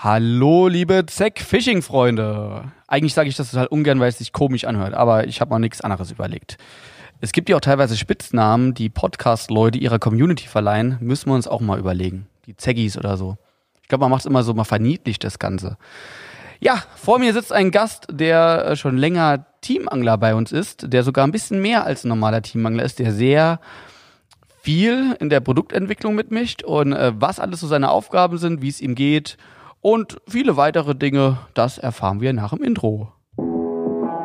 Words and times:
Hallo, 0.00 0.68
liebe 0.68 1.06
Zeck-Fishing-Freunde. 1.06 2.70
Eigentlich 2.86 3.14
sage 3.14 3.28
ich 3.28 3.36
das 3.36 3.50
total 3.50 3.66
ungern, 3.66 3.98
weil 3.98 4.10
es 4.10 4.18
sich 4.18 4.32
komisch 4.32 4.64
anhört, 4.64 4.94
aber 4.94 5.26
ich 5.26 5.40
habe 5.40 5.50
mal 5.50 5.58
nichts 5.58 5.80
anderes 5.80 6.12
überlegt. 6.12 6.56
Es 7.20 7.32
gibt 7.32 7.48
ja 7.48 7.56
auch 7.56 7.60
teilweise 7.60 7.96
Spitznamen, 7.96 8.74
die 8.74 8.90
Podcast-Leute 8.90 9.76
ihrer 9.76 9.98
Community 9.98 10.46
verleihen, 10.46 10.98
müssen 11.00 11.28
wir 11.30 11.34
uns 11.34 11.48
auch 11.48 11.60
mal 11.60 11.80
überlegen. 11.80 12.28
Die 12.46 12.56
Zeggis 12.56 12.96
oder 12.96 13.16
so. 13.16 13.38
Ich 13.82 13.88
glaube, 13.88 14.02
man 14.02 14.12
macht 14.12 14.20
es 14.20 14.26
immer 14.26 14.44
so, 14.44 14.54
mal 14.54 14.62
verniedlicht 14.62 15.24
das 15.24 15.40
Ganze. 15.40 15.78
Ja, 16.60 16.80
vor 16.94 17.18
mir 17.18 17.32
sitzt 17.32 17.52
ein 17.52 17.72
Gast, 17.72 18.06
der 18.08 18.66
äh, 18.66 18.76
schon 18.76 18.96
länger 18.96 19.46
Teamangler 19.62 20.16
bei 20.16 20.36
uns 20.36 20.52
ist, 20.52 20.92
der 20.92 21.02
sogar 21.02 21.26
ein 21.26 21.32
bisschen 21.32 21.60
mehr 21.60 21.84
als 21.84 22.04
ein 22.04 22.08
normaler 22.10 22.42
Teamangler 22.42 22.84
ist, 22.84 23.00
der 23.00 23.12
sehr 23.12 23.58
viel 24.62 25.16
in 25.18 25.28
der 25.28 25.40
Produktentwicklung 25.40 26.14
mitmischt 26.14 26.62
und 26.62 26.92
äh, 26.92 27.10
was 27.16 27.40
alles 27.40 27.58
so 27.58 27.66
seine 27.66 27.90
Aufgaben 27.90 28.38
sind, 28.38 28.62
wie 28.62 28.68
es 28.68 28.80
ihm 28.80 28.94
geht 28.94 29.36
und 29.80 30.18
viele 30.28 30.56
weitere 30.56 30.94
Dinge, 30.94 31.38
das 31.54 31.78
erfahren 31.78 32.20
wir 32.20 32.32
nach 32.32 32.50
dem 32.50 32.62
Intro. 32.62 33.12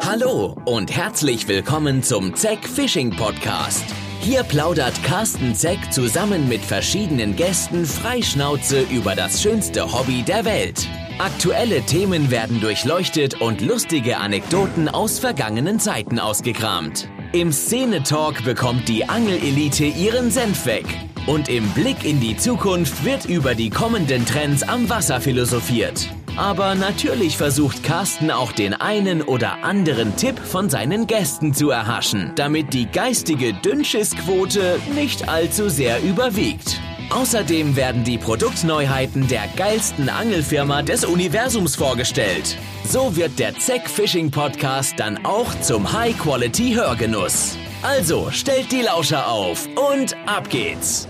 Hallo 0.05 0.57
und 0.65 0.95
herzlich 0.95 1.47
willkommen 1.47 2.03
zum 2.03 2.35
Zeck 2.35 2.67
Fishing 2.67 3.11
Podcast. 3.11 3.85
Hier 4.19 4.43
plaudert 4.43 5.01
Carsten 5.03 5.55
Zeck 5.55 5.91
zusammen 5.91 6.47
mit 6.47 6.61
verschiedenen 6.61 7.35
Gästen 7.35 7.85
freischnauze 7.85 8.81
über 8.89 9.15
das 9.15 9.41
schönste 9.41 9.91
Hobby 9.91 10.23
der 10.23 10.45
Welt. 10.45 10.87
Aktuelle 11.19 11.81
Themen 11.81 12.31
werden 12.31 12.59
durchleuchtet 12.59 13.39
und 13.41 13.61
lustige 13.61 14.17
Anekdoten 14.17 14.89
aus 14.89 15.19
vergangenen 15.19 15.79
Zeiten 15.79 16.19
ausgekramt. 16.19 17.07
Im 17.33 17.51
Szene-Talk 17.51 18.43
bekommt 18.43 18.87
die 18.89 19.07
Angelelite 19.07 19.85
ihren 19.85 20.31
Senf 20.31 20.65
weg. 20.65 20.85
Und 21.25 21.47
im 21.47 21.69
Blick 21.69 22.03
in 22.03 22.19
die 22.19 22.35
Zukunft 22.35 23.05
wird 23.05 23.25
über 23.25 23.55
die 23.55 23.69
kommenden 23.69 24.25
Trends 24.25 24.61
am 24.63 24.89
Wasser 24.89 25.21
philosophiert. 25.21 26.09
Aber 26.35 26.75
natürlich 26.75 27.37
versucht 27.37 27.83
Carsten 27.83 28.31
auch 28.31 28.51
den 28.51 28.73
einen 28.73 29.21
oder 29.21 29.63
anderen 29.63 30.15
Tipp 30.15 30.37
von 30.39 30.69
seinen 30.69 31.07
Gästen 31.07 31.53
zu 31.53 31.69
erhaschen, 31.69 32.31
damit 32.35 32.73
die 32.73 32.87
geistige 32.87 33.53
Dünnschissquote 33.53 34.79
nicht 34.95 35.29
allzu 35.29 35.69
sehr 35.69 36.01
überwiegt. 36.01 36.81
Außerdem 37.11 37.75
werden 37.75 38.03
die 38.03 38.17
Produktneuheiten 38.17 39.27
der 39.27 39.47
geilsten 39.55 40.09
Angelfirma 40.09 40.81
des 40.81 41.05
Universums 41.05 41.75
vorgestellt. 41.75 42.57
So 42.85 43.15
wird 43.15 43.37
der 43.37 43.57
Zeck 43.59 43.87
Fishing 43.87 44.31
Podcast 44.31 44.95
dann 44.97 45.23
auch 45.23 45.53
zum 45.61 45.93
High-Quality-Hörgenuss. 45.93 47.55
Also 47.83 48.29
stellt 48.31 48.71
die 48.71 48.81
Lauscher 48.81 49.27
auf 49.27 49.69
und 49.91 50.15
ab 50.25 50.49
geht's! 50.49 51.07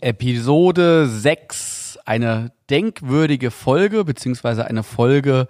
Episode 0.00 1.08
6, 1.08 1.98
eine 2.04 2.52
denkwürdige 2.70 3.50
Folge, 3.50 4.04
beziehungsweise 4.04 4.64
eine 4.64 4.82
Folge, 4.82 5.46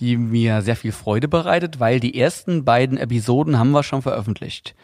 die 0.00 0.16
mir 0.16 0.62
sehr 0.62 0.76
viel 0.76 0.92
Freude 0.92 1.28
bereitet, 1.28 1.78
weil 1.78 2.00
die 2.00 2.18
ersten 2.18 2.64
beiden 2.64 2.98
Episoden 2.98 3.58
haben 3.58 3.70
wir 3.70 3.82
schon 3.82 4.02
veröffentlicht. 4.02 4.74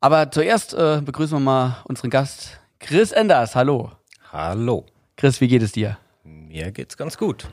Aber 0.00 0.30
zuerst 0.30 0.72
äh, 0.72 1.02
begrüßen 1.04 1.36
wir 1.36 1.44
mal 1.44 1.76
unseren 1.84 2.10
Gast 2.10 2.60
Chris 2.78 3.12
Enders. 3.12 3.54
Hallo. 3.54 3.92
Hallo. 4.32 4.86
Chris, 5.16 5.42
wie 5.42 5.48
geht 5.48 5.62
es 5.62 5.72
dir? 5.72 5.98
Mir 6.24 6.70
geht's 6.72 6.96
ganz 6.96 7.18
gut. 7.18 7.48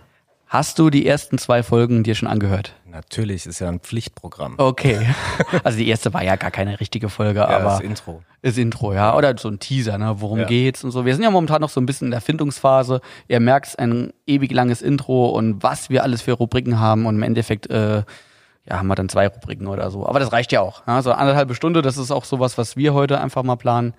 Hast 0.48 0.80
du 0.80 0.90
die 0.90 1.06
ersten 1.06 1.38
zwei 1.38 1.62
Folgen 1.64 2.04
dir 2.04 2.16
schon 2.16 2.30
angehört? 2.30 2.74
Natürlich, 2.98 3.46
ist 3.46 3.60
ja 3.60 3.68
ein 3.70 3.80
Pflichtprogramm. 3.80 4.56
Okay. 4.58 5.08
Also 5.64 5.78
die 5.78 5.88
erste 5.88 6.14
war 6.16 6.24
ja 6.24 6.36
gar 6.36 6.50
keine 6.50 6.80
richtige 6.80 7.10
Folge, 7.10 7.42
ja, 7.42 7.48
aber. 7.48 7.64
das 7.66 7.82
Intro. 7.82 8.24
Ist 8.42 8.58
Intro, 8.58 8.92
ja. 8.94 9.16
Oder 9.16 9.38
so 9.38 9.50
ein 9.50 9.60
Teaser, 9.60 10.00
ne? 10.00 10.16
Worum 10.20 10.40
Ja. 10.40 10.46
geht's 10.46 10.84
und 10.84 10.90
so. 10.90 11.06
Wir 11.06 11.14
sind 11.14 11.24
ja 11.24 11.30
momentan 11.30 11.62
noch 11.62 11.70
so 11.70 11.80
ein 11.80 11.86
bisschen 11.86 12.08
in 12.08 12.12
der 12.12 12.22
Findungsphase. 12.22 13.02
Ihr 13.28 13.40
merkt, 13.40 13.78
ein 13.78 14.14
ewig 14.26 14.52
langes 14.52 14.82
Intro 14.82 15.28
und 15.30 15.62
was 15.62 15.92
wir 15.92 16.02
alles 16.02 16.24
für 16.24 16.32
Rubriken 16.34 16.80
haben 16.80 17.06
und 17.06 17.16
im 17.16 17.24
Endeffekt, 17.24 17.70
äh, 17.70 17.98
ja, 17.98 18.78
haben 18.80 18.88
wir 18.88 18.96
dann 18.96 19.10
zwei 19.10 19.28
Rubriken 19.28 19.68
oder 19.68 19.92
so. 19.92 20.08
Aber 20.08 20.20
das 20.20 20.32
reicht 20.32 20.52
ja 20.52 20.62
auch. 20.62 20.82
Ja? 20.88 21.04
So 21.04 21.12
anderthalbe 21.12 21.54
Stunde, 21.54 21.84
das 21.84 21.98
ist 21.98 22.10
auch 22.10 22.26
sowas, 22.26 22.58
was 22.58 22.76
wir 22.78 22.96
heute 22.96 23.22
einfach 23.22 23.44
mal 23.44 23.58
planen. 23.58 23.94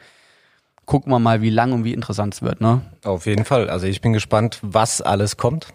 Gucken 0.87 1.13
wir 1.13 1.21
mal, 1.21 1.41
wie 1.41 1.51
lang 1.51 1.73
und 1.73 1.85
wie 1.85 1.93
interessant 1.95 2.35
es 2.35 2.43
wird, 2.43 2.61
ne? 2.61 2.81
Auf 3.05 3.27
jeden 3.27 3.45
Fall. 3.45 3.71
Also 3.71 3.87
ich 3.87 4.01
bin 4.01 4.13
gespannt, 4.13 4.59
was 4.63 5.01
alles 5.03 5.37
kommt. 5.37 5.69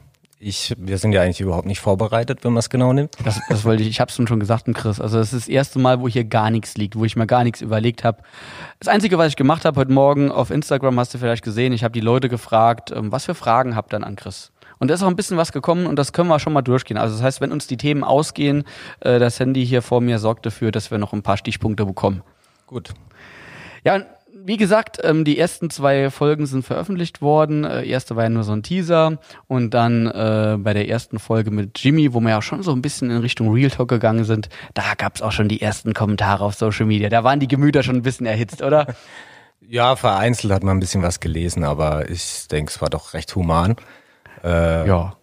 Ich, 0.46 0.74
wir 0.78 0.98
sind 0.98 1.14
ja 1.14 1.22
eigentlich 1.22 1.40
überhaupt 1.40 1.66
nicht 1.66 1.80
vorbereitet, 1.80 2.44
wenn 2.44 2.52
man 2.52 2.60
es 2.60 2.70
genau 2.70 2.92
nimmt. 2.92 3.16
Das, 3.24 3.40
das 3.48 3.64
wollte 3.64 3.82
ich, 3.82 3.88
ich 3.88 4.02
hab's 4.02 4.16
schon 4.16 4.40
gesagt, 4.42 4.66
Chris. 4.74 5.00
Also 5.00 5.18
das 5.18 5.32
ist 5.32 5.44
das 5.44 5.48
erste 5.48 5.80
Mal, 5.80 6.02
wo 6.02 6.08
hier 6.10 6.26
gar 6.26 6.50
nichts 6.50 6.76
liegt, 6.76 6.98
wo 6.98 7.06
ich 7.06 7.16
mir 7.16 7.26
gar 7.28 7.46
nichts 7.46 7.62
überlegt 7.62 8.04
habe. 8.04 8.22
Das 8.80 8.90
Einzige, 8.90 9.18
was 9.18 9.30
ich 9.30 9.36
gemacht 9.38 9.64
habe 9.64 9.80
heute 9.80 9.94
Morgen 9.94 10.32
auf 10.32 10.52
Instagram, 10.52 11.00
hast 11.00 11.14
du 11.14 11.18
vielleicht 11.18 11.46
gesehen, 11.46 11.72
ich 11.72 11.86
habe 11.86 11.94
die 11.94 12.02
Leute 12.02 12.28
gefragt, 12.28 12.92
ähm, 12.92 13.10
was 13.10 13.24
für 13.24 13.36
Fragen 13.36 13.78
habt 13.78 13.94
ihr 13.94 14.00
dann 14.00 14.04
an 14.04 14.18
Chris? 14.18 14.52
Und 14.80 14.90
da 14.90 14.96
ist 14.96 15.04
auch 15.04 15.08
ein 15.08 15.16
bisschen 15.16 15.38
was 15.38 15.54
gekommen 15.54 15.86
und 15.86 15.96
das 15.96 16.12
können 16.12 16.28
wir 16.28 16.40
schon 16.40 16.52
mal 16.52 16.62
durchgehen. 16.62 16.98
Also 16.98 17.16
das 17.16 17.24
heißt, 17.24 17.40
wenn 17.40 17.54
uns 17.54 17.68
die 17.68 17.78
Themen 17.78 18.04
ausgehen, 18.04 18.66
äh, 19.00 19.20
das 19.20 19.40
Handy 19.40 19.66
hier 19.66 19.82
vor 19.82 20.02
mir 20.02 20.20
sorgt 20.20 20.46
dafür, 20.46 20.74
dass 20.74 20.92
wir 20.92 20.98
noch 20.98 21.14
ein 21.14 21.24
paar 21.24 21.38
Stichpunkte 21.38 21.86
bekommen. 21.86 22.22
Gut. 22.68 22.94
Ja, 23.86 24.02
wie 24.46 24.58
gesagt, 24.58 25.00
ähm, 25.04 25.24
die 25.24 25.38
ersten 25.40 25.70
zwei 25.70 26.10
Folgen 26.10 26.46
sind 26.46 26.64
veröffentlicht 26.66 27.22
worden. 27.22 27.64
Äh, 27.64 27.86
erste 27.86 28.16
war 28.16 28.24
ja 28.24 28.30
nur 28.30 28.44
so 28.44 28.52
ein 28.52 28.64
Teaser 28.64 29.20
und 29.48 29.74
dann 29.74 30.08
äh, 30.08 30.58
bei 30.60 30.74
der 30.74 30.90
ersten 30.90 31.20
Folge 31.20 31.52
mit 31.52 31.80
Jimmy, 31.80 32.14
wo 32.14 32.20
wir 32.20 32.32
ja 32.32 32.42
schon 32.42 32.62
so 32.64 32.72
ein 32.72 32.82
bisschen 32.82 33.10
in 33.10 33.18
Richtung 33.18 33.54
Real 33.54 33.70
Talk 33.70 33.88
gegangen 33.90 34.26
sind, 34.26 34.50
da 34.74 34.84
gab's 34.98 35.22
auch 35.22 35.32
schon 35.32 35.48
die 35.48 35.62
ersten 35.62 35.94
Kommentare 35.94 36.44
auf 36.44 36.56
Social 36.56 36.86
Media. 36.86 37.10
Da 37.10 37.24
waren 37.24 37.40
die 37.40 37.48
Gemüter 37.48 37.84
schon 37.84 37.96
ein 37.96 38.02
bisschen 38.02 38.26
erhitzt, 38.26 38.62
oder? 38.62 38.88
Ja, 39.70 39.96
vereinzelt 39.96 40.52
hat 40.52 40.62
man 40.62 40.76
ein 40.76 40.80
bisschen 40.82 41.04
was 41.04 41.22
gelesen, 41.22 41.64
aber 41.64 42.10
ich 42.10 42.50
denke, 42.50 42.70
es 42.70 42.82
war 42.82 42.90
doch 42.90 43.14
recht 43.14 43.34
human. 43.34 43.78
Äh, 44.44 44.86
Ja. 44.86 45.16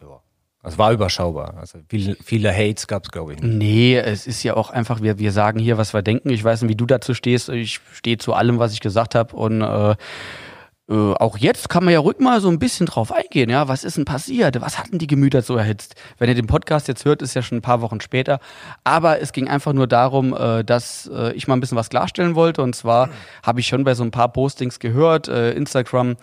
Es 0.63 0.77
war 0.77 0.93
überschaubar. 0.93 1.55
Also 1.59 1.79
viel, 1.89 2.17
viele 2.23 2.53
Hates 2.53 2.87
gab 2.87 3.05
es, 3.05 3.11
glaube 3.11 3.33
ich, 3.33 3.41
nicht. 3.41 3.55
Nee, 3.55 3.97
es 3.97 4.27
ist 4.27 4.43
ja 4.43 4.55
auch 4.55 4.69
einfach, 4.71 5.01
wir, 5.01 5.19
wir 5.19 5.33
sagen 5.33 5.59
hier, 5.59 5.79
was 5.79 5.95
wir 5.95 6.03
denken. 6.03 6.29
Ich 6.31 6.45
weiß 6.45 6.63
nicht, 6.63 6.71
wie 6.71 6.77
du 6.77 6.85
dazu 6.85 7.15
stehst. 7.15 7.49
Ich 7.49 7.81
stehe 7.95 8.19
zu 8.19 8.35
allem, 8.35 8.59
was 8.59 8.75
ich 8.75 8.81
gesagt 8.81 9.15
habe. 9.15 9.35
Und 9.35 9.63
äh, 9.63 9.97
äh, 10.91 11.15
auch 11.15 11.39
jetzt 11.39 11.69
kann 11.69 11.85
man 11.85 11.95
ja 11.95 12.01
ruhig 12.01 12.19
mal 12.19 12.41
so 12.41 12.49
ein 12.49 12.59
bisschen 12.59 12.87
drauf 12.87 13.13
eingehen. 13.13 13.49
Ja, 13.49 13.69
was 13.69 13.85
ist 13.85 13.97
denn 13.97 14.05
passiert? 14.05 14.61
Was 14.61 14.77
hatten 14.77 14.99
die 14.99 15.07
Gemüter 15.07 15.41
so 15.41 15.57
erhitzt? 15.57 15.95
Wenn 16.19 16.29
ihr 16.29 16.35
den 16.35 16.49
Podcast 16.49 16.89
jetzt 16.89 17.05
hört, 17.05 17.23
ist 17.23 17.35
ja 17.35 17.43
schon 17.43 17.59
ein 17.59 17.63
paar 17.63 17.81
Wochen 17.81 18.01
später. 18.01 18.41
Aber 18.83 19.21
es 19.21 19.33
ging 19.33 19.49
einfach 19.49 19.73
nur 19.73 19.87
darum, 19.87 20.35
äh, 20.35 20.65
dass 20.65 21.09
äh, 21.15 21.33
ich 21.35 21.47
mal 21.47 21.55
ein 21.55 21.61
bisschen 21.61 21.79
was 21.79 21.91
klarstellen 21.91 22.35
wollte. 22.35 22.63
Und 22.63 22.75
zwar 22.75 23.09
habe 23.45 23.61
ich 23.61 23.69
schon 23.69 23.85
bei 23.85 23.95
so 23.95 24.03
ein 24.03 24.11
paar 24.11 24.33
Postings 24.33 24.81
gehört, 24.81 25.29
äh, 25.29 25.53
Instagram, 25.53 26.17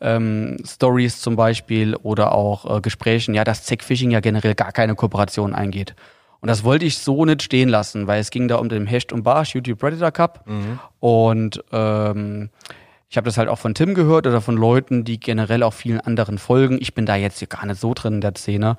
ähm, 0.00 0.56
Stories 0.64 1.20
zum 1.20 1.34
Beispiel 1.34 1.96
oder 1.96 2.32
auch 2.32 2.78
äh, 2.78 2.80
Gesprächen, 2.80 3.34
ja, 3.34 3.42
dass 3.42 3.64
Zack 3.64 3.82
Fishing 3.82 4.12
ja 4.12 4.20
generell 4.20 4.54
gar 4.54 4.70
keine 4.70 4.94
Kooperation 4.94 5.52
eingeht. 5.52 5.96
Und 6.40 6.48
das 6.48 6.64
wollte 6.64 6.84
ich 6.84 6.98
so 6.98 7.24
nicht 7.24 7.42
stehen 7.42 7.68
lassen, 7.68 8.08
weil 8.08 8.20
es 8.20 8.30
ging 8.30 8.48
da 8.48 8.56
um 8.56 8.68
den 8.68 8.86
Hecht 8.86 9.12
und 9.12 9.22
Barsch 9.22 9.54
YouTube 9.54 9.78
Predator 9.78 10.10
Cup. 10.10 10.44
Und 10.98 11.62
ähm, 11.72 12.50
ich 13.12 13.18
habe 13.18 13.26
das 13.26 13.36
halt 13.36 13.50
auch 13.50 13.58
von 13.58 13.74
Tim 13.74 13.92
gehört 13.92 14.26
oder 14.26 14.40
von 14.40 14.56
Leuten, 14.56 15.04
die 15.04 15.20
generell 15.20 15.62
auch 15.64 15.74
vielen 15.74 16.00
anderen 16.00 16.38
folgen. 16.38 16.78
Ich 16.80 16.94
bin 16.94 17.04
da 17.04 17.14
jetzt 17.14 17.40
hier 17.40 17.46
gar 17.46 17.66
nicht 17.66 17.78
so 17.78 17.92
drin 17.92 18.14
in 18.14 18.20
der 18.22 18.34
Szene. 18.34 18.78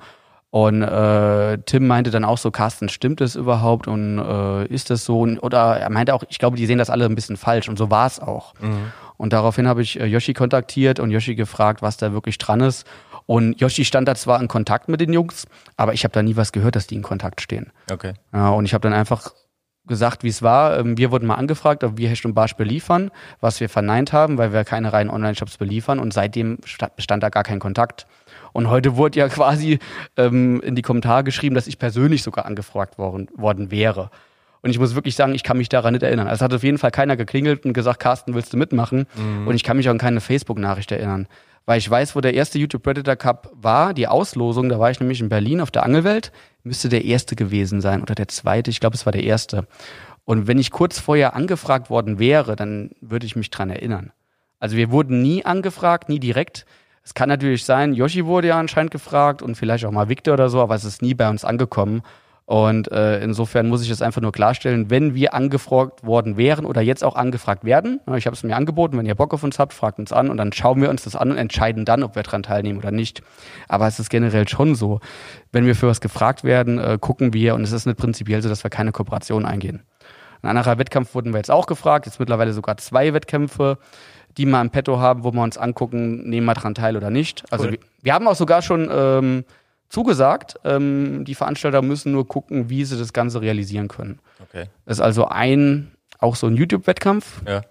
Und 0.50 0.82
äh, 0.82 1.58
Tim 1.58 1.86
meinte 1.86 2.10
dann 2.10 2.24
auch 2.24 2.38
so, 2.38 2.50
Carsten, 2.50 2.88
stimmt 2.88 3.20
das 3.20 3.36
überhaupt 3.36 3.86
und 3.86 4.18
äh, 4.18 4.66
ist 4.66 4.90
das 4.90 5.04
so? 5.04 5.20
Und, 5.20 5.38
oder 5.38 5.78
er 5.78 5.88
meinte 5.88 6.12
auch, 6.14 6.24
ich 6.28 6.40
glaube, 6.40 6.56
die 6.56 6.66
sehen 6.66 6.78
das 6.78 6.90
alle 6.90 7.04
ein 7.04 7.14
bisschen 7.14 7.36
falsch 7.36 7.68
und 7.68 7.78
so 7.78 7.92
war 7.92 8.08
es 8.08 8.18
auch. 8.18 8.54
Und 9.18 9.32
daraufhin 9.32 9.68
habe 9.68 9.82
ich 9.82 10.00
äh, 10.00 10.06
Yoshi 10.06 10.34
kontaktiert 10.34 10.98
und 10.98 11.12
Yoshi 11.12 11.36
gefragt, 11.36 11.80
was 11.80 11.96
da 11.96 12.12
wirklich 12.12 12.36
dran 12.38 12.60
ist. 12.60 12.88
Und 13.26 13.60
Yoshi 13.60 13.84
stand 13.84 14.08
da 14.08 14.16
zwar 14.16 14.40
in 14.40 14.48
Kontakt 14.48 14.88
mit 14.88 15.00
den 15.00 15.12
Jungs, 15.12 15.46
aber 15.76 15.92
ich 15.94 16.02
habe 16.02 16.12
da 16.12 16.24
nie 16.24 16.34
was 16.34 16.50
gehört, 16.50 16.74
dass 16.74 16.88
die 16.88 16.96
in 16.96 17.02
Kontakt 17.02 17.40
stehen. 17.40 17.70
Okay. 17.88 18.14
Ja, 18.32 18.48
und 18.48 18.64
ich 18.64 18.74
habe 18.74 18.82
dann 18.82 18.94
einfach 18.94 19.30
gesagt, 19.86 20.24
wie 20.24 20.28
es 20.28 20.42
war. 20.42 20.78
Ähm, 20.78 20.96
Wir 20.96 21.10
wurden 21.10 21.26
mal 21.26 21.34
angefragt, 21.34 21.84
ob 21.84 21.96
wir 21.98 22.08
Hecht 22.08 22.24
und 22.24 22.34
Barsch 22.34 22.54
beliefern, 22.54 23.10
was 23.40 23.60
wir 23.60 23.68
verneint 23.68 24.12
haben, 24.12 24.38
weil 24.38 24.52
wir 24.52 24.64
keine 24.64 24.92
reinen 24.92 25.10
Online-Shops 25.10 25.56
beliefern 25.58 25.98
und 25.98 26.12
seitdem 26.14 26.58
sta- 26.64 26.90
bestand 26.94 27.22
da 27.22 27.28
gar 27.28 27.42
kein 27.42 27.58
Kontakt. 27.60 28.06
Und 28.52 28.70
heute 28.70 28.96
wurde 28.96 29.18
ja 29.18 29.28
quasi 29.28 29.78
ähm, 30.16 30.60
in 30.62 30.74
die 30.74 30.82
Kommentare 30.82 31.24
geschrieben, 31.24 31.54
dass 31.54 31.66
ich 31.66 31.78
persönlich 31.78 32.22
sogar 32.22 32.46
angefragt 32.46 32.98
worden, 32.98 33.28
worden 33.36 33.70
wäre. 33.70 34.10
Und 34.62 34.70
ich 34.70 34.78
muss 34.78 34.94
wirklich 34.94 35.14
sagen, 35.16 35.34
ich 35.34 35.42
kann 35.42 35.58
mich 35.58 35.68
daran 35.68 35.92
nicht 35.92 36.02
erinnern. 36.02 36.26
Also 36.26 36.36
es 36.36 36.42
hat 36.42 36.54
auf 36.54 36.62
jeden 36.62 36.78
Fall 36.78 36.90
keiner 36.90 37.16
geklingelt 37.16 37.66
und 37.66 37.74
gesagt, 37.74 38.00
Carsten, 38.00 38.34
willst 38.34 38.52
du 38.52 38.56
mitmachen? 38.56 39.06
Und 39.46 39.54
ich 39.54 39.62
kann 39.64 39.76
mich 39.76 39.88
auch 39.88 39.92
an 39.92 39.98
keine 39.98 40.22
Facebook-Nachricht 40.22 40.90
erinnern. 40.90 41.26
Weil 41.66 41.78
ich 41.78 41.90
weiß, 41.90 42.16
wo 42.16 42.20
der 42.22 42.32
erste 42.32 42.58
YouTube 42.58 42.82
Predator 42.82 43.16
Cup 43.16 43.50
war, 43.54 43.92
die 43.92 44.08
Auslosung, 44.08 44.68
da 44.70 44.78
war 44.78 44.90
ich 44.90 45.00
nämlich 45.00 45.20
in 45.20 45.28
Berlin 45.28 45.60
auf 45.60 45.70
der 45.70 45.82
Angelwelt, 45.82 46.32
müsste 46.64 46.88
der 46.88 47.04
erste 47.04 47.36
gewesen 47.36 47.80
sein 47.80 48.02
oder 48.02 48.14
der 48.14 48.28
zweite, 48.28 48.70
ich 48.70 48.80
glaube, 48.80 48.96
es 48.96 49.06
war 49.06 49.12
der 49.12 49.22
erste. 49.22 49.66
Und 50.24 50.46
wenn 50.46 50.58
ich 50.58 50.70
kurz 50.70 50.98
vorher 50.98 51.36
angefragt 51.36 51.90
worden 51.90 52.18
wäre, 52.18 52.56
dann 52.56 52.90
würde 53.00 53.26
ich 53.26 53.36
mich 53.36 53.50
dran 53.50 53.70
erinnern. 53.70 54.12
Also 54.58 54.76
wir 54.76 54.90
wurden 54.90 55.22
nie 55.22 55.44
angefragt, 55.44 56.08
nie 56.08 56.18
direkt. 56.18 56.64
Es 57.04 57.12
kann 57.12 57.28
natürlich 57.28 57.64
sein, 57.64 57.92
Yoshi 57.92 58.24
wurde 58.24 58.48
ja 58.48 58.58
anscheinend 58.58 58.90
gefragt 58.90 59.42
und 59.42 59.56
vielleicht 59.56 59.84
auch 59.84 59.90
mal 59.90 60.08
Victor 60.08 60.34
oder 60.34 60.48
so, 60.48 60.62
aber 60.62 60.74
es 60.74 60.84
ist 60.84 61.02
nie 61.02 61.12
bei 61.12 61.28
uns 61.28 61.44
angekommen. 61.44 62.02
Und 62.46 62.92
äh, 62.92 63.22
insofern 63.22 63.68
muss 63.68 63.82
ich 63.82 63.88
es 63.88 64.02
einfach 64.02 64.20
nur 64.20 64.32
klarstellen, 64.32 64.90
wenn 64.90 65.14
wir 65.14 65.32
angefragt 65.32 66.04
worden 66.04 66.36
wären 66.36 66.66
oder 66.66 66.82
jetzt 66.82 67.02
auch 67.02 67.16
angefragt 67.16 67.64
werden, 67.64 68.00
ne, 68.06 68.18
ich 68.18 68.26
habe 68.26 68.36
es 68.36 68.42
mir 68.42 68.54
angeboten, 68.54 68.98
wenn 68.98 69.06
ihr 69.06 69.14
Bock 69.14 69.32
auf 69.32 69.42
uns 69.42 69.58
habt, 69.58 69.72
fragt 69.72 69.98
uns 69.98 70.12
an 70.12 70.28
und 70.28 70.36
dann 70.36 70.52
schauen 70.52 70.82
wir 70.82 70.90
uns 70.90 71.04
das 71.04 71.16
an 71.16 71.30
und 71.30 71.38
entscheiden 71.38 71.86
dann, 71.86 72.02
ob 72.02 72.16
wir 72.16 72.22
daran 72.22 72.42
teilnehmen 72.42 72.78
oder 72.78 72.90
nicht. 72.90 73.22
Aber 73.66 73.86
es 73.86 73.98
ist 73.98 74.10
generell 74.10 74.46
schon 74.46 74.74
so, 74.74 75.00
wenn 75.52 75.64
wir 75.64 75.74
für 75.74 75.88
was 75.88 76.02
gefragt 76.02 76.44
werden, 76.44 76.78
äh, 76.78 76.98
gucken 77.00 77.32
wir 77.32 77.54
und 77.54 77.62
es 77.62 77.72
ist 77.72 77.86
nicht 77.86 77.96
prinzipiell 77.96 78.42
so, 78.42 78.50
dass 78.50 78.62
wir 78.62 78.70
keine 78.70 78.92
Kooperation 78.92 79.46
eingehen. 79.46 79.82
Ein 80.42 80.50
anderer 80.58 80.76
Wettkampf 80.76 81.14
wurden 81.14 81.32
wir 81.32 81.38
jetzt 81.38 81.50
auch 81.50 81.64
gefragt, 81.64 82.04
jetzt 82.04 82.20
mittlerweile 82.20 82.52
sogar 82.52 82.76
zwei 82.76 83.14
Wettkämpfe, 83.14 83.78
die 84.36 84.44
wir 84.44 84.60
im 84.60 84.68
Petto 84.68 84.98
haben, 84.98 85.24
wo 85.24 85.32
wir 85.32 85.42
uns 85.42 85.56
angucken, 85.56 86.28
nehmen 86.28 86.46
wir 86.46 86.52
daran 86.52 86.74
teil 86.74 86.98
oder 86.98 87.08
nicht. 87.08 87.44
Also 87.50 87.64
Cool. 87.64 87.72
wir, 87.72 87.78
wir 88.02 88.12
haben 88.12 88.28
auch 88.28 88.34
sogar 88.34 88.60
schon 88.60 88.90
ähm, 88.92 89.44
zugesagt, 89.88 90.56
ähm, 90.64 91.24
die 91.24 91.34
Veranstalter 91.34 91.82
müssen 91.82 92.12
nur 92.12 92.26
gucken, 92.26 92.68
wie 92.70 92.84
sie 92.84 92.98
das 92.98 93.12
Ganze 93.12 93.40
realisieren 93.40 93.88
können. 93.88 94.18
Okay. 94.42 94.68
Das 94.86 94.98
ist 94.98 95.00
also 95.02 95.26
ein, 95.28 95.92
auch 96.18 96.36
so 96.36 96.46
ein 96.46 96.56
YouTube-Wettkampf. 96.56 97.42
Ja. 97.46 97.62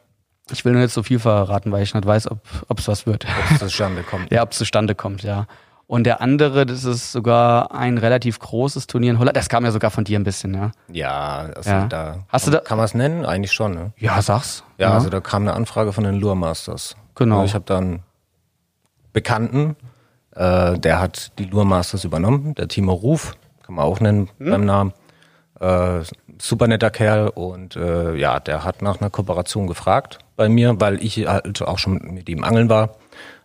Ich 0.51 0.65
will 0.65 0.73
nur 0.73 0.81
nicht 0.81 0.93
so 0.93 1.03
viel 1.03 1.19
verraten, 1.19 1.71
weil 1.71 1.83
ich 1.83 1.93
nicht 1.93 2.05
weiß, 2.05 2.29
ob 2.29 2.79
es 2.79 2.87
was 2.87 3.05
wird. 3.05 3.25
Ob 3.25 3.51
es 3.51 3.59
zustande 3.59 4.03
kommt. 4.03 4.27
Ja, 4.31 4.43
ob 4.43 4.51
es 4.51 4.57
zustande 4.57 4.93
kommt, 4.95 5.23
ja. 5.23 5.47
Und 5.87 6.05
der 6.05 6.21
andere, 6.21 6.65
das 6.65 6.85
ist 6.85 7.11
sogar 7.11 7.73
ein 7.73 7.97
relativ 7.97 8.39
großes 8.39 8.87
Turnier 8.87 9.11
in 9.11 9.19
Holland. 9.19 9.35
Das 9.37 9.47
kam 9.49 9.63
ja 9.65 9.71
sogar 9.71 9.91
von 9.91 10.03
dir 10.05 10.17
ein 10.17 10.23
bisschen, 10.23 10.53
ja. 10.53 10.71
Ja, 10.91 11.49
also 11.55 11.69
Ja. 11.69 11.85
da. 11.87 12.19
Hast 12.29 12.47
du 12.47 12.51
kann, 12.51 12.59
da- 12.61 12.67
Kann 12.67 12.77
man 12.77 12.85
es 12.85 12.93
nennen? 12.93 13.25
Eigentlich 13.25 13.51
schon, 13.51 13.73
ne? 13.73 13.93
Ja, 13.97 14.21
sag's. 14.21 14.63
Ja, 14.77 14.93
also 14.93 15.09
da 15.09 15.19
kam 15.19 15.43
eine 15.43 15.53
Anfrage 15.53 15.91
von 15.93 16.03
den 16.03 16.15
Lure 16.15 16.35
Masters. 16.37 16.95
Genau. 17.15 17.35
Also 17.41 17.45
ich 17.45 17.53
habe 17.53 17.65
dann 17.65 18.01
Bekannten, 19.11 19.75
äh, 20.35 20.77
der 20.79 20.99
hat 20.99 21.31
die 21.39 21.45
Lure 21.45 21.65
Masters 21.65 22.03
übernommen, 22.03 22.55
der 22.55 22.67
Timo 22.67 22.93
Ruf, 22.93 23.35
kann 23.63 23.75
man 23.75 23.85
auch 23.85 23.99
nennen 23.99 24.29
Hm? 24.39 24.49
beim 24.49 24.65
Namen. 24.65 24.93
Äh, 25.59 26.01
super 26.39 26.67
netter 26.67 26.89
Kerl 26.89 27.29
und 27.29 27.75
äh, 27.75 28.15
ja, 28.15 28.39
der 28.39 28.63
hat 28.63 28.81
nach 28.81 28.99
einer 28.99 29.09
Kooperation 29.09 29.67
gefragt 29.67 30.19
bei 30.35 30.49
mir, 30.49 30.79
weil 30.81 31.01
ich 31.03 31.17
halt 31.27 31.61
auch 31.61 31.77
schon 31.77 31.99
mit 32.13 32.27
ihm 32.27 32.43
angeln 32.43 32.69
war, 32.69 32.95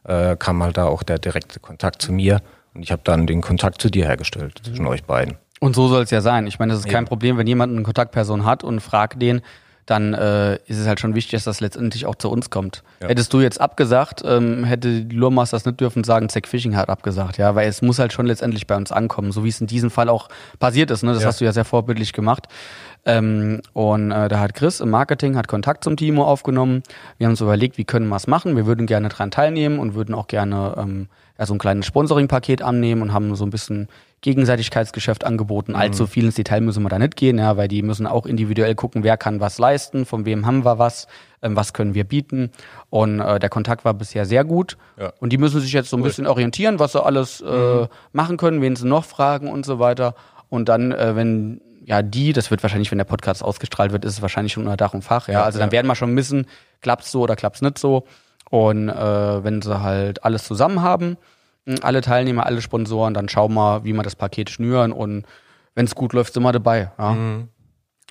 äh, 0.05 0.35
kam 0.37 0.62
halt 0.62 0.79
da 0.79 0.87
auch 0.87 1.02
der 1.02 1.19
direkte 1.19 1.61
Kontakt 1.61 2.00
zu 2.02 2.12
mir 2.12 2.40
und 2.75 2.82
ich 2.82 2.90
habe 2.90 3.02
dann 3.05 3.26
den 3.26 3.40
Kontakt 3.43 3.81
zu 3.82 3.90
dir 3.90 4.06
hergestellt 4.06 4.61
zwischen 4.64 4.82
Mhm. 4.82 4.88
euch 4.88 5.05
beiden. 5.05 5.37
Und 5.61 5.75
so 5.76 5.88
soll 5.88 6.02
es 6.02 6.11
ja 6.11 6.20
sein. 6.20 6.46
Ich 6.46 6.58
meine, 6.58 6.73
das 6.73 6.81
ist 6.81 6.88
kein 6.88 7.02
Eben. 7.02 7.08
Problem, 7.08 7.37
wenn 7.37 7.46
jemand 7.46 7.73
eine 7.73 7.82
Kontaktperson 7.82 8.44
hat 8.44 8.64
und 8.64 8.81
fragt 8.81 9.20
den, 9.20 9.43
dann 9.88 10.12
äh, 10.12 10.56
ist 10.67 10.76
es 10.79 10.87
halt 10.87 11.00
schon 11.00 11.14
wichtig, 11.14 11.32
dass 11.32 11.44
das 11.44 11.61
letztendlich 11.61 12.05
auch 12.05 12.14
zu 12.14 12.29
uns 12.31 12.50
kommt. 12.50 12.82
Ja. 13.00 13.08
Hättest 13.08 13.32
du 13.32 13.40
jetzt 13.40 13.58
abgesagt, 13.58 14.23
ähm, 14.23 14.64
hätte 14.64 15.05
die 15.05 15.17
Lurmasters 15.17 15.64
nicht 15.64 15.81
dürfen 15.81 16.05
sagen, 16.05 16.29
Zack 16.29 16.46
Fishing 16.46 16.76
hat 16.76 16.90
abgesagt, 16.90 17.38
ja, 17.38 17.55
weil 17.55 17.67
es 17.70 17.81
muss 17.81 17.99
halt 17.99 18.12
schon 18.12 18.26
letztendlich 18.26 18.67
bei 18.67 18.76
uns 18.76 18.93
ankommen, 18.93 19.32
so 19.32 19.44
wie 19.44 19.49
es 19.49 19.62
in 19.62 19.67
diesem 19.67 19.90
Fall 19.90 20.11
auch 20.11 20.29
passiert 20.58 20.90
ist. 20.90 21.02
Ne? 21.05 21.14
Das 21.14 21.23
Ja. 21.23 21.29
hast 21.29 21.40
du 21.40 21.46
ja 21.46 21.52
sehr 21.55 21.64
vorbildlich 21.64 22.12
gemacht. 22.12 22.49
Ähm, 23.06 23.62
und 23.73 24.11
äh, 24.11 24.29
da 24.29 24.40
hat 24.40 24.52
Chris 24.52 24.81
im 24.81 24.90
Marketing 24.90 25.37
hat 25.37 25.49
Kontakt 25.49 25.85
zum 25.85 25.96
Timo 25.96 26.25
aufgenommen. 26.25 26.82
Wir 27.17 27.26
haben 27.26 27.32
uns 27.32 27.40
überlegt, 27.40 27.79
wie 27.79 27.85
können 27.85 28.08
wir 28.08 28.17
es 28.17 28.26
machen. 28.26 28.56
Wir 28.56 28.67
würden 28.67 28.87
gerne 28.87 29.08
dran 29.08 29.31
teilnehmen 29.31 29.79
und 29.79 29.94
würden 29.94 30.14
auch 30.14 30.26
gerne 30.26 30.75
ähm, 30.76 31.08
ja, 31.38 31.46
so 31.46 31.55
ein 31.55 31.58
kleines 31.58 31.87
Sponsoring-Paket 31.87 32.61
annehmen 32.61 33.00
und 33.00 33.14
haben 33.14 33.35
so 33.37 33.44
ein 33.46 33.50
bisschen 33.50 33.88
Gegenseitigkeitsgeschäft 34.20 35.24
angeboten. 35.24 35.76
Allzu 35.76 36.06
viel 36.06 36.24
ins 36.24 36.34
Detail 36.34 36.60
müssen 36.60 36.82
wir 36.82 36.88
da 36.88 36.98
nicht 36.98 37.14
gehen, 37.16 37.38
ja, 37.38 37.56
weil 37.56 37.68
die 37.68 37.82
müssen 37.82 38.06
auch 38.06 38.26
individuell 38.26 38.74
gucken, 38.74 39.04
wer 39.04 39.16
kann 39.16 39.40
was 39.40 39.58
leisten, 39.58 40.06
von 40.06 40.24
wem 40.24 40.44
haben 40.44 40.64
wir 40.64 40.78
was, 40.78 41.06
ähm, 41.40 41.54
was 41.54 41.72
können 41.72 41.94
wir 41.94 42.04
bieten. 42.04 42.50
Und 42.90 43.20
äh, 43.20 43.38
der 43.38 43.48
Kontakt 43.48 43.84
war 43.84 43.94
bisher 43.94 44.24
sehr 44.24 44.44
gut. 44.44 44.76
Ja. 44.98 45.12
Und 45.20 45.32
die 45.32 45.38
müssen 45.38 45.60
sich 45.60 45.72
jetzt 45.72 45.90
so 45.90 45.96
ein 45.96 46.02
bisschen 46.02 46.26
orientieren, 46.26 46.80
was 46.80 46.92
sie 46.92 47.04
alles 47.04 47.40
äh, 47.40 47.86
machen 48.12 48.36
können, 48.38 48.60
wen 48.60 48.74
sie 48.74 48.88
noch 48.88 49.04
fragen 49.04 49.48
und 49.48 49.64
so 49.64 49.78
weiter. 49.78 50.14
Und 50.48 50.68
dann, 50.68 50.90
äh, 50.90 51.14
wenn 51.14 51.60
ja 51.84 52.02
die, 52.02 52.32
das 52.32 52.50
wird 52.50 52.62
wahrscheinlich, 52.62 52.90
wenn 52.90 52.98
der 52.98 53.04
Podcast 53.04 53.44
ausgestrahlt 53.44 53.92
wird, 53.92 54.04
ist 54.04 54.14
es 54.14 54.22
wahrscheinlich 54.22 54.52
schon 54.52 54.64
unter 54.64 54.76
Dach 54.76 54.94
und 54.94 55.02
Fach. 55.02 55.28
Ja, 55.28 55.34
Ja, 55.34 55.44
also 55.44 55.60
dann 55.60 55.68
ja. 55.68 55.72
werden 55.72 55.86
wir 55.86 55.94
schon 55.94 56.16
wissen, 56.16 56.46
klappt's 56.82 57.12
so 57.12 57.22
oder 57.22 57.36
klappt's 57.36 57.62
nicht 57.62 57.78
so. 57.78 58.04
Und 58.50 58.88
äh, 58.88 59.44
wenn 59.44 59.62
sie 59.62 59.80
halt 59.80 60.24
alles 60.24 60.44
zusammen 60.44 60.82
haben, 60.82 61.18
alle 61.82 62.00
Teilnehmer, 62.00 62.46
alle 62.46 62.60
Sponsoren, 62.62 63.14
dann 63.14 63.28
schauen 63.28 63.54
wir, 63.54 63.84
wie 63.84 63.92
wir 63.92 64.02
das 64.02 64.16
Paket 64.16 64.50
schnüren 64.50 64.92
und 64.92 65.24
wenn 65.74 65.84
es 65.86 65.94
gut 65.94 66.12
läuft, 66.12 66.34
sind 66.34 66.42
wir 66.42 66.52
dabei. 66.52 66.90
Ja. 66.98 67.12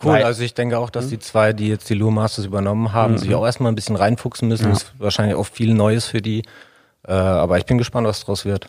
Cool, 0.04 0.14
Weil- 0.14 0.24
also 0.26 0.44
ich 0.44 0.54
denke 0.54 0.78
auch, 0.78 0.90
dass 0.92 1.08
die 1.08 1.18
zwei, 1.20 1.54
die 1.54 1.70
jetzt 1.70 1.90
die 1.90 1.96
Lure 1.96 2.12
Masters 2.14 2.46
übernommen 2.46 2.94
haben, 2.94 3.18
sich 3.18 3.34
auch 3.34 3.44
erstmal 3.46 3.72
ein 3.72 3.76
bisschen 3.76 3.96
reinfuchsen 3.96 4.48
müssen. 4.48 4.70
Das 4.70 4.84
ist 4.84 4.94
wahrscheinlich 5.00 5.36
auch 5.36 5.46
viel 5.48 5.74
Neues 5.74 6.06
für 6.06 6.22
die. 6.22 6.44
Äh, 7.08 7.14
aber 7.14 7.58
ich 7.58 7.66
bin 7.66 7.78
gespannt, 7.78 8.06
was 8.06 8.24
draus 8.24 8.44
wird. 8.44 8.68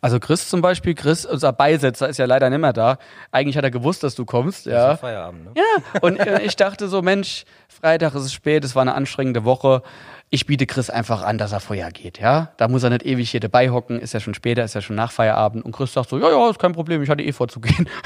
Also 0.00 0.18
Chris 0.18 0.48
zum 0.48 0.62
Beispiel, 0.62 0.94
Chris, 0.94 1.26
unser 1.26 1.52
Beisetzer, 1.52 2.08
ist 2.08 2.16
ja 2.18 2.24
leider 2.24 2.48
nicht 2.48 2.58
mehr 2.60 2.72
da. 2.72 2.96
Eigentlich 3.30 3.56
hat 3.58 3.64
er 3.64 3.70
gewusst, 3.70 4.02
dass 4.02 4.14
du 4.14 4.24
kommst, 4.24 4.64
ja. 4.66 4.96
Feierabend, 4.96 5.44
ne? 5.44 5.50
Ja, 5.54 6.00
und 6.00 6.18
äh, 6.18 6.40
ich 6.42 6.56
dachte 6.56 6.88
so, 6.88 7.02
Mensch, 7.02 7.44
Freitag 7.68 8.14
ist 8.14 8.22
es 8.22 8.32
spät, 8.32 8.64
es 8.64 8.74
war 8.74 8.82
eine 8.82 8.94
anstrengende 8.94 9.44
Woche. 9.44 9.82
Ich 10.30 10.46
biete 10.46 10.66
Chris 10.66 10.90
einfach 10.90 11.22
an, 11.22 11.38
dass 11.38 11.52
er 11.52 11.60
vorher 11.60 11.92
geht, 11.92 12.18
ja. 12.18 12.48
Da 12.56 12.66
muss 12.66 12.82
er 12.82 12.90
nicht 12.90 13.06
ewig 13.06 13.30
hier 13.30 13.38
dabei 13.38 13.70
hocken, 13.70 14.00
ist 14.00 14.14
ja 14.14 14.20
schon 14.20 14.34
später, 14.34 14.64
ist 14.64 14.74
ja 14.74 14.80
schon 14.80 14.96
nach 14.96 15.12
Feierabend. 15.12 15.64
Und 15.64 15.70
Chris 15.70 15.92
sagt 15.92 16.08
so, 16.08 16.18
ja, 16.18 16.28
ja, 16.28 16.50
ist 16.50 16.58
kein 16.58 16.72
Problem, 16.72 17.02
ich 17.02 17.08
hatte 17.08 17.22
eh 17.22 17.32
vorzugehen. 17.32 17.88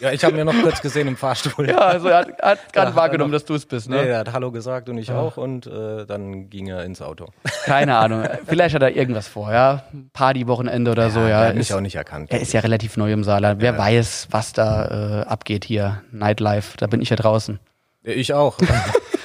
Ja, 0.00 0.12
ich 0.12 0.22
habe 0.22 0.34
mir 0.34 0.44
noch 0.44 0.60
kurz 0.60 0.82
gesehen 0.82 1.06
im 1.08 1.16
Fahrstuhl. 1.16 1.66
ja, 1.70 1.78
also 1.78 2.08
er 2.08 2.18
hat, 2.18 2.42
hat 2.42 2.58
gerade 2.74 2.90
er 2.90 2.96
wahrgenommen, 2.96 3.30
noch- 3.30 3.38
dass 3.38 3.46
du 3.46 3.54
es 3.54 3.64
bist, 3.64 3.88
Nee, 3.88 3.96
ne? 4.02 4.08
er 4.08 4.18
hat 4.18 4.32
Hallo 4.34 4.50
gesagt 4.50 4.88
und 4.90 4.98
ich 4.98 5.10
auch 5.12 5.38
und 5.38 5.66
äh, 5.66 6.04
dann 6.04 6.50
ging 6.50 6.66
er 6.66 6.84
ins 6.84 7.00
Auto. 7.00 7.28
Keine 7.64 7.96
Ahnung. 7.96 8.24
Vielleicht 8.46 8.74
hat 8.74 8.82
er 8.82 8.94
irgendwas 8.94 9.28
vor, 9.28 9.50
ja. 9.52 9.84
Partywochenende 10.12 10.90
oder 10.90 11.08
so, 11.10 11.20
er 11.20 11.28
ja. 11.28 11.40
hat 11.46 11.54
mich 11.54 11.70
Ist, 11.70 11.76
auch 11.76 11.80
nicht 11.80 11.94
erkannt. 11.94 12.30
er 12.32 12.40
ist 12.40 12.52
ja 12.52 12.60
relativ 12.60 12.98
neu 12.98 13.12
im 13.12 13.24
Saarland. 13.24 13.62
Wer 13.62 13.78
weiß, 13.78 14.28
was 14.30 14.52
da 14.52 15.22
äh, 15.22 15.24
abgeht 15.26 15.64
hier. 15.64 16.02
Nightlife, 16.10 16.76
da 16.76 16.86
bin 16.86 17.00
ich 17.00 17.08
ja 17.08 17.16
draußen. 17.16 17.58
Ich 18.02 18.34
auch. 18.34 18.58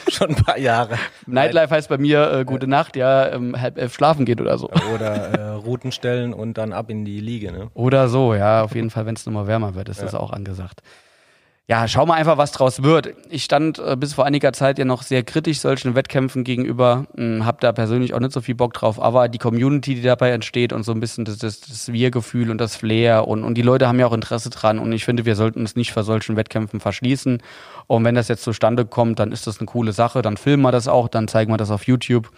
Schon 0.13 0.29
ein 0.29 0.35
paar 0.35 0.57
Jahre. 0.57 0.97
Nightlife 1.27 1.73
heißt 1.73 1.89
bei 1.89 1.97
mir 1.97 2.31
äh, 2.31 2.45
gute 2.45 2.67
Nacht, 2.67 2.95
ja, 2.95 3.31
ähm, 3.31 3.59
halb 3.59 3.77
elf 3.77 3.93
schlafen 3.93 4.25
geht 4.25 4.41
oder 4.41 4.57
so. 4.57 4.69
Oder 4.93 5.15
äh, 5.33 5.49
Routen 5.51 5.91
stellen 5.91 6.33
und 6.33 6.57
dann 6.57 6.73
ab 6.73 6.89
in 6.89 7.05
die 7.05 7.19
Liege. 7.19 7.51
Ne? 7.51 7.69
Oder 7.73 8.09
so, 8.09 8.33
ja, 8.33 8.63
auf 8.63 8.75
jeden 8.75 8.89
Fall, 8.89 9.05
wenn 9.05 9.15
es 9.15 9.25
nochmal 9.25 9.47
wärmer 9.47 9.75
wird, 9.75 9.89
ist 9.89 10.01
das 10.01 10.15
auch 10.15 10.31
angesagt. 10.31 10.81
Ja, 11.69 11.87
schau 11.87 12.07
mal 12.07 12.15
einfach, 12.15 12.39
was 12.39 12.51
draus 12.51 12.81
wird. 12.81 13.13
Ich 13.29 13.43
stand 13.43 13.77
äh, 13.77 13.95
bis 13.95 14.15
vor 14.15 14.25
einiger 14.25 14.53
Zeit 14.53 14.79
ja 14.79 14.85
noch 14.85 15.03
sehr 15.03 15.21
kritisch 15.21 15.59
solchen 15.59 15.93
Wettkämpfen 15.93 16.43
gegenüber, 16.43 17.05
mh, 17.15 17.45
hab 17.45 17.61
da 17.61 17.71
persönlich 17.73 18.15
auch 18.15 18.19
nicht 18.19 18.31
so 18.31 18.41
viel 18.41 18.55
Bock 18.55 18.73
drauf, 18.73 18.99
aber 18.99 19.27
die 19.29 19.37
Community, 19.37 19.93
die 19.93 20.01
dabei 20.01 20.31
entsteht 20.31 20.73
und 20.73 20.81
so 20.81 20.91
ein 20.93 20.99
bisschen 20.99 21.25
das, 21.25 21.37
das, 21.37 21.61
das 21.61 21.93
Wir-Gefühl 21.93 22.49
und 22.49 22.57
das 22.57 22.75
Flair 22.75 23.27
und, 23.27 23.43
und 23.43 23.53
die 23.53 23.61
Leute 23.61 23.87
haben 23.87 23.99
ja 23.99 24.07
auch 24.07 24.13
Interesse 24.13 24.49
dran 24.49 24.79
und 24.79 24.91
ich 24.91 25.05
finde, 25.05 25.25
wir 25.25 25.35
sollten 25.35 25.59
uns 25.59 25.75
nicht 25.75 25.91
vor 25.91 26.01
solchen 26.01 26.35
Wettkämpfen 26.35 26.79
verschließen. 26.79 27.43
Und 27.89 28.03
wenn 28.05 28.13
das 28.13 28.27
jetzt 28.27 28.43
zustande 28.43 28.85
kommt, 28.85 29.17
dann 29.17 29.31
ist 29.31 29.47
das 29.47 29.57
eine 29.57 29.65
coole 29.65 29.93
Sache, 29.93 30.21
dann 30.21 30.37
filmen 30.37 30.61
wir 30.61 30.71
das 30.71 30.87
auch, 30.87 31.07
dann 31.07 31.27
zeigen 31.27 31.51
wir 31.51 31.57
das 31.57 31.71
auf 31.71 31.87
YouTube 31.87 32.29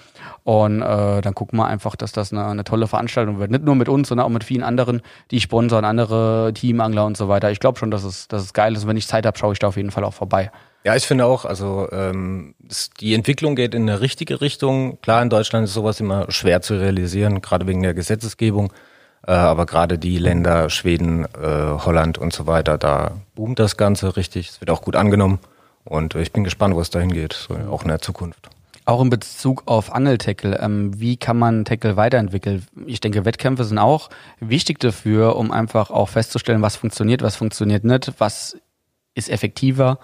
und 0.46 0.82
äh, 0.82 1.20
dann 1.20 1.36
gucken 1.36 1.60
wir 1.60 1.66
einfach, 1.66 1.98
dass 1.98 2.14
das 2.14 2.32
eine, 2.32 2.46
eine 2.46 2.64
tolle 2.64 2.88
Veranstaltung 2.88 3.38
wird. 3.38 3.52
Nicht 3.52 3.66
nur 3.66 3.76
mit 3.76 3.90
uns, 3.90 4.08
sondern 4.08 4.26
auch 4.26 4.32
mit 4.32 4.46
vielen 4.46 4.64
anderen, 4.64 5.02
die 5.30 5.42
sponsoren, 5.42 5.84
andere 5.84 6.54
Teamangler 6.54 7.06
und 7.06 7.18
so 7.18 7.28
weiter. 7.28 7.52
Ich 7.52 7.60
glaube 7.60 7.78
schon, 7.78 7.92
dass 7.92 8.06
es, 8.06 8.30
dass 8.30 8.44
es 8.44 8.54
geil 8.54 8.74
ist. 8.74 8.84
Und 8.84 8.90
wenn 8.92 8.96
ich 8.96 9.08
Zeit 9.08 9.26
habe, 9.26 9.38
schaue 9.38 9.52
ich 9.52 9.60
da 9.60 9.68
auf 9.68 9.76
jeden 9.76 9.92
Fall 9.92 10.06
auch 10.06 10.14
vorbei. 10.14 10.52
Ja, 10.86 10.96
ich 10.96 11.06
finde 11.06 11.26
auch, 11.26 11.44
also 11.44 11.90
ähm, 11.92 12.56
die 13.02 13.14
Entwicklung 13.14 13.58
geht 13.58 13.76
in 13.76 13.82
eine 13.82 14.00
richtige 14.00 14.40
Richtung. 14.40 15.02
Klar, 15.02 15.22
in 15.22 15.30
Deutschland 15.30 15.66
ist 15.66 15.74
sowas 15.74 16.00
immer 16.00 16.32
schwer 16.32 16.62
zu 16.62 16.76
realisieren, 16.76 17.42
gerade 17.42 17.68
wegen 17.68 17.84
der 17.84 17.94
Gesetzesgebung. 17.94 18.72
Äh, 19.28 19.32
aber 19.34 19.66
gerade 19.66 19.98
die 19.98 20.18
Länder, 20.18 20.70
Schweden, 20.70 21.26
äh, 21.26 21.28
Holland 21.40 22.18
und 22.18 22.34
so 22.34 22.48
weiter, 22.48 22.78
da 22.78 23.18
boomt 23.36 23.60
das 23.60 23.78
Ganze 23.78 24.16
richtig. 24.18 24.50
Es 24.50 24.62
wird 24.62 24.70
auch 24.72 24.82
gut 24.82 24.96
angenommen. 24.96 25.40
Und 25.84 26.16
ich 26.16 26.32
bin 26.32 26.44
gespannt, 26.44 26.76
wo 26.76 26.82
es 26.82 26.90
dahin 26.90 27.12
geht, 27.12 27.34
so, 27.34 27.56
auch 27.70 27.82
in 27.84 27.88
der 27.90 28.00
Zukunft. 28.00 28.50
Auch 28.86 29.02
in 29.02 29.10
Bezug 29.10 29.64
auf 29.68 29.94
Angeltackle, 29.94 30.60
ähm, 30.60 31.00
wie 31.00 31.18
kann 31.18 31.38
man 31.38 31.66
Tackle 31.66 31.98
weiterentwickeln? 31.98 32.66
Ich 32.88 33.00
denke, 33.00 33.26
Wettkämpfe 33.26 33.64
sind 33.64 33.78
auch 33.78 34.10
wichtig 34.40 34.80
dafür, 34.80 35.36
um 35.36 35.52
einfach 35.52 35.92
auch 35.92 36.10
festzustellen, 36.10 36.62
was 36.64 36.76
funktioniert, 36.76 37.22
was 37.22 37.36
funktioniert 37.36 37.84
nicht, 37.84 38.12
was 38.18 38.58
ist 39.14 39.30
effektiver. 39.30 40.00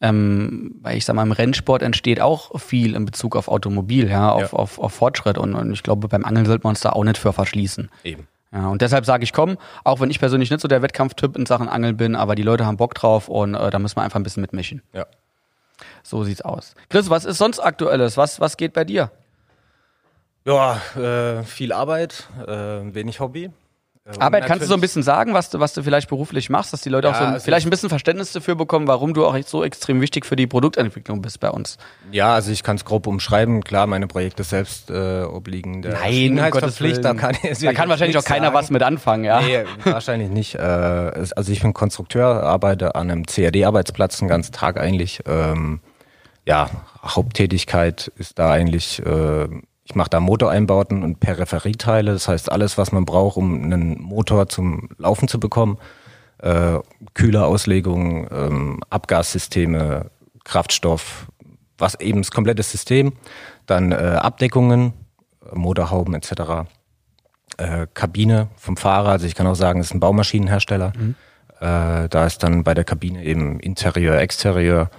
Ähm, 0.00 0.74
weil 0.82 0.96
ich 0.98 1.04
sag 1.04 1.14
mal, 1.16 1.22
im 1.22 1.32
Rennsport 1.32 1.82
entsteht 1.82 2.20
auch 2.20 2.58
viel 2.60 2.94
in 2.94 3.04
Bezug 3.04 3.36
auf 3.36 3.48
Automobil, 3.48 4.08
ja, 4.10 4.30
auf, 4.30 4.52
Ja. 4.52 4.58
auf, 4.58 4.78
auf 4.78 4.92
Fortschritt. 4.92 5.38
Und, 5.38 5.54
und 5.54 5.72
ich 5.72 5.82
glaube, 5.82 6.08
beim 6.08 6.24
Angeln 6.24 6.46
sollte 6.46 6.64
man 6.64 6.70
uns 6.72 6.80
da 6.80 6.90
auch 6.90 7.04
nicht 7.04 7.18
für 7.18 7.32
verschließen. 7.32 7.90
Eben. 8.02 8.26
Ja, 8.54 8.68
und 8.68 8.80
deshalb 8.80 9.04
sage 9.04 9.24
ich, 9.24 9.32
komm, 9.32 9.58
auch 9.82 9.98
wenn 9.98 10.10
ich 10.10 10.20
persönlich 10.20 10.48
nicht 10.48 10.60
so 10.60 10.68
der 10.68 10.80
Wettkampftyp 10.80 11.36
in 11.36 11.44
Sachen 11.44 11.68
Angeln 11.68 11.96
bin, 11.96 12.14
aber 12.14 12.36
die 12.36 12.44
Leute 12.44 12.64
haben 12.64 12.76
Bock 12.76 12.94
drauf 12.94 13.28
und 13.28 13.54
äh, 13.54 13.70
da 13.70 13.80
müssen 13.80 13.96
wir 13.96 14.02
einfach 14.02 14.20
ein 14.20 14.22
bisschen 14.22 14.42
mitmischen. 14.42 14.80
Ja. 14.92 15.06
So 16.04 16.22
sieht's 16.22 16.40
aus. 16.40 16.74
Chris, 16.88 17.10
was 17.10 17.24
ist 17.24 17.38
sonst 17.38 17.58
Aktuelles? 17.58 18.16
Was, 18.16 18.38
was 18.38 18.56
geht 18.56 18.72
bei 18.72 18.84
dir? 18.84 19.10
Ja, 20.44 20.80
äh, 20.96 21.42
viel 21.42 21.72
Arbeit, 21.72 22.28
äh, 22.46 22.94
wenig 22.94 23.18
Hobby. 23.18 23.50
Aber 24.18 24.42
kannst 24.42 24.64
du 24.64 24.68
so 24.68 24.74
ein 24.74 24.82
bisschen 24.82 25.02
sagen, 25.02 25.32
was 25.32 25.48
du, 25.48 25.60
was 25.60 25.72
du 25.72 25.82
vielleicht 25.82 26.10
beruflich 26.10 26.50
machst, 26.50 26.74
dass 26.74 26.82
die 26.82 26.90
Leute 26.90 27.08
Ja, 27.08 27.14
auch 27.14 27.18
so 27.18 27.24
ein, 27.24 27.32
also 27.34 27.44
vielleicht 27.44 27.66
ein 27.66 27.70
bisschen 27.70 27.88
Verständnis 27.88 28.32
dafür 28.32 28.54
bekommen, 28.54 28.86
warum 28.86 29.14
du 29.14 29.24
auch 29.24 29.34
so 29.46 29.64
extrem 29.64 30.02
wichtig 30.02 30.26
für 30.26 30.36
die 30.36 30.46
Produktentwicklung 30.46 31.22
bist 31.22 31.40
bei 31.40 31.48
uns? 31.48 31.78
Ja, 32.12 32.34
also 32.34 32.52
ich 32.52 32.62
kann 32.62 32.76
es 32.76 32.84
grob 32.84 33.06
umschreiben. 33.06 33.64
Klar, 33.64 33.86
meine 33.86 34.06
Projekte 34.06 34.44
selbst 34.44 34.90
äh, 34.90 35.22
obliegen 35.22 35.80
der 35.80 35.96
Verschwiegenheitspflicht. 35.96 37.02
Da 37.02 37.14
kann, 37.14 37.34
da 37.62 37.72
kann 37.72 37.88
wahrscheinlich 37.88 38.18
auch 38.18 38.24
keiner 38.24 38.52
was 38.52 38.68
mit 38.68 38.82
anfangen, 38.82 39.24
ja. 39.24 39.40
Nee, 39.40 39.64
wahrscheinlich 39.84 40.28
nicht. 40.28 40.56
Äh, 40.56 40.58
also 40.60 41.50
ich 41.50 41.62
bin 41.62 41.72
Konstrukteur, 41.72 42.42
arbeite 42.42 42.96
an 42.96 43.10
einem 43.10 43.24
CAD-Arbeitsplatz 43.24 44.18
den 44.18 44.28
ganzen 44.28 44.52
Tag 44.52 44.78
eigentlich. 44.78 45.20
Ähm, 45.26 45.80
ja, 46.46 46.68
Haupttätigkeit 47.02 48.12
ist 48.18 48.38
da 48.38 48.50
eigentlich, 48.50 49.00
äh, 49.00 49.48
ich 49.84 49.94
mache 49.94 50.10
da 50.10 50.20
Motoreinbauten 50.20 51.02
und 51.02 51.20
Peripherieteile. 51.20 52.12
Das 52.12 52.28
heißt, 52.28 52.50
alles, 52.50 52.78
was 52.78 52.92
man 52.92 53.04
braucht, 53.04 53.36
um 53.36 53.62
einen 53.62 54.00
Motor 54.00 54.48
zum 54.48 54.88
Laufen 54.98 55.28
zu 55.28 55.38
bekommen. 55.38 55.78
Äh, 56.38 56.78
Kühlerauslegung, 57.14 58.28
ähm, 58.30 58.80
Abgassysteme, 58.90 60.10
Kraftstoff, 60.44 61.26
was 61.78 62.00
eben 62.00 62.22
das 62.22 62.30
komplette 62.30 62.62
System. 62.62 63.12
Dann 63.66 63.92
äh, 63.92 63.96
Abdeckungen, 63.96 64.94
Motorhauben 65.52 66.14
etc 66.14 66.66
äh, 67.58 67.86
Kabine 67.92 68.48
vom 68.56 68.76
Fahrer. 68.76 69.10
Also 69.10 69.26
ich 69.26 69.34
kann 69.34 69.46
auch 69.46 69.54
sagen, 69.54 69.80
es 69.80 69.86
ist 69.86 69.94
ein 69.94 70.00
Baumaschinenhersteller. 70.00 70.92
Äh, 71.60 72.08
da 72.08 72.26
ist 72.26 72.42
dann 72.42 72.64
bei 72.64 72.74
der 72.74 72.84
Kabine 72.84 73.22
eben 73.24 73.60
Interieur, 73.60 74.18
Exterieur. 74.18 74.90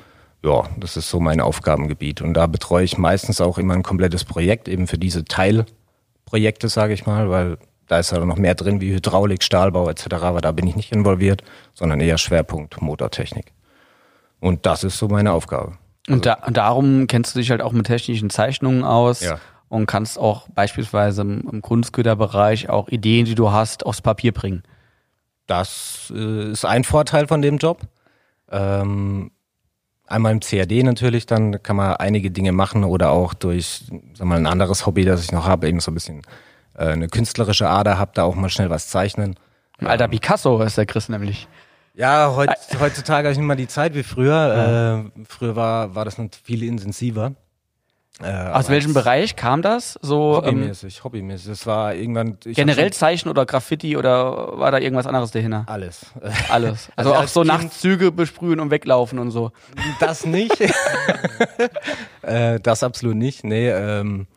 Ja, 0.45 0.69
das 0.77 0.95
ist 0.95 1.09
so 1.09 1.19
mein 1.19 1.41
Aufgabengebiet. 1.41 2.21
Und 2.21 2.35
da 2.35 2.45
betreue 2.45 2.83
ich 2.83 2.99
meistens 2.99 3.41
auch 3.41 3.57
immer 3.57 3.73
ein 3.73 3.81
komplettes 3.81 4.23
Projekt, 4.25 4.67
eben 4.67 4.85
für 4.85 4.99
diese 4.99 5.25
Teilprojekte, 5.25 6.69
sage 6.69 6.93
ich 6.93 7.07
mal, 7.07 7.31
weil 7.31 7.57
da 7.87 7.97
ist 7.99 8.11
ja 8.11 8.23
noch 8.23 8.37
mehr 8.37 8.53
drin 8.53 8.79
wie 8.79 8.93
Hydraulik, 8.93 9.41
Stahlbau 9.43 9.89
etc. 9.89 10.05
Aber 10.21 10.41
da 10.41 10.51
bin 10.51 10.67
ich 10.67 10.75
nicht 10.75 10.91
involviert, 10.91 11.43
sondern 11.73 11.99
eher 11.99 12.19
Schwerpunkt 12.19 12.79
Motortechnik. 12.79 13.53
Und 14.39 14.67
das 14.67 14.83
ist 14.83 14.99
so 14.99 15.07
meine 15.07 15.31
Aufgabe. 15.31 15.77
Und, 16.07 16.27
da, 16.27 16.33
und 16.45 16.57
darum 16.57 17.07
kennst 17.07 17.33
du 17.33 17.39
dich 17.39 17.49
halt 17.49 17.63
auch 17.63 17.71
mit 17.71 17.87
technischen 17.87 18.29
Zeichnungen 18.29 18.83
aus 18.83 19.21
Ja. 19.21 19.39
und 19.69 19.87
kannst 19.87 20.19
auch 20.19 20.47
beispielsweise 20.49 21.23
im, 21.23 21.41
im 21.51 21.61
Kunstgüterbereich 21.63 22.69
auch 22.69 22.87
Ideen, 22.89 23.25
die 23.25 23.33
du 23.33 23.51
hast, 23.51 23.83
aufs 23.83 24.01
Papier 24.01 24.31
bringen. 24.31 24.61
Das 25.47 26.13
äh, 26.15 26.51
ist 26.51 26.65
ein 26.65 26.83
Vorteil 26.83 27.27
von 27.27 27.41
dem 27.41 27.57
Job. 27.57 27.81
Ähm, 28.51 29.31
einmal 30.07 30.31
im 30.31 30.39
CAD 30.39 30.83
natürlich, 30.83 31.25
dann 31.25 31.61
kann 31.63 31.75
man 31.75 31.95
einige 31.95 32.31
Dinge 32.31 32.51
machen 32.51 32.83
oder 32.83 33.11
auch 33.11 33.33
durch 33.33 33.83
sag 34.13 34.27
mal, 34.27 34.37
ein 34.37 34.47
anderes 34.47 34.85
Hobby, 34.85 35.05
das 35.05 35.23
ich 35.23 35.31
noch 35.31 35.47
habe, 35.47 35.67
eben 35.67 35.79
so 35.79 35.91
ein 35.91 35.93
bisschen 35.93 36.21
äh, 36.75 36.87
eine 36.87 37.07
künstlerische 37.07 37.67
Ader 37.67 37.97
habe, 37.97 38.11
da 38.13 38.23
auch 38.23 38.35
mal 38.35 38.49
schnell 38.49 38.69
was 38.69 38.87
zeichnen. 38.87 39.35
Ein 39.79 39.87
alter 39.87 40.07
Picasso 40.07 40.61
ist 40.61 40.77
der 40.77 40.85
Chris 40.85 41.09
nämlich. 41.09 41.47
Ja, 41.95 42.33
heut, 42.35 42.49
heutzutage 42.79 43.27
habe 43.27 43.31
ich 43.31 43.37
nicht 43.37 43.47
mehr 43.47 43.55
die 43.55 43.67
Zeit 43.67 43.95
wie 43.95 44.03
früher. 44.03 45.05
Äh, 45.15 45.23
früher 45.27 45.55
war, 45.55 45.95
war 45.95 46.05
das 46.05 46.17
noch 46.17 46.27
viel 46.43 46.63
intensiver. 46.63 47.33
Äh, 48.23 48.31
Aus 48.31 48.69
welchem 48.69 48.93
Bereich 48.93 49.35
kam 49.35 49.61
das? 49.61 49.99
So 50.01 50.37
ähm, 50.37 50.55
Hobbymäßig, 50.61 51.03
hobbymäßig. 51.03 51.47
Das 51.49 51.67
war 51.67 51.93
irgendwann. 51.93 52.37
generell 52.45 52.93
Zeichen 52.93 53.27
oder 53.27 53.45
Graffiti 53.45 53.97
oder 53.97 54.57
war 54.57 54.71
da 54.71 54.77
irgendwas 54.77 55.05
anderes 55.05 55.31
dahinter? 55.31 55.65
alles. 55.67 56.05
Alles. 56.49 56.89
Also, 56.95 57.11
Also 57.11 57.13
auch 57.13 57.21
als 57.21 57.33
so 57.33 57.43
nachts 57.43 57.81
Züge 57.81 58.11
besprühen 58.13 58.61
und 58.61 58.71
weglaufen 58.71 59.19
und 59.19 59.31
so. 59.31 59.51
Das 59.99 60.25
nicht. 60.25 60.55
äh, 62.21 62.59
das 62.61 62.83
absolut 62.83 63.17
nicht. 63.17 63.43
Nee, 63.43 63.69
ähm, 63.69 64.27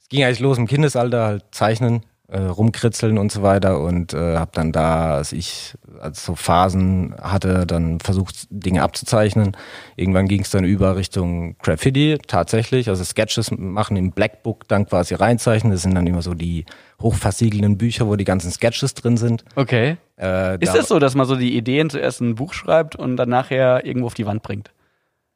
es 0.00 0.08
ging 0.08 0.24
eigentlich 0.24 0.40
los 0.40 0.56
im 0.56 0.66
Kindesalter, 0.66 1.24
halt 1.26 1.44
zeichnen, 1.50 2.04
äh, 2.28 2.38
rumkritzeln 2.40 3.18
und 3.18 3.30
so 3.32 3.42
weiter 3.42 3.80
und 3.80 4.14
äh, 4.14 4.36
habe 4.38 4.50
dann 4.54 4.72
da, 4.72 5.16
als 5.16 5.32
ich 5.32 5.74
als 6.00 6.24
so 6.24 6.34
Phasen 6.34 7.14
hatte, 7.20 7.66
dann 7.66 8.00
versucht 8.00 8.46
Dinge 8.50 8.82
abzuzeichnen. 8.82 9.56
Irgendwann 9.96 10.26
ging 10.28 10.42
es 10.42 10.50
dann 10.50 10.64
über 10.64 10.96
Richtung 10.96 11.56
Graffiti 11.62 12.18
tatsächlich, 12.26 12.88
also 12.88 13.04
Sketches 13.04 13.50
machen 13.56 13.96
im 13.96 14.12
Blackbook 14.12 14.66
dann 14.68 14.86
quasi 14.86 15.14
reinzeichnen. 15.14 15.72
Das 15.72 15.82
sind 15.82 15.94
dann 15.94 16.06
immer 16.06 16.22
so 16.22 16.34
die 16.34 16.64
hochversiegelten 17.02 17.78
Bücher, 17.78 18.06
wo 18.06 18.16
die 18.16 18.24
ganzen 18.24 18.50
Sketches 18.50 18.94
drin 18.94 19.16
sind. 19.16 19.44
Okay. 19.56 19.96
Äh, 20.18 20.54
Ist 20.62 20.72
da- 20.74 20.78
das 20.78 20.88
so, 20.88 20.98
dass 20.98 21.14
man 21.14 21.26
so 21.26 21.36
die 21.36 21.56
Ideen 21.56 21.90
zuerst 21.90 22.20
in 22.20 22.30
ein 22.30 22.34
Buch 22.34 22.52
schreibt 22.52 22.96
und 22.96 23.16
dann 23.16 23.28
nachher 23.28 23.84
irgendwo 23.86 24.06
auf 24.06 24.14
die 24.14 24.26
Wand 24.26 24.42
bringt? 24.42 24.70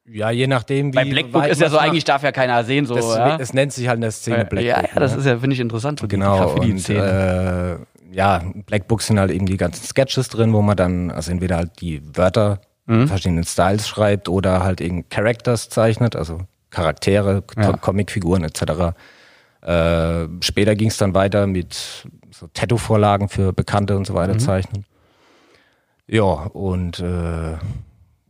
Ja, 0.07 0.29
je 0.29 0.45
nachdem, 0.45 0.93
wie 0.93 0.97
Bei 0.97 1.05
Blackbook 1.05 1.47
ist 1.47 1.59
ja 1.59 1.67
so, 1.67 1.79
eigentlich 1.79 2.03
darf 2.03 2.21
ja 2.21 2.31
keiner 2.31 2.63
sehen, 2.63 2.85
so, 2.85 2.93
Das, 2.93 3.15
ja. 3.17 3.37
Es 3.39 3.53
nennt 3.55 3.73
sich 3.73 3.87
halt 3.87 3.95
in 3.95 4.01
der 4.01 4.11
Szene 4.11 4.45
Blackbook. 4.45 4.61
ja, 4.61 4.81
ja, 4.83 4.99
das 4.99 5.13
ne? 5.13 5.17
ist 5.17 5.25
ja, 5.25 5.39
finde 5.39 5.55
ich 5.55 5.59
interessant, 5.59 5.99
so 5.99 6.05
die 6.05 6.15
Genau, 6.15 6.47
und 6.51 6.57
Graffiti-Szene. 6.59 7.79
äh, 7.81 7.94
ja, 8.15 8.41
Blackbooks 8.65 9.07
sind 9.07 9.19
halt 9.19 9.29
eben 9.31 9.45
die 9.45 9.57
ganzen 9.57 9.85
Sketches 9.85 10.29
drin, 10.29 10.53
wo 10.53 10.61
man 10.61 10.77
dann, 10.77 11.11
also 11.11 11.31
entweder 11.31 11.57
halt 11.57 11.81
die 11.81 12.01
Wörter 12.17 12.61
in 12.87 13.07
verschiedenen 13.07 13.43
Styles 13.43 13.87
schreibt 13.87 14.29
oder 14.29 14.63
halt 14.63 14.79
eben 14.79 15.09
Characters 15.09 15.69
zeichnet, 15.69 16.15
also 16.15 16.39
Charaktere, 16.69 17.43
Ja. 17.57 17.73
Comicfiguren 17.77 18.43
etc. 18.43 18.95
Äh, 19.61 20.27
später 20.41 20.75
ging 20.75 20.89
es 20.89 20.97
dann 20.97 21.13
weiter 21.13 21.47
mit 21.47 22.07
so 22.31 22.47
Tattoo-Vorlagen 22.53 23.27
für 23.27 23.53
Bekannte 23.53 23.97
und 23.97 24.05
so 24.05 24.13
weiter 24.13 24.37
zeichnen. 24.37 24.85
Ja, 26.07 26.23
und 26.23 26.99
äh, 26.99 27.55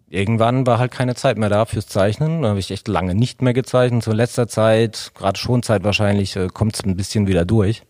irgendwann 0.10 0.66
war 0.66 0.80
halt 0.80 0.92
keine 0.94 1.16
Zeit 1.16 1.38
mehr 1.38 1.50
da 1.50 1.66
fürs 1.66 1.88
Zeichnen. 1.88 2.42
Da 2.44 2.50
habe 2.50 2.60
ich 2.60 2.72
echt 2.72 2.88
lange 2.88 3.14
nicht 3.14 3.42
mehr 3.42 3.54
gezeichnet. 3.54 4.04
So 4.04 4.12
in 4.12 4.18
letzter 4.18 4.48
Zeit, 4.48 5.12
gerade 5.16 5.38
schon 5.38 5.62
Zeit 5.62 5.84
wahrscheinlich, 5.84 6.36
äh, 6.38 6.48
kommt 6.48 6.76
es 6.76 6.84
ein 6.86 6.96
bisschen 6.96 7.28
wieder 7.28 7.44
durch. 7.44 7.84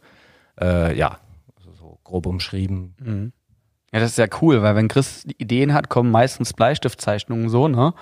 Äh, 0.60 0.98
ja, 0.98 1.20
grob 2.06 2.26
umschrieben. 2.26 3.34
Ja, 3.94 4.00
das 4.00 4.12
ist 4.12 4.18
ja 4.18 4.28
cool, 4.42 4.62
weil 4.62 4.76
wenn 4.76 4.88
Chris 4.88 5.26
Ideen 5.38 5.74
hat, 5.74 5.90
kommen 5.90 6.12
meistens 6.12 6.54
Bleistiftzeichnungen 6.54 7.50
so, 7.50 7.68
ne? 7.68 7.94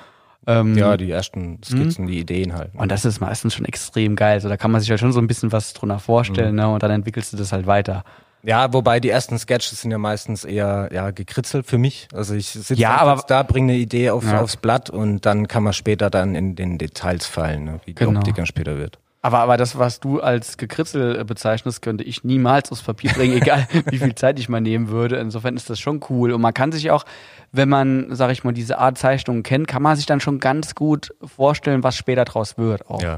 Ähm, 0.45 0.77
Ja, 0.77 0.97
die 0.97 1.09
ersten 1.09 1.61
Skizzen, 1.63 2.05
die 2.05 2.19
Ideen 2.19 2.53
halt. 2.53 2.75
Und 2.75 2.91
das 2.91 3.05
ist 3.05 3.21
meistens 3.21 3.53
schon 3.55 3.65
extrem 3.65 4.15
geil. 4.17 4.41
So, 4.41 4.49
da 4.49 4.57
kann 4.57 4.71
man 4.71 4.81
sich 4.81 4.89
ja 4.89 4.97
schon 4.97 5.13
so 5.13 5.19
ein 5.21 5.27
bisschen 5.27 5.51
was 5.51 5.73
drunter 5.73 5.99
vorstellen, 5.99 6.55
ne? 6.55 6.67
Und 6.69 6.83
dann 6.83 6.91
entwickelst 6.91 7.31
du 7.33 7.37
das 7.37 7.51
halt 7.53 7.65
weiter. 7.65 8.03
Ja, 8.45 8.73
wobei 8.73 8.99
die 8.99 9.07
ersten 9.09 9.39
Sketches 9.39 9.79
sind 9.81 9.91
ja 9.91 9.97
meistens 9.97 10.43
eher 10.43 10.89
ja, 10.91 11.11
gekritzelt 11.11 11.65
für 11.65 11.77
mich. 11.77 12.09
Also 12.13 12.33
ich 12.35 12.47
sitze 12.49 12.73
Ja, 12.75 12.97
aber- 12.97 13.23
da, 13.25 13.41
bringe 13.43 13.71
eine 13.71 13.81
Idee 13.81 14.09
auf, 14.09 14.25
Ja. 14.25 14.41
aufs 14.41 14.57
Blatt 14.57 14.89
und 14.89 15.25
dann 15.25 15.47
kann 15.47 15.63
man 15.63 15.71
später 15.71 16.09
dann 16.09 16.35
in 16.35 16.55
den 16.55 16.77
Details 16.77 17.25
fallen, 17.25 17.63
ne, 17.63 17.79
wie 17.85 17.93
die 17.93 17.95
Genau. 18.03 18.19
Optik 18.19 18.35
dann 18.35 18.45
später 18.45 18.77
wird. 18.77 18.99
Aber, 19.25 19.39
aber 19.39 19.55
das, 19.55 19.79
was 19.79 20.01
du 20.01 20.19
als 20.19 20.57
Gekritzel 20.57 21.17
äh, 21.17 21.23
bezeichnest, 21.23 21.81
könnte 21.81 22.03
ich 22.03 22.25
niemals 22.25 22.71
aufs 22.73 22.83
Papier 22.83 23.13
bringen, 23.13 23.37
egal 23.41 23.65
wie 23.89 23.97
viel 23.97 24.13
Zeit 24.15 24.37
ich 24.37 24.49
mal 24.49 24.59
nehmen 24.59 24.89
würde. 24.89 25.15
Insofern 25.15 25.55
ist 25.55 25.69
das 25.69 25.79
schon 25.79 26.01
cool. 26.09 26.33
Und 26.33 26.41
man 26.41 26.53
kann 26.53 26.73
sich 26.73 26.91
auch, 26.91 27.05
wenn 27.53 27.69
man, 27.69 28.07
sag 28.13 28.31
ich 28.31 28.43
mal, 28.43 28.51
diese 28.51 28.79
Art 28.79 28.97
Zeichnungen 28.97 29.41
kennt, 29.41 29.69
kann 29.69 29.81
man 29.81 29.95
sich 29.95 30.05
dann 30.05 30.19
schon 30.19 30.39
ganz 30.39 30.75
gut 30.75 31.15
vorstellen, 31.23 31.83
was 31.83 31.95
später 31.95 32.25
draus 32.25 32.57
wird. 32.57 32.89
Auch. 32.89 33.01
Ja. 33.01 33.17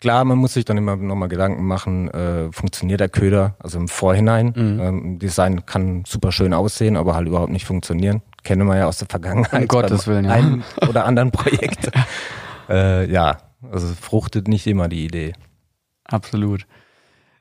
Klar, 0.00 0.24
man 0.24 0.38
muss 0.38 0.54
sich 0.54 0.64
dann 0.64 0.78
immer 0.78 0.96
nochmal 0.96 1.28
Gedanken 1.28 1.64
machen, 1.64 2.08
äh, 2.08 2.50
funktioniert 2.50 2.98
der 2.98 3.10
Köder, 3.10 3.54
also 3.60 3.78
im 3.78 3.88
Vorhinein. 3.88 4.52
Mhm. 4.56 4.80
Ähm, 4.80 5.18
Design 5.18 5.66
kann 5.66 6.04
super 6.06 6.32
schön 6.32 6.54
aussehen, 6.54 6.96
aber 6.96 7.14
halt 7.14 7.28
überhaupt 7.28 7.52
nicht 7.52 7.66
funktionieren. 7.66 8.22
Kennen 8.42 8.66
wir 8.66 8.78
ja 8.78 8.88
aus 8.88 8.96
der 8.96 9.08
Vergangenheit. 9.08 9.60
Um 9.60 9.68
Gottes 9.68 10.06
beim 10.06 10.14
Willen, 10.14 10.24
ja. 10.24 10.30
Einen 10.32 10.64
oder 10.88 11.04
anderen 11.04 11.30
Projekt. 11.30 11.92
äh, 12.68 13.08
ja, 13.12 13.36
also 13.70 13.86
fruchtet 13.88 14.48
nicht 14.48 14.66
immer 14.66 14.88
die 14.88 15.04
Idee. 15.04 15.34
Absolut. 16.04 16.66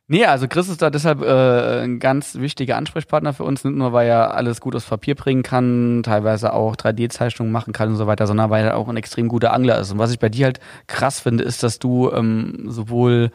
Nee, 0.08 0.26
also 0.26 0.50
Chris 0.50 0.68
ist 0.68 0.82
da 0.82 0.90
deshalb 0.90 1.22
äh, 1.22 1.84
ein 1.84 2.00
ganz 2.00 2.36
wichtiger 2.36 2.76
Ansprechpartner 2.76 3.32
für 3.32 3.46
uns, 3.46 3.64
nicht 3.64 3.78
nur 3.78 3.94
weil 3.94 4.10
er 4.10 4.34
alles 4.34 4.60
gut 4.60 4.76
aufs 4.76 4.90
Papier 4.90 5.16
bringen 5.16 5.42
kann, 5.42 6.02
teilweise 6.04 6.52
auch 6.52 6.76
3D-Zeichnungen 6.76 7.50
machen 7.50 7.72
kann 7.72 7.88
und 7.88 7.96
so 7.96 8.08
weiter, 8.08 8.28
sondern 8.28 8.50
weil 8.50 8.66
er 8.66 8.76
auch 8.76 8.90
ein 8.90 8.98
extrem 8.98 9.30
guter 9.30 9.54
Angler 9.54 9.80
ist. 9.80 9.90
Und 9.90 10.00
was 10.00 10.12
ich 10.12 10.20
bei 10.20 10.28
dir 10.28 10.48
halt 10.48 10.60
krass 10.88 11.22
finde, 11.22 11.46
ist, 11.46 11.64
dass 11.64 11.80
du 11.80 12.12
ähm, 12.12 12.66
sowohl 12.68 13.32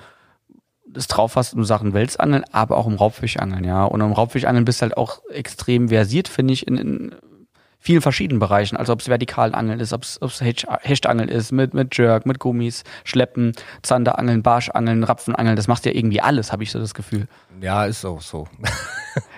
das 0.87 1.07
drauf 1.07 1.37
hast 1.37 1.55
in 1.55 1.65
Sachen 1.65 1.95
Welsangeln, 1.95 2.45
aber 2.53 2.77
auch 2.77 2.87
im 2.87 2.97
Raubfischangeln, 2.97 3.65
ja. 3.65 3.85
Und 3.85 4.03
im 4.03 4.13
Raubfischangeln 4.13 4.67
bist 4.67 4.83
halt 4.83 4.99
auch 4.99 5.23
extrem 5.31 5.89
versiert, 5.89 6.29
finde 6.29 6.53
ich, 6.53 6.67
in, 6.67 6.77
in 6.77 7.15
vielen 7.87 8.03
verschiedenen 8.03 8.41
Bereichen. 8.41 8.77
Also 8.77 8.93
ob 8.93 8.99
es 9.01 9.07
Vertikalangeln 9.07 9.79
ist, 9.79 9.93
ob 9.93 10.03
es 10.03 10.41
Hecht, 10.41 10.67
Hechtangeln 10.83 11.29
ist, 11.29 11.53
mit, 11.53 11.73
mit 11.73 11.97
Jerk, 11.97 12.27
mit 12.27 12.41
Gummis, 12.41 12.83
Schleppen, 13.05 13.53
Zanderangeln, 13.83 14.43
Barschangeln, 14.43 15.05
Rapfenangeln, 15.05 15.55
das 15.55 15.69
machst 15.69 15.87
ja 15.87 15.93
irgendwie 15.93 16.21
alles, 16.21 16.51
habe 16.51 16.65
ich 16.65 16.73
so 16.73 16.81
das 16.81 16.95
Gefühl. 16.95 17.29
Ja, 17.61 17.85
ist 17.85 18.05
auch 18.05 18.21
so. 18.21 18.49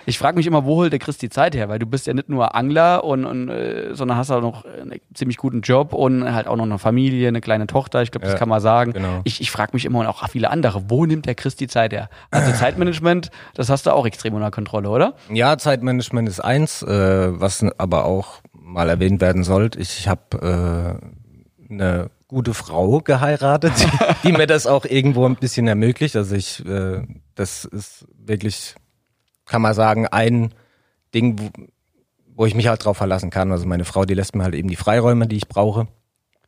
Ich 0.07 0.19
frage 0.19 0.37
mich 0.39 0.47
immer, 0.47 0.65
wo 0.65 0.77
holt 0.77 0.91
der 0.91 0.99
Chris 0.99 1.19
die 1.19 1.29
Zeit 1.29 1.55
her? 1.55 1.69
Weil 1.69 1.79
du 1.79 1.87
bist 1.87 2.07
ja 2.07 2.15
nicht 2.15 2.29
nur 2.31 2.55
Angler 2.57 3.05
und, 3.05 3.25
und 3.27 3.49
äh, 3.51 3.95
sondern 3.95 4.17
hast 4.17 4.31
auch 4.31 4.41
noch 4.41 4.65
einen 4.65 5.01
ziemlich 5.15 5.37
guten 5.37 5.61
Job 5.61 5.93
und 5.93 6.33
halt 6.35 6.47
auch 6.49 6.57
noch 6.57 6.65
eine 6.65 6.79
Familie, 6.79 7.29
eine 7.29 7.41
kleine 7.43 7.67
Tochter. 7.67 8.03
Ich 8.03 8.11
glaube, 8.11 8.25
das 8.25 8.33
Ja, 8.33 8.39
kann 8.39 8.49
man 8.49 8.61
sagen. 8.61 8.93
genau. 8.93 9.21
Ich, 9.25 9.41
ich 9.41 9.51
frage 9.51 9.73
mich 9.75 9.85
immer 9.85 10.01
und 10.01 10.07
auch 10.07 10.27
viele 10.31 10.51
andere, 10.51 10.89
wo 10.89 11.05
nimmt 11.07 11.27
der 11.27 11.35
Chris 11.35 11.57
die 11.57 11.69
Zeit 11.69 11.93
her? 11.93 12.09
Also 12.31 12.51
Zeitmanagement, 12.53 13.31
das 13.55 13.69
hast 13.69 13.85
du 13.87 13.93
auch 13.93 14.07
extrem 14.07 14.35
unter 14.35 14.51
Kontrolle, 14.51 14.89
oder? 14.89 15.15
Ja, 15.31 15.59
Zeitmanagement 15.59 16.29
ist 16.29 16.41
eins, 16.41 16.83
äh, 16.83 16.89
was 17.41 17.65
aber 17.77 18.07
auch 18.07 18.38
mal 18.69 18.89
erwähnt 18.89 19.21
werden 19.21 19.45
sollte. 19.45 19.79
Ich 19.81 20.09
habe 20.09 21.01
äh, 21.69 21.73
eine 21.73 22.11
gute 22.29 22.55
Frau 22.55 23.01
geheiratet, 23.01 23.73
die 24.25 24.33
mir 24.33 24.47
das 24.47 24.67
auch 24.67 24.85
irgendwo 24.85 25.27
ein 25.27 25.37
bisschen 25.37 25.67
ermöglicht. 25.67 26.17
Also 26.17 26.35
ich, 26.35 26.65
äh, 26.67 27.03
das 27.35 27.65
ist 27.65 28.07
wirklich 28.17 28.75
kann 29.49 29.63
man 29.63 29.75
sagen, 29.75 30.07
ein 30.07 30.55
Ding, 31.15 31.39
wo, 31.39 31.51
wo 32.35 32.47
ich 32.47 32.55
mich 32.55 32.69
halt 32.69 32.85
drauf 32.85 32.99
verlassen 32.99 33.31
kann. 33.31 33.51
Also 33.51 33.67
meine 33.67 33.85
Frau, 33.85 34.05
die 34.05 34.15
lässt 34.15 34.37
mir 34.37 34.45
halt 34.45 34.55
eben 34.55 34.69
die 34.69 34.77
Freiräume, 34.77 35.27
die 35.27 35.37
ich 35.37 35.49
brauche. 35.49 35.89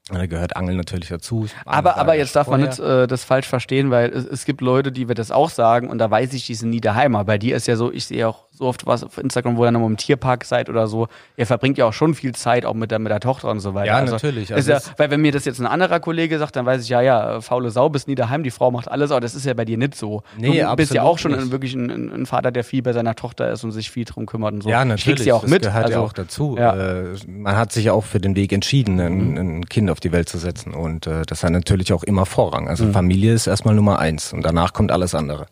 Da 0.08 0.26
gehört 0.26 0.56
Angeln 0.56 0.76
natürlich 0.76 1.08
dazu. 1.08 1.46
Aber, 1.64 1.96
aber 1.96 2.16
jetzt 2.16 2.34
darf 2.34 2.48
man 2.48 2.62
nicht 2.62 2.78
äh, 2.78 3.06
das 3.06 3.24
falsch 3.24 3.46
verstehen, 3.46 3.90
weil 3.90 4.10
es, 4.10 4.24
es 4.24 4.44
gibt 4.44 4.60
Leute, 4.60 4.92
die 4.92 5.08
wir 5.08 5.14
das 5.14 5.30
auch 5.30 5.50
sagen 5.50 5.88
und 5.88 5.98
da 5.98 6.10
weiß 6.10 6.32
ich, 6.34 6.46
die 6.46 6.54
sind 6.54 6.70
nie 6.70 6.80
daheim. 6.80 7.14
Aber 7.14 7.24
bei 7.24 7.38
dir 7.38 7.56
ist 7.56 7.68
ja 7.68 7.76
so, 7.76 7.92
ich 7.92 8.06
sehe 8.06 8.26
auch 8.26 8.46
so 8.60 8.66
oft 8.66 8.86
was 8.86 9.02
auf 9.02 9.18
Instagram, 9.18 9.56
wo 9.56 9.64
ihr 9.64 9.70
noch 9.72 9.84
im 9.86 9.96
Tierpark 9.96 10.44
seid 10.44 10.68
oder 10.68 10.86
so. 10.86 11.08
Ihr 11.36 11.46
verbringt 11.46 11.78
ja 11.78 11.86
auch 11.86 11.92
schon 11.92 12.14
viel 12.14 12.34
Zeit, 12.34 12.64
auch 12.64 12.74
mit 12.74 12.90
der, 12.90 12.98
mit 12.98 13.10
der 13.10 13.20
Tochter 13.20 13.50
und 13.50 13.60
so 13.60 13.74
weiter. 13.74 13.86
Ja, 13.86 13.96
also, 13.96 14.12
natürlich. 14.12 14.54
Also 14.54 14.70
ja, 14.70 14.78
weil 14.98 15.10
wenn 15.10 15.20
mir 15.20 15.32
das 15.32 15.44
jetzt 15.46 15.58
ein 15.58 15.66
anderer 15.66 15.98
Kollege 15.98 16.38
sagt, 16.38 16.56
dann 16.56 16.66
weiß 16.66 16.82
ich, 16.82 16.88
ja, 16.90 17.00
ja, 17.00 17.40
faule 17.40 17.70
Sau, 17.70 17.88
bist 17.88 18.06
nie 18.06 18.14
daheim, 18.14 18.42
die 18.44 18.50
Frau 18.50 18.70
macht 18.70 18.88
alles, 18.88 19.10
aber 19.10 19.20
das 19.20 19.34
ist 19.34 19.46
ja 19.46 19.54
bei 19.54 19.64
dir 19.64 19.78
nicht 19.78 19.94
so. 19.94 20.22
Nee, 20.38 20.60
du 20.60 20.76
bist 20.76 20.92
ja 20.94 21.02
auch 21.02 21.18
schon 21.18 21.34
ein, 21.34 21.50
wirklich 21.50 21.74
ein, 21.74 22.12
ein, 22.12 22.26
Vater, 22.26 22.52
der 22.52 22.62
viel 22.62 22.82
bei 22.82 22.92
seiner 22.92 23.14
Tochter 23.14 23.50
ist 23.50 23.64
und 23.64 23.72
sich 23.72 23.90
viel 23.90 24.04
drum 24.04 24.26
kümmert 24.26 24.52
und 24.52 24.62
so. 24.62 24.68
Ja, 24.68 24.82
Ich 24.82 24.88
natürlich. 24.88 25.24
ja 25.24 25.34
auch 25.34 25.42
das 25.42 25.50
mit. 25.50 25.62
gehört 25.62 25.86
also, 25.86 25.98
ja 25.98 26.04
auch 26.04 26.12
dazu. 26.12 26.56
Ja. 26.58 26.76
Äh, 26.76 27.04
man 27.26 27.56
hat 27.56 27.72
sich 27.72 27.86
ja 27.86 27.94
auch 27.94 28.04
für 28.04 28.20
den 28.20 28.36
Weg 28.36 28.52
entschieden, 28.52 29.00
ein, 29.00 29.38
ein 29.38 29.66
Kind 29.66 29.90
auf 29.90 30.00
die 30.00 30.12
Welt 30.12 30.28
zu 30.28 30.36
setzen. 30.38 30.74
Und 30.74 31.06
äh, 31.06 31.22
das 31.26 31.42
hat 31.42 31.52
natürlich 31.52 31.92
auch 31.94 32.02
immer 32.04 32.26
Vorrang. 32.26 32.68
Also 32.68 32.84
Mhm. 32.84 32.92
Familie 32.92 33.32
ist 33.34 33.46
erstmal 33.46 33.74
Nummer 33.74 33.98
eins 33.98 34.32
und 34.32 34.42
danach 34.42 34.72
kommt 34.72 34.92
alles 34.92 35.14
andere. 35.14 35.46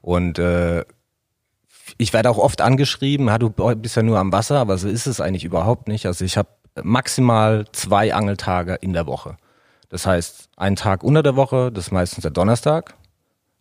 Und 0.00 0.38
äh, 0.38 0.84
ich 1.98 2.12
werde 2.12 2.30
auch 2.30 2.38
oft 2.38 2.60
angeschrieben, 2.60 3.26
ja, 3.26 3.38
du 3.38 3.50
bist 3.50 3.96
ja 3.96 4.02
nur 4.02 4.18
am 4.18 4.32
Wasser, 4.32 4.58
aber 4.58 4.78
so 4.78 4.88
ist 4.88 5.06
es 5.06 5.20
eigentlich 5.20 5.44
überhaupt 5.44 5.88
nicht. 5.88 6.06
Also 6.06 6.24
ich 6.24 6.36
habe 6.36 6.48
maximal 6.82 7.66
zwei 7.72 8.14
Angeltage 8.14 8.74
in 8.74 8.92
der 8.92 9.06
Woche. 9.06 9.36
Das 9.88 10.06
heißt, 10.06 10.48
einen 10.56 10.76
Tag 10.76 11.04
unter 11.04 11.22
der 11.22 11.36
Woche, 11.36 11.70
das 11.70 11.86
ist 11.86 11.92
meistens 11.92 12.22
der 12.22 12.30
Donnerstag, 12.30 12.94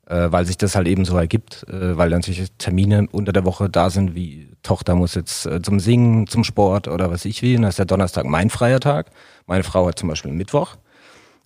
äh, 0.08 0.32
weil 0.32 0.46
sich 0.46 0.58
das 0.58 0.76
halt 0.76 0.88
eben 0.88 1.04
so 1.04 1.18
ergibt, 1.18 1.66
äh, 1.68 1.98
weil 1.98 2.10
natürlich 2.10 2.52
Termine 2.58 3.08
unter 3.12 3.34
der 3.34 3.44
Woche 3.46 3.70
da 3.70 3.90
sind, 3.90 4.16
wie 4.16 4.50
Tochter 4.64 4.96
muss 4.96 5.16
jetzt 5.16 5.46
äh, 5.46 5.62
zum 5.62 5.80
Singen, 5.80 6.28
zum 6.28 6.44
Sport 6.44 6.88
oder 6.88 7.12
was 7.12 7.26
ich 7.26 7.42
will. 7.42 7.58
Und 7.58 7.64
dann 7.64 7.70
ist 7.70 7.80
der 7.80 7.86
Donnerstag 7.86 8.26
mein 8.26 8.50
freier 8.50 8.80
Tag. 8.80 9.12
Meine 9.46 9.64
Frau 9.64 9.88
hat 9.88 10.00
zum 10.00 10.10
Beispiel 10.10 10.32
Mittwoch. 10.32 10.78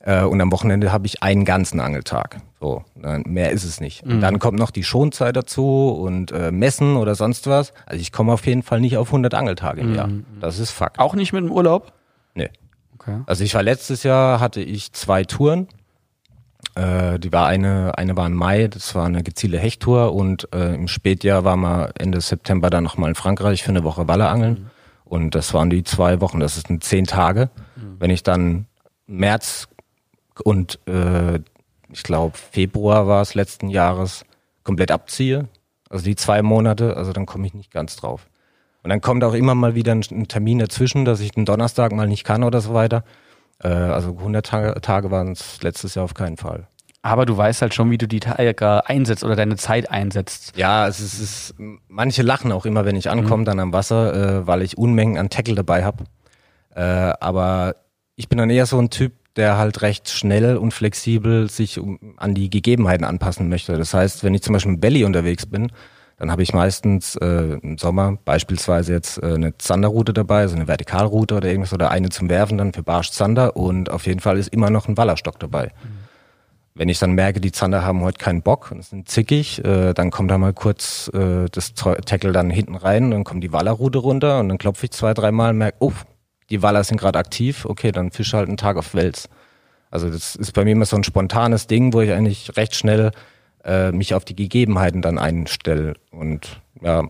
Äh, 0.05 0.23
und 0.23 0.39
am 0.39 0.51
Wochenende 0.51 0.91
habe 0.91 1.07
ich 1.07 1.23
einen 1.23 1.45
ganzen 1.45 1.79
Angeltag. 1.79 2.37
So, 2.61 2.83
mehr 3.25 3.51
ist 3.51 3.63
es 3.63 3.81
nicht. 3.81 4.03
Und 4.03 4.21
dann 4.21 4.39
kommt 4.39 4.57
noch 4.57 4.71
die 4.71 4.83
Schonzeit 4.83 5.35
dazu 5.35 5.89
und 5.89 6.31
äh, 6.31 6.51
Messen 6.51 6.95
oder 6.95 7.13
sonst 7.15 7.47
was. 7.47 7.73
Also 7.85 8.01
ich 8.01 8.11
komme 8.11 8.33
auf 8.33 8.45
jeden 8.47 8.63
Fall 8.63 8.79
nicht 8.79 8.97
auf 8.97 9.09
100 9.09 9.33
Angeltage 9.33 9.81
im 9.81 9.93
Jahr. 9.93 10.09
Das 10.39 10.57
ist 10.57 10.71
Fakt. 10.71 10.99
auch 10.99 11.13
nicht 11.15 11.33
mit 11.33 11.43
dem 11.43 11.51
Urlaub? 11.51 11.93
Nee. 12.33 12.49
Okay. 12.97 13.19
Also 13.25 13.43
ich 13.43 13.53
war 13.53 13.61
letztes 13.61 14.03
Jahr, 14.03 14.39
hatte 14.39 14.61
ich 14.61 14.93
zwei 14.93 15.23
Touren. 15.25 15.67
Äh, 16.75 17.19
die 17.19 17.31
war 17.31 17.47
eine, 17.47 17.97
eine 17.97 18.17
war 18.17 18.25
im 18.25 18.33
Mai, 18.33 18.67
das 18.67 18.95
war 18.95 19.05
eine 19.05 19.21
gezielte 19.23 19.59
Hechttour 19.59 20.13
und 20.13 20.49
äh, 20.53 20.73
im 20.73 20.87
Spätjahr 20.87 21.43
waren 21.43 21.61
wir 21.61 21.91
Ende 21.97 22.19
September 22.19 22.69
dann 22.69 22.83
nochmal 22.83 23.09
in 23.09 23.15
Frankreich 23.15 23.63
für 23.63 23.69
eine 23.69 23.83
Woche 23.83 24.07
Walle 24.07 24.27
angeln. 24.27 24.69
Und 25.03 25.35
das 25.35 25.53
waren 25.53 25.69
die 25.69 25.83
zwei 25.83 26.19
Wochen, 26.19 26.39
das 26.39 26.55
sind 26.55 26.83
zehn 26.83 27.05
Tage. 27.05 27.49
Wenn 27.99 28.09
ich 28.09 28.23
dann 28.23 28.65
März 29.07 29.67
und 30.43 30.79
äh, 30.87 31.39
ich 31.91 32.03
glaube 32.03 32.37
Februar 32.37 33.07
war 33.07 33.21
es 33.21 33.35
letzten 33.35 33.69
Jahres 33.69 34.25
komplett 34.63 34.91
abziehe, 34.91 35.47
also 35.89 36.03
die 36.03 36.15
zwei 36.15 36.41
Monate, 36.41 36.97
also 36.97 37.13
dann 37.13 37.25
komme 37.25 37.47
ich 37.47 37.53
nicht 37.53 37.71
ganz 37.71 37.95
drauf. 37.95 38.27
Und 38.83 38.89
dann 38.89 39.01
kommt 39.01 39.23
auch 39.23 39.33
immer 39.33 39.55
mal 39.55 39.73
wieder 39.73 39.93
ein, 39.93 40.27
Termin 40.27 40.59
dazwischen, 40.59 41.05
dass 41.05 41.19
ich 41.19 41.31
den 41.31 41.45
Donnerstag 41.45 41.91
mal 41.91 42.07
nicht 42.07 42.23
kann 42.23 42.43
oder 42.43 42.61
so 42.61 42.75
weiter. 42.75 43.03
Äh, 43.63 43.69
also 43.69 44.09
100 44.09 44.45
Tage, 44.45 44.81
Tage 44.81 45.09
waren 45.09 45.31
es 45.31 45.61
letztes 45.63 45.95
Jahr 45.95 46.05
auf 46.05 46.13
keinen 46.13 46.37
Fall. 46.37 46.67
Aber 47.01 47.25
du 47.25 47.35
weißt 47.35 47.61
halt 47.61 47.73
schon, 47.73 47.91
wie 47.91 47.97
du 47.97 48.07
die 48.07 48.19
Tage 48.19 48.87
einsetzt 48.87 49.23
oder 49.23 49.35
deine 49.35 49.57
Zeit 49.57 49.89
einsetzt. 49.89 50.55
Ja, 50.55 50.87
es 50.87 50.99
ist, 50.99 51.13
es 51.13 51.19
ist 51.19 51.55
manche 51.87 52.21
lachen 52.21 52.51
auch 52.51 52.65
immer, 52.65 52.85
wenn 52.85 52.95
ich 52.95 53.09
ankomme 53.09 53.43
dann 53.43 53.59
am 53.59 53.73
Wasser, 53.73 54.13
äh, 54.41 54.47
weil 54.47 54.61
ich 54.61 54.77
Unmengen 54.77 55.17
an 55.17 55.29
Tackle 55.29 55.55
dabei 55.55 55.83
habe. 55.83 56.03
Äh, 56.75 56.81
aber 56.81 57.75
ich 58.15 58.29
bin 58.29 58.37
dann 58.37 58.49
eher 58.49 58.65
so 58.65 58.77
ein 58.77 58.89
Typ, 58.89 59.13
der 59.35 59.57
halt 59.57 59.81
recht 59.81 60.09
schnell 60.09 60.57
und 60.57 60.73
flexibel 60.73 61.49
sich 61.49 61.79
an 62.17 62.33
die 62.33 62.49
Gegebenheiten 62.49 63.03
anpassen 63.03 63.49
möchte. 63.49 63.77
Das 63.77 63.93
heißt, 63.93 64.23
wenn 64.23 64.33
ich 64.33 64.41
zum 64.41 64.53
Beispiel 64.53 64.73
mit 64.73 64.81
Belly 64.81 65.03
unterwegs 65.03 65.45
bin, 65.45 65.71
dann 66.17 66.31
habe 66.31 66.43
ich 66.43 66.53
meistens 66.53 67.15
äh, 67.17 67.57
im 67.61 67.77
Sommer 67.77 68.17
beispielsweise 68.23 68.93
jetzt 68.93 69.21
äh, 69.21 69.33
eine 69.33 69.57
Zanderroute 69.57 70.13
dabei, 70.13 70.41
also 70.41 70.55
eine 70.55 70.67
Vertikalroute 70.67 71.35
oder 71.35 71.49
irgendwas 71.49 71.73
oder 71.73 71.91
eine 71.91 72.09
zum 72.09 72.29
Werfen 72.29 72.57
dann 72.57 72.73
für 72.73 72.83
Barsch 72.83 73.11
Zander 73.11 73.57
und 73.57 73.91
auf 73.91 74.07
jeden 74.07 74.21
Fall 74.21 74.37
ist 74.37 74.47
immer 74.53 74.69
noch 74.69 74.87
ein 74.87 74.95
Wallerstock 74.95 75.39
dabei. 75.39 75.71
Wenn 76.73 76.89
ich 76.89 76.99
dann 76.99 77.13
merke, 77.13 77.39
die 77.39 77.51
Zander 77.51 77.83
haben 77.83 78.01
heute 78.01 78.17
keinen 78.17 78.41
Bock 78.41 78.71
und 78.71 78.83
sind 78.83 79.09
zickig, 79.09 79.63
äh, 79.63 79.93
dann 79.93 80.11
kommt 80.11 80.31
da 80.31 80.37
mal 80.37 80.53
kurz 80.53 81.09
äh, 81.13 81.47
das 81.51 81.73
Tackle 81.73 82.31
dann 82.31 82.49
hinten 82.49 82.75
rein, 82.75 83.11
dann 83.11 83.23
kommt 83.25 83.43
die 83.43 83.51
Wallerroute 83.51 83.97
runter 83.99 84.39
und 84.39 84.49
dann 84.49 84.57
klopfe 84.57 84.85
ich 84.85 84.91
zwei, 84.91 85.13
dreimal 85.13 85.51
und 85.51 85.57
merke, 85.57 85.77
oh, 85.79 85.93
die 86.49 86.61
Waller 86.61 86.83
sind 86.83 86.97
gerade 86.99 87.19
aktiv, 87.19 87.65
okay, 87.65 87.91
dann 87.91 88.11
fische 88.11 88.37
halt 88.37 88.47
einen 88.47 88.57
Tag 88.57 88.77
auf 88.77 88.93
Wels. 88.93 89.29
Also 89.91 90.09
das 90.09 90.35
ist 90.35 90.51
bei 90.53 90.63
mir 90.63 90.71
immer 90.71 90.85
so 90.85 90.95
ein 90.95 91.03
spontanes 91.03 91.67
Ding, 91.67 91.93
wo 91.93 92.01
ich 92.01 92.11
eigentlich 92.11 92.55
recht 92.57 92.75
schnell 92.75 93.11
äh, 93.63 93.91
mich 93.91 94.13
auf 94.13 94.25
die 94.25 94.35
Gegebenheiten 94.35 95.01
dann 95.01 95.17
einstelle. 95.17 95.93
Und 96.11 96.61
ja, 96.81 97.03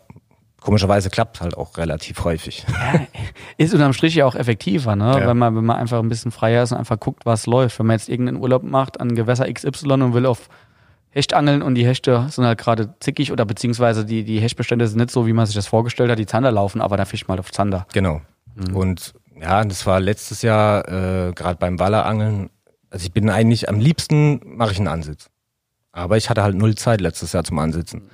komischerweise 0.61 1.09
klappt 1.09 1.41
halt 1.41 1.57
auch 1.57 1.77
relativ 1.77 2.23
häufig. 2.23 2.65
Ist 3.57 3.73
unterm 3.73 3.93
Strich 3.93 4.15
ja 4.15 4.25
auch 4.25 4.35
effektiver, 4.35 4.95
ne? 4.95 5.19
Ja. 5.19 5.27
Wenn 5.27 5.37
man, 5.37 5.55
wenn 5.55 5.65
man 5.65 5.77
einfach 5.77 5.99
ein 5.99 6.09
bisschen 6.09 6.31
freier 6.31 6.63
ist 6.63 6.71
und 6.71 6.77
einfach 6.77 6.99
guckt, 6.99 7.25
was 7.25 7.45
läuft. 7.45 7.79
Wenn 7.79 7.87
man 7.87 7.97
jetzt 7.97 8.09
irgendeinen 8.09 8.41
Urlaub 8.41 8.63
macht 8.63 8.99
an 8.99 9.15
Gewässer 9.15 9.51
XY 9.51 9.93
und 9.93 10.13
will 10.13 10.25
auf 10.25 10.49
Hecht 11.09 11.33
angeln 11.33 11.61
und 11.61 11.75
die 11.75 11.85
Hechte 11.85 12.27
sind 12.29 12.45
halt 12.45 12.59
gerade 12.59 12.93
zickig 12.99 13.31
oder 13.31 13.45
beziehungsweise 13.45 14.05
die, 14.05 14.23
die 14.23 14.39
Hechtbestände 14.39 14.87
sind 14.87 14.99
nicht 14.99 15.11
so, 15.11 15.25
wie 15.25 15.33
man 15.33 15.45
sich 15.45 15.55
das 15.55 15.65
vorgestellt 15.65 16.11
hat, 16.11 16.19
die 16.19 16.25
Zander 16.25 16.51
laufen, 16.51 16.81
aber 16.81 16.97
da 16.97 17.05
fischt 17.05 17.27
mal 17.27 17.39
auf 17.39 17.51
Zander. 17.51 17.87
Genau. 17.93 18.21
Und 18.73 19.13
ja, 19.39 19.63
das 19.63 19.85
war 19.85 19.99
letztes 19.99 20.41
Jahr 20.41 20.87
äh, 20.87 21.33
gerade 21.33 21.57
beim 21.57 21.79
Wallerangeln. 21.79 22.49
Also 22.89 23.05
ich 23.05 23.11
bin 23.11 23.29
eigentlich 23.29 23.69
am 23.69 23.79
liebsten 23.79 24.39
mache 24.43 24.71
ich 24.71 24.77
einen 24.77 24.87
Ansitz. 24.87 25.29
Aber 25.91 26.17
ich 26.17 26.29
hatte 26.29 26.43
halt 26.43 26.55
null 26.55 26.75
Zeit 26.75 27.01
letztes 27.01 27.33
Jahr 27.33 27.43
zum 27.43 27.59
Ansitzen. 27.59 28.09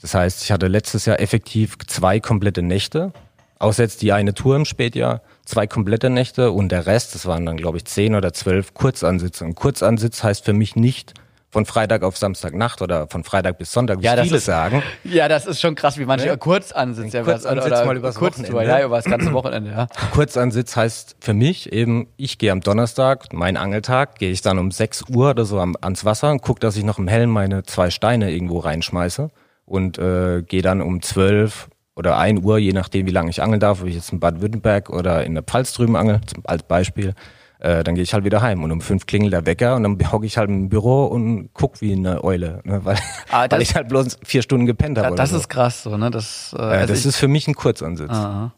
Das 0.00 0.14
heißt, 0.14 0.42
ich 0.42 0.52
hatte 0.52 0.68
letztes 0.68 1.06
Jahr 1.06 1.20
effektiv 1.20 1.76
zwei 1.86 2.20
komplette 2.20 2.62
Nächte, 2.62 3.12
außer 3.58 3.84
jetzt 3.84 4.02
die 4.02 4.12
eine 4.12 4.34
Tour 4.34 4.56
im 4.56 4.64
Spätjahr, 4.64 5.22
zwei 5.44 5.66
komplette 5.66 6.10
Nächte 6.10 6.50
und 6.50 6.70
der 6.70 6.86
Rest, 6.86 7.14
das 7.14 7.26
waren 7.26 7.46
dann 7.46 7.56
glaube 7.56 7.78
ich 7.78 7.84
zehn 7.84 8.14
oder 8.14 8.32
zwölf 8.32 8.74
Kurzansitze. 8.74 9.44
Und 9.44 9.54
Kurzansitz 9.54 10.22
heißt 10.22 10.44
für 10.44 10.52
mich 10.52 10.76
nicht 10.76 11.14
von 11.52 11.66
Freitag 11.66 12.02
auf 12.02 12.16
Samstagnacht 12.16 12.80
oder 12.80 13.06
von 13.08 13.24
Freitag 13.24 13.58
bis 13.58 13.70
Sonntag, 13.70 14.00
wie 14.00 14.04
Ja, 14.06 14.16
das 14.16 14.24
viele 14.24 14.38
ist- 14.38 14.46
sagen. 14.46 14.82
Ja, 15.04 15.28
das 15.28 15.46
ist 15.46 15.60
schon 15.60 15.74
krass, 15.74 15.98
wie 15.98 16.06
manche 16.06 16.26
Ne? 16.28 16.38
kurz 16.38 16.72
ansitzen. 16.72 17.14
Ja, 17.14 17.22
Kurz 17.22 17.44
was- 17.44 17.46
ansitzen 17.46 17.86
mal 17.86 17.96
übers 17.96 18.14
kurz, 18.14 18.38
Wochenende. 18.38 18.66
Ja, 18.66 18.82
über 18.84 18.96
das 18.96 19.04
ganze 19.04 19.32
Wochenende, 19.34 19.70
ja. 19.70 19.86
Kurzansitz 20.14 20.74
heißt 20.76 21.16
für 21.20 21.34
mich 21.34 21.70
eben, 21.72 22.08
ich 22.16 22.38
gehe 22.38 22.50
am 22.52 22.60
Donnerstag, 22.62 23.32
mein 23.34 23.58
Angeltag, 23.58 24.18
gehe 24.18 24.30
ich 24.30 24.40
dann 24.40 24.58
um 24.58 24.70
6 24.70 25.04
Uhr 25.10 25.30
oder 25.30 25.44
so 25.44 25.60
am, 25.60 25.76
ans 25.82 26.04
Wasser 26.06 26.30
und 26.30 26.40
gucke, 26.40 26.60
dass 26.60 26.76
ich 26.76 26.84
noch 26.84 26.98
im 26.98 27.06
Hellen 27.06 27.28
meine 27.30 27.62
zwei 27.64 27.90
Steine 27.90 28.30
irgendwo 28.30 28.58
reinschmeiße 28.58 29.30
und 29.66 29.98
äh, 29.98 30.42
gehe 30.42 30.62
dann 30.62 30.80
um 30.80 31.02
12 31.02 31.68
oder 31.94 32.16
1 32.16 32.42
Uhr, 32.42 32.56
je 32.56 32.72
nachdem 32.72 33.06
wie 33.06 33.10
lange 33.10 33.28
ich 33.28 33.42
angeln 33.42 33.60
darf, 33.60 33.82
ob 33.82 33.88
ich 33.88 33.94
jetzt 33.94 34.10
in 34.10 34.20
Baden-Württemberg 34.20 34.88
oder 34.88 35.22
in 35.24 35.34
der 35.34 35.42
Pfalz 35.42 35.74
drüben 35.74 35.96
angel, 35.96 36.22
zum, 36.26 36.42
als 36.46 36.62
Beispiel, 36.62 37.14
äh, 37.62 37.82
dann 37.84 37.94
gehe 37.94 38.02
ich 38.04 38.12
halt 38.12 38.24
wieder 38.24 38.42
heim 38.42 38.62
und 38.64 38.70
um 38.72 38.80
5 38.80 39.06
klingelt 39.06 39.32
der 39.32 39.46
Wecker 39.46 39.76
und 39.76 39.82
dann 39.84 40.12
hocke 40.12 40.26
ich 40.26 40.36
halt 40.36 40.50
im 40.50 40.68
Büro 40.68 41.04
und 41.06 41.50
guck 41.54 41.80
wie 41.80 41.92
eine 41.92 42.22
Eule, 42.24 42.60
ne, 42.64 42.84
weil, 42.84 42.98
Ah, 43.30 43.46
weil 43.50 43.62
ich 43.62 43.74
halt 43.74 43.88
bloß 43.88 44.18
vier 44.24 44.42
Stunden 44.42 44.66
gepennt 44.66 44.98
habe. 44.98 45.10
Ja, 45.10 45.14
das 45.14 45.30
so. 45.30 45.36
ist 45.36 45.48
krass, 45.48 45.82
so, 45.84 45.96
ne? 45.96 46.10
Das, 46.10 46.54
äh, 46.58 46.60
ja, 46.60 46.68
also 46.68 46.86
das 46.92 47.00
ich- 47.00 47.06
ist 47.06 47.16
für 47.16 47.28
mich 47.28 47.46
ein 47.48 47.54
Kurzansitz. 47.54 48.10
Aha. 48.10 48.52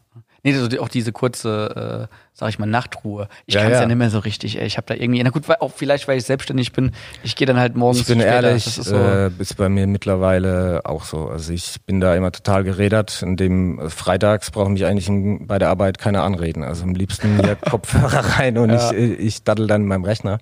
Nee, 0.45 0.53
so 0.53 0.67
die, 0.67 0.77
auch 0.79 0.87
diese 0.89 1.11
kurze, 1.11 2.07
äh, 2.09 2.15
sag 2.33 2.49
ich 2.49 2.59
mal, 2.59 2.67
Nachtruhe. 2.67 3.27
Ich 3.47 3.55
Ja, 3.55 3.61
kann 3.63 3.71
es 3.71 3.75
ja. 3.77 3.81
ja. 3.81 3.87
nicht 3.87 3.97
mehr 3.97 4.09
so 4.11 4.19
richtig, 4.19 4.59
ey. 4.59 4.65
Ich 4.67 4.77
habe 4.77 4.85
da 4.87 4.93
irgendwie, 4.93 5.21
na 5.23 5.31
gut, 5.31 5.49
weil, 5.49 5.57
auch 5.59 5.71
vielleicht, 5.75 6.07
weil 6.07 6.19
ich 6.19 6.23
selbstständig 6.25 6.71
bin, 6.71 6.91
ich 7.23 7.35
gehe 7.35 7.47
dann 7.47 7.57
halt 7.59 7.75
morgens 7.75 8.01
Ich 8.01 8.05
bin 8.07 8.19
später. 8.21 8.47
ehrlich, 8.47 8.63
Das 8.65 8.77
ist 8.77 8.85
so, 8.89 8.95
äh, 8.95 9.31
ist 9.39 9.57
bei 9.57 9.69
mir 9.69 9.87
mittlerweile 9.87 10.81
auch 10.85 11.03
so. 11.03 11.27
Also 11.29 11.51
ich 11.51 11.81
bin 11.87 11.99
da 11.99 12.13
immer 12.15 12.31
total 12.31 12.63
gerädert. 12.63 13.23
In 13.23 13.37
dem 13.37 13.79
äh, 13.79 13.89
freitags 13.89 14.51
brauchen 14.51 14.73
mich 14.73 14.85
eigentlich 14.85 15.07
in, 15.09 15.47
bei 15.47 15.57
der 15.57 15.69
Arbeit 15.69 15.97
keiner 15.97 16.23
anreden. 16.23 16.63
Also 16.63 16.83
am 16.83 16.93
liebsten 16.93 17.37
mir 17.37 17.55
Kopfhörer 17.69 18.37
rein 18.39 18.57
und 18.59 18.69
Ja. 18.69 18.91
ich, 18.91 18.97
äh, 18.97 19.13
ich 19.15 19.43
daddel 19.43 19.65
dann 19.65 19.81
in 19.81 19.87
meinem 19.87 20.03
Rechner. 20.05 20.37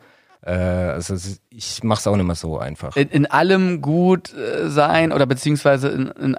Äh, 0.45 0.51
also 0.51 1.13
es 1.13 1.39
ich 1.49 1.79
mach's 1.83 2.05
auch 2.07 2.17
nicht 2.17 2.25
mehr 2.25 2.35
so 2.35 2.57
einfach. 2.57 2.97
in, 2.97 3.07
in 3.07 3.25
allem 3.25 3.81
gut 3.81 4.33
sein 4.65 5.13
oder 5.13 5.25
beziehungsweise 5.25 5.87
in, 5.87 6.07
in 6.07 6.37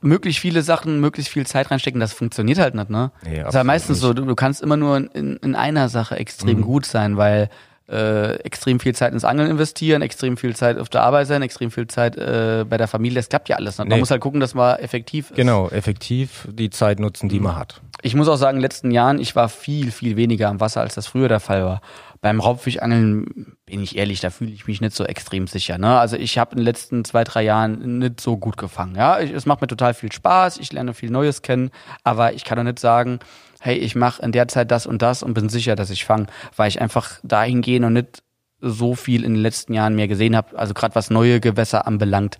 möglichst 0.00 0.40
viele 0.40 0.62
Sachen, 0.62 1.00
möglichst 1.00 1.32
viel 1.32 1.46
Zeit 1.46 1.70
reinstecken, 1.70 2.00
das 2.00 2.12
funktioniert 2.12 2.58
halt 2.58 2.74
nicht, 2.74 2.90
ne? 2.90 3.10
Nee, 3.22 3.28
das 3.28 3.30
ist 3.30 3.36
ja 3.38 3.44
absolut 3.46 3.66
meistens 3.66 4.00
so, 4.00 4.12
du, 4.14 4.24
du 4.24 4.34
kannst 4.34 4.62
immer 4.62 4.76
nur 4.76 4.96
in, 5.14 5.36
in 5.36 5.54
einer 5.54 5.88
Sache 5.88 6.16
extrem 6.16 6.58
Mhm. 6.58 6.62
gut 6.62 6.86
sein, 6.86 7.16
weil 7.16 7.50
äh, 7.88 8.36
extrem 8.44 8.78
viel 8.78 8.94
Zeit 8.94 9.12
ins 9.12 9.24
Angeln 9.24 9.50
investieren, 9.50 10.00
extrem 10.00 10.36
viel 10.36 10.54
Zeit 10.54 10.78
auf 10.78 10.88
der 10.88 11.02
Arbeit 11.02 11.26
sein, 11.26 11.42
extrem 11.42 11.72
viel 11.72 11.88
Zeit 11.88 12.16
äh, 12.16 12.64
bei 12.68 12.76
der 12.76 12.86
Familie, 12.86 13.16
das 13.16 13.28
klappt 13.28 13.48
ja 13.48 13.56
alles 13.56 13.78
nicht. 13.78 13.88
Man 13.88 13.96
Nee. 13.96 13.98
muss 14.00 14.12
halt 14.12 14.20
gucken, 14.20 14.38
dass 14.38 14.54
man 14.54 14.76
effektiv 14.78 15.30
ist. 15.32 15.36
Genau, 15.36 15.68
effektiv 15.70 16.46
die 16.52 16.70
Zeit 16.70 17.00
nutzen, 17.00 17.28
die 17.28 17.40
man 17.40 17.56
hat. 17.56 17.80
Ich 18.02 18.14
muss 18.14 18.28
auch 18.28 18.36
sagen, 18.36 18.56
in 18.56 18.60
den 18.60 18.62
letzten 18.62 18.92
Jahren, 18.92 19.18
ich 19.18 19.34
war 19.34 19.48
viel, 19.48 19.90
viel 19.90 20.16
weniger 20.16 20.48
am 20.48 20.60
Wasser, 20.60 20.80
als 20.82 20.94
das 20.94 21.08
früher 21.08 21.26
der 21.28 21.40
Fall 21.40 21.64
war. 21.64 21.80
Beim 22.22 22.40
Raubfischangeln 22.40 23.56
bin 23.64 23.82
ich 23.82 23.96
ehrlich, 23.96 24.20
da 24.20 24.28
fühle 24.30 24.50
ich 24.50 24.66
mich 24.66 24.80
nicht 24.82 24.94
so 24.94 25.04
extrem 25.04 25.46
sicher. 25.46 25.78
Ne? 25.78 25.98
Also 25.98 26.16
ich 26.16 26.36
habe 26.38 26.52
in 26.52 26.58
den 26.58 26.64
letzten 26.64 27.04
zwei, 27.04 27.24
drei 27.24 27.42
Jahren 27.42 27.98
nicht 27.98 28.20
so 28.20 28.36
gut 28.36 28.58
gefangen. 28.58 28.94
Ja, 28.94 29.20
ich, 29.20 29.30
es 29.30 29.46
macht 29.46 29.62
mir 29.62 29.68
total 29.68 29.94
viel 29.94 30.12
Spaß, 30.12 30.58
ich 30.58 30.72
lerne 30.72 30.92
viel 30.92 31.10
Neues 31.10 31.40
kennen, 31.40 31.70
aber 32.04 32.34
ich 32.34 32.44
kann 32.44 32.56
doch 32.58 32.64
nicht 32.64 32.78
sagen, 32.78 33.20
hey, 33.60 33.76
ich 33.76 33.94
mache 33.94 34.22
in 34.22 34.32
der 34.32 34.48
Zeit 34.48 34.70
das 34.70 34.86
und 34.86 35.00
das 35.00 35.22
und 35.22 35.32
bin 35.34 35.48
sicher, 35.48 35.76
dass 35.76 35.88
ich 35.90 36.04
fange, 36.04 36.26
weil 36.56 36.68
ich 36.68 36.80
einfach 36.80 37.20
dahin 37.22 37.62
gehe 37.62 37.84
und 37.84 37.94
nicht 37.94 38.22
so 38.60 38.94
viel 38.94 39.24
in 39.24 39.32
den 39.32 39.42
letzten 39.42 39.72
Jahren 39.72 39.94
mehr 39.94 40.08
gesehen 40.08 40.36
habe. 40.36 40.58
Also 40.58 40.74
gerade 40.74 40.94
was 40.94 41.08
neue 41.08 41.40
Gewässer 41.40 41.86
anbelangt, 41.86 42.36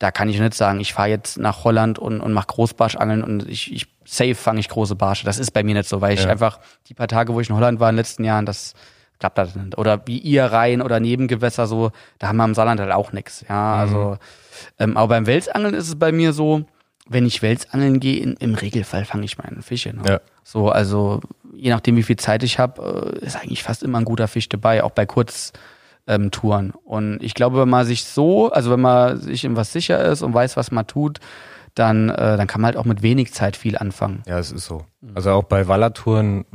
da 0.00 0.10
kann 0.10 0.28
ich 0.28 0.40
nicht 0.40 0.54
sagen, 0.54 0.80
ich 0.80 0.92
fahre 0.94 1.10
jetzt 1.10 1.38
nach 1.38 1.62
Holland 1.62 2.00
und, 2.00 2.20
und 2.20 2.32
mache 2.32 2.46
Großbarschangeln 2.48 3.22
und 3.22 3.48
ich, 3.48 3.72
ich 3.72 3.86
safe 4.04 4.34
fange 4.34 4.58
ich 4.58 4.68
große 4.68 4.96
Barsche. 4.96 5.24
Das 5.24 5.38
ist 5.38 5.52
bei 5.52 5.62
mir 5.62 5.74
nicht 5.74 5.88
so, 5.88 6.00
weil 6.00 6.14
ich 6.14 6.24
Ja. 6.24 6.30
einfach 6.30 6.58
die 6.88 6.94
paar 6.94 7.06
Tage, 7.06 7.32
wo 7.34 7.40
ich 7.40 7.48
in 7.50 7.54
Holland 7.54 7.78
war 7.78 7.90
in 7.90 7.94
den 7.94 7.98
letzten 8.00 8.24
Jahren, 8.24 8.46
das 8.46 8.74
klappt 9.20 9.38
das 9.38 9.54
nicht. 9.54 9.78
Oder 9.78 10.00
wie 10.06 10.18
ihr 10.18 10.46
Rhein 10.46 10.82
oder 10.82 10.98
Nebengewässer 10.98 11.66
so, 11.66 11.92
da 12.18 12.28
haben 12.28 12.38
wir 12.38 12.44
im 12.44 12.54
Saarland 12.54 12.80
halt 12.80 12.90
auch 12.90 13.12
nix. 13.12 13.44
Ja, 13.48 13.74
also, 13.74 14.16
ähm, 14.78 14.96
aber 14.96 15.08
beim 15.08 15.26
Welsangeln 15.26 15.74
ist 15.74 15.88
es 15.88 15.98
bei 15.98 16.10
mir 16.10 16.32
so, 16.32 16.64
wenn 17.08 17.26
ich 17.26 17.42
Welsangeln 17.42 18.00
gehe, 18.00 18.20
in, 18.20 18.34
im 18.34 18.54
Regelfall 18.54 19.04
fange 19.04 19.24
ich 19.24 19.38
meine 19.38 19.62
Fische. 19.62 19.94
Ne? 19.94 20.02
Ja. 20.08 20.20
So, 20.42 20.70
also 20.70 21.20
je 21.54 21.70
nachdem, 21.70 21.96
wie 21.96 22.02
viel 22.02 22.16
Zeit 22.16 22.42
ich 22.42 22.58
habe, 22.58 23.14
äh, 23.20 23.24
ist 23.24 23.36
eigentlich 23.36 23.62
fast 23.62 23.82
immer 23.82 23.98
ein 23.98 24.04
guter 24.04 24.26
Fisch 24.26 24.48
dabei, 24.48 24.82
auch 24.82 24.92
bei 24.92 25.06
Kurztouren. 25.06 25.60
Ähm, 26.06 26.30
Touren. 26.30 26.72
und 26.84 27.22
ich 27.22 27.34
glaube, 27.34 27.60
wenn 27.60 27.68
man 27.68 27.84
sich 27.84 28.04
so, 28.04 28.50
also 28.50 28.70
wenn 28.70 28.80
man 28.80 29.18
sich 29.18 29.44
in 29.44 29.54
was 29.54 29.72
sicher 29.72 30.02
ist 30.02 30.22
und 30.22 30.32
weiß, 30.34 30.56
was 30.56 30.72
man 30.72 30.86
tut, 30.86 31.20
dann, 31.74 32.08
äh, 32.08 32.36
dann 32.36 32.46
kann 32.46 32.62
man 32.62 32.70
halt 32.70 32.76
auch 32.78 32.86
mit 32.86 33.02
wenig 33.02 33.32
Zeit 33.32 33.54
viel 33.54 33.76
anfangen. 33.76 34.22
Ja, 34.26 34.38
es 34.38 34.50
ist 34.50 34.64
so. 34.64 34.86
Also 35.14 35.30
auch 35.32 35.44
bei 35.44 35.68
Wallertouren 35.68 36.46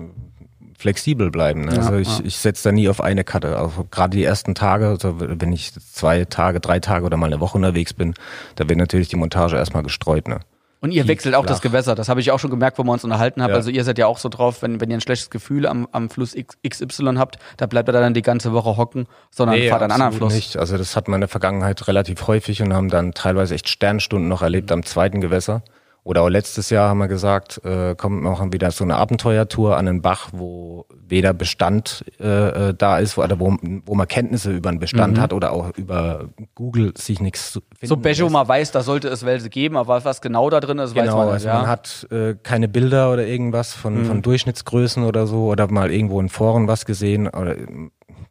flexibel 0.78 1.32
bleiben. 1.32 1.66
Ne? 1.66 1.76
Ja, 1.76 1.82
also 1.82 1.96
ich, 1.96 2.20
ja. 2.20 2.26
ich 2.26 2.38
setze 2.38 2.70
da 2.70 2.72
nie 2.72 2.90
auf 2.90 3.02
eine 3.02 3.24
Karte. 3.24 3.58
Also 3.58 3.86
gerade 3.90 4.16
die 4.16 4.24
ersten 4.24 4.56
Tage, 4.56 4.88
also 4.88 5.16
wenn 5.20 5.52
ich 5.54 5.74
zwei 5.74 6.26
Tage, 6.26 6.60
drei 6.60 6.80
Tage 6.80 7.06
oder 7.06 7.18
mal 7.18 7.28
eine 7.28 7.40
Woche 7.40 7.58
unterwegs 7.58 7.94
bin, 7.94 8.14
da 8.56 8.68
wird 8.68 8.78
natürlich 8.78 9.08
die 9.08 9.16
Montage 9.16 9.56
erstmal 9.56 9.84
gestreut. 9.84 10.28
Ne? 10.28 10.40
Und 10.86 10.92
ihr 10.92 11.08
wechselt 11.08 11.34
auch 11.34 11.48
das. 11.48 11.62
Gewässer. 11.62 11.96
Das 11.96 12.10
habe 12.10 12.20
ich 12.20 12.30
auch 12.30 12.38
schon 12.38 12.52
gemerkt, 12.52 12.78
wo 12.78 12.84
wir 12.84 12.92
uns 12.92 13.04
unterhalten 13.04 13.42
haben. 13.42 13.50
Ja. 13.50 13.56
Also 13.56 13.72
ihr 13.72 13.84
seid 13.84 13.98
ja 13.98 14.06
auch 14.06 14.20
so 14.20 14.30
drauf, 14.30 14.62
wenn, 14.62 14.80
wenn 14.80 14.92
ihr 14.92 14.98
ein 14.98 15.02
schlechtes 15.02 15.32
Gefühl 15.32 15.66
am, 15.66 15.88
am 15.92 16.10
Fluss 16.12 16.36
XY 16.36 17.16
habt, 17.16 17.40
da 17.58 17.66
bleibt 17.66 17.90
ihr 17.90 17.94
dann 17.94 18.14
die 18.14 18.22
ganze 18.22 18.54
Woche 18.54 18.78
hocken, 18.78 19.08
sondern 19.32 19.60
fahrt 19.64 19.82
einen 19.82 19.92
anderen 19.92 20.14
Fluss. 20.14 20.36
Nicht. 20.36 20.58
Also 20.58 20.78
das 20.78 20.96
hat 20.96 21.08
man 21.08 21.18
in 21.18 21.22
der 21.22 21.28
Vergangenheit 21.28 21.88
relativ 21.88 22.28
häufig 22.28 22.62
und 22.62 22.72
haben 22.72 22.90
dann 22.90 23.14
teilweise 23.14 23.56
echt 23.56 23.68
Sternstunden 23.68 24.28
noch 24.30 24.44
erlebt 24.44 24.72
am 24.72 24.84
zweiten 24.84 25.22
Gewässer. 25.22 25.64
Oder 26.06 26.22
auch 26.22 26.30
letztes 26.30 26.70
Jahr 26.70 26.88
haben 26.90 27.00
wir 27.00 27.08
gesagt, 27.08 27.60
äh, 27.66 27.96
kommt 27.96 28.22
machen 28.22 28.54
wieder 28.54 28.70
so 28.70 28.84
eine 28.84 28.96
Abenteuertour 28.96 29.76
an 29.76 29.88
einen 29.88 30.02
Bach, 30.04 30.30
wo 30.34 30.86
weder 31.08 31.34
Bestand 31.34 32.06
äh, 32.20 32.70
äh, 32.70 32.74
da 32.76 33.00
ist, 33.00 33.18
wo, 33.18 33.24
oder 33.24 33.40
wo, 33.40 33.58
wo 33.88 33.96
man 33.96 34.08
Kenntnisse 34.08 34.52
über 34.52 34.70
einen 34.70 34.78
Bestand 34.78 35.20
hat 35.20 35.34
oder 35.34 35.52
auch 35.52 35.72
über 35.76 36.30
Google 36.54 36.94
sich 36.96 37.20
nichts 37.22 37.52
zu 37.52 37.62
finden 37.62 37.78
Mhm. 37.82 37.88
So 37.88 37.96
lässt. 38.24 38.34
man 38.34 38.48
weiß, 38.48 38.72
da 38.72 38.84
sollte 38.84 39.08
es 39.08 39.26
welche 39.26 39.50
geben, 39.50 39.78
aber 39.78 40.06
was 40.06 40.22
genau 40.22 40.52
da 40.52 40.60
drin 40.60 40.78
ist, 40.78 40.94
weiß 40.96 41.06
Genau, 41.06 41.18
man 41.18 41.26
nicht. 41.26 41.34
also 41.34 41.48
Ja. 41.48 41.58
man 41.58 41.68
hat 41.68 42.08
äh, 42.12 42.36
keine 42.44 42.68
Bilder 42.68 43.12
oder 43.12 43.26
irgendwas 43.26 43.74
von, 43.74 44.02
Mhm. 44.02 44.06
von 44.06 44.22
Durchschnittsgrößen 44.22 45.04
oder 45.06 45.26
so 45.26 45.46
oder 45.48 45.72
mal 45.72 45.92
irgendwo 45.92 46.20
in 46.20 46.30
Foren 46.30 46.68
was 46.68 46.86
gesehen. 46.86 47.28
Oder, 47.28 47.56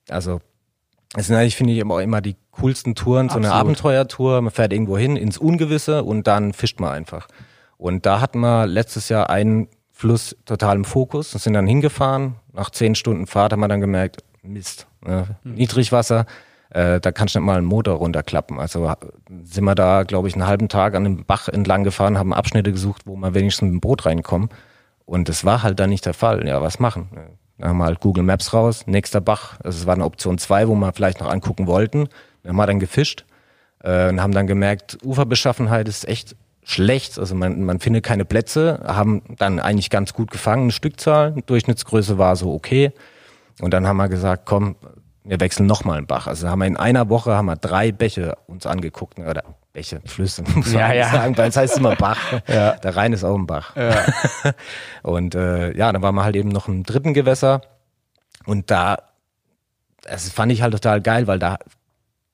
also 0.09 0.41
es 1.17 1.27
sind 1.27 1.35
eigentlich, 1.35 1.57
finde 1.57 1.73
ich, 1.73 1.81
immer, 1.81 2.01
immer 2.03 2.21
die 2.21 2.37
coolsten 2.53 2.95
Touren, 2.95 3.31
so 3.31 3.37
eine 3.39 3.49
Absolut. 3.49 3.61
Abenteuertour. 3.67 4.41
Man 4.43 4.53
fährt 4.53 4.73
irgendwo 4.73 4.97
hin 4.97 5.17
ins 5.17 5.39
Ungewisse 5.39 6.05
und 6.05 6.29
dann 6.29 6.53
fischt 6.53 6.79
man 6.79 6.93
einfach. 6.93 7.27
Und 7.85 8.07
da 8.07 8.23
hatten 8.23 8.41
wir 8.41 8.67
letztes 8.67 9.11
Jahr 9.11 9.29
einen 9.29 9.69
Fluss 9.93 10.35
total 10.47 10.77
im 10.77 10.87
Fokus 10.87 11.35
und 11.35 11.41
sind 11.41 11.53
dann 11.53 11.67
hingefahren. 11.67 12.37
Nach 12.55 12.71
zehn 12.71 12.95
Stunden 12.95 13.27
Fahrt 13.27 13.53
haben 13.53 13.61
wir 13.61 13.69
dann 13.69 13.83
gemerkt, 13.83 14.25
Mist, 14.43 14.87
ne? 15.05 15.37
Mhm. 15.43 15.53
Niedrigwasser, 15.57 16.25
äh, 16.71 16.99
da 16.99 17.13
kannst 17.13 17.35
du 17.35 17.41
nicht 17.41 17.47
mal 17.47 17.59
einen 17.59 17.67
Motor 17.67 17.97
runterklappen. 17.97 18.59
Also 18.59 18.91
sind 19.43 19.65
wir 19.65 19.75
da, 19.75 20.05
glaube 20.05 20.29
ich, 20.29 20.35
einen 20.35 20.47
halben 20.47 20.71
Tag 20.71 20.95
an 20.95 21.05
dem 21.05 21.27
Bach 21.27 21.49
entlang 21.49 21.85
gefahren, 21.85 22.17
haben 22.17 22.33
Abschnitte 22.33 22.73
gesucht, 22.73 23.03
wo 23.05 23.17
wir 23.17 23.35
wenigstens 23.35 23.67
mit 23.67 23.73
dem 23.73 23.81
Boot 23.81 24.07
reinkommen. 24.07 24.49
Und 25.05 25.29
das 25.29 25.45
war 25.45 25.63
halt 25.63 25.79
dann 25.79 25.91
nicht 25.91 26.07
der 26.07 26.15
Fall. 26.15 26.49
Ja, 26.49 26.63
was 26.63 26.79
machen? 26.79 27.11
Dann 27.59 27.69
haben 27.69 27.77
wir 27.77 27.85
halt 27.85 28.01
Google 28.01 28.25
Maps 28.25 28.55
raus, 28.55 28.87
nächster 28.87 29.21
Bach. 29.21 29.61
Also 29.63 29.81
es 29.81 29.87
war 29.87 29.93
eine 29.93 30.07
Option 30.07 30.39
zwei, 30.39 30.69
wo 30.69 30.75
wir 30.75 30.95
vielleicht 30.95 31.21
noch 31.21 31.31
angucken 31.31 31.67
wollten. 31.67 32.09
Dann 32.43 32.53
haben 32.53 32.57
wir 32.57 32.67
dann 32.67 32.81
gefischt 32.81 33.27
äh, 33.81 34.09
und 34.09 34.23
haben 34.23 34.33
dann 34.33 34.47
gemerkt, 34.47 34.97
Uferbeschaffenheit 35.05 35.87
ist 35.87 36.09
echt 36.09 36.35
schlecht. 36.65 37.19
Also 37.19 37.35
man, 37.35 37.63
man 37.63 37.79
findet 37.81 38.05
keine 38.05 38.25
Plätze, 38.25 38.81
haben 38.85 39.23
dann 39.39 39.61
eigentlich 39.61 39.91
ganz 39.91 40.13
gut 40.15 40.31
gefangen, 40.31 40.65
eine 40.65 40.73
Stückzahl. 40.73 41.35
Durchschnittsgröße 41.47 42.19
war 42.19 42.37
so 42.37 42.53
okay. 42.53 42.93
Und 43.61 43.73
dann 43.73 43.87
haben 43.87 43.97
wir 43.99 44.09
gesagt, 44.09 44.47
komm, 44.47 44.77
wir 45.23 45.41
wechseln 45.41 45.67
nochmal 45.67 45.99
einen 45.99 46.07
Bach. 46.07 46.27
Also 46.27 46.49
haben 46.49 46.59
wir 46.59 46.67
in 46.67 46.77
einer 46.77 47.09
Woche 47.09 47.35
haben 47.35 47.47
wir 47.47 47.57
drei 47.57 47.93
Bäche 47.93 48.37
uns 48.47 48.67
angeguckt. 48.67 49.19
Oder 49.19 49.45
Bäche, 49.73 50.01
Flüsse, 50.05 50.43
muss 50.55 50.67
man 50.67 50.81
Ja, 50.81 50.93
ja. 50.93 51.11
sagen, 51.11 51.37
weil 51.39 51.49
es 51.49 51.57
heißt 51.57 51.79
immer 51.79 51.97
Bach. 51.97 52.19
Der 52.49 52.97
Rhein 52.97 53.13
ist 53.13 53.25
auch 53.25 53.37
ein 53.37 53.47
Bach. 53.47 53.75
Und 55.03 55.35
äh, 55.35 55.77
ja, 55.77 55.93
dann 55.93 56.03
waren 56.03 56.15
wir 56.15 56.25
halt 56.25 56.37
eben 56.37 56.49
noch 56.51 56.69
im 56.69 56.83
dritten 56.83 57.15
Gewässer. 57.15 57.63
Und 58.47 58.71
da, 58.71 58.99
das 60.03 60.29
fand 60.31 60.53
ich 60.53 60.63
halt 60.63 60.73
total 60.73 61.01
geil, 61.01 61.27
weil 61.27 61.39
da 61.39 61.59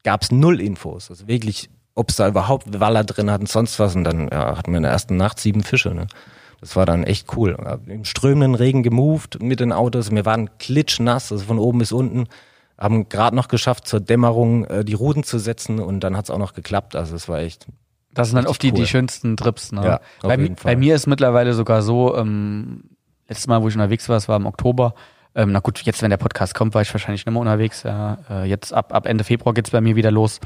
gab's 0.02 0.32
null 0.32 0.60
Infos. 0.60 1.10
Also 1.10 1.28
wirklich, 1.28 1.70
ob 1.94 2.10
es 2.10 2.16
da 2.16 2.28
überhaupt 2.28 2.80
Waller 2.80 3.04
drin 3.04 3.30
hat 3.30 3.40
und 3.40 3.48
sonst 3.48 3.78
was. 3.78 3.96
Und 3.96 4.04
dann 4.04 4.28
ja, 4.30 4.56
hatten 4.56 4.72
wir 4.72 4.78
in 4.78 4.84
der 4.84 4.92
ersten 4.92 5.16
Nacht 5.16 5.40
sieben 5.40 5.62
Fische. 5.62 5.94
Ne? 5.94 6.06
Das 6.60 6.76
war 6.76 6.86
dann 6.86 7.04
echt 7.04 7.36
cool. 7.36 7.56
Im 7.86 8.04
strömenden 8.04 8.54
Regen 8.54 8.82
gemoved 8.82 9.42
mit 9.42 9.60
den 9.60 9.72
Autos. 9.72 10.10
Wir 10.10 10.26
waren 10.26 10.50
klitschnass, 10.58 11.32
also 11.32 11.44
von 11.44 11.58
oben 11.58 11.78
bis 11.78 11.92
unten. 11.92 12.26
Haben 12.78 13.08
gerade 13.08 13.36
noch 13.36 13.48
geschafft, 13.48 13.86
zur 13.86 14.00
Dämmerung 14.00 14.64
äh, 14.64 14.84
die 14.84 14.94
Ruden 14.94 15.22
zu 15.22 15.38
setzen 15.38 15.80
und 15.80 16.00
dann 16.00 16.16
hat's 16.16 16.30
auch 16.30 16.38
noch 16.38 16.54
geklappt. 16.54 16.96
Also 16.96 17.14
es 17.14 17.28
war 17.28 17.40
echt. 17.40 17.66
Das 18.12 18.28
sind 18.28 18.36
dann 18.36 18.46
oft 18.46 18.62
die, 18.62 18.68
Richtig 18.68 18.78
die 18.78 18.82
cool. 18.82 18.88
schönsten 18.88 19.36
Trips. 19.36 19.72
Ne? 19.72 19.84
Ja, 19.84 20.00
bei, 20.22 20.36
bei 20.36 20.76
mir 20.76 20.94
ist 20.94 21.06
mittlerweile 21.06 21.52
sogar 21.52 21.82
so, 21.82 22.16
ähm, 22.16 22.84
letztes 23.28 23.46
Mal, 23.46 23.62
wo 23.62 23.68
ich 23.68 23.74
unterwegs 23.74 24.08
war, 24.08 24.16
es 24.16 24.28
war 24.28 24.36
im 24.36 24.46
Oktober. 24.46 24.94
Ähm, 25.34 25.52
na 25.52 25.60
gut, 25.60 25.80
jetzt, 25.82 26.02
wenn 26.02 26.10
der 26.10 26.16
Podcast 26.16 26.54
kommt, 26.54 26.74
war 26.74 26.82
ich 26.82 26.92
wahrscheinlich 26.92 27.24
nicht 27.24 27.32
mehr 27.32 27.40
unterwegs. 27.40 27.84
Ja. 27.84 28.18
Äh, 28.28 28.48
jetzt 28.48 28.72
ab, 28.72 28.92
ab 28.92 29.06
Ende 29.06 29.22
Februar 29.24 29.54
geht's 29.54 29.70
bei 29.70 29.80
mir 29.80 29.94
wieder 29.94 30.10
los. 30.10 30.40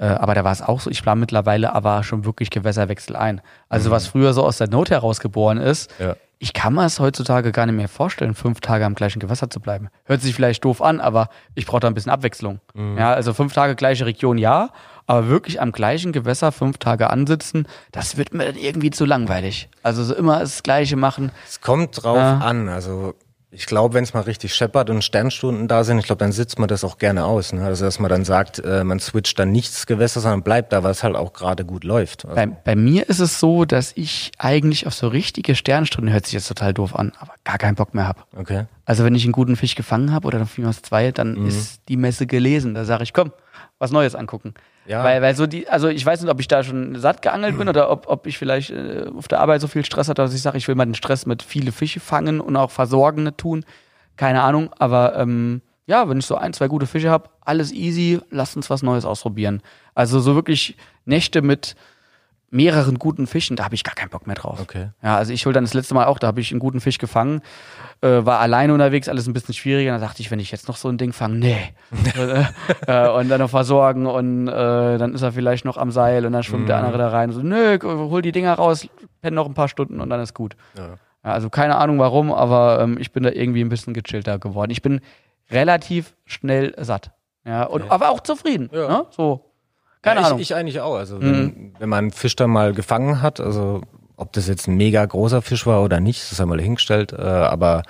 Äh, 0.00 0.06
aber 0.06 0.34
da 0.34 0.44
war 0.44 0.52
es 0.52 0.62
auch 0.62 0.80
so, 0.80 0.90
ich 0.90 1.02
plane 1.02 1.20
mittlerweile 1.20 1.74
aber 1.74 2.02
schon 2.02 2.24
wirklich 2.24 2.48
Gewässerwechsel 2.50 3.16
ein. 3.16 3.42
Also 3.68 3.90
was 3.90 4.06
früher 4.06 4.32
so 4.32 4.42
aus 4.44 4.56
der 4.56 4.68
Not 4.70 4.88
herausgeboren 4.90 5.58
ist, 5.58 5.90
Ja. 5.98 6.16
ich 6.38 6.54
kann 6.54 6.72
mir 6.72 6.86
es 6.86 6.98
heutzutage 7.00 7.52
gar 7.52 7.66
nicht 7.66 7.74
mehr 7.76 7.88
vorstellen, 7.88 8.34
fünf 8.34 8.60
Tage 8.60 8.86
am 8.86 8.94
gleichen 8.94 9.20
Gewässer 9.20 9.50
zu 9.50 9.60
bleiben. 9.60 9.88
Hört 10.04 10.22
sich 10.22 10.34
vielleicht 10.34 10.64
doof 10.64 10.80
an, 10.80 11.00
aber 11.00 11.28
ich 11.54 11.66
brauche 11.66 11.80
da 11.80 11.86
ein 11.88 11.92
bisschen 11.94 12.12
Abwechslung. 12.12 12.60
Ja, 12.74 13.12
also 13.12 13.34
fünf 13.34 13.52
Tage 13.52 13.74
gleiche 13.76 14.06
Region, 14.06 14.38
ja, 14.38 14.70
aber 15.06 15.28
wirklich 15.28 15.60
am 15.60 15.70
gleichen 15.70 16.12
Gewässer 16.12 16.50
fünf 16.50 16.78
Tage 16.78 17.10
ansitzen, 17.10 17.66
das 17.92 18.16
wird 18.16 18.32
mir 18.32 18.46
dann 18.46 18.56
irgendwie 18.56 18.90
zu 18.90 19.04
langweilig. 19.04 19.68
Also 19.82 20.02
so 20.02 20.14
immer 20.14 20.38
das 20.40 20.62
Gleiche 20.62 20.96
machen. 20.96 21.30
Es 21.46 21.60
kommt 21.60 22.02
drauf 22.02 22.16
Ja. 22.16 22.38
an. 22.38 22.68
Also 22.70 23.14
ich 23.52 23.66
glaube, 23.66 23.94
wenn 23.94 24.04
es 24.04 24.14
mal 24.14 24.20
richtig 24.20 24.54
scheppert 24.54 24.90
und 24.90 25.02
Sternstunden 25.02 25.66
da 25.66 25.82
sind, 25.82 25.98
ich 25.98 26.06
glaube, 26.06 26.20
dann 26.20 26.30
sitzt 26.30 26.58
man 26.60 26.68
das 26.68 26.84
auch 26.84 26.98
gerne 26.98 27.24
aus. 27.24 27.52
Ne? 27.52 27.64
Also 27.64 27.84
dass 27.84 27.98
man 27.98 28.08
dann 28.08 28.24
sagt, 28.24 28.60
äh, 28.60 28.84
man 28.84 29.00
switcht 29.00 29.38
dann 29.38 29.50
nicht 29.50 29.72
das 29.74 29.86
Gewässer, 29.86 30.20
sondern 30.20 30.42
bleibt 30.42 30.72
da, 30.72 30.82
weil 30.84 30.92
es 30.92 31.02
halt 31.02 31.16
auch 31.16 31.32
gerade 31.32 31.64
gut 31.64 31.82
läuft. 31.84 32.24
Also, 32.24 32.36
Bei, 32.36 32.46
bei 32.46 32.76
mir 32.76 33.08
ist 33.08 33.18
es 33.18 33.40
so, 33.40 33.64
dass 33.64 33.92
ich 33.96 34.30
eigentlich 34.38 34.86
auf 34.86 34.94
so 34.94 35.08
richtige 35.08 35.56
Sternstunden, 35.56 36.12
hört 36.12 36.26
sich 36.26 36.34
jetzt 36.34 36.46
total 36.48 36.72
doof 36.72 36.94
an, 36.94 37.12
aber 37.18 37.32
gar 37.44 37.58
keinen 37.58 37.74
Bock 37.74 37.92
mehr 37.94 38.06
habe. 38.06 38.22
okay. 38.36 38.66
Also 38.84 39.04
wenn 39.04 39.14
ich 39.14 39.22
einen 39.24 39.32
guten 39.32 39.54
Fisch 39.56 39.74
gefangen 39.76 40.12
habe 40.12 40.26
oder 40.26 40.38
dann 40.38 40.48
vielmals 40.48 40.82
zwei, 40.82 41.12
dann 41.12 41.34
Mhm. 41.34 41.46
ist 41.46 41.82
die 41.88 41.96
Messe 41.96 42.26
gelesen. 42.26 42.74
Da 42.74 42.84
sage 42.84 43.02
ich, 43.04 43.12
komm, 43.12 43.32
was 43.78 43.90
Neues 43.92 44.14
angucken. 44.16 44.54
Ja. 44.86 45.04
Weil, 45.04 45.22
weil 45.22 45.34
so 45.34 45.46
die, 45.46 45.68
also 45.68 45.88
ich 45.88 46.04
weiß 46.04 46.22
nicht, 46.22 46.30
ob 46.30 46.40
ich 46.40 46.48
da 46.48 46.62
schon 46.62 46.98
satt 46.98 47.22
geangelt 47.22 47.58
bin 47.58 47.68
oder 47.68 47.90
ob, 47.90 48.08
ob 48.08 48.26
ich 48.26 48.38
vielleicht 48.38 48.70
äh, 48.70 49.06
auf 49.16 49.28
der 49.28 49.40
Arbeit 49.40 49.60
so 49.60 49.68
viel 49.68 49.84
Stress 49.84 50.08
hatte, 50.08 50.22
dass 50.22 50.34
ich 50.34 50.42
sage, 50.42 50.58
ich 50.58 50.66
will 50.68 50.74
mal 50.74 50.86
den 50.86 50.94
Stress 50.94 51.26
mit 51.26 51.42
viele 51.42 51.70
Fische 51.70 52.00
fangen 52.00 52.40
und 52.40 52.56
auch 52.56 52.70
versorgen 52.70 53.24
nicht 53.24 53.38
tun. 53.38 53.64
Keine 54.16 54.42
Ahnung, 54.42 54.70
aber 54.78 55.16
ähm, 55.16 55.62
ja, 55.86 56.08
wenn 56.08 56.18
ich 56.18 56.26
so 56.26 56.36
ein, 56.36 56.52
zwei 56.52 56.68
gute 56.68 56.86
Fische 56.86 57.10
habe, 57.10 57.30
alles 57.40 57.72
easy, 57.72 58.20
lasst 58.30 58.56
uns 58.56 58.70
was 58.70 58.82
Neues 58.82 59.04
ausprobieren. 59.04 59.62
Also 59.94 60.20
so 60.20 60.34
wirklich 60.34 60.76
Nächte 61.04 61.42
mit 61.42 61.74
mehreren 62.50 62.98
guten 62.98 63.26
Fischen, 63.26 63.56
da 63.56 63.64
habe 63.64 63.74
ich 63.74 63.84
gar 63.84 63.94
keinen 63.94 64.10
Bock 64.10 64.26
mehr 64.26 64.36
drauf. 64.36 64.58
Okay. 64.60 64.88
Ja, 65.02 65.16
also 65.16 65.32
ich 65.32 65.46
hol 65.46 65.52
dann 65.52 65.64
das 65.64 65.74
letzte 65.74 65.94
Mal 65.94 66.06
auch, 66.06 66.18
da 66.18 66.26
habe 66.26 66.40
ich 66.40 66.50
einen 66.50 66.58
guten 66.60 66.80
Fisch 66.80 66.98
gefangen, 66.98 67.42
äh, 68.00 68.24
war 68.24 68.40
alleine 68.40 68.74
unterwegs, 68.74 69.08
alles 69.08 69.26
ein 69.28 69.32
bisschen 69.32 69.54
schwieriger. 69.54 69.92
Dann 69.92 70.00
dachte 70.00 70.20
ich, 70.20 70.30
wenn 70.30 70.40
ich 70.40 70.50
jetzt 70.50 70.66
noch 70.66 70.76
so 70.76 70.88
ein 70.88 70.98
Ding 70.98 71.12
fange, 71.12 71.36
nee. 71.36 71.74
äh, 72.86 73.08
und 73.08 73.28
dann 73.28 73.40
noch 73.40 73.50
versorgen 73.50 74.06
und 74.06 74.48
äh, 74.48 74.98
dann 74.98 75.14
ist 75.14 75.22
er 75.22 75.32
vielleicht 75.32 75.64
noch 75.64 75.76
am 75.76 75.90
Seil 75.92 76.26
und 76.26 76.32
dann 76.32 76.42
schwimmt 76.42 76.68
der 76.68 76.78
andere 76.78 76.98
da 76.98 77.08
rein. 77.08 77.30
So, 77.30 77.40
nö, 77.40 77.78
hol 77.82 78.22
die 78.22 78.32
Dinger 78.32 78.54
raus, 78.54 78.88
penn 79.22 79.34
noch 79.34 79.46
ein 79.46 79.54
paar 79.54 79.68
Stunden 79.68 80.00
und 80.00 80.10
dann 80.10 80.20
ist 80.20 80.34
gut. 80.34 80.56
Ja. 80.76 80.98
Ja, 81.24 81.32
also 81.32 81.50
keine 81.50 81.76
Ahnung 81.76 81.98
warum, 81.98 82.32
aber 82.32 82.80
ähm, 82.80 82.96
ich 82.98 83.12
bin 83.12 83.22
da 83.22 83.30
irgendwie 83.30 83.60
ein 83.60 83.68
bisschen 83.68 83.92
gechillter 83.92 84.38
geworden. 84.38 84.70
Ich 84.70 84.82
bin 84.82 85.00
relativ 85.50 86.14
schnell 86.24 86.74
satt. 86.78 87.10
Ja, 87.44 87.64
und, 87.64 87.90
aber 87.90 88.10
auch 88.10 88.20
zufrieden. 88.20 88.70
Ja. 88.72 88.88
Ne? 88.88 89.06
So. 89.10 89.49
Keine 90.02 90.20
ja, 90.20 90.26
Ahnung. 90.26 90.38
Mhm. 90.38 90.42
Ich, 90.42 90.50
ich 90.50 90.56
eigentlich 90.56 90.80
auch. 90.80 90.96
Also 90.96 91.20
wenn, 91.20 91.74
wenn 91.78 91.88
man 91.88 91.98
einen 91.98 92.10
Fisch 92.10 92.36
dann 92.36 92.50
mal 92.50 92.72
gefangen 92.72 93.22
hat, 93.22 93.40
also 93.40 93.82
ob 94.16 94.32
das 94.32 94.48
jetzt 94.48 94.68
ein 94.68 94.76
mega 94.76 95.04
großer 95.04 95.42
Fisch 95.42 95.66
war 95.66 95.82
oder 95.82 96.00
nicht, 96.00 96.30
das 96.30 96.40
haben 96.40 96.50
wir 96.50 96.60
hingestellt, 96.60 97.12
äh, 97.12 97.22
aber 97.22 97.82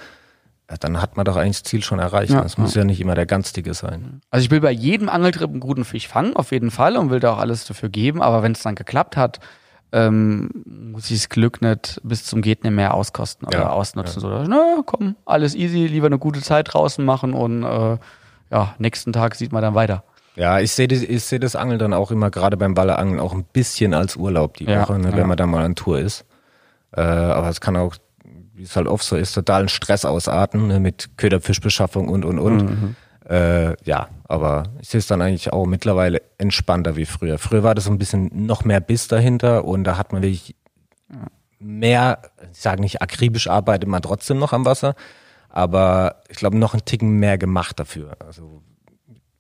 ja, 0.71 0.77
dann 0.79 1.03
hat 1.03 1.17
man 1.17 1.25
doch 1.25 1.37
eigentlich 1.37 1.63
das 1.63 1.65
Ziel 1.65 1.83
schon 1.83 1.99
erreicht. 1.99 2.33
Ja, 2.33 2.45
Es 2.45 2.57
muss 2.57 2.75
ja 2.75 2.85
nicht 2.85 3.01
immer 3.01 3.17
der 3.17 3.27
ganz 3.27 3.53
dicke 3.53 3.75
sein. 3.75 4.21
Also 4.31 4.45
ich 4.45 4.51
will 4.53 4.61
bei 4.61 4.71
jedem 4.71 5.09
Angeltrip 5.09 5.51
einen 5.51 5.59
guten 5.59 5.85
Fisch 5.85 6.07
fangen, 6.07 6.37
auf 6.37 6.53
jeden 6.53 6.71
Fall, 6.71 6.97
und 6.97 7.11
will 7.11 7.19
da 7.19 7.33
auch 7.33 7.39
alles 7.39 7.65
dafür 7.65 7.89
geben. 7.89 8.23
Aber 8.23 8.45
wenn 8.45 8.53
es 8.53 8.63
dann 8.63 8.77
geklappt 8.77 9.17
hat, 9.17 9.41
ähm, 9.93 10.51
muss 10.67 11.11
ich 11.11 11.19
das 11.19 11.29
Glück 11.29 11.63
nicht 11.63 12.01
bis 12.05 12.25
zum 12.25 12.43
geht 12.43 12.63
nicht 12.63 12.73
mehr 12.73 12.95
auskosten 12.95 13.49
oder 13.49 13.59
Ja, 13.59 13.71
ausnutzen. 13.71 14.21
So, 14.21 14.29
na 14.47 14.83
komm, 14.87 15.17
alles 15.25 15.57
easy, 15.57 15.87
lieber 15.87 16.07
eine 16.07 16.19
gute 16.19 16.41
Zeit 16.41 16.73
draußen 16.73 17.05
machen 17.05 17.35
und 17.35 17.65
äh, 17.65 17.99
ja, 18.53 18.75
nächsten 18.79 19.13
Tag 19.13 19.35
sieht 19.35 19.51
man 19.53 19.63
dann 19.63 19.75
weiter. 19.75 20.05
Ja, 20.41 20.59
ich 20.59 20.73
sehe 20.73 20.89
das, 20.89 21.03
ich 21.03 21.23
sehe 21.23 21.39
das 21.39 21.55
Angeln 21.55 21.79
dann 21.79 21.93
auch 21.93 22.11
immer 22.11 22.31
gerade 22.31 22.57
beim 22.57 22.75
Wallerangeln 22.75 23.21
auch 23.21 23.35
ein 23.35 23.45
bisschen 23.45 23.93
als 23.93 24.17
Urlaub 24.17 24.57
die 24.57 24.65
Ja, 24.65 24.81
Woche, 24.81 24.99
ne, 24.99 25.11
ja. 25.11 25.17
wenn 25.19 25.29
man 25.29 25.37
da 25.37 25.47
mal 25.47 25.63
an 25.63 25.75
Tour 25.75 25.99
ist. 26.01 26.25
Äh, 26.97 27.03
aber 27.03 27.51
es 27.51 27.61
kann 27.61 27.77
auch, 27.77 27.95
wie 28.55 28.63
es 28.63 28.75
halt 28.75 28.87
oft 28.87 29.05
so 29.05 29.17
ist, 29.17 29.35
totalen 29.35 29.69
Stress 29.69 30.07
ausarten 30.07 30.67
ne, 30.67 30.81
mit 30.81 31.11
Köderfischbeschaffung 31.19 32.09
und 32.09 32.25
und 32.25 32.39
und. 32.39 32.57
Mhm. 32.71 32.97
Äh, 33.29 33.77
ja, 33.85 34.09
aber 34.29 34.63
ich 34.81 34.89
sehe 34.89 35.01
es 35.01 35.07
dann 35.07 35.21
eigentlich 35.21 35.53
auch 35.53 35.67
mittlerweile 35.67 36.23
entspannter 36.39 36.97
wie 36.97 37.05
früher. 37.05 37.37
Früher 37.39 37.63
war 37.63 37.75
das 37.75 37.85
so 37.85 37.91
ein 37.91 37.99
bisschen 37.99 38.31
noch 38.47 38.65
mehr 38.65 38.81
Biss 38.81 39.09
dahinter 39.09 39.67
und 39.67 39.85
da 39.85 39.99
hat 39.99 40.15
man 40.15 40.23
wirklich 40.23 40.57
mehr, 41.59 42.19
ich 42.51 42.61
sage 42.61 42.81
nicht 42.81 43.03
akribisch 43.03 43.47
arbeitet 43.47 43.91
man 43.91 44.01
trotzdem 44.01 44.39
noch 44.39 44.55
am 44.55 44.65
Wasser, 44.65 44.95
aber 45.51 46.17
ich 46.31 46.39
glaube 46.39 46.57
noch 46.57 46.73
einen 46.73 46.87
Ticken 46.87 47.19
mehr 47.19 47.37
gemacht 47.37 47.79
dafür. 47.79 48.17
Also 48.27 48.63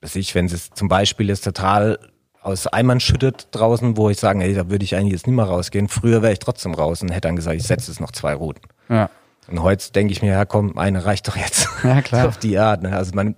weiß 0.03 0.17
ich, 0.17 0.35
wenn 0.35 0.47
es 0.47 0.71
zum 0.71 0.89
Beispiel 0.89 1.29
jetzt 1.29 1.45
total 1.45 1.99
aus 2.43 2.67
Eimern 2.67 3.01
schüttet 3.01 3.49
draußen, 3.51 3.97
wo 3.97 4.09
ich 4.09 4.19
sage, 4.19 4.43
ey, 4.43 4.55
da 4.55 4.71
würde 4.71 4.85
ich 4.85 4.95
eigentlich 4.97 5.13
jetzt 5.13 5.27
nicht 5.27 5.37
mehr 5.37 5.45
rausgehen. 5.45 5.89
Früher 5.89 6.23
wäre 6.23 6.33
ich 6.33 6.39
trotzdem 6.39 6.73
raus 6.73 7.03
und 7.03 7.11
hätte 7.11 7.29
dann 7.29 7.37
gesagt, 7.37 7.57
ich 7.57 7.67
setze 7.67 7.91
jetzt 7.91 8.01
noch 8.01 8.13
zwei 8.13 8.33
Routen. 8.35 8.63
Ja, 8.89 9.11
Und 9.49 9.63
heute 9.63 9.93
denke 9.93 10.13
ich 10.13 10.23
mir, 10.23 10.33
ja 10.33 10.45
komm, 10.47 10.79
eine 10.79 11.05
reicht 11.05 11.29
doch 11.29 11.37
jetzt. 11.37 11.69
Ja, 11.85 12.01
klar. 12.01 12.29
Auf 12.29 12.39
die 12.39 12.59
Art. 12.59 12.83
Ne? 12.83 12.97
Also 12.97 13.13
man, 13.15 13.37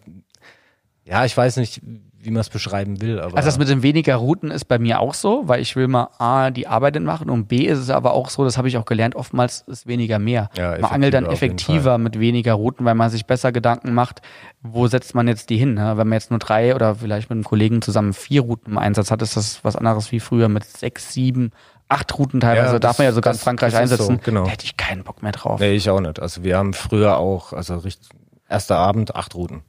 ja, 1.05 1.25
ich 1.25 1.37
weiß 1.37 1.57
nicht, 1.57 1.83
wie 2.24 2.30
man 2.30 2.40
es 2.40 2.50
beschreiben 2.50 3.00
will, 3.00 3.18
aber 3.20 3.37
Also 3.37 3.48
das 3.48 3.58
mit 3.58 3.68
den 3.68 3.82
weniger 3.82 4.14
Routen 4.14 4.50
ist 4.52 4.66
bei 4.66 4.78
mir 4.78 5.00
auch 5.00 5.12
so, 5.14 5.42
weil 5.48 5.61
ich 5.61 5.74
will 5.74 5.88
mal 5.88 6.08
A, 6.18 6.50
die 6.50 6.68
Arbeit 6.68 6.98
machen 7.00 7.28
und 7.30 7.48
B 7.48 7.66
ist 7.66 7.78
es 7.78 7.90
aber 7.90 8.12
auch 8.12 8.30
so, 8.30 8.44
das 8.44 8.56
habe 8.56 8.68
ich 8.68 8.76
auch 8.78 8.85
gelernt, 8.85 9.16
oftmals 9.16 9.62
ist 9.66 9.87
weniger 9.88 10.18
mehr. 10.20 10.48
Ja, 10.56 10.78
man 10.78 10.90
angelt 10.92 11.14
dann 11.14 11.26
effektiver 11.26 11.98
mit 11.98 12.20
weniger 12.20 12.52
Routen, 12.54 12.87
weil 12.87 12.94
man 12.94 13.11
sich 13.11 13.26
besser 13.26 13.50
Gedanken 13.50 13.92
macht, 13.92 14.22
wo 14.62 14.87
setzt 14.87 15.14
man 15.16 15.26
jetzt 15.26 15.50
die 15.50 15.56
hin. 15.56 15.74
Ne? 15.74 15.96
Wenn 15.96 16.06
man 16.08 16.12
jetzt 16.12 16.30
nur 16.30 16.38
drei 16.38 16.74
oder 16.76 16.94
vielleicht 16.94 17.28
mit 17.28 17.37
einem 17.37 17.44
Kollegen 17.44 17.82
zusammen 17.82 18.12
vier 18.12 18.42
Routen 18.42 18.72
im 18.72 18.78
Einsatz 18.78 19.11
hat, 19.11 19.20
ist 19.22 19.37
das 19.37 19.64
was 19.64 19.74
anderes 19.74 20.12
wie 20.12 20.20
früher 20.20 20.48
mit 20.48 20.62
sechs, 20.64 21.12
sieben, 21.12 21.50
acht 21.88 22.16
Routen 22.18 22.38
teilweise. 22.38 22.74
Ja, 22.74 22.78
darf 22.78 22.98
man 22.98 23.06
ja 23.06 23.12
sogar 23.12 23.32
in 23.32 23.37
das- 23.37 23.42
Frankreich 23.42 23.68
ist 23.72 23.76
so, 23.76 23.80
einsetzen. 23.82 24.20
genau. 24.22 24.44
Da 24.44 24.50
hätte 24.50 24.64
ich 24.64 24.76
keinen 24.76 25.02
Bock 25.02 25.22
mehr 25.24 25.32
drauf. 25.32 25.58
nee, 25.58 25.72
ich 25.72 25.90
auch 25.90 26.00
nicht. 26.00 26.20
Also 26.20 26.44
wir 26.44 26.56
haben 26.56 26.72
früher 26.72 27.16
auch, 27.18 27.52
also 27.52 27.76
richtig, 27.78 28.11
erster 28.48 28.76
Abend, 28.76 29.16
acht 29.16 29.35
Routen. 29.35 29.62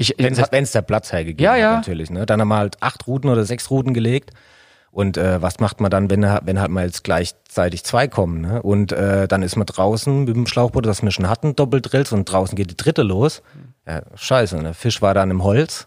Ich, 0.00 0.14
Wenn 0.18 0.32
es 0.64 0.72
der 0.72 0.82
Platz 0.82 1.12
hergegeben 1.12 1.44
Ja, 1.44 1.52
hat, 1.52 1.58
ja. 1.58 1.74
natürlich. 1.76 2.10
Ne? 2.10 2.24
Dann 2.24 2.40
haben 2.40 2.48
wir 2.48 2.56
halt 2.56 2.82
acht 2.82 3.06
Routen 3.06 3.28
oder 3.30 3.44
sechs 3.44 3.70
Routen 3.70 3.92
gelegt. 3.92 4.30
Und 4.92 5.16
äh, 5.16 5.40
was 5.40 5.60
macht 5.60 5.80
man 5.80 5.90
dann, 5.90 6.10
wenn, 6.10 6.22
wenn 6.22 6.58
halt 6.60 6.70
mal 6.70 6.84
jetzt 6.86 7.04
gleichzeitig 7.04 7.84
zwei 7.84 8.08
kommen? 8.08 8.40
Ne? 8.40 8.62
Und 8.62 8.92
äh, 8.92 9.28
dann 9.28 9.42
ist 9.42 9.54
man 9.56 9.66
draußen 9.66 10.24
mit 10.24 10.34
dem 10.34 10.46
Schlauchboot, 10.46 10.84
das 10.86 11.02
wir 11.02 11.10
schon 11.10 11.28
hatten, 11.28 11.54
Doppeldrills 11.54 12.12
und 12.12 12.24
draußen 12.24 12.56
geht 12.56 12.70
die 12.70 12.76
dritte 12.76 13.02
los. 13.02 13.42
Ja, 13.86 14.02
scheiße, 14.14 14.56
ne? 14.62 14.74
Fisch 14.74 15.00
war 15.02 15.14
dann 15.14 15.30
im 15.30 15.44
Holz. 15.44 15.86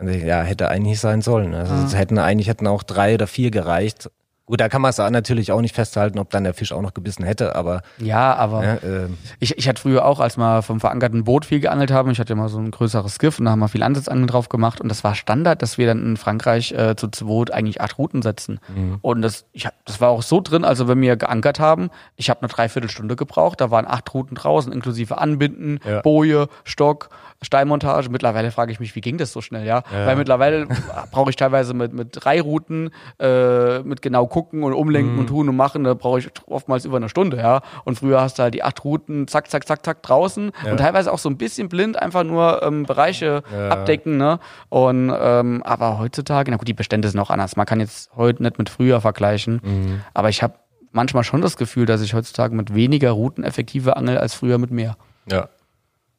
Ja, 0.00 0.42
hätte 0.42 0.68
eigentlich 0.68 0.98
sein 1.00 1.20
sollen. 1.20 1.54
Also 1.54 1.74
Ah. 1.74 1.84
es 1.84 1.94
hätten 1.94 2.18
eigentlich 2.18 2.48
hätten 2.48 2.66
auch 2.66 2.82
drei 2.82 3.14
oder 3.14 3.26
vier 3.26 3.50
gereicht. 3.50 4.10
Gut, 4.52 4.60
da 4.60 4.68
kann 4.68 4.82
man 4.82 4.90
es 4.90 4.98
natürlich 4.98 5.50
auch 5.50 5.62
nicht 5.62 5.74
festhalten, 5.74 6.18
ob 6.18 6.28
dann 6.28 6.44
der 6.44 6.52
Fisch 6.52 6.72
auch 6.72 6.82
noch 6.82 6.92
gebissen 6.92 7.24
hätte, 7.24 7.56
aber 7.56 7.80
ja, 7.96 8.34
aber 8.34 8.62
ja, 8.62 8.78
ähm, 8.84 9.16
Ich, 9.40 9.56
ich 9.56 9.66
hatte 9.66 9.80
früher 9.80 10.04
auch, 10.04 10.20
als 10.20 10.36
wir 10.36 10.60
vom 10.60 10.78
verankerten 10.78 11.24
Boot 11.24 11.46
viel 11.46 11.60
geangelt 11.60 11.90
haben, 11.90 12.10
ich 12.10 12.20
hatte 12.20 12.34
ja 12.34 12.36
mal 12.36 12.50
so 12.50 12.58
ein 12.58 12.70
größeres 12.70 13.14
Skiff 13.14 13.38
und 13.38 13.46
da 13.46 13.52
haben 13.52 13.60
wir 13.60 13.68
viel 13.68 13.82
Ansatzangeln 13.82 14.26
drauf 14.26 14.50
gemacht 14.50 14.78
und 14.78 14.90
das 14.90 15.04
war 15.04 15.14
Standard, 15.14 15.62
dass 15.62 15.78
wir 15.78 15.86
dann 15.86 16.04
in 16.04 16.16
Frankreich 16.18 16.72
äh, 16.72 16.96
zu 16.96 17.08
zweit 17.08 17.50
eigentlich 17.50 17.80
acht 17.80 17.96
Routen 17.96 18.20
setzen. 18.20 18.60
Und 19.00 19.22
das, 19.22 19.46
ich 19.52 19.66
das 19.86 20.02
war 20.02 20.10
auch 20.10 20.20
so 20.20 20.42
drin, 20.42 20.66
also 20.66 20.86
wenn 20.86 21.00
wir 21.00 21.16
geankert 21.16 21.58
haben, 21.58 21.88
ich 22.16 22.28
habe 22.28 22.42
eine 22.42 22.48
Dreiviertelstunde 22.48 23.16
gebraucht, 23.16 23.58
da 23.58 23.70
waren 23.70 23.86
acht 23.86 24.12
Routen 24.12 24.34
draußen, 24.34 24.70
inklusive 24.70 25.16
Anbinden, 25.16 25.80
Ja. 25.88 26.02
Boje, 26.02 26.48
Stock, 26.64 27.08
Steinmontage. 27.42 28.08
Mittlerweile 28.10 28.50
frage 28.50 28.72
ich 28.72 28.80
mich, 28.80 28.94
wie 28.94 29.00
ging 29.00 29.18
das 29.18 29.32
so 29.32 29.40
schnell, 29.40 29.66
ja? 29.66 29.82
Weil 30.06 30.16
mittlerweile 30.16 30.66
brauche 31.10 31.30
ich 31.30 31.36
teilweise 31.36 31.74
mit, 31.74 31.92
mit 31.92 32.08
drei 32.12 32.40
Routen, 32.40 32.90
äh, 33.18 33.80
mit 33.80 34.00
genau 34.02 34.26
gucken 34.26 34.62
und 34.62 34.72
umlenken 34.72 35.18
und 35.18 35.26
tun 35.26 35.48
und 35.48 35.56
machen, 35.56 35.84
da 35.84 35.94
brauche 35.94 36.18
ich 36.20 36.28
oftmals 36.46 36.84
über 36.84 36.96
eine 36.96 37.08
Stunde, 37.08 37.36
ja. 37.38 37.60
Und 37.84 37.98
früher 37.98 38.20
hast 38.20 38.38
du 38.38 38.44
halt 38.44 38.54
die 38.54 38.62
acht 38.62 38.84
Routen, 38.84 39.28
zack, 39.28 39.50
zack, 39.50 39.66
zack, 39.66 39.84
zack, 39.84 40.02
draußen 40.02 40.52
und 40.70 40.76
teilweise 40.78 41.12
auch 41.12 41.18
so 41.18 41.28
ein 41.28 41.36
bisschen 41.36 41.68
blind, 41.68 42.00
einfach 42.00 42.24
nur 42.24 42.62
ähm, 42.62 42.84
Bereiche 42.84 43.42
abdecken, 43.70 44.16
ne? 44.16 44.38
Und 44.68 45.12
ähm, 45.18 45.62
aber 45.64 45.98
heutzutage, 45.98 46.50
na 46.50 46.56
gut, 46.56 46.68
die 46.68 46.74
Bestände 46.74 47.08
sind 47.08 47.20
auch 47.20 47.30
anders. 47.30 47.56
Man 47.56 47.66
kann 47.66 47.80
jetzt 47.80 48.10
heute 48.16 48.42
nicht 48.42 48.58
mit 48.58 48.68
früher 48.70 49.00
vergleichen, 49.00 50.02
aber 50.14 50.28
ich 50.28 50.42
habe 50.42 50.54
manchmal 50.92 51.24
schon 51.24 51.40
das 51.40 51.56
Gefühl, 51.56 51.86
dass 51.86 52.02
ich 52.02 52.14
heutzutage 52.14 52.54
mit 52.54 52.74
weniger 52.74 53.10
Routen 53.12 53.44
effektiver 53.44 53.96
angel 53.96 54.18
als 54.18 54.34
früher 54.34 54.58
mit 54.58 54.70
mehr. 54.70 54.96
ja. 55.30 55.48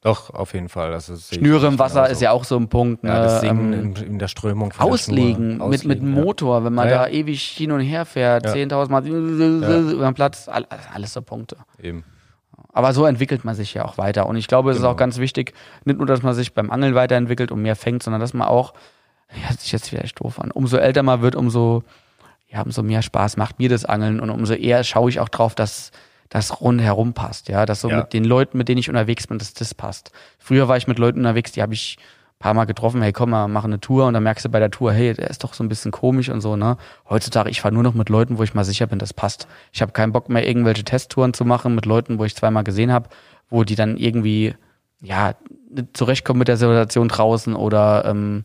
Doch, 0.04 0.30
auf 0.30 0.52
jeden 0.54 0.68
Fall. 0.68 0.92
Also, 0.92 1.14
das 1.14 1.32
ich 1.32 1.38
Schnüre 1.38 1.66
im. 1.66 1.78
Wasser 1.78 2.08
ist 2.10 2.20
ja 2.20 2.30
auch 2.30 2.44
so 2.44 2.56
ein 2.56 2.68
Punkt. 2.68 3.02
Ne? 3.02 3.10
Ja, 3.10 3.22
das 3.22 3.42
ähm, 3.42 3.72
Singen 3.72 3.72
in, 3.96 3.96
in 4.04 4.18
der 4.18 4.28
Strömung. 4.28 4.70
von 4.70 4.84
der 4.86 4.92
Auslegen, 4.94 5.48
mit, 5.48 5.58
mit 5.58 5.80
Auslegen, 5.80 6.14
ja. 6.16 6.22
Motor, 6.22 6.64
wenn 6.64 6.74
man 6.74 6.88
Ja, 6.88 7.04
da 7.04 7.06
ja. 7.08 7.12
ewig 7.14 7.42
hin 7.42 7.72
und 7.72 7.80
her 7.80 8.04
fährt, 8.04 8.44
Ja. 8.46 8.52
10.000 8.52 8.90
Mal 8.90 9.06
über 9.06 10.04
den 10.04 10.14
Platz, 10.14 10.46
all- 10.48 10.66
alles 10.94 11.14
so 11.14 11.22
Punkte. 11.22 11.56
Eben. 11.82 12.04
Aber 12.72 12.92
so 12.92 13.06
entwickelt 13.06 13.44
man 13.44 13.54
sich 13.54 13.72
ja 13.72 13.84
auch 13.84 13.96
weiter. 13.98 14.26
Und 14.26 14.36
ich 14.36 14.46
glaube, 14.46 14.70
es 14.70 14.76
ist 14.76 14.82
Genau. 14.82 14.92
auch 14.92 14.96
ganz 14.98 15.16
wichtig, 15.18 15.54
nicht 15.84 15.96
nur, 15.98 16.06
dass 16.06 16.22
man 16.22 16.34
sich 16.34 16.52
beim 16.54 16.70
Angeln 16.70 16.94
weiterentwickelt 16.94 17.50
und 17.50 17.62
mehr 17.62 17.74
fängt, 17.76 18.02
sondern 18.02 18.20
dass 18.20 18.34
man 18.34 18.46
auch, 18.46 18.74
ja, 19.34 19.48
hört 19.48 19.60
sich 19.60 19.72
jetzt 19.72 19.88
vielleicht 19.88 20.20
doof 20.22 20.38
an, 20.38 20.50
umso 20.50 20.76
älter 20.76 21.02
man 21.02 21.22
wird, 21.22 21.34
umso, 21.34 21.82
ja, 22.48 22.60
umso 22.62 22.82
mehr 22.82 23.00
Spaß 23.00 23.36
macht 23.38 23.58
mir 23.58 23.70
das 23.70 23.84
Angeln 23.86 24.20
und 24.20 24.28
umso 24.28 24.52
eher 24.54 24.84
schaue 24.84 25.08
ich 25.08 25.18
auch 25.20 25.28
drauf, 25.30 25.54
dass 25.54 25.92
das 26.28 26.60
rundherum 26.60 27.12
passt, 27.12 27.48
ja, 27.48 27.66
dass 27.66 27.80
so 27.80 27.88
Ja. 27.90 27.98
mit 27.98 28.12
den 28.12 28.24
Leuten, 28.24 28.58
mit 28.58 28.68
denen 28.68 28.78
ich 28.78 28.88
unterwegs 28.88 29.26
bin, 29.26 29.38
dass 29.38 29.54
das 29.54 29.74
passt. 29.74 30.10
Früher 30.38 30.68
war 30.68 30.76
ich 30.76 30.86
mit 30.88 30.98
Leuten 30.98 31.18
unterwegs, 31.20 31.52
die 31.52 31.62
habe 31.62 31.74
ich 31.74 31.96
ein 31.98 32.38
paar 32.40 32.54
Mal 32.54 32.64
getroffen, 32.64 33.00
hey, 33.02 33.12
komm 33.12 33.30
mal, 33.30 33.46
mach 33.48 33.64
eine 33.64 33.80
Tour 33.80 34.06
und 34.06 34.14
dann 34.14 34.22
merkst 34.24 34.44
du 34.44 34.48
bei 34.48 34.58
der 34.58 34.70
Tour, 34.70 34.92
hey, 34.92 35.14
der 35.14 35.30
ist 35.30 35.44
doch 35.44 35.54
so 35.54 35.62
ein 35.62 35.68
bisschen 35.68 35.92
komisch 35.92 36.28
und 36.28 36.40
so, 36.40 36.56
ne? 36.56 36.76
Heutzutage, 37.08 37.48
ich 37.50 37.60
fahre 37.60 37.72
nur 37.72 37.82
noch 37.84 37.94
mit 37.94 38.08
Leuten, 38.08 38.36
wo 38.38 38.42
ich 38.42 38.54
mal 38.54 38.64
sicher 38.64 38.86
bin, 38.86 38.98
das 38.98 39.12
passt. 39.14 39.46
Ich 39.72 39.80
habe 39.80 39.92
keinen 39.92 40.12
Bock 40.12 40.28
mehr, 40.28 40.46
irgendwelche 40.46 40.84
Testtouren 40.84 41.32
zu 41.34 41.44
machen 41.44 41.74
mit 41.74 41.86
Leuten, 41.86 42.18
wo 42.18 42.24
ich 42.24 42.34
zweimal 42.34 42.64
gesehen 42.64 42.92
habe, 42.92 43.08
wo 43.50 43.62
die 43.64 43.76
dann 43.76 43.96
irgendwie, 43.96 44.54
ja, 45.00 45.34
zurechtkommen 45.92 46.38
mit 46.40 46.48
der 46.48 46.56
Situation 46.56 47.08
draußen 47.08 47.54
oder 47.54 48.04
ähm, 48.06 48.44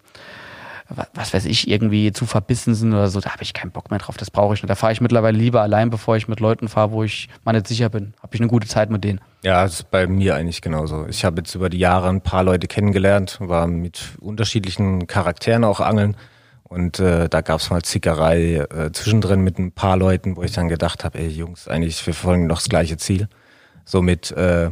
was 1.13 1.33
weiß 1.33 1.45
ich, 1.45 1.69
irgendwie 1.69 2.11
zu 2.11 2.25
verbissen 2.25 2.73
sind 2.73 2.93
oder 2.93 3.09
so, 3.09 3.19
da 3.19 3.31
habe 3.31 3.43
ich 3.43 3.53
keinen 3.53 3.71
Bock 3.71 3.91
mehr 3.91 3.99
drauf, 3.99 4.17
das 4.17 4.31
brauche 4.31 4.55
ich 4.55 4.63
nicht. 4.63 4.69
Da 4.69 4.75
fahre 4.75 4.91
ich 4.91 5.01
mittlerweile 5.01 5.37
lieber 5.37 5.61
allein, 5.61 5.89
bevor 5.89 6.17
ich 6.17 6.27
mit 6.27 6.39
Leuten 6.39 6.67
fahre, 6.67 6.91
wo 6.91 7.03
ich 7.03 7.29
mal 7.43 7.53
nicht 7.53 7.67
sicher 7.67 7.89
bin. 7.89 8.13
Habe 8.21 8.35
ich 8.35 8.41
eine 8.41 8.49
gute 8.49 8.67
Zeit 8.67 8.89
mit 8.89 9.03
denen. 9.03 9.21
Ja, 9.43 9.63
das 9.63 9.75
ist 9.75 9.91
bei 9.91 10.07
mir 10.07 10.35
eigentlich 10.35 10.61
genauso. 10.61 11.05
Ich 11.07 11.23
habe 11.23 11.37
jetzt 11.37 11.53
über 11.53 11.69
die 11.69 11.77
Jahre 11.77 12.09
ein 12.09 12.21
paar 12.21 12.43
Leute 12.43 12.67
kennengelernt, 12.67 13.37
war 13.39 13.67
mit 13.67 14.17
unterschiedlichen 14.19 15.05
Charakteren 15.07 15.63
auch 15.63 15.79
angeln. 15.79 16.17
Und 16.63 16.99
äh, 16.99 17.29
da 17.29 17.41
gab's 17.41 17.69
mal 17.69 17.81
Zickerei 17.81 18.57
äh, 18.57 18.91
zwischendrin 18.91 19.41
mit 19.41 19.57
ein 19.57 19.71
paar 19.71 19.97
Leuten, 19.97 20.37
wo 20.37 20.43
ich 20.43 20.51
dann 20.51 20.69
gedacht 20.69 21.03
habe, 21.03 21.17
ey 21.17 21.27
Jungs, 21.27 21.67
eigentlich, 21.67 22.05
wir 22.05 22.13
verfolgen 22.13 22.47
doch 22.47 22.57
das 22.57 22.69
gleiche 22.69 22.97
Ziel. 22.97 23.27
So 23.85 24.03
mit, 24.03 24.31
äh, 24.31 24.69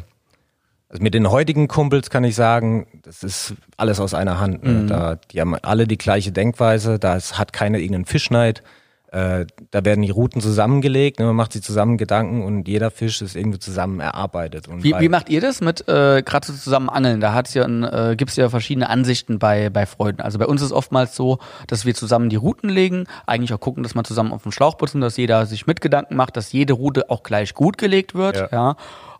also 0.89 1.03
mit 1.03 1.13
den 1.13 1.29
heutigen 1.29 1.67
Kumpels 1.67 2.09
kann 2.09 2.23
ich 2.23 2.35
sagen, 2.35 2.87
das 3.03 3.23
ist 3.23 3.55
alles 3.75 3.99
aus 3.99 4.13
einer 4.13 4.39
Hand. 4.39 4.63
Ne? 4.63 4.85
Da, 4.87 5.15
die 5.15 5.41
haben 5.41 5.55
alle 5.55 5.85
die 5.85 5.97
gleiche 5.97 6.31
Denkweise, 6.31 6.97
da 6.97 7.19
hat 7.19 7.51
keiner 7.51 7.77
irgendeinen 7.77 8.05
Fischneid. 8.05 8.63
Äh, 9.09 9.45
da 9.71 9.85
werden 9.85 10.01
die 10.01 10.09
Routen 10.09 10.41
zusammengelegt, 10.41 11.19
ne? 11.19 11.25
man 11.27 11.35
macht 11.35 11.53
sich 11.53 11.63
zusammen 11.63 11.97
Gedanken 11.97 12.43
und 12.43 12.67
jeder 12.67 12.91
Fisch 12.91 13.21
ist 13.21 13.37
irgendwie 13.37 13.57
zusammen 13.57 14.01
erarbeitet. 14.01 14.67
Und 14.67 14.83
Wie, 14.83 14.93
wie 14.99 15.07
macht 15.07 15.29
ihr 15.29 15.39
das 15.39 15.61
mit 15.61 15.87
äh, 15.87 16.21
gerade 16.23 16.45
so 16.45 16.53
zusammen 16.53 16.89
Angeln? 16.89 17.21
Da 17.21 17.33
hat's 17.33 17.53
ja 17.53 17.63
ein, 17.63 17.85
äh, 17.85 18.15
gibt's 18.17 18.35
ja 18.35 18.49
verschiedene 18.49 18.89
Ansichten 18.89 19.39
bei 19.39 19.69
bei 19.69 19.85
Freunden. 19.85 20.21
Also 20.21 20.39
bei 20.39 20.45
uns 20.45 20.61
ist 20.61 20.73
oftmals 20.73 21.15
so, 21.15 21.39
dass 21.67 21.85
wir 21.85 21.95
zusammen 21.95 22.29
die 22.29 22.35
Routen 22.35 22.69
legen, 22.69 23.05
eigentlich 23.25 23.53
auch 23.53 23.61
gucken, 23.61 23.81
dass 23.83 23.95
man 23.95 24.03
zusammen 24.03 24.33
auf 24.33 24.43
dem 24.43 24.51
Schlauchboot 24.51 24.89
sind, 24.89 24.99
dass 24.99 25.15
jeder 25.15 25.45
sich 25.45 25.67
mit 25.67 25.79
Gedanken 25.79 26.17
macht, 26.17 26.35
dass 26.35 26.51
jede 26.51 26.73
Route 26.73 27.09
auch 27.09 27.23
gleich 27.23 27.53
gut 27.53 27.77
gelegt 27.77 28.13
wird, 28.13 28.35
ja. 28.35 28.49
Ja. 28.51 28.75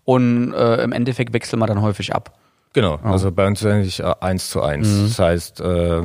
Und 0.08 0.54
äh, 0.54 0.82
im 0.84 0.94
Endeffekt 0.94 1.34
wechseln 1.34 1.60
wir 1.60 1.68
dann 1.68 1.82
häufig 1.82 2.16
ab. 2.16 2.32
Genau, 2.72 2.96
also 3.04 3.30
bei 3.30 3.46
uns 3.46 3.62
ist 3.62 3.68
eigentlich 3.68 4.00
äh, 4.00 4.14
eins 4.22 4.50
zu 4.50 4.62
eins. 4.62 4.88
Das 4.88 5.20
heißt, 5.20 5.60
äh, 5.60 6.02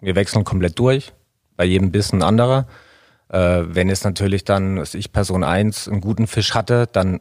wir 0.00 0.14
wechseln 0.14 0.44
komplett 0.44 0.78
durch, 0.78 1.12
bei 1.58 1.66
jedem 1.66 1.90
Biss 1.90 2.14
ein 2.14 2.22
anderer. 2.22 2.66
Äh, 3.28 3.64
wenn 3.66 3.90
es 3.90 4.02
natürlich 4.02 4.44
dann, 4.44 4.76
dass 4.76 4.94
ich 4.94 5.12
Person 5.12 5.44
eins 5.44 5.88
einen 5.88 6.00
guten 6.00 6.26
Fisch 6.26 6.54
hatte, 6.54 6.88
dann 6.90 7.20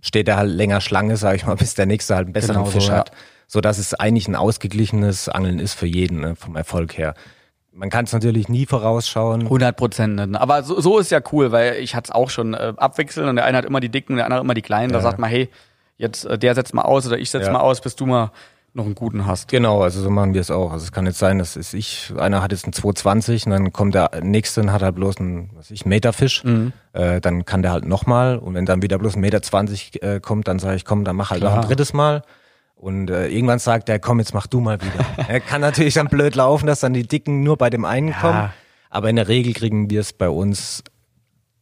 steht 0.00 0.26
er 0.26 0.38
halt 0.38 0.50
länger 0.50 0.80
Schlange, 0.80 1.16
sage 1.16 1.36
ich 1.36 1.46
mal, 1.46 1.54
bis 1.56 1.76
der 1.76 1.86
nächste 1.86 2.16
halt 2.16 2.26
einen 2.26 2.32
besseren 2.32 2.56
Genau 2.56 2.66
so, 2.66 2.72
Fisch 2.72 2.88
ja. 2.88 2.96
hat. 2.96 3.12
So 3.46 3.60
dass 3.60 3.78
es 3.78 3.94
eigentlich 3.94 4.26
ein 4.26 4.34
ausgeglichenes 4.34 5.28
Angeln 5.28 5.60
ist 5.60 5.74
für 5.74 5.86
jeden, 5.86 6.18
ne, 6.18 6.34
vom 6.34 6.56
Erfolg 6.56 6.98
her. 6.98 7.14
Man 7.76 7.90
kann 7.90 8.04
es 8.06 8.12
natürlich 8.12 8.48
nie 8.48 8.66
vorausschauen. 8.66 9.42
100 9.42 9.76
Prozent. 9.76 10.36
Aber 10.36 10.62
so, 10.62 10.80
so 10.80 10.98
ist 10.98 11.10
ja 11.10 11.20
cool, 11.32 11.52
weil 11.52 11.74
ich 11.76 11.94
hatte 11.94 12.10
es 12.10 12.14
auch 12.14 12.30
schon 12.30 12.54
äh, 12.54 12.72
abwechseln 12.76 13.28
und 13.28 13.36
der 13.36 13.44
eine 13.44 13.58
hat 13.58 13.64
immer 13.64 13.80
die 13.80 13.88
dicken 13.90 14.12
und 14.14 14.16
der 14.16 14.24
andere 14.26 14.40
immer 14.40 14.54
die 14.54 14.62
kleinen. 14.62 14.92
Da 14.92 14.98
Ja. 14.98 15.02
sagt 15.02 15.18
man, 15.18 15.28
hey, 15.30 15.48
jetzt 15.98 16.24
äh, 16.24 16.38
der 16.38 16.54
setzt 16.54 16.74
mal 16.74 16.82
aus 16.82 17.06
oder 17.06 17.18
ich 17.18 17.30
setz 17.30 17.46
Ja. 17.46 17.52
mal 17.52 17.60
aus, 17.60 17.80
bis 17.80 17.94
du 17.96 18.06
mal 18.06 18.30
noch 18.74 18.84
einen 18.84 18.94
guten 18.94 19.24
hast. 19.26 19.48
Genau, 19.48 19.80
also 19.82 20.02
so 20.02 20.10
machen 20.10 20.34
wir 20.34 20.40
es 20.42 20.50
auch. 20.50 20.70
Also 20.70 20.84
es 20.84 20.92
kann 20.92 21.06
jetzt 21.06 21.18
sein, 21.18 21.38
dass 21.38 21.56
ist 21.56 21.72
ich, 21.72 22.12
einer 22.18 22.42
hat 22.42 22.52
jetzt 22.52 22.64
einen 22.64 22.74
220 22.74 23.46
und 23.46 23.52
dann 23.52 23.72
kommt 23.72 23.94
der 23.94 24.10
nächste 24.22 24.60
und 24.60 24.70
hat 24.70 24.82
halt 24.82 24.94
bloß 24.96 25.16
einen, 25.16 25.48
was 25.54 25.66
weiß 25.66 25.70
ich, 25.70 25.86
Meterfisch. 25.86 26.44
Mhm. 26.44 26.72
Äh, 26.92 27.22
dann 27.22 27.46
kann 27.46 27.62
der 27.62 27.72
halt 27.72 27.86
nochmal 27.86 28.36
und 28.36 28.52
wenn 28.54 28.66
dann 28.66 28.82
wieder 28.82 28.98
bloß 28.98 29.16
ein 29.16 29.20
Meter 29.20 29.40
20 29.40 30.02
äh, 30.02 30.20
kommt, 30.20 30.46
dann 30.48 30.58
sage 30.58 30.76
ich, 30.76 30.84
komm, 30.84 31.04
dann 31.04 31.16
mach 31.16 31.30
halt 31.30 31.42
noch 31.42 31.52
Klar. 31.52 31.62
ein 31.62 31.66
drittes 31.68 31.94
Mal. 31.94 32.22
Und 32.76 33.10
äh, 33.10 33.28
irgendwann 33.28 33.58
sagt 33.58 33.88
er, 33.88 33.98
komm, 33.98 34.18
jetzt 34.18 34.34
mach 34.34 34.46
du 34.46 34.60
mal 34.60 34.78
wieder. 34.80 35.04
er 35.28 35.40
kann 35.40 35.60
natürlich 35.62 35.94
dann 35.94 36.08
blöd 36.08 36.34
laufen, 36.36 36.66
dass 36.66 36.80
dann 36.80 36.92
die 36.92 37.06
Dicken 37.08 37.42
nur 37.42 37.56
bei 37.56 37.70
dem 37.70 37.84
einen 37.84 38.12
kommen. 38.14 38.50
Aber 38.90 39.10
in 39.10 39.16
der 39.16 39.28
Regel 39.28 39.54
kriegen 39.54 39.90
wir 39.90 40.00
es 40.00 40.12
bei 40.12 40.28
uns 40.28 40.84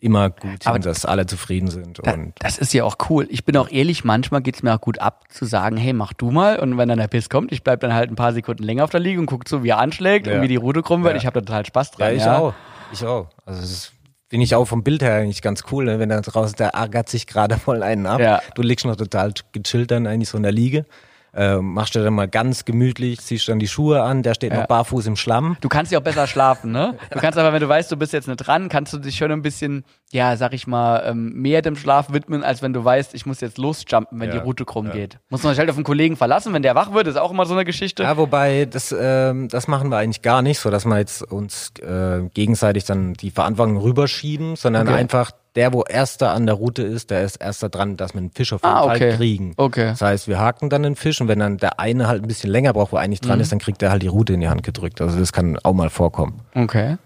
immer 0.01 0.29
gut 0.29 0.67
Aber 0.67 0.75
hin, 0.75 0.83
dass 0.83 1.07
alle 1.07 1.25
zufrieden 1.25 1.69
sind. 1.71 2.01
Da, 2.03 2.13
Und 2.13 2.35
das 2.41 2.59
ist 2.59 2.75
ja 2.75 2.85
auch 2.85 2.97
cool. 3.09 3.27
Ich 3.31 3.45
bin 3.47 3.57
auch 3.57 3.71
ehrlich, 3.71 4.05
manchmal 4.05 4.43
geht's 4.43 4.63
mir 4.63 4.75
auch 4.75 4.81
gut 4.81 4.99
ab, 4.99 5.25
zu 5.31 5.47
sagen, 5.47 5.79
hey, 5.79 5.95
mach 5.95 6.13
du 6.13 6.31
mal. 6.31 6.59
Und 6.59 6.77
wenn 6.77 6.89
dann 6.91 6.99
der 6.99 7.09
Piss 7.09 7.31
kommt, 7.31 7.53
ich 7.53 7.63
bleib 7.63 7.81
dann 7.81 7.95
halt 7.95 8.11
ein 8.11 8.17
paar 8.17 8.35
Sekunden 8.35 8.65
länger 8.65 8.85
auf 8.85 8.91
der 8.91 9.01
Liege 9.01 9.19
und 9.19 9.27
guck 9.27 9.49
so, 9.49 9.63
wie 9.65 9.71
er 9.71 9.79
anschlägt 9.79 10.27
und 10.27 10.35
Ja. 10.35 10.43
wie 10.43 10.49
die 10.49 10.57
Route 10.57 10.83
krumm 10.83 11.05
wird. 11.05 11.15
Ja. 11.15 11.19
Ich 11.21 11.27
habe 11.27 11.41
total 11.41 11.65
Spaß 11.65 11.93
Ja, 11.99 12.07
dran. 12.09 12.17
ich 12.17 12.27
auch. 12.27 12.55
Ich 12.93 13.05
auch. 13.07 13.29
Also 13.47 13.61
das 13.63 13.71
ist- 13.71 13.93
finde 14.29 14.45
ich 14.45 14.55
auch 14.55 14.65
vom 14.65 14.83
Bild 14.83 15.03
her 15.03 15.15
eigentlich 15.15 15.43
ganz 15.43 15.65
cool, 15.71 15.85
ne? 15.85 15.99
wenn 15.99 16.09
da 16.09 16.21
draußen, 16.21 16.57
der 16.57 16.69
ärgert 16.69 17.09
sich 17.09 17.27
gerade 17.27 17.59
voll 17.59 17.83
einen 17.83 18.07
ab. 18.07 18.21
Ja. 18.21 18.43
Du 18.55 18.63
liegst 18.63 18.85
noch 18.85 18.97
total 18.97 19.33
gechillt 19.53 19.91
dann 19.91 20.07
eigentlich 20.07 20.29
so 20.29 20.37
in 20.37 20.43
der 20.43 20.53
Liege. 20.53 20.87
Äh, 21.37 21.57
machst 21.57 21.95
dir 21.97 22.05
dann 22.05 22.15
mal 22.15 22.29
ganz 22.29 22.65
gemütlich, 22.65 23.21
ziehst 23.21 23.49
dann 23.49 23.59
die 23.59 23.67
Schuhe 23.69 24.03
an, 24.03 24.23
der 24.23 24.35
steht 24.35 24.53
Ja. 24.53 24.61
noch 24.61 24.67
barfuß 24.67 25.07
im 25.07 25.17
Schlamm. 25.17 25.57
Du 25.61 25.69
kannst 25.69 25.91
ja 25.91 25.99
auch 25.99 26.03
besser 26.03 26.27
schlafen, 26.29 26.71
ne? 26.71 26.97
Du 27.11 27.19
kannst 27.19 27.39
aber, 27.39 27.53
wenn 27.53 27.61
du 27.61 27.69
weißt, 27.69 27.91
du 27.91 27.97
bist 27.97 28.13
jetzt 28.13 28.29
nicht 28.29 28.37
dran, 28.37 28.69
kannst 28.69 28.93
du 28.93 28.99
dich 28.99 29.17
schon 29.17 29.33
ein 29.33 29.43
bisschen, 29.43 29.85
ja, 30.13 30.37
sag 30.37 30.55
ich 30.55 30.67
mal, 30.69 31.03
ähm, 31.07 31.33
mehr 31.35 31.61
dem 31.63 31.75
Schlaf 31.77 32.13
widmen, 32.13 32.45
als 32.45 32.63
wenn 32.63 32.73
du 32.73 32.85
weißt, 32.85 33.15
ich 33.15 33.27
muss 33.27 33.41
jetzt 33.41 33.59
losjumpen, 33.59 34.21
wenn 34.21 34.29
Ja, 34.31 34.37
die 34.37 34.45
Route 34.45 34.65
krumm 34.65 34.91
geht. 34.93 35.19
Muss 35.29 35.43
man 35.43 35.53
sich 35.53 35.59
halt 35.59 35.69
auf 35.71 35.77
einen 35.77 35.85
Kollegen 35.85 36.17
verlassen, 36.17 36.53
wenn 36.53 36.63
der 36.63 36.77
wach 36.77 36.93
wird, 36.93 37.09
ist 37.09 37.17
auch 37.17 37.33
immer 37.33 37.47
so 37.47 37.55
eine 37.55 37.65
Geschichte. 37.65 38.05
Ja, 38.05 38.17
wobei, 38.17 38.67
das, 38.67 38.95
ähm, 38.97 39.49
das 39.49 39.67
machen 39.67 39.89
wir 39.91 39.97
eigentlich 39.99 40.23
gar 40.23 40.41
nicht, 40.41 40.61
so 40.61 40.71
dass 40.71 40.85
wir 40.85 40.99
jetzt 40.99 41.23
uns 41.23 41.73
äh, 41.81 42.29
gegenseitig 42.33 42.85
dann 42.85 43.15
die 43.15 43.31
Verantwortung 43.33 43.77
rüberschieben, 43.77 44.57
sondern 44.57 44.87
Okay. 44.89 44.97
einfach 44.99 45.33
der, 45.57 45.73
wo 45.73 45.83
erster 45.83 46.33
an 46.33 46.47
der 46.47 46.55
Route 46.57 46.83
ist, 46.83 47.11
der 47.11 47.23
ist 47.23 47.37
erster 47.37 47.69
dran, 47.69 47.97
dass 47.97 48.13
wir 48.15 48.19
einen 48.19 48.31
Fisch 48.31 48.53
auf 48.53 48.63
jeden 48.63 48.75
Ah, 48.75 48.83
Fall 48.85 48.97
okay. 48.97 49.17
kriegen. 49.17 49.55
Okay. 49.57 49.87
Das 49.91 50.03
heißt, 50.03 50.29
wir 50.29 50.39
haken 50.39 50.71
dann 50.71 50.83
den 50.83 50.97
Fisch 50.97 51.21
und 51.21 51.29
wenn 51.29 51.39
dann 51.39 51.59
der 51.59 51.79
eine 51.81 52.09
halt 52.09 52.23
ein 52.23 52.29
bisschen 52.29 52.51
länger 52.51 52.73
braucht, 52.73 52.93
wo 52.93 52.97
er 52.97 53.03
eigentlich 53.03 53.23
Mhm. 53.23 53.27
dran 53.27 53.41
ist, 53.41 53.53
dann 53.53 53.59
kriegt 53.61 53.83
er 53.83 53.91
halt 53.91 54.03
die 54.03 54.09
Route 54.09 54.33
in 54.33 54.41
die 54.41 54.49
Hand 54.49 54.63
gedrückt. 54.63 55.01
Also 55.01 55.19
das 55.19 55.33
kann 55.33 55.59
auch 55.63 55.73
mal 55.75 55.91
vorkommen. 55.91 56.41
Okay. 56.55 56.97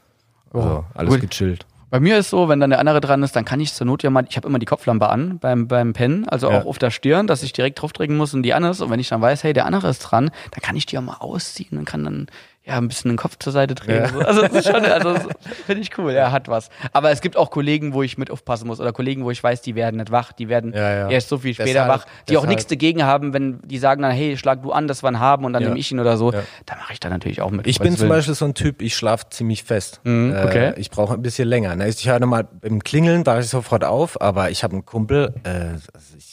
Also 0.52 0.84
alles 0.94 1.14
Gut. 1.14 1.20
gechillt. 1.30 1.66
Bei 1.90 2.00
mir 2.00 2.18
ist 2.18 2.28
so, 2.28 2.50
wenn 2.50 2.61
dann 2.61 2.68
der 2.68 2.80
andere 2.80 3.00
dran 3.00 3.22
ist, 3.22 3.34
dann 3.34 3.46
kann 3.46 3.61
ich 3.61 3.72
zur 3.72 3.87
Not 3.87 4.02
ja 4.02 4.11
mal, 4.11 4.24
ich 4.28 4.37
habe 4.37 4.46
immer 4.46 4.58
die 4.58 4.66
Kopflampe 4.66 5.08
an 5.08 5.38
beim, 5.38 5.68
beim 5.68 5.94
Pennen, 5.94 6.28
also 6.28 6.50
Ja. 6.50 6.61
auch 6.61 6.66
auf 6.66 6.78
der 6.78 6.90
Stirn, 6.90 7.26
dass 7.26 7.42
ich 7.42 7.54
direkt 7.54 7.80
draufdrücken 7.80 8.14
muss 8.16 8.34
und 8.34 8.42
die 8.42 8.52
an 8.52 8.62
ist. 8.64 8.82
Und 8.82 8.90
wenn 8.90 9.00
ich 9.00 9.08
dann 9.08 9.22
weiß, 9.22 9.42
hey, 9.42 9.54
der 9.54 9.64
andere 9.64 9.88
ist 9.88 10.00
dran, 10.00 10.30
dann 10.50 10.61
kann 10.62 10.76
ich 10.76 10.84
die 10.84 10.98
auch 10.98 11.02
mal 11.02 11.16
ausziehen 11.18 11.78
und 11.78 11.87
kann 11.87 12.04
dann 12.04 12.26
ja 12.68 12.76
ein 12.76 12.87
bisschen 12.88 13.11
den 13.11 13.16
Kopf 13.16 13.37
zur 13.38 13.52
Seite 13.52 13.74
drehen. 13.74 14.02
Ja. 14.04 14.09
So. 14.09 14.18
Also 14.20 14.42
das 14.42 14.52
ist 14.52 14.66
schon, 14.70 14.85
also 14.85 15.14
finde 15.66 15.83
ich 15.83 15.96
cool, 15.98 16.12
er 16.12 16.31
hat 16.33 16.48
was. 16.48 16.68
Aber 16.92 17.11
es 17.11 17.20
gibt 17.20 17.37
auch 17.37 17.50
Kollegen, 17.50 17.94
wo 17.94 18.02
ich 18.02 18.18
mit 18.18 18.31
aufpassen 18.31 18.66
muss 18.66 18.78
oder 18.81 18.92
Kollegen, 18.92 19.24
wo 19.24 19.31
ich 19.31 19.42
weiß, 19.42 19.62
die 19.62 19.74
werden 19.74 19.96
nicht 19.96 20.11
wach, 20.12 20.33
die 20.33 20.48
werden 20.48 20.72
Ja, 20.74 20.94
ja. 20.94 21.09
erst 21.09 21.28
so 21.28 21.38
viel 21.38 21.54
später 21.54 21.70
Deshalb- 21.72 21.88
wach, 21.88 22.04
die 22.28 22.37
auch 22.37 22.42
deshalb- 22.42 22.48
nichts 22.48 22.66
dagegen 22.66 23.02
haben, 23.04 23.33
wenn 23.33 23.61
die 23.64 23.78
sagen 23.78 24.02
dann, 24.02 24.12
hey, 24.12 24.37
schlag 24.37 24.62
du 24.62 24.72
an, 24.72 24.87
das 24.87 25.02
wir 25.02 25.18
haben 25.18 25.44
und 25.44 25.52
dann 25.54 25.62
Ja. 25.62 25.68
nehme 25.68 25.81
ich 25.81 25.90
ihn 25.90 25.98
oder 26.00 26.16
so, 26.16 26.33
Ja. 26.33 26.42
dann 26.66 26.78
mache 26.78 26.92
ich 26.92 27.00
da 27.00 27.09
natürlich 27.09 27.40
auch 27.40 27.50
mit. 27.50 27.66
Ich 27.66 27.78
bin 27.81 27.96
zum. 27.96 28.09
Beispiel 28.09 28.35
so 28.35 28.44
ein 28.44 28.54
Typ, 28.54 28.83
ich 28.83 28.94
schlafe 28.94 29.26
ziemlich 29.31 29.64
fest. 29.64 30.00
Mhm, 30.04 30.37
okay. 30.44 30.72
Äh, 30.76 30.78
ich 30.81 30.90
brauche 30.90 31.14
ein 31.14 31.22
bisschen 31.22 31.48
länger. 31.48 31.74
Ne? 31.76 31.88
Ich 31.88 32.07
höre 32.09 32.24
mal 32.26 32.44
beim 32.61 32.83
Klingeln, 32.85 33.24
wache 33.26 33.40
ich 33.40 33.48
sofort 33.48 33.85
auf, 33.85 34.20
aber 34.20 34.50
ich 34.50 34.62
habe 34.62 34.74
einen 34.74 34.85
Kumpel, 34.85 35.35
äh, 35.44 35.48
also 35.94 36.16
ich, 36.18 36.27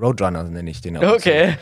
Roadrunner 0.00 0.44
nenne 0.44 0.70
ich 0.70 0.80
den 0.80 0.96
auch. 0.96 1.14
Okay. 1.14 1.56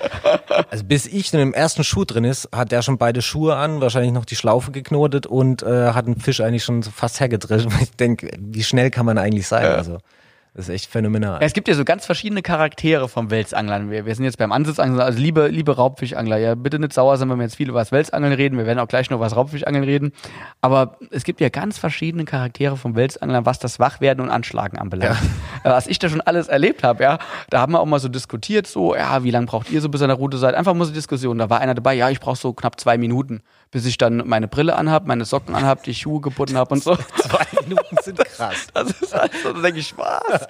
Also 0.70 0.84
bis 0.84 1.06
ich 1.06 1.32
in 1.32 1.38
dem 1.38 1.54
ersten 1.54 1.84
Schuh 1.84 2.04
drin 2.04 2.24
ist, 2.24 2.48
hat 2.52 2.72
der 2.72 2.82
schon 2.82 2.98
beide 2.98 3.22
Schuhe 3.22 3.56
an, 3.56 3.80
wahrscheinlich 3.80 4.12
noch 4.12 4.24
die 4.24 4.36
Schlaufe 4.36 4.70
geknotet 4.70 5.26
und 5.26 5.62
äh, 5.62 5.92
hat 5.92 6.06
einen 6.06 6.20
Fisch 6.20 6.40
eigentlich 6.40 6.64
schon 6.64 6.82
fast 6.82 7.20
hergedreht. 7.20 7.66
Ich 7.80 7.96
denke, 7.96 8.30
wie 8.38 8.62
schnell 8.62 8.90
kann 8.90 9.06
man 9.06 9.18
eigentlich 9.18 9.46
sein? 9.46 9.64
Also 9.64 9.98
das 10.58 10.68
ist 10.68 10.74
echt 10.74 10.90
phänomenal. 10.90 11.40
Ja, 11.40 11.46
es 11.46 11.52
gibt 11.52 11.68
ja 11.68 11.74
so 11.74 11.84
ganz 11.84 12.04
verschiedene 12.04 12.42
Charaktere 12.42 13.08
vom 13.08 13.30
Welsanglern. 13.30 13.92
Wir, 13.92 14.06
wir 14.06 14.14
sind 14.16 14.24
jetzt 14.24 14.38
beim 14.38 14.50
Ansitzangeln, 14.50 15.00
also 15.00 15.16
liebe, 15.16 15.46
liebe 15.46 15.76
Raubfischangler, 15.76 16.36
ja, 16.36 16.56
bitte 16.56 16.80
nicht 16.80 16.92
sauer 16.92 17.16
sein, 17.16 17.30
wenn 17.30 17.38
wir 17.38 17.44
jetzt 17.44 17.54
viel 17.54 17.68
über 17.68 17.78
das 17.78 17.92
Welsangeln 17.92 18.32
reden. 18.32 18.58
Wir 18.58 18.66
werden 18.66 18.80
auch 18.80 18.88
gleich 18.88 19.08
noch 19.08 19.18
über 19.18 19.26
das 19.26 19.36
Raubfischangeln 19.36 19.84
reden. 19.84 20.10
Aber 20.60 20.98
es 21.12 21.22
gibt 21.22 21.40
ja 21.40 21.48
ganz 21.48 21.78
verschiedene 21.78 22.24
Charaktere 22.24 22.76
vom 22.76 22.96
Welsanglern, 22.96 23.46
was 23.46 23.60
das 23.60 23.78
Wachwerden 23.78 24.20
und 24.24 24.30
Anschlagen 24.30 24.78
anbelangt. 24.78 25.16
Äh, 25.62 25.70
Was 25.70 25.86
ich 25.86 26.00
da 26.00 26.08
schon 26.08 26.20
alles 26.20 26.48
erlebt 26.48 26.82
habe, 26.82 27.04
ja, 27.04 27.18
da 27.50 27.60
haben 27.60 27.72
wir 27.72 27.80
auch 27.80 27.86
mal 27.86 28.00
so 28.00 28.08
diskutiert, 28.08 28.66
so, 28.66 28.96
ja, 28.96 29.22
wie 29.22 29.30
lange 29.30 29.46
braucht 29.46 29.70
ihr 29.70 29.80
so 29.80 29.88
bis 29.88 30.02
an 30.02 30.08
der 30.08 30.16
Route 30.16 30.38
seid? 30.38 30.56
Einfach 30.56 30.74
mal 30.74 30.86
so 30.86 30.92
Diskussion. 30.92 31.38
Da 31.38 31.50
war 31.50 31.60
einer 31.60 31.74
dabei, 31.74 31.94
ja, 31.94 32.10
ich 32.10 32.18
brauche 32.18 32.36
so 32.36 32.52
knapp 32.52 32.80
zwei 32.80 32.98
Minuten, 32.98 33.42
bis 33.70 33.84
ich 33.86 33.98
dann 33.98 34.22
meine 34.26 34.48
Brille 34.48 34.76
anhab, 34.76 35.06
meine 35.06 35.24
Socken 35.24 35.54
anhab, 35.54 35.82
die 35.82 35.94
Schuhe 35.94 36.20
gebunden 36.20 36.56
habe 36.56 36.74
und 36.74 36.82
so. 36.82 36.96
Zwei 37.16 37.44
Minuten 37.62 37.96
sind 38.02 38.18
krass. 38.24 38.68
Das 38.74 38.90
ist 38.90 39.14
halt 39.14 39.32
so, 39.42 39.52
da 39.52 39.60
denke 39.60 39.80
ich, 39.80 39.88
Spaß. 39.88 40.46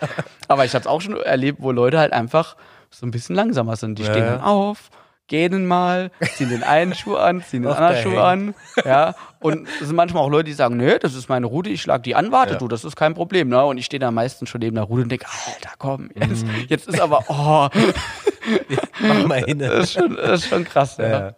Aber 0.49 0.65
ich 0.65 0.73
habe 0.75 0.83
es 0.83 0.87
auch 0.87 1.01
schon 1.01 1.17
erlebt, 1.17 1.59
wo 1.61 1.73
Leute 1.73 1.99
halt 1.99 2.13
einfach 2.13 2.57
so 2.91 3.07
ein 3.07 3.11
bisschen 3.11 3.35
langsamer 3.37 3.77
sind. 3.77 3.99
Die 3.99 4.03
Ja, 4.05 4.11
stehen 4.13 4.25
dann 4.25 4.41
auf, 4.41 4.91
gehen 5.27 5.67
mal, 5.67 6.11
ziehen 6.37 6.49
den 6.49 6.63
einen 6.63 6.95
Schuh 6.95 7.17
an, 7.17 7.43
ziehen 7.43 7.63
den 7.63 7.73
anderen 7.73 7.95
der 7.95 8.03
Schuh 8.03 8.19
an. 8.19 8.55
Ja. 8.85 9.15
Und 9.41 9.69
es 9.81 9.87
sind 9.89 9.95
manchmal 9.97 10.23
auch 10.23 10.31
Leute, 10.31 10.45
die 10.45 10.53
sagen, 10.55 10.77
nee, 10.79 10.99
das 10.99 11.15
ist 11.15 11.29
meine 11.29 11.47
Route, 11.47 11.69
ich 11.71 11.83
schlag 11.83 12.03
die 12.05 12.15
an, 12.15 12.33
warte 12.33 12.55
Ja. 12.55 12.59
du, 12.59 12.67
das 12.69 12.85
ist 12.85 12.97
kein 12.97 13.15
Problem. 13.15 13.49
Ne? 13.49 13.63
Und 13.65 13.79
ich 13.79 13.85
stehe 13.87 14.01
da 14.01 14.11
meistens 14.11 14.49
schon 14.49 14.61
neben 14.61 14.75
der 14.77 14.85
Route 14.85 15.03
und 15.03 15.09
denke, 15.11 15.27
Alter, 15.47 15.71
komm, 15.79 16.11
jetzt, 16.15 16.47
Mhm. 16.47 16.65
jetzt 16.69 16.89
ist 16.89 17.01
aber, 17.01 17.25
oh, 17.29 17.69
Mach 19.01 19.27
mal 19.27 19.45
hin. 19.45 19.59
das 19.59 19.85
ist 19.85 19.93
schon, 19.93 20.17
das 20.17 20.41
ist 20.41 20.49
schon 20.49 20.65
krass. 20.65 20.97
Ja. 20.97 21.09
Ja. 21.09 21.33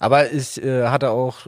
Aber 0.00 0.32
ich 0.32 0.62
äh, 0.62 0.88
hatte 0.88 1.10
auch 1.10 1.46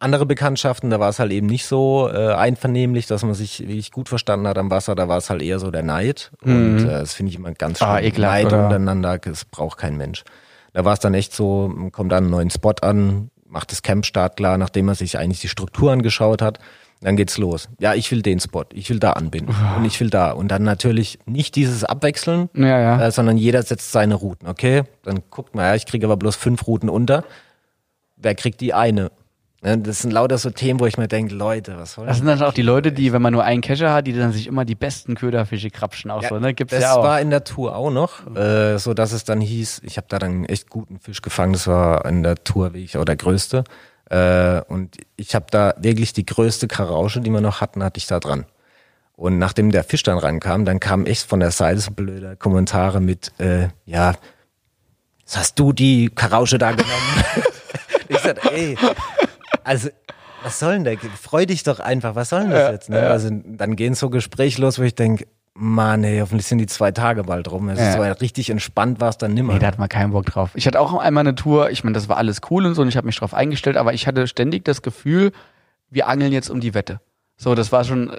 andere 0.00 0.26
Bekanntschaften, 0.26 0.90
da 0.90 1.00
war 1.00 1.08
es 1.08 1.18
halt 1.18 1.32
eben 1.32 1.48
nicht 1.48 1.66
so 1.66 2.08
äh, 2.12 2.32
einvernehmlich, 2.32 3.06
dass 3.06 3.24
man 3.24 3.34
sich 3.34 3.60
wirklich 3.60 3.90
gut 3.90 4.08
verstanden 4.08 4.46
hat 4.46 4.56
am 4.56 4.70
Wasser, 4.70 4.94
da 4.94 5.08
war 5.08 5.18
es 5.18 5.28
halt 5.28 5.42
eher 5.42 5.58
so 5.58 5.70
der 5.72 5.82
Neid. 5.82 6.30
Und 6.42 6.80
äh, 6.84 6.86
das 6.86 7.14
finde 7.14 7.30
ich 7.30 7.36
immer 7.36 7.52
ganz 7.52 7.78
schlimm. 7.78 7.90
Ah, 7.90 8.00
ekelhaft, 8.00 8.34
Neid 8.34 8.46
oder? 8.46 8.64
untereinander, 8.64 9.18
das 9.18 9.44
braucht 9.44 9.78
kein 9.78 9.96
Mensch. 9.96 10.22
Da 10.72 10.84
war 10.84 10.92
es 10.92 11.00
dann 11.00 11.14
echt 11.14 11.34
so, 11.34 11.68
man 11.74 11.90
kommt 11.90 12.12
an 12.12 12.24
einen 12.24 12.30
neuen 12.30 12.50
Spot 12.50 12.74
an, 12.82 13.30
macht 13.48 13.72
das 13.72 13.82
Camp 13.82 14.06
startklar, 14.06 14.56
nachdem 14.58 14.86
man 14.86 14.94
sich 14.94 15.18
eigentlich 15.18 15.40
die 15.40 15.48
Struktur 15.48 15.90
angeschaut 15.90 16.42
hat. 16.42 16.58
Dann 17.00 17.16
geht's 17.16 17.38
los. 17.38 17.68
Ja, 17.78 17.94
ich 17.94 18.10
will 18.10 18.22
den 18.22 18.40
Spot, 18.40 18.64
ich 18.72 18.90
will 18.90 18.98
da 18.98 19.12
anbinden 19.12 19.54
und 19.76 19.84
ich 19.84 19.98
will 20.00 20.10
da. 20.10 20.32
Und 20.32 20.48
dann 20.48 20.64
natürlich 20.64 21.18
nicht 21.26 21.54
dieses 21.54 21.84
Abwechseln, 21.84 22.50
Ja, 22.54 22.80
ja. 22.80 23.06
äh, 23.06 23.10
sondern 23.12 23.36
jeder 23.36 23.62
setzt 23.62 23.92
seine 23.92 24.14
Routen. 24.16 24.48
Okay, 24.48 24.82
dann 25.04 25.22
guckt 25.30 25.54
mal, 25.54 25.68
ja, 25.68 25.74
ich 25.76 25.86
kriege 25.86 26.06
aber 26.06 26.16
bloß 26.16 26.34
fünf 26.36 26.66
Routen 26.66 26.88
unter. 26.88 27.24
Wer 28.20 28.34
kriegt 28.34 28.60
die 28.60 28.74
eine? 28.74 29.10
Ne, 29.60 29.76
Das 29.78 30.02
sind 30.02 30.12
lauter 30.12 30.38
so 30.38 30.50
Themen, 30.50 30.78
wo 30.78 30.86
ich 30.86 30.98
mir 30.98 31.08
denke, 31.08 31.34
Leute, 31.34 31.76
was 31.76 31.94
soll 31.94 32.06
Das 32.06 32.18
sind 32.18 32.26
dann 32.26 32.40
auch 32.42 32.52
die 32.52 32.62
Leute, 32.62 32.92
die, 32.92 33.12
wenn 33.12 33.22
man 33.22 33.32
nur 33.32 33.42
einen 33.42 33.60
Kescher 33.60 33.92
hat, 33.92 34.06
die 34.06 34.12
dann 34.12 34.32
sich 34.32 34.46
immer 34.46 34.64
die 34.64 34.76
besten 34.76 35.16
Köderfische 35.16 35.70
krapschen 35.70 36.12
auch 36.12 36.22
so, 36.22 36.38
ne? 36.38 36.54
Gibt's 36.54 36.74
das 36.74 36.82
ja 36.82 36.94
auch. 36.94 37.02
war 37.02 37.20
in 37.20 37.30
der 37.30 37.42
Tour 37.42 37.74
auch 37.74 37.90
noch, 37.90 38.24
äh, 38.36 38.78
so 38.78 38.94
dass 38.94 39.10
es 39.12 39.24
dann 39.24 39.40
hieß, 39.40 39.82
ich 39.84 39.96
habe 39.96 40.06
da 40.08 40.20
dann 40.20 40.30
einen 40.30 40.44
echt 40.44 40.70
guten 40.70 41.00
Fisch 41.00 41.22
gefangen. 41.22 41.54
Das 41.54 41.66
war 41.66 42.04
in 42.04 42.22
der 42.22 42.36
Tour 42.36 42.72
wie 42.72 42.84
ich 42.84 42.96
auch 42.96 43.04
der 43.04 43.16
größte. 43.16 43.64
Äh, 44.10 44.60
und 44.68 44.96
ich 45.16 45.34
habe 45.34 45.46
da 45.50 45.74
wirklich 45.78 46.12
die 46.12 46.24
größte 46.24 46.68
Karausche, 46.68 47.20
die 47.20 47.30
wir 47.30 47.40
noch 47.40 47.60
hatten, 47.60 47.82
hatte 47.82 47.98
ich 47.98 48.06
da 48.06 48.20
dran. 48.20 48.46
Und 49.16 49.38
nachdem 49.38 49.72
der 49.72 49.82
Fisch 49.82 50.04
dann 50.04 50.18
rankam, 50.18 50.64
dann 50.64 50.78
kamen 50.78 51.06
echt 51.06 51.28
von 51.28 51.40
der 51.40 51.50
Seite 51.50 51.80
so 51.80 51.90
blöde 51.90 52.36
Kommentare 52.36 53.00
mit, 53.00 53.32
äh, 53.40 53.68
ja, 53.84 54.14
was 55.26 55.36
hast 55.36 55.58
du 55.58 55.72
die 55.72 56.08
Karausche 56.14 56.58
da 56.58 56.70
genommen? 56.70 56.92
ich 58.08 58.18
sag, 58.18 58.44
ey, 58.52 58.76
also 59.64 59.88
was 60.42 60.58
soll 60.58 60.74
denn 60.80 60.84
da? 60.84 60.92
Freu 61.20 61.46
dich 61.46 61.62
doch 61.64 61.80
einfach, 61.80 62.14
was 62.14 62.28
soll 62.28 62.42
denn 62.42 62.50
das 62.50 62.70
jetzt? 62.70 62.90
Ne? 62.90 63.00
Also 63.08 63.28
dann 63.30 63.74
gehen 63.76 63.94
so 63.94 64.08
Gespräche 64.10 64.60
los, 64.62 64.78
wo 64.78 64.82
ich 64.82 64.94
denke, 64.94 65.26
Mann, 65.54 66.04
ey, 66.04 66.20
hoffentlich 66.20 66.46
sind 66.46 66.58
die 66.58 66.66
zwei 66.66 66.92
Tage 66.92 67.24
bald 67.24 67.50
rum. 67.50 67.68
Es 67.68 67.80
Ja. 67.80 67.88
ist 67.88 67.94
so 67.96 68.02
richtig 68.02 68.48
entspannt 68.50 69.00
war 69.00 69.08
es 69.08 69.18
dann 69.18 69.34
nimmer. 69.34 69.54
Nee, 69.54 69.58
da 69.58 69.66
hat 69.66 69.78
man 69.78 69.88
keinen 69.88 70.12
Bock 70.12 70.26
drauf. 70.26 70.50
Ich 70.54 70.66
hatte 70.68 70.78
auch 70.80 70.94
einmal 70.94 71.22
eine 71.22 71.34
Tour, 71.34 71.70
ich 71.70 71.82
meine, 71.82 71.94
das 71.94 72.08
war 72.08 72.16
alles 72.16 72.40
cool 72.50 72.64
und 72.66 72.74
so 72.76 72.82
und 72.82 72.88
ich 72.88 72.96
habe 72.96 73.06
mich 73.06 73.16
drauf 73.16 73.34
eingestellt, 73.34 73.76
aber 73.76 73.92
ich 73.92 74.06
hatte 74.06 74.28
ständig 74.28 74.64
das 74.64 74.82
Gefühl, 74.82 75.32
wir 75.90 76.06
angeln 76.06 76.32
jetzt 76.32 76.48
um 76.50 76.60
die 76.60 76.74
Wette. 76.74 77.00
So, 77.36 77.56
das 77.56 77.72
war 77.72 77.82
schon 77.82 78.12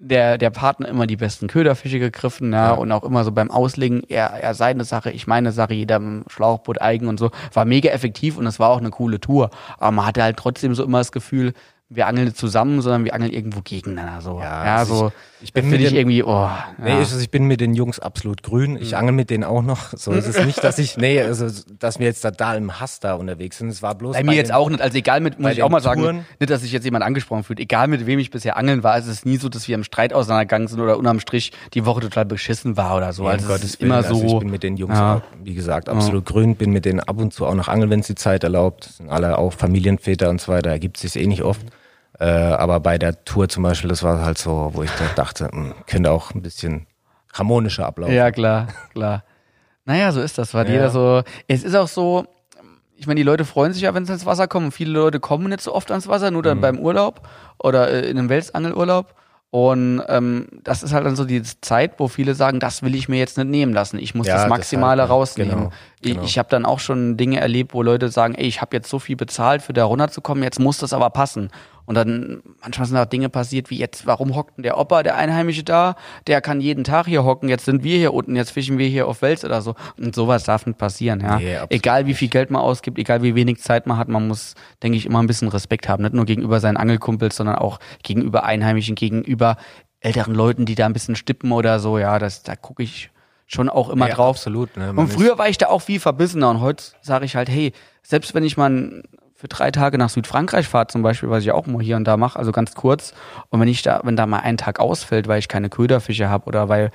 der, 0.00 0.38
der 0.38 0.50
Partner 0.50 0.88
immer 0.88 1.06
die 1.06 1.16
besten 1.16 1.46
Köderfische 1.46 1.98
gegriffen, 1.98 2.52
ja, 2.52 2.68
Ja. 2.68 2.72
und 2.72 2.90
auch 2.92 3.04
immer 3.04 3.24
so 3.24 3.32
beim 3.32 3.50
Auslegen, 3.50 4.02
er, 4.08 4.26
er 4.30 4.54
seine 4.54 4.84
Sache, 4.84 5.10
ich 5.10 5.26
meine 5.26 5.52
Sache, 5.52 5.74
jeder 5.74 5.96
im 5.96 6.24
Schlauchboot 6.28 6.80
eigen 6.82 7.06
und 7.08 7.18
so, 7.18 7.30
war 7.52 7.64
mega 7.64 7.90
effektiv 7.90 8.36
und 8.36 8.46
es 8.46 8.58
war 8.58 8.70
auch 8.70 8.78
eine 8.78 8.90
coole 8.90 9.20
Tour. 9.20 9.50
Aber 9.78 9.92
man 9.92 10.06
hatte 10.06 10.22
halt 10.22 10.36
trotzdem 10.36 10.74
so 10.74 10.82
immer 10.84 10.98
das 10.98 11.12
Gefühl, 11.12 11.52
wir 11.90 12.06
angeln 12.06 12.24
nicht 12.24 12.36
zusammen, 12.38 12.80
sondern 12.80 13.04
wir 13.04 13.14
angeln 13.14 13.30
irgendwo 13.32 13.60
gegeneinander. 13.62 14.20
So. 14.22 14.38
Ja, 14.40 14.64
Ja, 14.64 14.76
also 14.76 14.94
so. 14.96 15.12
ich 15.42 15.52
bin 15.52 15.64
finde 15.64 15.76
mit 15.76 15.84
ich 15.84 15.88
den- 15.90 15.98
irgendwie, 15.98 16.22
oh. 16.24 16.48
Nee, 16.78 16.88
ja. 16.88 16.94
ich, 16.94 17.08
also 17.10 17.20
ich 17.20 17.30
bin 17.30 17.44
mit 17.44 17.60
den 17.60 17.74
Jungs 17.74 18.00
absolut 18.00 18.42
grün. 18.42 18.76
Ich 18.80 18.96
angel 18.96 19.12
mit 19.12 19.28
denen 19.30 19.44
auch 19.44 19.62
noch. 19.62 19.92
So 19.94 20.10
ist 20.12 20.26
es 20.26 20.44
nicht, 20.44 20.64
dass 20.64 20.78
ich, 20.78 20.96
nee, 20.96 21.20
also, 21.20 21.46
dass 21.78 21.98
wir 22.00 22.06
jetzt 22.06 22.22
total 22.22 22.56
im 22.56 22.80
Hass 22.80 22.98
da 23.00 23.14
unterwegs 23.14 23.58
sind. 23.58 23.68
Es 23.68 23.82
war 23.82 23.94
bloß 23.94 24.16
Bei 24.16 24.24
mir 24.24 24.34
jetzt 24.34 24.48
den- 24.48 24.54
auch 24.56 24.70
nicht, 24.70 24.80
also 24.80 24.96
egal 24.96 25.20
mit, 25.20 25.38
muss 25.38 25.44
bei 25.44 25.52
ich 25.52 25.62
auch 25.62 25.68
mal 25.68 25.80
sagen, 25.82 26.00
Touren- 26.00 26.24
nicht, 26.40 26.50
dass 26.50 26.62
sich 26.62 26.72
jetzt 26.72 26.84
jemand 26.84 27.04
angesprochen 27.04 27.44
fühlt, 27.44 27.60
egal 27.60 27.86
mit 27.86 28.06
wem 28.06 28.18
ich 28.18 28.30
bisher 28.30 28.56
angeln 28.56 28.82
war, 28.82 28.96
es 28.96 29.06
ist 29.06 29.24
nie 29.26 29.36
so, 29.36 29.48
dass 29.50 29.68
wir 29.68 29.74
im 29.76 29.84
Streit 29.84 30.14
auseinandergegangen 30.14 30.66
sind 30.68 30.80
oder 30.80 30.96
unterm 30.98 31.20
Strich 31.20 31.52
die 31.74 31.84
Woche 31.84 32.00
total 32.00 32.24
beschissen 32.24 32.76
war 32.78 32.96
oder 32.96 33.12
so. 33.12 33.24
Nee, 33.24 33.28
um 33.28 33.32
also 33.34 33.44
es 33.44 33.48
Gottes 33.50 33.70
ist 33.74 33.82
immer 33.82 34.02
so. 34.02 34.14
Also 34.14 34.26
ich 34.26 34.38
bin 34.40 34.50
mit 34.50 34.62
den 34.62 34.78
Jungs, 34.78 34.98
Ja. 34.98 35.16
auch, 35.16 35.22
wie 35.44 35.54
gesagt, 35.54 35.88
absolut 35.90 36.24
grün. 36.24 36.56
Bin 36.56 36.70
mit 36.72 36.86
denen 36.86 37.00
ab 37.00 37.18
und 37.20 37.32
zu 37.34 37.46
auch 37.46 37.54
noch 37.54 37.68
angeln, 37.68 37.90
wenn 37.90 38.00
es 38.00 38.06
die 38.08 38.14
Zeit 38.16 38.42
erlaubt. 38.42 38.84
Sind 38.84 39.10
alle 39.10 39.38
auch 39.38 39.52
Familienväter 39.52 40.30
und 40.30 40.40
so 40.40 40.50
weiter. 40.50 40.70
Ergibt 40.70 40.96
sich 40.96 41.14
eh 41.16 41.26
nicht 41.26 41.42
oft. 41.42 41.60
Äh, 42.20 42.26
aber 42.26 42.80
bei 42.80 42.96
der 42.98 43.24
Tour 43.24 43.48
zum 43.48 43.62
Beispiel, 43.64 43.88
das 43.90 44.02
war 44.02 44.24
halt 44.24 44.38
so, 44.38 44.70
wo 44.72 44.82
ich 44.82 44.90
da 44.92 45.06
dachte, 45.16 45.48
mh, 45.52 45.74
könnte 45.86 46.10
auch 46.10 46.32
ein 46.34 46.42
bisschen 46.42 46.86
harmonischer 47.32 47.86
ablaufen. 47.86 48.14
Ja, 48.14 48.30
klar, 48.30 48.68
klar. 48.92 49.24
Naja, 49.84 50.12
so 50.12 50.20
ist 50.20 50.38
das, 50.38 50.54
weil 50.54 50.66
Ja. 50.66 50.72
jeder 50.72 50.90
so. 50.90 51.22
Es 51.48 51.64
ist 51.64 51.74
auch 51.74 51.88
so, 51.88 52.26
ich 52.96 53.06
meine, 53.06 53.18
die 53.18 53.24
Leute 53.24 53.44
freuen 53.44 53.72
sich 53.72 53.82
ja, 53.82 53.92
wenn 53.94 54.06
sie 54.06 54.12
ins 54.12 54.24
Wasser 54.26 54.46
kommen. 54.46 54.70
Viele 54.72 54.92
Leute 54.92 55.18
kommen 55.20 55.48
nicht 55.48 55.60
so 55.60 55.74
oft 55.74 55.90
ans 55.90 56.06
Wasser, 56.08 56.30
nur 56.30 56.42
Mhm. 56.42 56.46
dann 56.46 56.60
beim 56.60 56.78
Urlaub 56.78 57.26
oder 57.58 57.90
äh, 57.90 58.08
in 58.08 58.16
einem 58.18 58.28
Welsangelurlaub. 58.28 59.14
Und 59.50 60.02
ähm, 60.08 60.48
das 60.64 60.82
ist 60.82 60.92
halt 60.92 61.06
dann 61.06 61.14
so 61.14 61.24
die 61.24 61.40
Zeit, 61.42 61.92
wo 61.98 62.08
viele 62.08 62.34
sagen, 62.34 62.58
das 62.58 62.82
will 62.82 62.94
ich 62.96 63.08
mir 63.08 63.18
jetzt 63.18 63.38
nicht 63.38 63.48
nehmen 63.48 63.72
lassen. 63.72 63.98
Ich 64.00 64.12
muss 64.14 64.26
Ja, 64.26 64.34
das 64.36 64.48
Maximale 64.48 65.02
deshalb, 65.02 65.10
rausnehmen. 65.10 65.54
Genau, 65.56 65.70
genau. 66.12 66.24
ich 66.24 66.38
habe 66.38 66.48
dann 66.48 66.64
auch 66.64 66.80
schon 66.80 67.16
Dinge 67.16 67.40
erlebt, 67.40 67.74
wo 67.74 67.82
Leute 67.82 68.08
sagen, 68.08 68.34
ey, 68.34 68.46
ich 68.46 68.60
habe 68.60 68.76
jetzt 68.76 68.88
so 68.88 68.98
viel 68.98 69.16
bezahlt, 69.16 69.62
für 69.62 69.72
da 69.72 69.84
runterzukommen, 69.84 70.44
jetzt 70.44 70.60
muss 70.60 70.78
das 70.78 70.92
aber 70.92 71.10
passen. 71.10 71.50
Und 71.86 71.96
dann 71.96 72.42
manchmal 72.62 72.86
sind 72.86 72.96
auch 72.96 73.04
Dinge 73.04 73.28
passiert, 73.28 73.68
wie 73.68 73.78
jetzt, 73.78 74.06
warum 74.06 74.34
hockt 74.34 74.56
denn 74.56 74.62
der 74.62 74.78
Opa, 74.78 75.02
der 75.02 75.16
Einheimische 75.16 75.64
da? 75.64 75.96
Der 76.26 76.40
kann 76.40 76.60
jeden 76.60 76.82
Tag 76.82 77.06
hier 77.06 77.24
hocken, 77.24 77.48
jetzt 77.48 77.66
sind 77.66 77.84
wir 77.84 77.98
hier 77.98 78.14
unten, 78.14 78.36
jetzt 78.36 78.52
fischen 78.52 78.78
wir 78.78 78.88
hier 78.88 79.06
auf 79.06 79.20
Wels 79.20 79.44
oder 79.44 79.60
so. 79.60 79.74
Und 79.98 80.14
sowas 80.14 80.44
darf 80.44 80.64
nicht 80.64 80.78
passieren, 80.78 81.20
ja. 81.20 81.38
Nee, 81.38 81.58
egal 81.68 82.06
wie 82.06 82.14
viel 82.14 82.28
Geld 82.28 82.50
man 82.50 82.62
ausgibt, 82.62 82.98
egal 82.98 83.22
wie 83.22 83.34
wenig 83.34 83.60
Zeit 83.60 83.86
man 83.86 83.98
hat, 83.98 84.08
man 84.08 84.26
muss, 84.26 84.54
denke 84.82 84.96
ich, 84.96 85.04
immer 85.04 85.20
ein 85.22 85.26
bisschen 85.26 85.48
Respekt 85.48 85.88
haben. 85.88 86.02
Nicht 86.02 86.14
nur 86.14 86.24
gegenüber 86.24 86.58
seinen 86.60 86.78
Angelkumpels, 86.78 87.36
sondern 87.36 87.56
auch 87.56 87.78
gegenüber 88.02 88.44
Einheimischen, 88.44 88.94
gegenüber 88.94 89.56
älteren 90.00 90.34
Leuten, 90.34 90.64
die 90.64 90.74
da 90.74 90.86
ein 90.86 90.92
bisschen 90.92 91.16
stippen 91.16 91.52
oder 91.52 91.80
so, 91.80 91.98
ja, 91.98 92.18
das, 92.18 92.42
da 92.42 92.56
gucke 92.56 92.82
ich 92.82 93.10
schon 93.46 93.68
auch 93.68 93.88
immer 93.90 94.08
Ja, 94.08 94.14
drauf. 94.14 94.36
absolut, 94.36 94.76
ne, 94.76 94.92
man 94.92 95.04
Und 95.06 95.12
früher 95.12 95.38
war 95.38 95.48
ich 95.48 95.58
da 95.58 95.66
auch 95.68 95.80
viel 95.82 96.00
verbissener 96.00 96.50
und 96.50 96.60
heute 96.60 96.82
sage 97.02 97.24
ich 97.24 97.36
halt, 97.36 97.48
hey, 97.48 97.72
selbst 98.02 98.34
wenn 98.34 98.42
ich 98.44 98.56
mal 98.56 99.02
für 99.34 99.48
drei 99.48 99.70
Tage 99.70 99.98
nach 99.98 100.08
Südfrankreich 100.08 100.66
fahre 100.66 100.86
zum 100.86 101.02
Beispiel, 101.02 101.28
was 101.28 101.42
ich 101.42 101.52
auch 101.52 101.66
mal 101.66 101.82
hier 101.82 101.96
und 101.96 102.04
da 102.04 102.16
mache, 102.16 102.38
also 102.38 102.52
ganz 102.52 102.74
kurz, 102.74 103.12
und 103.50 103.60
wenn 103.60 103.68
ich 103.68 103.82
da, 103.82 104.00
wenn 104.04 104.16
da 104.16 104.26
mal 104.26 104.38
ein 104.40 104.56
Tag 104.56 104.80
ausfällt, 104.80 105.28
weil 105.28 105.38
ich 105.38 105.48
keine 105.48 105.68
Köderfische 105.68 106.28
habe 106.28 106.46
oder 106.46 106.68
weil 106.68 106.90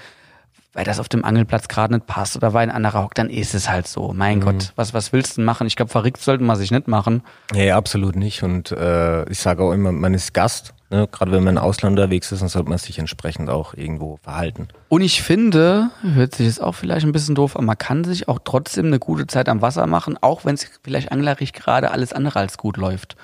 weil 0.73 0.85
das 0.85 0.99
auf 0.99 1.09
dem 1.09 1.25
Angelplatz 1.25 1.67
gerade 1.67 1.95
nicht 1.95 2.05
passt 2.05 2.35
oder 2.37 2.53
weil 2.53 2.69
ein 2.69 2.73
anderer 2.75 3.03
hockt, 3.03 3.17
dann 3.17 3.31
ist 3.31 3.55
es 3.55 3.67
halt 3.69 3.87
so. 3.87 4.13
Mein 4.13 4.37
Mhm. 4.37 4.43
Gott, 4.43 4.71
was, 4.75 4.93
was 4.93 5.11
willst 5.11 5.31
du 5.33 5.35
denn 5.37 5.45
machen? 5.45 5.65
Ich 5.65 5.75
glaube, 5.75 5.89
verrückt 5.91 6.21
sollten 6.21 6.45
wir 6.45 6.55
sich 6.55 6.69
nicht 6.69 6.87
machen. 6.87 7.23
Nee, 7.51 7.71
absolut 7.71 8.15
nicht. 8.15 8.43
Und 8.43 8.71
äh, 8.71 9.27
ich 9.29 9.39
sage 9.39 9.63
auch 9.63 9.71
immer, 9.71 9.91
man 9.91 10.13
ist 10.13 10.31
Gast. 10.35 10.75
Ne? 10.89 11.07
Gerade 11.11 11.31
wenn 11.31 11.43
man 11.43 11.57
im 11.57 11.63
Ausland 11.63 11.97
unterwegs 11.97 12.31
ist, 12.31 12.41
dann 12.41 12.49
sollte 12.49 12.69
man 12.69 12.77
sich 12.77 12.97
entsprechend 12.97 13.49
auch 13.49 13.73
irgendwo 13.73 14.17
verhalten. 14.17 14.67
Und 14.87 15.01
ich 15.01 15.21
finde, 15.21 15.91
hört 16.01 16.35
sich 16.35 16.47
jetzt 16.47 16.61
auch 16.61 16.73
vielleicht 16.73 17.05
ein 17.05 17.11
bisschen 17.11 17.35
doof 17.35 17.55
an, 17.55 17.65
man 17.65 17.77
kann 17.77 18.03
sich 18.03 18.27
auch 18.27 18.39
trotzdem 18.43 18.87
eine 18.87 18.99
gute 18.99 19.27
Zeit 19.27 19.49
am 19.49 19.61
Wasser 19.61 19.85
machen, 19.87 20.17
auch 20.21 20.45
wenn 20.45 20.55
es 20.55 20.69
vielleicht 20.83 21.11
anglerisch 21.11 21.53
gerade 21.53 21.91
alles 21.91 22.13
andere 22.13 22.39
als 22.39 22.57
gut 22.57 22.77
läuft. 22.77 23.15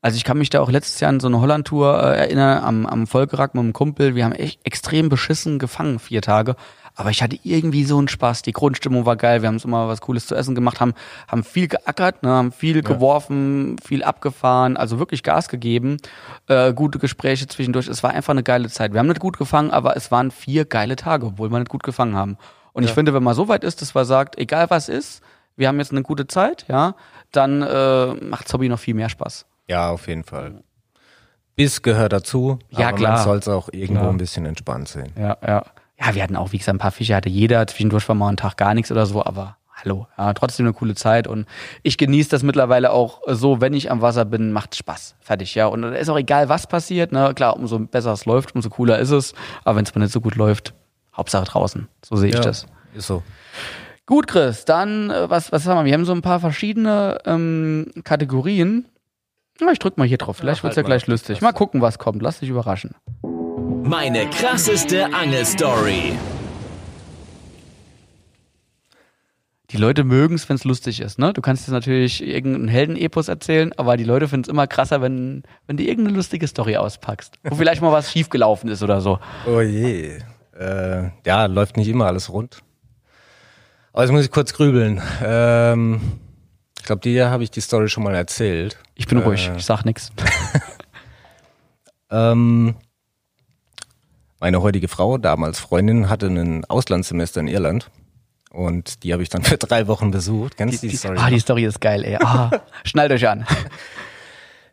Also 0.00 0.16
ich 0.16 0.22
kann 0.22 0.38
mich 0.38 0.50
da 0.50 0.60
auch 0.60 0.70
letztes 0.70 1.00
Jahr 1.00 1.08
an 1.08 1.18
so 1.18 1.26
eine 1.26 1.40
Holland-Tour 1.40 2.00
äh, 2.00 2.18
erinnern, 2.18 2.62
am, 2.62 2.86
am 2.86 3.06
Volkerack 3.08 3.54
mit 3.54 3.62
einem 3.62 3.72
Kumpel. 3.72 4.14
Wir 4.14 4.24
haben 4.24 4.32
echt 4.32 4.64
extrem 4.64 5.08
beschissen 5.08 5.58
gefangen, 5.58 5.98
vier 5.98 6.22
Tage. 6.22 6.54
Aber 7.00 7.10
ich 7.10 7.22
hatte 7.22 7.38
irgendwie 7.44 7.84
so 7.84 7.96
einen 7.96 8.08
Spaß. 8.08 8.42
Die 8.42 8.50
Grundstimmung 8.50 9.06
war 9.06 9.14
geil. 9.14 9.40
Wir 9.40 9.46
haben 9.46 9.54
uns 9.54 9.64
immer 9.64 9.86
was 9.86 10.00
Cooles 10.00 10.26
zu 10.26 10.34
essen 10.34 10.56
gemacht, 10.56 10.80
haben, 10.80 10.94
haben 11.28 11.44
viel 11.44 11.68
geackert, 11.68 12.24
ne, 12.24 12.30
haben 12.30 12.50
viel 12.50 12.82
geworfen, 12.82 13.76
viel 13.84 14.02
abgefahren, 14.02 14.76
also 14.76 14.98
wirklich 14.98 15.22
Gas 15.22 15.48
gegeben. 15.48 15.98
Äh, 16.48 16.72
gute 16.74 16.98
Gespräche 16.98 17.46
zwischendurch. 17.46 17.86
Es 17.86 18.02
war 18.02 18.10
einfach 18.10 18.32
eine 18.32 18.42
geile 18.42 18.68
Zeit. 18.68 18.92
Wir 18.94 18.98
haben 18.98 19.06
nicht 19.06 19.20
gut 19.20 19.38
gefangen, 19.38 19.70
aber 19.70 19.96
es 19.96 20.10
waren 20.10 20.32
vier 20.32 20.64
geile 20.64 20.96
Tage, 20.96 21.26
obwohl 21.26 21.52
wir 21.52 21.60
nicht 21.60 21.68
gut 21.68 21.84
gefangen 21.84 22.16
haben. 22.16 22.36
Und 22.72 22.82
ich 22.82 22.90
finde, 22.90 23.14
wenn 23.14 23.22
man 23.22 23.34
so 23.36 23.46
weit 23.46 23.62
ist, 23.62 23.80
dass 23.80 23.94
man 23.94 24.04
sagt, 24.04 24.36
egal 24.36 24.68
was 24.68 24.88
ist, 24.88 25.22
wir 25.54 25.68
haben 25.68 25.78
jetzt 25.78 25.92
eine 25.92 26.02
gute 26.02 26.26
Zeit, 26.26 26.64
ja, 26.68 26.96
dann 27.30 27.62
äh, 27.62 28.14
macht's 28.24 28.52
Hobby 28.52 28.68
noch 28.68 28.80
viel 28.80 28.94
mehr 28.94 29.08
Spaß. 29.08 29.46
Ja, 29.68 29.90
auf 29.90 30.08
jeden 30.08 30.24
Fall. 30.24 30.64
Biss 31.54 31.80
gehört 31.82 32.12
dazu, 32.12 32.58
Ja, 32.70 32.88
aber 32.88 32.96
klar. 32.96 33.12
man 33.14 33.24
soll 33.24 33.38
es 33.38 33.46
auch 33.46 33.68
irgendwo 33.72 34.00
Klar. 34.02 34.12
ein 34.14 34.18
bisschen 34.18 34.46
entspannt 34.46 34.88
sehen. 34.88 35.12
Ja, 35.16 35.36
ja. 35.46 35.62
Ja, 36.00 36.14
wir 36.14 36.22
hatten 36.22 36.36
auch, 36.36 36.52
wie 36.52 36.58
gesagt, 36.58 36.76
ein 36.76 36.78
paar 36.78 36.90
Fische 36.92 37.14
hatte 37.14 37.28
jeder. 37.28 37.66
Zwischendurch 37.66 38.08
war 38.08 38.14
mal 38.14 38.28
ein 38.28 38.36
Tag 38.36 38.56
gar 38.56 38.74
nichts 38.74 38.92
oder 38.92 39.04
so, 39.06 39.24
aber 39.24 39.56
hallo. 39.72 40.06
Ja, 40.16 40.32
trotzdem 40.32 40.66
eine 40.66 40.72
coole 40.72 40.94
Zeit 40.94 41.26
und 41.26 41.46
ich 41.82 41.98
genieße 41.98 42.30
das 42.30 42.42
mittlerweile 42.42 42.92
auch 42.92 43.20
so, 43.26 43.60
wenn 43.60 43.72
ich 43.74 43.90
am 43.90 44.00
Wasser 44.00 44.24
bin, 44.24 44.52
macht 44.52 44.76
Spaß. 44.76 45.16
Fertig, 45.20 45.54
ja. 45.54 45.66
Und 45.66 45.84
ist 45.84 46.08
auch 46.08 46.18
egal, 46.18 46.48
was 46.48 46.66
passiert, 46.66 47.12
ne. 47.12 47.32
Klar, 47.34 47.56
umso 47.56 47.78
besser 47.80 48.12
es 48.12 48.24
läuft, 48.26 48.54
umso 48.54 48.70
cooler 48.70 48.98
ist 48.98 49.10
es. 49.10 49.34
Aber 49.64 49.76
wenn 49.76 49.84
es 49.84 49.94
mal 49.94 50.02
nicht 50.02 50.12
so 50.12 50.20
gut 50.20 50.36
läuft, 50.36 50.74
Hauptsache 51.16 51.44
draußen. 51.44 51.88
So 52.04 52.16
sehe 52.16 52.28
ich 52.28 52.34
Ja, 52.36 52.42
das. 52.42 52.66
Ist 52.94 53.06
so. 53.06 53.22
Gut, 54.06 54.26
Chris, 54.28 54.64
dann, 54.64 55.10
äh, 55.10 55.28
was, 55.28 55.52
was 55.52 55.66
haben 55.66 55.78
wir? 55.78 55.84
Wir 55.84 55.94
haben 55.94 56.04
so 56.06 56.12
ein 56.12 56.22
paar 56.22 56.40
verschiedene 56.40 57.18
ähm, 57.26 57.90
Kategorien. 58.04 58.86
Na, 59.60 59.72
ich 59.72 59.78
drück 59.80 59.98
mal 59.98 60.06
hier 60.06 60.16
drauf. 60.18 60.36
Vielleicht 60.38 60.60
Ja, 60.60 60.62
wird's 60.64 60.76
ja 60.76 60.80
halt 60.82 60.86
gleich 60.86 61.06
lustig. 61.08 61.40
Mal 61.40 61.52
gucken, 61.52 61.82
was 61.82 61.98
kommt. 61.98 62.22
Lass 62.22 62.38
dich 62.40 62.48
überraschen. 62.48 62.94
Meine 63.62 64.28
krasseste 64.30 65.12
Angelstory. 65.12 66.12
Die 69.70 69.76
Leute 69.76 70.04
mögen 70.04 70.34
es, 70.34 70.48
wenn 70.48 70.56
es 70.56 70.64
lustig 70.64 71.00
ist, 71.00 71.18
ne? 71.18 71.32
Du 71.32 71.42
kannst 71.42 71.62
jetzt 71.64 71.72
natürlich 71.72 72.22
irgendeinen 72.26 72.68
Heldenepos 72.68 73.28
erzählen, 73.28 73.72
aber 73.76 73.96
die 73.96 74.04
Leute 74.04 74.28
finden 74.28 74.44
es 74.44 74.48
immer 74.48 74.66
krasser, 74.66 75.02
wenn, 75.02 75.42
wenn 75.66 75.76
du 75.76 75.82
irgendeine 75.82 76.16
lustige 76.16 76.46
Story 76.46 76.76
auspackst. 76.76 77.34
Wo 77.42 77.54
vielleicht 77.56 77.82
mal 77.82 77.92
was 77.92 78.10
schiefgelaufen 78.12 78.70
ist 78.70 78.82
oder 78.82 79.00
so. 79.00 79.18
Oh 79.46 79.60
je. 79.60 80.18
Äh, 80.58 81.10
ja, 81.26 81.46
läuft 81.46 81.76
nicht 81.76 81.88
immer 81.88 82.06
alles 82.06 82.30
rund. 82.32 82.60
Aber 83.92 84.02
jetzt 84.04 84.12
muss 84.12 84.24
ich 84.24 84.30
kurz 84.30 84.54
grübeln. 84.54 85.02
Ähm, 85.22 86.00
ich 86.78 86.84
glaube, 86.84 87.00
dir 87.02 87.28
habe 87.30 87.42
ich 87.42 87.50
die 87.50 87.60
Story 87.60 87.88
schon 87.88 88.04
mal 88.04 88.14
erzählt. 88.14 88.78
Ich 88.94 89.06
bin 89.06 89.18
Äh, 89.20 89.24
ruhig, 89.24 89.50
ich 89.56 89.64
sag 89.64 89.84
nix. 89.84 90.12
Ähm, 92.10 92.74
meine 94.40 94.62
heutige 94.62 94.88
Frau, 94.88 95.18
damals 95.18 95.58
Freundin, 95.58 96.08
hatte 96.08 96.26
ein 96.26 96.64
Auslandssemester 96.64 97.40
in 97.40 97.48
Irland. 97.48 97.90
Und 98.50 99.02
die 99.02 99.12
habe 99.12 99.22
ich 99.22 99.28
dann 99.28 99.42
für 99.44 99.58
drei 99.58 99.86
Wochen 99.86 100.10
besucht. 100.10 100.56
Kennst 100.56 100.82
du 100.82 100.88
die, 100.88 100.96
Story? 100.96 101.16
ah, 101.18 101.30
die 101.30 101.40
Story 101.40 101.64
ist 101.64 101.80
geil, 101.80 102.04
ey. 102.04 102.16
Ah, 102.16 102.50
schnallt 102.84 103.12
euch 103.12 103.28
an. 103.28 103.46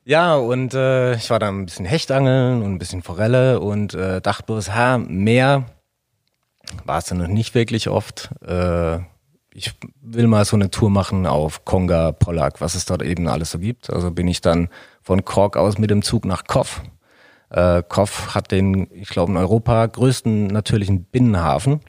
Ja, 0.07 0.35
und 0.35 0.75
äh, 0.75 1.15
ich 1.15 1.31
war 1.31 1.39
dann 1.39 1.61
ein 1.61 1.65
bisschen 1.65 1.85
Hechtangeln 1.85 2.61
und 2.61 2.73
ein 2.73 2.77
bisschen 2.77 3.01
Forelle 3.01 3.59
und 3.59 3.95
äh, 3.95 4.21
dachte 4.21 4.43
bloß, 4.43 4.71
ha, 4.75 4.99
mehr 4.99 5.65
war 6.85 6.99
es 6.99 7.05
dann 7.05 7.17
noch 7.17 7.27
nicht 7.27 7.55
wirklich 7.55 7.89
oft. 7.89 8.29
Äh, 8.45 8.97
ich 9.51 9.73
will 10.01 10.27
mal 10.27 10.45
so 10.45 10.57
eine 10.57 10.69
Tour 10.69 10.91
machen 10.91 11.25
auf 11.25 11.65
Konga, 11.65 12.11
Pollack, 12.11 12.61
was 12.61 12.75
es 12.75 12.85
dort 12.85 13.01
eben 13.01 13.27
alles 13.27 13.49
so 13.49 13.57
gibt. 13.57 13.91
Also 13.91 14.11
bin 14.11 14.27
ich 14.27 14.41
dann 14.41 14.69
von 15.01 15.25
Kork 15.25 15.57
aus 15.57 15.79
mit 15.79 15.89
dem 15.89 16.03
Zug 16.03 16.25
nach 16.25 16.43
Koff. 16.43 16.83
Äh, 17.55 17.83
Koff 17.87 18.35
hat 18.35 18.51
den, 18.51 18.87
ich 18.91 19.07
glaube, 19.07 19.31
in 19.31 19.37
Europa 19.37 19.85
größten 19.85 20.47
natürlichen 20.47 21.05
Binnenhafen 21.05 21.79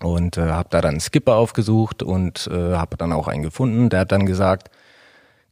und 0.00 0.36
äh, 0.36 0.50
habe 0.50 0.70
da 0.72 0.80
dann 0.80 0.94
einen 0.94 1.00
Skipper 1.00 1.36
aufgesucht 1.36 2.02
und 2.02 2.48
äh, 2.52 2.74
habe 2.74 2.96
dann 2.96 3.12
auch 3.12 3.28
einen 3.28 3.44
gefunden. 3.44 3.90
Der 3.90 4.00
hat 4.00 4.10
dann 4.10 4.26
gesagt, 4.26 4.70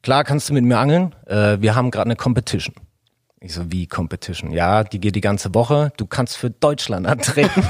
klar 0.03 0.25
kannst 0.25 0.49
du 0.49 0.55
mit 0.55 0.65
mir 0.65 0.79
angeln, 0.79 1.15
äh, 1.27 1.59
wir 1.61 1.77
haben 1.77 1.93
gerade 1.93 2.07
eine 2.07 2.17
Competition. 2.17 2.75
Ich 3.39 3.55
so, 3.55 3.71
wie 3.71 3.87
Competition? 3.87 4.51
Ja, 4.51 4.83
die 4.83 4.99
geht 4.99 5.15
die 5.15 5.21
ganze 5.21 5.55
Woche, 5.55 5.93
du 5.97 6.07
kannst 6.07 6.37
für 6.37 6.51
Deutschland 6.51 7.07
antreten. 7.07 7.63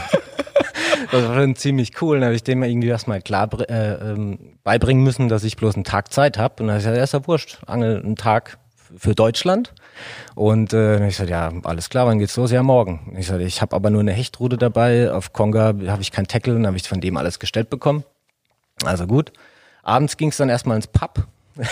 das 1.12 1.28
war 1.28 1.34
schon 1.34 1.56
ziemlich 1.56 2.00
cool. 2.00 2.20
Dann 2.20 2.24
habe 2.24 2.36
ich 2.36 2.42
dem 2.42 2.62
irgendwie 2.62 2.88
erstmal 2.88 3.20
klar 3.20 3.50
äh, 3.68 4.12
ähm, 4.12 4.56
beibringen 4.64 5.04
müssen, 5.04 5.28
dass 5.28 5.44
ich 5.44 5.58
bloß 5.58 5.74
einen 5.74 5.84
Tag 5.84 6.10
Zeit 6.10 6.38
habe. 6.38 6.54
Und 6.62 6.68
dann 6.68 6.70
habe 6.70 6.78
ich 6.78 6.84
gesagt, 6.84 6.96
ja, 6.96 7.04
ist 7.04 7.12
ja 7.12 7.26
wurscht, 7.26 7.58
angel 7.66 8.02
einen 8.02 8.16
Tag 8.16 8.56
für 8.96 9.14
Deutschland. 9.14 9.74
Und 10.34 10.72
äh, 10.72 11.00
ich 11.06 11.14
gesagt, 11.16 11.30
ja, 11.30 11.50
alles 11.64 11.90
klar, 11.90 12.06
wann 12.06 12.18
geht's 12.18 12.36
los? 12.36 12.50
Ja, 12.50 12.62
morgen. 12.62 13.00
Und 13.10 13.18
ich 13.18 13.26
sagte, 13.26 13.42
ich 13.44 13.60
habe 13.60 13.74
aber 13.76 13.90
nur 13.90 14.00
eine 14.00 14.12
Hechtrute 14.12 14.56
dabei. 14.56 15.10
Auf 15.12 15.32
Konga 15.32 15.74
habe 15.86 16.00
ich 16.02 16.12
kein 16.12 16.26
Tackle, 16.26 16.54
dann 16.54 16.66
habe 16.66 16.76
ich 16.76 16.88
von 16.88 17.00
dem 17.00 17.16
alles 17.16 17.38
gestellt 17.38 17.70
bekommen. 17.70 18.04
Also 18.84 19.06
gut. 19.06 19.32
Abends 19.82 20.16
ging 20.16 20.28
es 20.28 20.36
dann 20.36 20.48
erstmal 20.48 20.76
ins 20.76 20.86
Pub. 20.86 21.26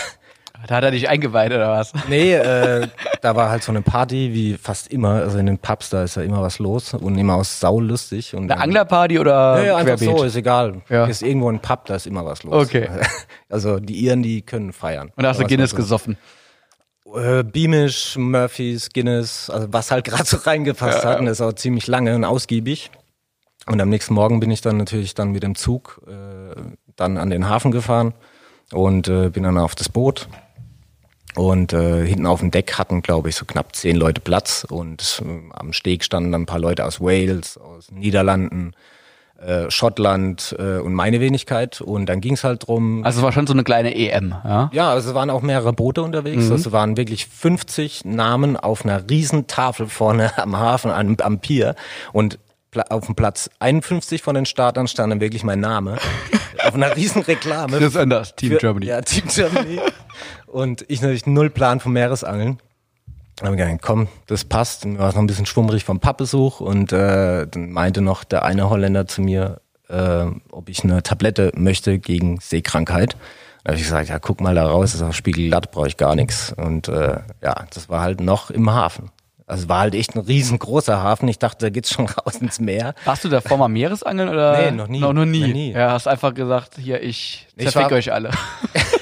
Da 0.67 0.75
hat 0.75 0.83
er 0.83 0.91
dich 0.91 1.07
eingeweiht 1.07 1.53
oder 1.53 1.69
was? 1.69 1.93
Nee, 2.09 2.33
äh, 2.33 2.85
da 3.21 3.33
war 3.37 3.49
halt 3.49 3.63
so 3.63 3.71
eine 3.71 3.81
Party, 3.81 4.33
wie 4.33 4.57
fast 4.57 4.91
immer. 4.91 5.11
Also 5.11 5.37
in 5.37 5.45
den 5.45 5.57
Pubs, 5.57 5.89
da 5.89 6.03
ist 6.03 6.17
ja 6.17 6.21
immer 6.23 6.41
was 6.41 6.59
los 6.59 6.93
und 6.93 7.17
immer 7.17 7.35
aus 7.35 7.61
sau 7.61 7.79
lustig. 7.79 8.35
Und 8.35 8.51
Eine 8.51 8.59
Anglerparty 8.61 9.19
oder 9.19 9.59
Ja, 9.59 9.63
ja, 9.63 9.75
einfach 9.77 9.95
querbeet? 9.95 10.17
so, 10.17 10.23
ist 10.25 10.35
egal. 10.35 10.81
Ja. 10.89 11.05
Ist 11.05 11.21
irgendwo 11.23 11.49
ein 11.49 11.59
Pub, 11.61 11.85
da 11.85 11.95
ist 11.95 12.07
immer 12.07 12.25
was 12.25 12.43
los. 12.43 12.65
Okay. 12.67 12.89
Also 13.49 13.79
die 13.79 13.95
Iren, 14.05 14.21
die 14.21 14.41
können 14.41 14.73
feiern. 14.73 15.13
Und 15.15 15.23
da 15.23 15.29
hast 15.29 15.39
du 15.39 15.45
Guinness 15.47 15.69
so- 15.71 15.77
gesoffen. 15.77 16.17
Äh, 17.15 17.43
Beamish, 17.43 18.17
Murphys, 18.17 18.89
Guinness, 18.89 19.49
also 19.49 19.71
was 19.71 19.91
halt 19.91 20.05
gerade 20.05 20.25
so 20.25 20.37
reingepasst 20.37 21.03
Ja, 21.03 21.11
hat. 21.11 21.19
Und 21.19 21.25
das 21.25 21.39
ist 21.39 21.45
auch 21.45 21.53
ziemlich 21.53 21.87
lange 21.87 22.15
und 22.15 22.23
ausgiebig. 22.23 22.91
Und 23.65 23.81
am 23.81 23.89
nächsten 23.89 24.13
Morgen 24.13 24.39
bin 24.39 24.51
ich 24.51 24.61
dann 24.61 24.77
natürlich 24.77 25.13
dann 25.13 25.31
mit 25.31 25.43
dem 25.43 25.55
Zug 25.55 26.01
äh, 26.07 26.55
dann 26.95 27.17
an 27.17 27.29
den 27.29 27.47
Hafen 27.47 27.71
gefahren 27.71 28.13
und 28.71 29.07
äh, 29.07 29.29
bin 29.29 29.43
dann 29.43 29.57
auf 29.57 29.75
das 29.75 29.89
Boot. 29.89 30.27
Und 31.35 31.73
äh, 31.73 32.05
hinten 32.05 32.25
auf 32.25 32.39
dem 32.39 32.51
Deck 32.51 32.77
hatten, 32.77 33.01
glaube 33.01 33.29
ich, 33.29 33.35
so 33.35 33.45
knapp 33.45 33.75
zehn 33.75 33.95
Leute 33.95 34.19
Platz. 34.19 34.65
Und 34.67 35.21
äh, 35.25 35.53
am 35.53 35.73
Steg 35.73 36.03
standen 36.03 36.31
dann 36.31 36.41
ein 36.43 36.47
paar 36.47 36.59
Leute 36.59 36.85
aus 36.85 36.99
Wales, 36.99 37.57
aus 37.57 37.87
den 37.87 37.99
Niederlanden, 37.99 38.73
äh, 39.45 39.69
Schottland 39.71 40.55
äh, 40.59 40.77
und 40.79 40.93
meine 40.93 41.19
Wenigkeit. 41.19 41.81
Und 41.81 42.07
dann 42.07 42.21
ging 42.21 42.33
es 42.33 42.43
halt 42.43 42.67
drum. 42.67 43.03
Also 43.03 43.19
es 43.19 43.23
war 43.23 43.31
schon 43.31 43.47
so 43.47 43.53
eine 43.53 43.63
kleine 43.63 43.95
EM, 43.95 44.35
ja? 44.43 44.69
Ja, 44.73 44.89
also 44.91 45.09
es 45.09 45.15
waren 45.15 45.29
auch 45.29 45.41
mehrere 45.41 45.73
Boote 45.73 46.01
unterwegs. 46.01 46.45
Mhm. 46.45 46.51
Also 46.51 46.71
waren 46.71 46.97
wirklich 46.97 47.27
50 47.27 48.05
Namen 48.05 48.57
auf 48.57 48.83
einer 48.85 49.09
riesen 49.09 49.47
Tafel 49.47 49.87
vorne 49.87 50.37
am 50.37 50.57
Hafen, 50.57 50.91
am, 50.91 51.15
am 51.21 51.39
Pier. 51.39 51.75
Und 52.13 52.39
auf 52.89 53.07
dem 53.07 53.15
Platz 53.15 53.49
51 53.59 54.21
von 54.21 54.35
den 54.35 54.45
Startern 54.45 54.87
stand 54.87 55.11
dann 55.11 55.21
wirklich 55.21 55.43
mein 55.43 55.59
Name. 55.59 55.97
auf 56.65 56.75
einer 56.75 56.95
riesen 56.95 57.21
Reklame. 57.23 57.77
Chris 57.77 57.95
Anders, 57.95 58.35
Team 58.35 58.51
Für- 58.51 58.57
Germany. 58.57 58.85
Ja, 58.85 59.01
Team 59.01 59.23
Germany. 59.27 59.79
Und 60.45 60.85
ich 60.87 61.01
natürlich 61.01 61.25
null 61.25 61.49
Plan 61.49 61.79
vom 61.79 61.93
Meeresangeln. 61.93 62.59
Dann 63.39 63.47
hab 63.47 63.53
ich 63.57 63.65
gedacht, 63.65 63.81
komm, 63.81 64.07
das 64.27 64.43
passt. 64.45 64.85
Mir 64.85 64.99
war 64.99 65.09
es 65.09 65.15
noch 65.15 65.21
ein 65.23 65.27
bisschen 65.27 65.45
schwummrig 65.45 65.83
vom 65.85 65.99
Pappbesuch 65.99 66.59
und 66.59 66.91
äh, 66.91 67.47
dann 67.47 67.71
meinte 67.71 68.01
noch 68.01 68.23
der 68.23 68.43
eine 68.43 68.69
Holländer 68.69 69.07
zu 69.07 69.21
mir, 69.21 69.61
äh, 69.89 70.25
ob 70.51 70.67
ich 70.69 70.83
eine 70.83 71.01
Tablette 71.03 71.51
möchte 71.55 71.99
gegen 71.99 72.39
Seekrankheit. 72.41 73.15
Da 73.63 73.71
habe 73.71 73.77
ich 73.77 73.83
gesagt, 73.83 74.09
ja, 74.09 74.19
guck 74.19 74.41
mal 74.41 74.55
da 74.55 74.67
raus, 74.67 74.91
das 74.91 75.01
ist 75.01 75.07
auch 75.07 75.13
spiegelglatt, 75.13 75.71
brauche 75.71 75.87
ich 75.87 75.97
gar 75.97 76.15
nichts. 76.15 76.53
Und 76.55 76.87
äh, 76.89 77.19
ja, 77.43 77.65
das 77.73 77.87
war 77.89 78.01
halt 78.01 78.19
noch 78.21 78.51
im 78.51 78.69
Hafen. 78.71 79.11
Also 79.47 79.67
war 79.67 79.79
halt 79.79 79.95
echt 79.95 80.15
ein 80.15 80.19
riesengroßer 80.19 81.01
Hafen. 81.01 81.27
Ich 81.27 81.39
dachte, 81.39 81.65
da 81.65 81.69
geht's 81.71 81.91
schon 81.91 82.05
raus 82.25 82.35
ins 82.35 82.59
Meer. 82.59 82.93
Warst 83.05 83.23
du 83.23 83.29
davor 83.29 83.57
mal 83.57 83.67
Meeresangeln 83.67 84.29
oder? 84.29 84.57
Nee, 84.61 84.71
noch 84.71 84.87
nie. 84.87 84.99
Noch, 84.99 85.13
noch 85.13 85.25
nie. 85.25 85.41
Noch 85.41 85.47
nie. 85.47 85.71
Ja, 85.71 85.91
hast 85.91 86.07
einfach 86.07 86.33
gesagt, 86.33 86.75
hier, 86.77 87.01
ich 87.01 87.47
Ich 87.55 87.63
zerfick 87.69 87.89
war- 87.91 87.97
euch 87.97 88.11
alle. 88.13 88.29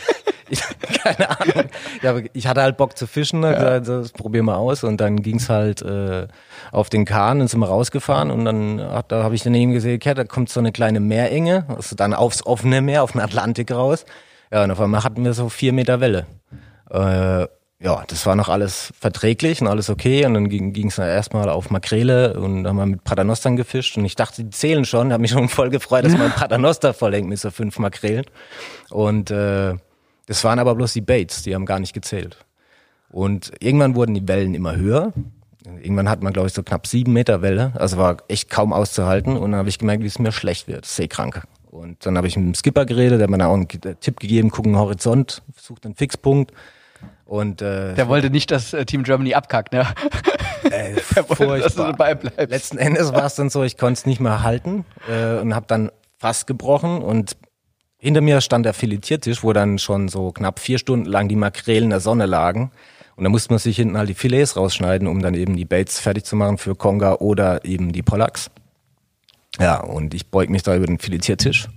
Keine 1.03 1.29
Ahnung. 1.29 1.69
Ja, 2.01 2.15
ich 2.33 2.47
hatte 2.47 2.61
halt 2.61 2.77
Bock 2.77 2.97
zu 2.97 3.07
fischen, 3.07 3.45
hab 3.45 3.55
gesagt, 3.55 3.87
das 3.87 4.11
probier 4.11 4.43
mal 4.43 4.55
aus. 4.55 4.83
Und 4.83 5.01
dann 5.01 5.21
ging's 5.21 5.49
halt 5.49 5.81
äh, 5.81 6.27
auf 6.71 6.89
den 6.89 7.05
Kahn 7.05 7.41
und 7.41 7.49
sind 7.49 7.59
wir 7.59 7.67
rausgefahren 7.67 8.31
und 8.31 8.45
dann 8.45 8.81
hat, 8.81 9.11
da 9.11 9.23
habe 9.23 9.35
ich 9.35 9.43
daneben 9.43 9.73
gesehen, 9.73 9.95
okay, 9.95 10.13
da 10.13 10.23
kommt 10.23 10.49
so 10.49 10.59
eine 10.59 10.71
kleine 10.71 10.99
Meerenge, 10.99 11.65
also 11.67 11.95
dann 11.95 12.13
aufs 12.13 12.45
offene 12.45 12.81
Meer, 12.81 13.03
auf 13.03 13.13
den 13.13 13.21
Atlantik 13.21 13.71
raus. 13.71 14.05
Ja, 14.51 14.63
und 14.63 14.71
auf 14.71 14.79
einmal 14.79 15.03
hatten 15.03 15.25
wir 15.25 15.33
so 15.33 15.49
vier 15.49 15.73
Meter 15.73 15.99
Welle. 15.99 16.25
Äh, 16.89 17.47
ja, 17.79 18.03
das 18.07 18.25
war 18.25 18.35
noch 18.35 18.49
alles 18.49 18.91
verträglich 18.99 19.61
und 19.61 19.67
alles 19.67 19.89
okay. 19.89 20.25
Und 20.25 20.33
dann 20.33 20.49
ging 20.49 20.87
es 20.87 20.95
dann 20.95 21.07
erstmal 21.07 21.47
auf 21.49 21.69
Makrele 21.69 22.39
und 22.39 22.65
haben 22.65 22.75
wir 22.75 22.85
mit 22.87 23.03
Paternostern 23.03 23.55
gefischt. 23.55 23.97
Und 23.97 24.05
ich 24.05 24.15
dachte, 24.15 24.43
die 24.43 24.49
zählen 24.49 24.83
schon. 24.83 25.13
Hab 25.13 25.21
mich 25.21 25.31
schon 25.31 25.47
voll 25.47 25.69
gefreut, 25.69 26.05
dass 26.05 26.17
mein 26.17 26.31
Paternoster 26.35 26.93
vollhängt 26.95 27.29
mit 27.29 27.39
so 27.39 27.51
fünf 27.51 27.77
Makrelen. 27.77 28.25
Und 28.89 29.29
äh, 29.29 29.75
das 30.27 30.43
waren 30.43 30.59
aber 30.59 30.75
bloß 30.75 30.93
die 30.93 31.01
Baits, 31.01 31.41
die 31.43 31.55
haben 31.55 31.65
gar 31.65 31.79
nicht 31.79 31.93
gezählt. 31.93 32.37
Und 33.09 33.51
irgendwann 33.59 33.95
wurden 33.95 34.13
die 34.13 34.27
Wellen 34.27 34.53
immer 34.53 34.75
höher. 34.75 35.13
Irgendwann 35.81 36.07
hat 36.09 36.21
man, 36.21 36.31
glaube 36.33 36.47
ich, 36.47 36.53
so 36.53 36.63
knapp 36.63 36.87
sieben 36.87 37.13
Meter 37.13 37.41
Welle. 37.41 37.71
Also 37.75 37.97
war 37.97 38.17
echt 38.27 38.49
kaum 38.49 38.71
auszuhalten. 38.73 39.35
Und 39.37 39.51
dann 39.51 39.59
habe 39.59 39.69
ich 39.69 39.79
gemerkt, 39.79 40.03
wie 40.03 40.07
es 40.07 40.19
mir 40.19 40.31
schlecht 40.31 40.67
wird, 40.67 40.85
seekrank. 40.85 41.43
Und 41.69 42.05
dann 42.05 42.15
habe 42.17 42.27
ich 42.27 42.37
mit 42.37 42.45
dem 42.45 42.53
Skipper 42.55 42.85
geredet, 42.85 43.19
der 43.19 43.23
hat 43.23 43.29
mir 43.29 43.37
dann 43.37 43.47
auch 43.49 43.53
einen 43.53 43.67
G- 43.67 43.79
Tipp 43.99 44.19
gegeben, 44.19 44.49
gucken 44.51 44.77
Horizont, 44.77 45.41
sucht 45.57 45.85
einen 45.85 45.95
Fixpunkt. 45.95 46.51
Und 47.25 47.61
äh, 47.61 47.93
Der 47.95 48.07
wollte 48.07 48.29
nicht, 48.29 48.51
dass 48.51 48.73
äh, 48.73 48.85
Team 48.85 49.03
Germany 49.03 49.33
abkackt, 49.33 49.73
ne? 49.73 49.81
äh, 50.71 50.95
Der 51.15 51.29
wollte, 51.29 51.63
dass 51.63 51.75
du 51.75 51.83
furchtbar. 51.83 51.91
dabei 51.91 52.15
bleibst. 52.15 52.49
Letzten 52.49 52.77
Endes 52.77 53.11
war 53.13 53.25
es 53.25 53.35
dann 53.35 53.49
so, 53.49 53.63
ich 53.63 53.77
konnte 53.77 53.99
es 53.99 54.05
nicht 54.05 54.19
mehr 54.21 54.43
halten 54.43 54.85
äh, 55.09 55.37
und 55.39 55.53
habe 55.53 55.65
dann 55.67 55.91
fast 56.17 56.47
gebrochen 56.47 57.01
und 57.01 57.35
hinter 57.97 58.21
mir 58.21 58.41
stand 58.41 58.65
der 58.65 58.73
Filetiertisch, 58.73 59.43
wo 59.43 59.53
dann 59.53 59.79
schon 59.79 60.07
so 60.07 60.31
knapp 60.31 60.59
vier 60.59 60.77
Stunden 60.77 61.05
lang 61.05 61.27
die 61.27 61.35
Makrelen 61.35 61.85
in 61.85 61.89
der 61.89 61.99
Sonne 61.99 62.25
lagen. 62.25 62.71
Und 63.15 63.23
da 63.23 63.29
musste 63.29 63.51
man 63.51 63.59
sich 63.59 63.77
hinten 63.77 63.97
halt 63.97 64.09
die 64.09 64.13
Filets 64.13 64.55
rausschneiden, 64.55 65.07
um 65.07 65.21
dann 65.21 65.33
eben 65.33 65.55
die 65.55 65.65
Baits 65.65 65.99
fertig 65.99 66.23
zu 66.23 66.35
machen 66.35 66.59
für 66.59 66.75
Konga 66.75 67.15
oder 67.15 67.65
eben 67.65 67.91
die 67.91 68.03
Pollacks. 68.03 68.51
Ja, 69.59 69.79
und 69.79 70.13
ich 70.13 70.29
beug 70.29 70.49
mich 70.49 70.61
da 70.61 70.75
über 70.75 70.85
den 70.85 70.99
Filetiertisch 70.99 71.67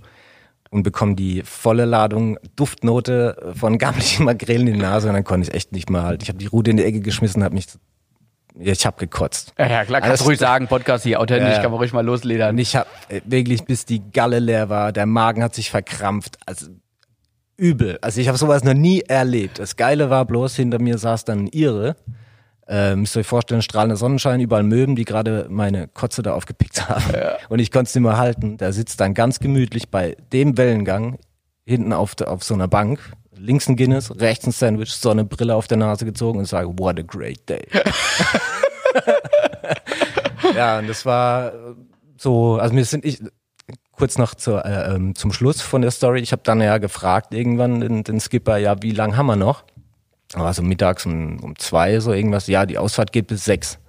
und 0.69 0.83
bekomme 0.83 1.15
die 1.15 1.41
volle 1.43 1.85
Ladung 1.85 2.37
Duftnote 2.55 3.53
von 3.55 3.77
gammeligen 3.79 4.25
Makrelen 4.25 4.67
in 4.67 4.73
die 4.75 4.79
Nase 4.79 5.07
und 5.07 5.15
dann 5.15 5.23
konnte 5.23 5.49
ich 5.49 5.55
echt 5.55 5.71
nicht 5.71 5.89
mehr 5.89 6.03
halten. 6.03 6.21
Ich 6.21 6.29
habe 6.29 6.37
die 6.37 6.45
Rute 6.45 6.71
in 6.71 6.77
die 6.77 6.85
Ecke 6.85 7.01
geschmissen, 7.01 7.43
habe 7.43 7.55
mich, 7.55 7.65
ich 8.59 8.85
habe 8.85 8.97
gekotzt. 8.97 9.53
Ja, 9.57 9.67
ja, 9.69 9.85
klar, 9.85 10.01
kannst 10.01 10.21
du 10.21 10.25
ruhig 10.27 10.39
sagen, 10.39 10.67
Podcast 10.67 11.03
hier, 11.03 11.19
authentisch, 11.19 11.49
Ja, 11.49 11.55
ja. 11.55 11.61
kann 11.61 11.71
man 11.71 11.79
ruhig 11.79 11.93
mal 11.93 12.05
losledern. 12.05 12.51
Und 12.51 12.57
ich 12.57 12.75
habe 12.75 12.87
wirklich, 13.25 13.63
bis 13.65 13.85
die 13.85 14.01
Galle 14.11 14.39
leer 14.39 14.69
war, 14.69 14.91
der 14.91 15.05
Magen 15.05 15.43
hat 15.43 15.55
sich 15.55 15.69
verkrampft. 15.71 16.37
Also 16.45 16.67
übel. 17.57 17.99
Also 18.01 18.19
ich 18.19 18.27
habe 18.27 18.37
sowas 18.37 18.63
noch 18.63 18.73
nie 18.73 19.01
erlebt. 19.01 19.59
Das 19.59 19.75
Geile 19.75 20.09
war 20.09 20.25
bloß, 20.25 20.55
hinter 20.55 20.79
mir 20.81 20.97
saß 20.97 21.25
dann 21.25 21.45
ein 21.45 21.47
Ire. 21.47 21.95
Äh, 22.67 22.95
müsst 22.95 23.15
ihr 23.15 23.19
euch 23.21 23.27
vorstellen, 23.27 23.61
strahlender 23.61 23.97
Sonnenschein, 23.97 24.39
überall 24.39 24.63
Möwen, 24.63 24.95
die 24.95 25.05
gerade 25.05 25.47
meine 25.49 25.87
Kotze 25.87 26.21
da 26.21 26.33
aufgepickt 26.33 26.89
haben. 26.89 27.03
Und 27.49 27.59
ich 27.59 27.71
konnte 27.71 27.89
es 27.89 27.95
nicht 27.95 28.03
mehr 28.03 28.17
halten. 28.17 28.57
Der 28.57 28.73
sitzt 28.73 28.99
dann 28.99 29.13
ganz 29.13 29.39
gemütlich 29.39 29.89
bei 29.89 30.15
dem 30.31 30.57
Wellengang 30.57 31.17
hinten 31.65 31.93
auf, 31.93 32.19
auf 32.21 32.43
so 32.43 32.53
einer 32.53 32.67
Bank. 32.67 32.99
Links 33.41 33.67
ein 33.67 33.75
Guinness, 33.75 34.11
rechts 34.19 34.45
ein 34.45 34.51
Sandwich, 34.51 34.93
so 34.93 35.09
eine 35.09 35.25
Brille 35.25 35.55
auf 35.55 35.67
der 35.67 35.77
Nase 35.77 36.05
gezogen 36.05 36.39
und 36.39 36.45
sage, 36.45 36.69
what 36.77 36.99
a 36.99 37.01
great 37.01 37.47
day. 37.49 37.67
ja, 40.55 40.79
und 40.79 40.87
das 40.87 41.05
war 41.05 41.53
äh, 41.53 41.57
so, 42.17 42.57
also 42.57 42.73
mir 42.73 42.85
sind 42.85 43.03
ich 43.03 43.21
kurz 43.91 44.17
noch 44.17 44.35
zur, 44.35 44.65
äh, 44.65 44.95
ähm, 44.95 45.15
zum 45.15 45.33
Schluss 45.33 45.61
von 45.61 45.81
der 45.81 45.91
Story. 45.91 46.21
Ich 46.21 46.31
habe 46.31 46.43
dann 46.43 46.61
ja 46.61 46.77
gefragt 46.77 47.33
irgendwann 47.33 47.81
den, 47.81 48.03
den 48.03 48.19
Skipper, 48.19 48.57
ja, 48.57 48.81
wie 48.81 48.91
lang 48.91 49.17
haben 49.17 49.27
wir 49.27 49.35
noch? 49.35 49.63
Aber 50.33 50.53
so 50.53 50.61
mittags 50.61 51.05
um, 51.05 51.39
um 51.41 51.57
zwei 51.57 51.99
so 51.99 52.13
irgendwas. 52.13 52.47
Ja, 52.47 52.65
die 52.65 52.77
Ausfahrt 52.77 53.11
geht 53.11 53.27
bis 53.27 53.45
sechs. 53.45 53.79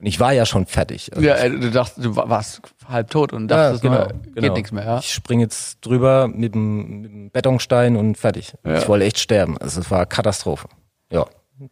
Und 0.00 0.06
ich 0.06 0.18
war 0.18 0.32
ja 0.32 0.46
schon 0.46 0.64
fertig. 0.66 1.10
Also 1.14 1.26
Ja, 1.26 1.34
äh, 1.36 1.50
du 1.50 1.70
dachtest, 1.70 2.02
du 2.04 2.16
wa- 2.16 2.28
warst 2.28 2.62
halb 2.88 3.10
tot 3.10 3.32
und 3.34 3.48
dachtest, 3.48 3.82
genau, 3.82 3.98
nur, 3.98 4.06
genau. 4.34 4.40
geht 4.40 4.52
nichts 4.54 4.72
mehr, 4.72 4.84
ja? 4.84 4.98
Ich 4.98 5.12
springe 5.12 5.42
jetzt 5.42 5.78
drüber 5.82 6.26
mit 6.26 6.54
dem, 6.54 7.00
mit 7.02 7.10
dem 7.12 7.30
Betonstein 7.30 7.96
und 7.96 8.16
fertig. 8.16 8.54
Ja. 8.64 8.78
Ich 8.78 8.88
wollte 8.88 9.04
echt 9.04 9.18
sterben. 9.18 9.58
Also 9.58 9.80
es 9.80 9.90
war 9.90 10.06
Katastrophe. 10.06 10.68
Ja, 11.12 11.26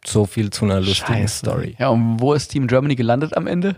so 0.05 0.25
viel 0.27 0.51
zu 0.51 0.65
einer 0.65 0.79
lustigen 0.79 1.27
Story. 1.27 1.75
Ja, 1.79 1.89
und 1.89 2.19
wo 2.19 2.33
ist 2.33 2.49
Team 2.49 2.67
Germany 2.67 2.95
gelandet 2.95 3.35
am 3.35 3.47
Ende? 3.47 3.77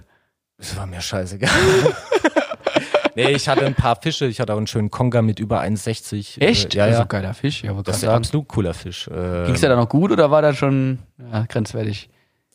Es 0.57 0.75
war 0.75 0.85
mir 0.85 0.99
scheißegal. 1.01 1.49
nee, 3.15 3.29
ich 3.31 3.47
hatte 3.47 3.65
ein 3.65 3.75
paar 3.75 3.95
Fische. 4.01 4.25
Ich 4.25 4.39
hatte 4.39 4.53
auch 4.53 4.57
einen 4.57 4.67
schönen 4.67 4.91
Konga 4.91 5.21
mit 5.21 5.39
über 5.39 5.61
1,60. 5.61 6.39
Echt? 6.41 6.75
Äh, 6.75 6.77
Ja, 6.77 6.85
Das 6.85 6.93
ist 6.93 6.97
ja. 6.97 7.03
doch 7.03 7.09
geiler 7.09 7.33
Fisch, 7.33 7.63
ja, 7.63 7.73
Das 7.83 7.97
ist 7.97 8.03
ein 8.03 8.09
absolut 8.09 8.47
cooler 8.47 8.73
Fisch. 8.73 9.07
Äh, 9.07 9.45
Ging's 9.45 9.61
dir 9.61 9.69
da 9.69 9.75
noch 9.75 9.89
gut 9.89 10.11
oder 10.11 10.29
war 10.31 10.41
das 10.41 10.57
schon 10.57 10.99
ja, 11.31 11.45
grenzwertig? 11.47 12.09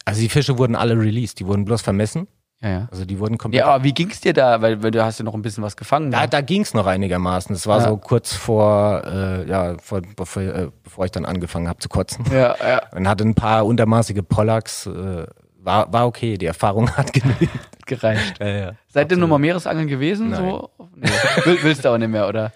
Also 0.07 0.21
die 0.23 0.29
Fische 0.31 0.57
wurden 0.57 0.75
alle 0.75 0.99
released. 0.99 1.39
Die 1.41 1.47
wurden 1.47 1.67
bloß 1.67 1.83
vermessen. 1.83 2.27
Ja, 2.63 2.69
ja. 2.71 2.89
Also 2.91 3.05
die 3.05 3.19
wurden 3.19 3.37
komplett 3.37 3.61
Ja, 3.61 3.67
aber 3.75 3.85
wie 3.85 3.93
ging's 3.93 4.23
dir 4.23 4.33
da? 4.33 4.63
Weil, 4.63 4.83
weil 4.83 4.91
du 4.91 5.05
hast 5.05 5.19
ja 5.19 5.25
noch 5.27 5.35
ein 5.35 5.43
bisschen 5.43 5.63
was 5.63 5.77
gefangen. 5.77 6.11
Da, 6.11 6.23
ne? 6.23 6.29
da 6.29 6.41
ging's 6.41 6.73
noch 6.73 6.87
einigermaßen. 6.87 7.55
Es 7.55 7.67
war 7.67 7.81
Ja. 7.81 7.89
so 7.89 7.99
kurz 7.99 8.33
vor, 8.33 9.03
äh, 9.05 9.47
ja, 9.47 9.77
vor, 9.79 10.01
bevor, 10.17 10.43
äh, 10.43 10.69
bevor 10.83 11.05
ich 11.05 11.11
dann 11.11 11.27
angefangen 11.27 11.69
habe 11.69 11.81
zu 11.81 11.91
kotzen. 11.91 12.25
ja, 12.33 12.55
ja. 12.67 12.81
Und 12.97 13.07
hatte 13.07 13.25
ein 13.25 13.35
paar 13.35 13.67
untermaßige 13.67 14.23
Pollacks. 14.27 14.87
Äh, 14.87 15.27
war, 15.59 15.93
war 15.93 16.07
okay, 16.07 16.39
die 16.39 16.47
Erfahrung 16.47 16.91
hat 16.97 17.13
genügt. 17.13 17.51
gereicht. 17.85 18.39
Ja, 18.41 18.47
ja. 18.49 18.73
Seitdem 18.89 19.19
nochmal 19.19 19.39
Meeresangeln 19.41 19.89
gewesen? 19.89 20.31
Nein. 20.31 20.41
So? 20.41 20.71
Nee. 20.95 21.09
Will, 21.45 21.59
willst 21.63 21.85
du 21.85 21.91
auch 21.93 21.99
nicht 21.99 22.09
mehr, 22.09 22.27
oder? 22.27 22.53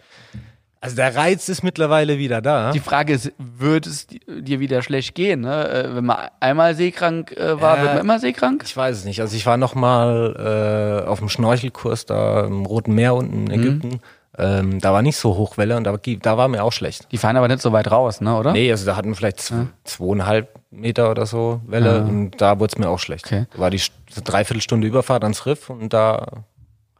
Also 0.82 0.96
der 0.96 1.14
Reiz 1.14 1.48
ist 1.50 1.62
mittlerweile 1.62 2.16
wieder 2.16 2.40
da. 2.40 2.72
Die 2.72 2.80
Frage 2.80 3.12
ist, 3.12 3.32
wird 3.38 3.86
es 3.86 4.06
di- 4.06 4.20
dir 4.28 4.60
wieder 4.60 4.80
schlecht 4.82 5.14
gehen? 5.14 5.42
Ne? 5.42 5.68
Äh, 5.68 5.94
Wenn 5.94 6.06
man 6.06 6.28
einmal 6.40 6.74
seekrank 6.74 7.32
äh, 7.36 7.60
war, 7.60 7.76
Ja. 7.76 7.82
wird 7.82 7.92
man 7.94 8.00
immer 8.02 8.18
seekrank? 8.18 8.62
Ich 8.64 8.74
weiß 8.76 8.96
es 8.96 9.04
nicht. 9.04 9.20
Also 9.20 9.36
ich 9.36 9.44
war 9.44 9.58
noch 9.58 9.74
mal 9.74 11.02
äh, 11.04 11.06
auf 11.08 11.18
dem 11.18 11.28
Schnorchelkurs 11.28 12.06
da 12.06 12.46
im 12.46 12.64
Roten 12.64 12.94
Meer 12.94 13.14
unten 13.14 13.48
in 13.48 13.60
Ägypten. 13.60 14.00
Ähm, 14.38 14.80
da 14.80 14.92
war 14.94 15.02
nicht 15.02 15.16
so 15.18 15.36
Hochwelle 15.36 15.76
und 15.76 15.84
da, 15.84 15.94
da 16.22 16.38
war 16.38 16.48
mir 16.48 16.62
auch 16.64 16.72
schlecht. 16.72 17.08
Die 17.12 17.18
fahren 17.18 17.36
aber 17.36 17.48
nicht 17.48 17.60
so 17.60 17.72
weit 17.72 17.90
raus, 17.90 18.22
ne, 18.22 18.34
oder? 18.38 18.52
Nee, 18.52 18.70
also 18.70 18.86
da 18.86 18.96
hatten 18.96 19.08
wir 19.08 19.16
vielleicht 19.16 19.40
zw 19.40 19.66
zweieinhalb 19.84 20.48
Meter 20.70 21.10
oder 21.10 21.26
so 21.26 21.60
Welle 21.66 22.04
und 22.04 22.40
da 22.40 22.58
wurde 22.58 22.72
es 22.72 22.78
mir 22.78 22.88
auch 22.88 23.00
schlecht. 23.00 23.26
Okay. 23.26 23.46
Da 23.52 23.58
war 23.58 23.70
die 23.70 23.82
Dreiviertelstunde 24.24 24.86
Überfahrt 24.86 25.24
ans 25.24 25.44
Riff 25.44 25.68
und 25.68 25.92
da 25.92 26.26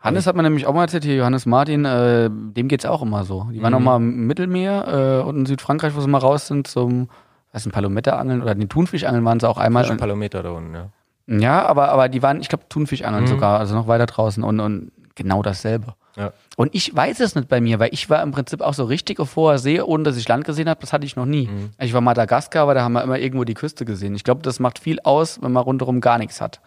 Hannes 0.01 0.27
hat 0.27 0.35
mir 0.37 0.43
nämlich 0.43 0.67
auch 0.67 0.73
mal 0.75 0.83
erzählt, 0.83 1.05
hier 1.05 1.17
Johannes 1.17 1.45
Martin, 1.47 1.85
äh, 1.85 2.31
dem 2.31 2.69
geht's 2.69 2.87
auch 2.87 3.03
immer 3.03 3.25
so. 3.25 3.47
Die 3.53 3.59
Mhm. 3.59 3.63
waren 3.63 3.73
noch 3.73 3.81
mal 3.81 3.97
im 3.97 4.27
Mittelmeer 4.27 5.21
äh, 5.23 5.29
und 5.29 5.37
in 5.41 5.47
Südfrankreich, 5.47 5.95
wo 5.95 6.01
sie 6.01 6.09
mal 6.09 6.19
raus 6.19 6.47
sind 6.47 6.67
zum, 6.67 7.09
weiß 7.53 7.67
nicht, 7.67 7.75
Palometterangeln 7.75 8.41
oder 8.43 8.55
den 8.55 8.69
Thunfischangeln 8.69 9.25
waren 9.25 9.41
sie 9.41 9.49
auch 9.49 9.59
einmal. 9.59 9.85
schon 9.85 9.99
Palometer 9.99 10.43
da 10.43 10.51
unten, 10.51 10.75
ja. 10.75 10.89
Ja, 11.27 11.67
aber, 11.67 11.91
aber 11.91 12.09
die 12.09 12.23
waren, 12.23 12.41
ich 12.41 12.49
glaube, 12.49 12.65
Thunfischangeln 12.69 13.25
Mhm. 13.25 13.29
sogar, 13.29 13.59
also 13.61 13.75
noch 13.75 13.87
weiter 13.89 14.07
draußen 14.07 14.43
und, 14.43 14.59
und 14.59 14.91
genau 15.15 15.43
dasselbe. 15.43 15.95
Ja. 16.17 16.33
Und 16.57 16.75
ich 16.75 16.95
weiß 16.95 17.21
es 17.21 17.35
nicht 17.37 17.49
bei 17.49 17.61
mir, 17.61 17.79
weil 17.79 17.91
ich 17.93 18.11
war 18.11 18.23
im 18.23 18.33
Prinzip 18.33 18.63
auch 18.63 18.75
so 18.75 18.85
richtig 18.85 19.21
auf 19.21 19.37
hoher 19.37 19.59
See, 19.59 19.81
ohne 19.81 20.03
dass 20.03 20.17
ich 20.17 20.27
Land 20.27 20.45
gesehen 20.45 20.69
habe. 20.69 20.81
Das 20.81 20.93
hatte 20.93 21.07
ich 21.07 21.15
noch 21.15 21.25
nie. 21.27 21.47
Mhm. 21.47 21.71
Ich 21.79 21.93
war 21.95 22.01
Madagaskar, 22.01 22.63
aber 22.65 22.75
da 22.75 22.83
haben 22.83 22.95
wir 22.95 23.03
immer 23.05 23.19
irgendwo 23.19 23.45
die 23.45 23.55
Küste 23.55 23.85
gesehen. 23.85 24.15
Ich 24.17 24.25
glaube, 24.25 24.43
das 24.43 24.59
macht 24.61 24.79
viel 24.81 24.99
aus, 25.05 25.41
wenn 25.41 25.53
man 25.53 25.63
rundherum 25.63 26.01
gar 26.01 26.19
nichts 26.19 26.41
hat. 26.41 26.61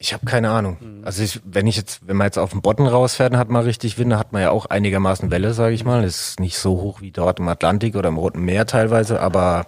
Ich 0.00 0.12
habe 0.12 0.24
keine 0.26 0.50
Ahnung. 0.50 0.76
Mhm. 0.80 1.04
Also 1.04 1.22
ich, 1.24 1.40
wenn 1.44 1.66
ich 1.66 1.76
jetzt, 1.76 2.06
wenn 2.06 2.16
man 2.16 2.26
jetzt 2.26 2.38
auf 2.38 2.50
den 2.50 2.62
Bodden 2.62 2.86
rausfährt, 2.86 3.32
dann 3.32 3.40
hat 3.40 3.48
man 3.48 3.64
richtig 3.64 3.98
Wind, 3.98 4.14
hat 4.16 4.32
man 4.32 4.42
ja 4.42 4.50
auch 4.50 4.66
einigermaßen 4.66 5.30
Welle, 5.30 5.54
sage 5.54 5.74
ich 5.74 5.84
mal. 5.84 6.04
Ist 6.04 6.38
nicht 6.38 6.56
so 6.58 6.80
hoch 6.80 7.00
wie 7.00 7.10
dort 7.10 7.40
im 7.40 7.48
Atlantik 7.48 7.96
oder 7.96 8.08
im 8.08 8.16
Roten 8.16 8.44
Meer 8.44 8.66
teilweise, 8.66 9.20
aber 9.20 9.66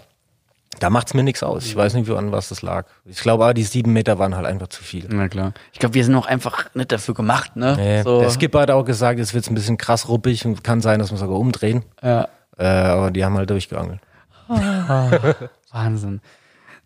da 0.79 0.89
macht's 0.89 1.15
mir 1.15 1.25
nichts 1.25 1.43
aus. 1.43 1.67
Ich 1.67 1.75
weiß 1.75 1.95
nicht, 1.95 2.09
an 2.11 2.31
was 2.31 2.49
das 2.49 2.63
lag. 2.63 2.87
Ich 3.05 3.21
glaube, 3.21 3.43
aber 3.43 3.55
die 3.55 3.65
sieben 3.65 3.93
Meter 3.93 4.21
waren 4.21 4.37
halt 4.37 4.47
einfach 4.47 4.69
zu 4.69 4.85
viel. 4.85 5.07
Na 5.11 5.29
klar. 5.29 5.53
Ich 5.73 5.81
glaube, 5.81 5.95
wir 5.95 6.05
sind 6.05 6.15
auch 6.15 6.27
einfach 6.27 6.73
nicht 6.75 6.93
dafür 6.93 7.15
gemacht, 7.15 7.57
ne? 7.57 7.75
Nee. 7.77 8.03
So, 8.03 8.21
Der 8.21 8.31
Skipper 8.31 8.61
hat 8.61 8.71
auch 8.71 8.85
gesagt, 8.85 9.19
jetzt 9.19 9.35
wird's 9.35 9.51
ein 9.51 9.55
bisschen 9.57 9.79
krass 9.79 10.09
ruppig 10.09 10.47
und 10.47 10.63
kann 10.63 10.81
sein, 10.81 11.01
dass 11.01 11.11
wir 11.11 11.19
sogar 11.19 11.39
umdrehen. 11.39 11.83
ja. 12.03 12.29
Äh, 12.57 12.67
aber 12.67 13.11
die 13.11 13.25
haben 13.25 13.37
halt 13.39 13.49
durchgeangelt. 13.49 14.01
Wahnsinn. 15.73 16.21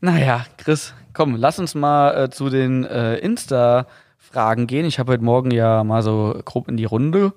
Naja, 0.01 0.47
Chris, 0.57 0.95
komm, 1.15 1.37
lass 1.37 1.59
uns 1.59 1.75
mal 1.75 2.25
äh, 2.25 2.31
zu 2.31 2.51
den 2.51 2.85
äh, 2.85 3.17
Insta-Fragen 3.17 4.67
gehen. 4.67 4.85
Ich 4.85 4.99
habe 4.99 5.13
heute 5.13 5.25
Morgen 5.25 5.51
ja 5.51 5.83
mal 5.85 6.03
so 6.03 6.39
grob 6.45 6.69
in 6.69 6.77
die 6.77 6.85
Runde 6.85 7.33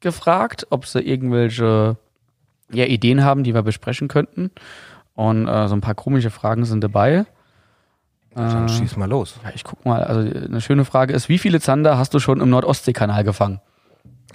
gefragt, 0.00 0.66
ob 0.70 0.86
sie 0.86 1.00
irgendwelche 1.00 1.96
ja, 2.72 2.84
Ideen 2.84 3.24
haben, 3.24 3.44
die 3.44 3.54
wir 3.54 3.62
besprechen 3.62 4.08
könnten. 4.08 4.50
Und 5.14 5.48
äh, 5.48 5.68
so 5.68 5.74
ein 5.74 5.80
paar 5.80 5.94
komische 5.94 6.30
Fragen 6.30 6.64
sind 6.64 6.82
dabei. 6.82 7.26
Dann 8.34 8.66
Äh, 8.66 8.68
schieß 8.68 8.96
mal 8.96 9.08
los. 9.08 9.36
ja, 9.42 9.50
ich 9.54 9.64
guck 9.64 9.84
mal. 9.84 10.02
Also 10.04 10.20
eine 10.20 10.60
schöne 10.60 10.84
Frage 10.84 11.12
ist, 11.14 11.28
wie 11.28 11.38
viele 11.38 11.60
Zander 11.60 11.98
hast 11.98 12.14
du 12.14 12.18
schon 12.20 12.40
im 12.40 12.50
Nordostseekanal 12.50 13.24
gefangen? 13.24 13.60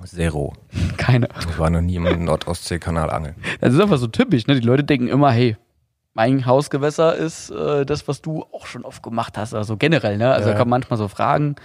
Zero. 0.04 0.54
Keine. 0.98 1.30
Ich 1.48 1.58
war 1.58 1.70
noch 1.70 1.80
nie 1.82 1.96
im 1.96 2.26
Nordostseekanal 2.26 3.10
angeln. 3.10 3.36
Das 3.62 3.74
ist 3.74 3.80
einfach 3.80 3.98
so 3.98 4.08
typisch, 4.08 4.48
ne? 4.48 4.56
Die 4.60 4.66
Leute 4.68 4.84
denken 4.84 5.08
immer, 5.08 5.32
hey, 5.32 5.56
mein 6.14 6.46
Hausgewässer 6.46 7.16
ist 7.16 7.50
äh, 7.50 7.86
das, 7.86 8.08
was 8.08 8.22
du 8.22 8.44
auch 8.54 8.66
schon 8.68 8.86
oft 8.86 9.02
gemacht 9.04 9.38
hast. 9.38 9.54
Also 9.54 9.78
generell, 9.78 10.18
ne? 10.18 10.32
Also 10.34 10.48
Ja. 10.50 10.54
da 10.54 10.60
kommen 10.60 10.70
manchmal 10.72 10.98
so 10.98 11.08
Fragen. 11.08 11.56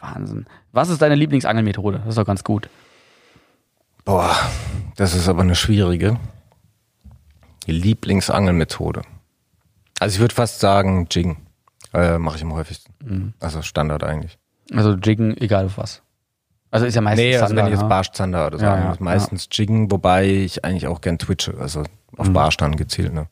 Wahnsinn. 0.00 0.46
Was 0.72 0.88
ist 0.90 1.00
deine 1.02 1.14
Lieblingsangelmethode? 1.14 1.98
Das 2.00 2.08
ist 2.10 2.18
doch 2.18 2.26
ganz 2.26 2.44
gut. 2.44 2.68
Boah, 4.04 4.36
das 4.96 5.14
ist 5.14 5.28
aber 5.28 5.42
eine 5.42 5.54
schwierige. 5.56 6.18
Die 7.66 7.72
Lieblingsangelmethode. 7.72 9.02
Also 9.98 10.14
ich 10.16 10.20
würde 10.20 10.34
fast 10.34 10.60
sagen, 10.60 11.08
Jiggen. 11.10 11.38
Äh, 11.92 12.18
Mache 12.18 12.36
ich 12.36 12.42
am 12.42 12.52
häufigsten. 12.52 12.92
Mhm. 13.04 13.32
Also 13.40 13.62
Standard 13.62 14.04
eigentlich. 14.04 14.38
Also 14.72 14.92
Jiggen, 14.92 15.36
egal 15.38 15.66
auf 15.66 15.78
was. 15.78 16.02
Also 16.70 16.86
ist 16.86 16.94
ja 16.94 17.00
meistens 17.00 17.24
Nee, 17.24 17.34
also 17.36 17.46
Zander, 17.46 17.62
wenn 17.62 17.66
ich 17.68 17.72
jetzt 17.72 17.82
ne? 17.82 17.88
Barschzander 17.88 18.46
oder 18.48 18.58
so, 18.58 18.64
Ja, 18.64 18.78
ja, 18.78 18.92
ist 18.92 19.00
meistens 19.00 19.48
Jiggen, 19.50 19.90
wobei 19.90 20.26
ich 20.26 20.64
eigentlich 20.64 20.86
auch 20.86 21.00
gern 21.00 21.18
twitche, 21.18 21.54
also 21.58 21.84
auf 22.16 22.28
Mhm. 22.28 22.32
Barsch 22.34 22.56
dann 22.58 22.76
gezielt. 22.76 23.14
Ne? 23.14 23.28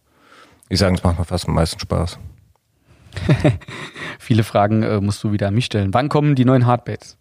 Ich 0.75 0.81
sage, 0.81 0.97
es 0.97 1.05
macht 1.05 1.21
mir 1.21 1.25
fast 1.25 1.47
am 1.47 1.55
meisten 1.55 1.79
Spaß. 1.79 2.19
Viele 4.19 4.43
Fragen 4.43 4.83
äh, 4.83 5.01
musst 5.01 5.23
du 5.23 5.31
wieder 5.31 5.47
an 5.47 5.55
mich 5.55 5.67
stellen. 5.67 5.95
Wann 5.95 6.09
kommen 6.09 6.35
die 6.35 6.45
neuen 6.45 6.67
Hardbaits? 6.67 7.17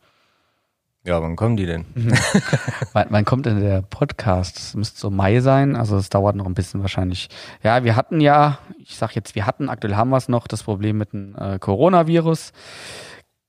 Ja, 1.04 1.22
wann 1.22 1.36
kommen 1.36 1.56
die 1.56 1.68
denn? 1.68 1.86
Mhm. 1.94 2.14
wann, 2.94 3.06
wann 3.12 3.26
kommt 3.26 3.46
denn 3.46 3.62
der 3.62 3.84
Podcast? 3.84 4.56
Das 4.56 4.74
müsste 4.74 5.00
so 5.00 5.12
Mai 5.12 5.40
sein, 5.40 5.76
also 5.76 5.98
es 5.98 6.10
dauert 6.10 6.36
noch 6.36 6.48
ein 6.48 6.56
bisschen 6.56 6.82
wahrscheinlich. 6.82 7.30
Ja, 7.62 7.84
wir 7.84 7.96
hatten 7.96 8.22
ja, 8.22 8.58
ich 8.80 8.98
sag 8.98 9.14
jetzt, 9.14 9.36
wir 9.36 9.46
hatten, 9.46 9.70
aktuell 9.70 9.98
haben 9.98 10.10
wir 10.10 10.18
es 10.18 10.30
noch, 10.30 10.48
das 10.48 10.64
Problem 10.64 10.98
mit 10.98 11.14
dem 11.14 11.36
äh, 11.36 11.60
Coronavirus. 11.60 12.54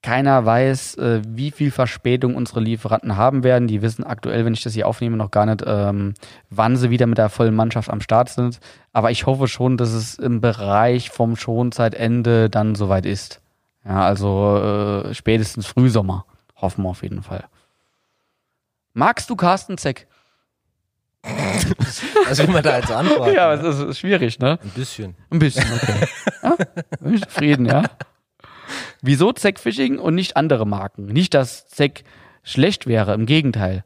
Keiner 0.05 0.45
weiß, 0.45 0.97
äh, 0.97 1.23
wie 1.27 1.51
viel 1.51 1.71
Verspätung 1.71 2.35
unsere 2.35 2.61
Lieferanten 2.61 3.17
haben 3.17 3.43
werden. 3.43 3.69
Die 3.69 3.81
wissen 3.81 4.05
aktuell, 4.05 4.45
wenn 4.45 4.53
ich 4.53 4.63
das 4.63 4.75
hier 4.75 4.87
aufnehme, 4.87 5.17
noch 5.17 5.31
gar 5.31 5.47
nicht, 5.47 5.65
ähm, 5.67 6.13
wann 6.51 6.77
sie 6.77 6.91
wieder 6.91 7.07
mit 7.07 7.17
der 7.17 7.31
vollen 7.31 7.55
Mannschaft 7.55 7.89
am 7.89 8.03
Start 8.03 8.29
sind. 8.29 8.61
Aber 8.93 9.11
ich 9.11 9.25
hoffe 9.25 9.49
schon, 9.49 9.79
dass 9.79 9.93
es 9.93 10.17
im 10.17 10.43
Bereich 10.43 11.09
vom 11.09 11.37
Schonzeitende 11.37 12.51
dann 12.51 12.75
soweit 12.75 13.07
ist. 13.07 13.41
Ja, 13.83 14.03
also 14.03 14.59
äh, 15.07 15.15
spätestens 15.15 15.65
Frühsommer. 15.67 16.27
Hoffen 16.57 16.85
wir 16.85 16.91
auf 16.91 17.03
jeden 17.03 17.23
Fall. 17.23 17.45
Magst 18.93 19.31
du 19.31 19.37
Carsten 19.37 19.79
Zeck? 19.79 20.07
Also 22.29 22.43
immer 22.43 22.61
da 22.61 22.73
als 22.73 22.91
Antwort. 22.91 23.33
Ja, 23.33 23.55
es 23.55 23.63
ist, 23.63 23.81
ist 23.81 23.99
schwierig, 24.01 24.39
ne? 24.39 24.59
Ein 24.63 24.71
bisschen. 24.71 25.15
Ein 25.31 25.39
bisschen, 25.39 25.65
okay. 25.73 26.09
ja, 26.43 26.57
bin 27.01 27.15
ich 27.15 27.23
zufrieden, 27.23 27.65
ja. 27.67 27.85
Wieso 29.07 29.33
Zeck 29.33 29.59
Fishing 29.59 29.99
und 29.99 30.15
nicht 30.15 30.37
andere 30.37 30.67
Marken? 30.67 31.05
Nicht, 31.05 31.35
dass 31.35 31.69
Zeck 31.69 32.05
schlecht 32.43 32.87
wäre, 32.87 33.13
im 33.13 33.27
Gegenteil. 33.27 33.85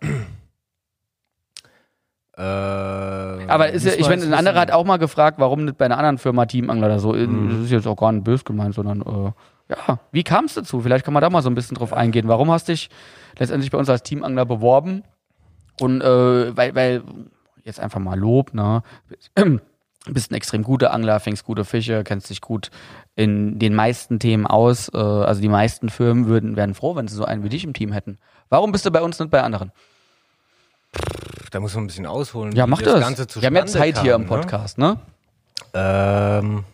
Äh, 2.37 2.41
Aber 2.41 3.71
ist 3.71 3.85
ich 3.85 4.09
meine, 4.09 4.23
ein 4.23 4.33
anderer 4.33 4.61
hat 4.61 4.71
auch 4.71 4.85
mal 4.85 4.99
gefragt, 4.99 5.41
warum 5.41 5.65
nicht 5.65 5.77
bei 5.77 5.87
einer 5.87 5.99
anderen 5.99 6.19
Firma 6.19 6.47
Teamangler 6.47 6.87
oder 6.87 7.01
so. 7.01 7.15
Mhm. 7.15 7.51
Das 7.51 7.59
ist 7.65 7.73
jetzt 7.73 7.89
auch 7.89 7.97
gar 7.97 8.13
nicht 8.13 8.23
böse 8.23 8.45
gemeint, 8.45 8.77
sondern 8.77 9.01
äh, 9.03 9.33
ja, 9.75 9.99
wie 10.13 10.23
kam 10.23 10.45
es 10.45 10.55
dazu? 10.55 10.81
Vielleicht 10.81 11.05
kann 11.05 11.15
man 11.15 11.21
da 11.21 11.31
mal 11.31 11.43
so 11.43 11.51
ein 11.51 11.57
bisschen 11.57 11.77
drauf 11.77 11.93
eingehen. 11.93 12.29
Warum 12.29 12.53
hast 12.53 12.69
du 12.69 12.73
dich 12.73 12.91
letztendlich 13.39 13.73
bei 13.73 13.79
uns 13.79 13.89
als 13.89 14.05
Teamangler 14.05 14.45
beworben? 14.45 15.03
Und 15.81 16.01
äh, 16.01 16.57
weil, 16.57 16.77
weil, 16.77 17.03
jetzt 17.65 17.81
einfach 17.81 17.99
mal 17.99 18.17
Lob, 18.17 18.55
ne? 18.55 18.85
Bist 20.07 20.31
ein 20.31 20.35
extrem 20.35 20.63
guter 20.63 20.93
Angler, 20.93 21.21
fängst 21.21 21.45
gute 21.45 21.65
Fische, 21.65 22.05
kennst 22.05 22.31
dich 22.31 22.41
gut 22.41 22.71
in 23.15 23.59
den 23.59 23.75
meisten 23.75 24.19
Themen 24.19 24.47
aus. 24.47 24.91
Äh, 24.95 24.97
also 24.97 25.41
die 25.41 25.49
meisten 25.49 25.91
Firmen 25.91 26.27
würden, 26.27 26.57
wären 26.57 26.75
froh, 26.75 26.97
wenn 26.97 27.09
sie 27.09 27.15
so 27.15 27.25
einen 27.25 27.43
wie 27.45 27.49
dich 27.49 27.65
im 27.65 27.75
Team 27.75 27.93
hätten. 27.93 28.19
Warum 28.49 28.73
bist 28.73 28.87
du 28.87 28.91
bei 28.91 29.03
uns 29.03 29.19
nicht 29.19 29.31
bei 29.31 29.43
anderen? 29.43 29.73
Da 31.51 31.61
muss 31.61 31.75
man 31.75 31.85
ein 31.85 31.87
bisschen 31.89 32.07
ausholen. 32.07 32.53
Ja, 32.55 32.67
mach 32.67 32.83
das 32.83 32.95
das. 32.95 33.01
Ganze 33.01 33.41
Wir 33.41 33.47
haben 33.47 33.57
ja 33.57 33.67
Zeit 33.67 34.01
hier 34.01 34.13
kam, 34.13 34.23
im 34.23 34.29
Podcast, 34.29 34.79
ne? 34.79 34.95
Ne? 34.95 35.01
Ähm, 35.75 36.65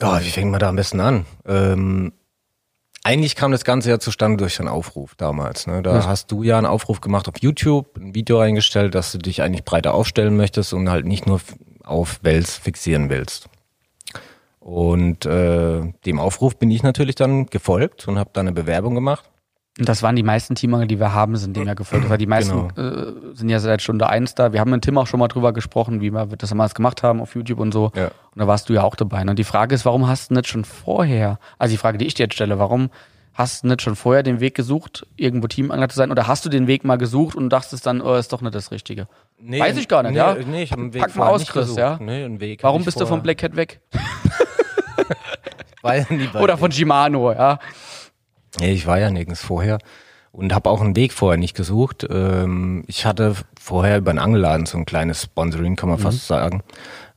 ja, 0.00 0.20
wie 0.20 0.30
fängt 0.30 0.50
man 0.50 0.60
da 0.60 0.68
am 0.68 0.76
besten 0.76 1.00
an? 1.00 1.26
Ähm, 1.46 2.12
eigentlich 3.06 3.36
kam 3.36 3.52
das 3.52 3.64
Ganze 3.64 3.88
ja 3.88 4.00
zustande 4.00 4.38
durch 4.38 4.58
einen 4.58 4.68
Aufruf 4.68 5.14
damals. 5.14 5.68
Ne? 5.68 5.80
Da 5.80 5.94
Was? 5.94 6.06
hast 6.08 6.32
du 6.32 6.42
ja 6.42 6.58
einen 6.58 6.66
Aufruf 6.66 7.00
gemacht 7.00 7.28
auf 7.28 7.34
YouTube, 7.40 7.96
ein 7.96 8.16
Video 8.16 8.40
eingestellt, 8.40 8.96
dass 8.96 9.12
du 9.12 9.18
dich 9.18 9.42
eigentlich 9.42 9.64
breiter 9.64 9.94
aufstellen 9.94 10.36
möchtest 10.36 10.72
und 10.72 10.90
halt 10.90 11.06
nicht 11.06 11.24
nur 11.24 11.40
auf 11.84 12.18
Wels 12.22 12.56
fixieren 12.56 13.08
willst. 13.08 13.48
Und 14.58 15.24
äh, 15.24 15.82
dem 16.04 16.18
Aufruf 16.18 16.58
bin 16.58 16.72
ich 16.72 16.82
natürlich 16.82 17.14
dann 17.14 17.46
gefolgt 17.46 18.08
und 18.08 18.18
habe 18.18 18.30
da 18.32 18.40
eine 18.40 18.50
Bewerbung 18.50 18.96
gemacht. 18.96 19.30
Und 19.78 19.86
das 19.88 20.02
waren 20.02 20.16
die 20.16 20.22
meisten 20.22 20.54
Teamangel, 20.54 20.86
die 20.88 20.98
wir 20.98 21.12
haben, 21.12 21.36
sind 21.36 21.54
dem 21.54 21.66
ja 21.66 21.74
gefolgt. 21.74 22.08
Weil 22.08 22.16
die 22.16 22.26
meisten 22.26 22.70
äh, 22.78 23.36
sind 23.36 23.50
ja 23.50 23.58
seit 23.60 23.82
Stunde 23.82 24.08
eins 24.08 24.34
da. 24.34 24.54
Wir 24.54 24.60
haben 24.60 24.70
mit 24.70 24.82
Tim 24.82 24.96
auch 24.96 25.06
schon 25.06 25.20
mal 25.20 25.28
drüber 25.28 25.52
gesprochen, 25.52 26.00
wie 26.00 26.10
wir 26.12 26.24
das 26.26 26.48
damals 26.48 26.74
gemacht 26.74 27.02
haben 27.02 27.20
auf 27.20 27.34
YouTube 27.34 27.60
und 27.60 27.72
so. 27.72 27.92
Ja. 27.94 28.06
Und 28.06 28.12
da 28.36 28.46
warst 28.46 28.70
du 28.70 28.72
ja 28.72 28.82
auch 28.84 28.94
dabei. 28.96 29.22
ne? 29.22 29.30
Und 29.32 29.38
die 29.38 29.44
Frage 29.44 29.74
ist, 29.74 29.84
warum 29.84 30.08
hast 30.08 30.30
du 30.30 30.34
nicht 30.34 30.48
schon 30.48 30.64
vorher, 30.64 31.38
also 31.58 31.72
die 31.72 31.76
Frage, 31.78 31.98
die 31.98 32.06
ich 32.06 32.14
dir 32.14 32.22
jetzt 32.24 32.34
stelle, 32.34 32.58
warum 32.58 32.88
hast 33.34 33.64
du 33.64 33.68
nicht 33.68 33.82
schon 33.82 33.96
vorher 33.96 34.22
den 34.22 34.40
Weg 34.40 34.54
gesucht, 34.54 35.06
irgendwo 35.16 35.46
Teamangler 35.46 35.90
zu 35.90 35.96
sein? 35.96 36.10
Oder 36.10 36.26
hast 36.26 36.46
du 36.46 36.48
den 36.48 36.66
Weg 36.66 36.84
mal 36.84 36.96
gesucht 36.96 37.36
und 37.36 37.50
dachtest 37.50 37.84
dann, 37.84 38.00
oh, 38.00 38.14
ist 38.14 38.32
doch 38.32 38.40
nicht 38.40 38.54
das 38.54 38.70
Richtige? 38.70 39.08
Nee, 39.38 39.60
Weiß 39.60 39.76
ich 39.76 39.88
gar 39.88 40.02
nicht, 40.02 40.12
nee, 40.12 40.16
ja? 40.16 40.34
Nee, 40.46 40.62
ich 40.62 40.72
hab 40.72 40.78
einen 40.78 40.94
Weg 40.94 41.02
Pack 41.02 41.16
mal 41.16 41.28
aus, 41.28 41.44
Chris, 41.46 41.64
gesucht. 41.64 41.78
ja? 41.78 41.98
Nee, 42.00 42.24
einen 42.24 42.40
Weg 42.40 42.62
Warum 42.62 42.82
bist 42.82 42.96
du 42.96 43.00
vorher- 43.00 43.14
von 43.16 43.22
Black 43.22 43.36
Cat 43.36 43.56
weg? 43.56 43.80
Ja 45.84 46.04
nie 46.10 46.28
Oder 46.40 46.58
von 46.58 46.72
Shimano, 46.72 47.30
ja? 47.32 47.60
Nee, 48.58 48.72
ich 48.72 48.86
war 48.86 48.98
ja 48.98 49.10
nirgends 49.10 49.42
vorher 49.42 49.78
und 50.32 50.54
habe 50.54 50.70
auch 50.70 50.80
einen 50.80 50.96
Weg 50.96 51.12
vorher 51.12 51.38
nicht 51.38 51.56
gesucht. 51.56 52.06
Ähm, 52.10 52.84
ich 52.86 53.06
hatte 53.06 53.34
vorher 53.58 53.98
über 53.98 54.10
einen 54.10 54.18
Angelladen 54.18 54.66
so 54.66 54.76
ein 54.78 54.84
kleines 54.84 55.22
Sponsoring, 55.22 55.76
kann 55.76 55.88
man 55.88 55.98
fast 55.98 56.26
sagen. 56.26 56.62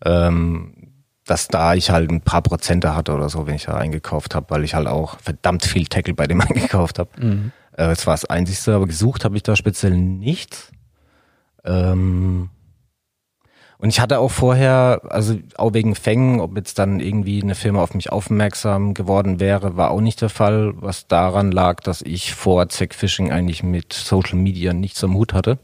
Ähm, 0.05 0.73
dass 1.25 1.47
da 1.47 1.75
ich 1.75 1.91
halt 1.91 2.09
ein 2.09 2.21
paar 2.21 2.41
Prozente 2.41 2.95
hatte 2.95 3.13
oder 3.13 3.29
so, 3.29 3.45
wenn 3.45 3.55
ich 3.55 3.65
da 3.65 3.75
eingekauft 3.75 4.33
habe, 4.33 4.47
weil 4.49 4.63
ich 4.63 4.73
halt 4.73 4.87
auch 4.87 5.19
verdammt 5.19 5.63
viel 5.63 5.85
Tackle 5.85 6.13
bei 6.13 6.27
dem 6.27 6.41
eingekauft 6.41 6.97
habe. 6.97 7.09
Mhm. 7.17 7.51
Äh, 7.73 7.89
das 7.89 8.07
war 8.07 8.13
das 8.13 8.25
Einzigste, 8.25 8.73
aber 8.73 8.87
gesucht 8.87 9.25
habe 9.25 9.35
ich 9.35 9.43
da 9.43 9.55
speziell 9.55 9.95
nichts. 9.95 10.71
Ähm, 11.63 12.49
und 13.81 13.87
ich 13.87 14.01
hatte 14.01 14.19
auch 14.19 14.29
vorher, 14.29 15.01
also 15.07 15.37
auch 15.55 15.73
wegen 15.73 15.95
Fängen, 15.95 16.41
ob 16.41 16.57
jetzt 16.57 16.79
dann 16.79 16.99
irgendwie 16.99 17.41
eine 17.41 17.55
Firma 17.55 17.81
auf 17.81 17.93
mich 17.93 18.11
aufmerksam 18.11 18.93
geworden 18.93 19.39
wäre, 19.39 19.77
war 19.77 19.91
auch 19.91 20.01
nicht 20.01 20.21
der 20.21 20.27
Fall, 20.27 20.73
was 20.75 21.07
daran 21.07 21.49
lag, 21.53 21.79
dass 21.79 22.01
ich 22.01 22.35
vor 22.35 22.67
Zack 22.67 22.93
Fishing 22.93 23.31
eigentlich 23.31 23.63
mit 23.63 23.93
Social 23.93 24.37
Media 24.37 24.73
nichts 24.73 25.01
am 25.05 25.13
Hut 25.13 25.33
hatte. 25.33 25.59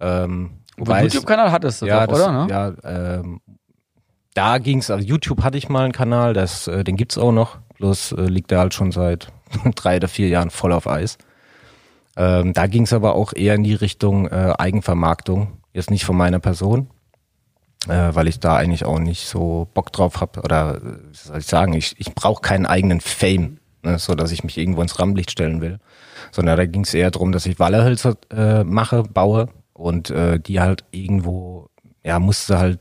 Ähm, 0.00 0.52
Aber 0.76 0.86
wobei 0.86 1.02
YouTube-Kanal 1.02 1.52
hattest 1.52 1.82
du 1.82 1.86
ja, 1.86 2.06
doch, 2.06 2.14
das, 2.14 2.22
oder? 2.22 2.32
Ne? 2.32 2.50
ja, 2.50 3.18
ähm, 3.18 3.40
da 4.32 4.56
ging's, 4.56 4.90
also 4.90 5.06
YouTube 5.06 5.42
hatte 5.42 5.58
ich 5.58 5.68
mal 5.68 5.84
einen 5.84 5.92
Kanal, 5.92 6.32
das, 6.32 6.66
äh, 6.66 6.82
den 6.82 6.96
gibt's 6.96 7.18
auch 7.18 7.32
noch, 7.32 7.58
bloß 7.76 8.12
äh, 8.12 8.22
liegt 8.22 8.50
der 8.50 8.60
halt 8.60 8.72
schon 8.72 8.90
seit 8.90 9.30
drei 9.74 9.96
oder 9.96 10.08
vier 10.08 10.28
Jahren 10.28 10.48
voll 10.48 10.72
auf 10.72 10.86
Eis. 10.86 11.18
Ähm, 12.16 12.54
da 12.54 12.68
ging's 12.68 12.94
aber 12.94 13.16
auch 13.16 13.34
eher 13.34 13.54
in 13.54 13.64
die 13.64 13.74
Richtung 13.74 14.28
äh, 14.28 14.54
Eigenvermarktung, 14.56 15.58
jetzt 15.74 15.90
nicht 15.90 16.06
von 16.06 16.16
meiner 16.16 16.38
Person, 16.38 16.88
äh, 17.88 18.14
weil 18.14 18.28
ich 18.28 18.40
da 18.40 18.56
eigentlich 18.56 18.84
auch 18.84 18.98
nicht 18.98 19.26
so 19.26 19.68
Bock 19.74 19.92
drauf 19.92 20.20
habe 20.20 20.40
oder 20.42 20.76
äh, 20.76 20.80
wie 20.82 21.16
soll 21.16 21.38
ich 21.38 21.46
sagen, 21.46 21.72
ich, 21.72 21.94
ich 21.98 22.14
brauche 22.14 22.42
keinen 22.42 22.66
eigenen 22.66 23.00
Fame 23.00 23.58
ne, 23.82 23.98
so 23.98 24.14
dass 24.14 24.32
ich 24.32 24.44
mich 24.44 24.58
irgendwo 24.58 24.82
ins 24.82 24.98
Rampenlicht 24.98 25.30
stellen 25.30 25.60
will, 25.60 25.78
sondern 26.32 26.56
da 26.56 26.66
ging 26.66 26.82
es 26.82 26.94
eher 26.94 27.10
darum, 27.10 27.32
dass 27.32 27.46
ich 27.46 27.58
Wallerhölzer 27.58 28.16
äh, 28.30 28.64
mache, 28.64 29.02
baue 29.02 29.48
und 29.72 30.10
äh, 30.10 30.38
die 30.40 30.60
halt 30.60 30.84
irgendwo, 30.90 31.68
ja, 32.04 32.18
musste 32.18 32.58
halt 32.58 32.80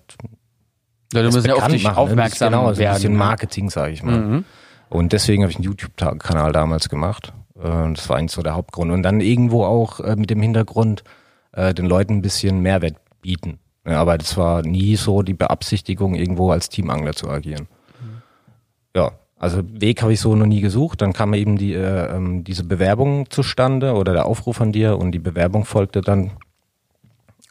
Ja, 1.14 1.22
du 1.24 1.30
musst 1.30 1.47
ja 1.47 1.55
auf 1.55 1.68
dich 1.68 1.84
machen, 1.84 1.95
ne? 1.95 2.01
aufmerksam 2.01 2.51
genau, 2.51 2.68
also 2.68 2.80
ein 2.82 2.86
werden. 2.86 2.95
bisschen 2.95 3.14
ne? 3.14 3.20
Marketing, 3.20 3.70
sage 3.70 3.93
ich 3.93 4.03
mal. 4.03 4.20
Mhm. 4.20 4.45
Und 4.89 5.14
deswegen 5.14 5.43
habe 5.43 5.51
ich 5.51 5.58
einen 5.58 5.66
YouTube-Kanal 5.66 6.51
damals 6.53 6.89
gemacht. 6.89 7.34
Äh, 7.55 7.93
Das 7.93 8.10
war 8.10 8.18
eigentlich 8.18 8.32
so 8.32 8.41
der 8.41 8.55
Hauptgrund. 8.55 8.91
Und 8.91 9.03
dann 9.03 9.20
irgendwo 9.22 9.66
auch 9.66 9.99
äh, 9.99 10.16
mit 10.16 10.30
dem 10.30 10.41
Hintergrund, 10.41 11.03
den 11.55 11.88
Leuten 11.88 12.18
ein 12.18 12.22
bisschen 12.22 12.60
Mehrwert 12.60 12.97
bieten. 13.22 13.58
Ja, 13.88 14.01
aber 14.01 14.17
das 14.17 14.35
war 14.35 14.63
nie 14.63 14.97
so 14.97 15.21
die 15.21 15.33
Beabsichtigung, 15.33 16.13
irgendwo 16.13 16.51
als 16.51 16.67
Teamangler 16.67 17.13
zu 17.13 17.29
agieren. 17.29 17.67
Ja, 18.93 19.11
also 19.39 19.61
Weg 19.63 20.01
habe 20.01 20.11
ich 20.11 20.19
so 20.19 20.35
noch 20.35 20.45
nie 20.45 20.59
gesucht. 20.59 21.01
Dann 21.01 21.13
kam 21.13 21.33
eben 21.33 21.57
die, 21.57 21.73
äh, 21.73 22.15
ähm, 22.15 22.43
diese 22.43 22.65
Bewerbung 22.65 23.29
zustande 23.29 23.93
oder 23.93 24.11
der 24.11 24.25
Aufruf 24.25 24.57
von 24.57 24.73
dir 24.73 24.97
und 24.97 25.13
die 25.13 25.19
Bewerbung 25.19 25.63
folgte 25.63 26.01
dann. 26.01 26.31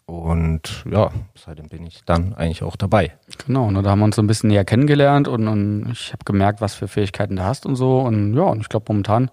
Und 0.05 0.84
ja, 0.91 1.11
seitdem 1.34 1.68
bin 1.68 1.87
ich 1.87 2.05
dann 2.05 2.34
eigentlich 2.34 2.62
auch 2.62 2.76
dabei. 2.76 3.12
Genau, 3.47 3.70
ne, 3.70 3.82
da 3.82 3.91
haben 3.91 4.01
wir 4.01 4.05
uns 4.05 4.16
so 4.16 4.22
ein 4.22 4.26
bisschen 4.26 4.51
näher 4.51 4.64
kennengelernt 4.64 5.26
und, 5.26 5.49
und 5.49 5.89
ich 5.91 6.12
habe 6.12 6.24
gemerkt, 6.24 6.61
was 6.61 6.74
für 6.74 6.87
Fähigkeiten 6.87 7.37
du 7.37 7.45
hast 7.45 7.66
und 7.66 7.76
so. 7.76 8.01
Und 8.01 8.37
ja, 8.37 8.43
und 8.43 8.61
ich 8.61 8.68
glaube 8.68 8.84
momentan 8.89 9.30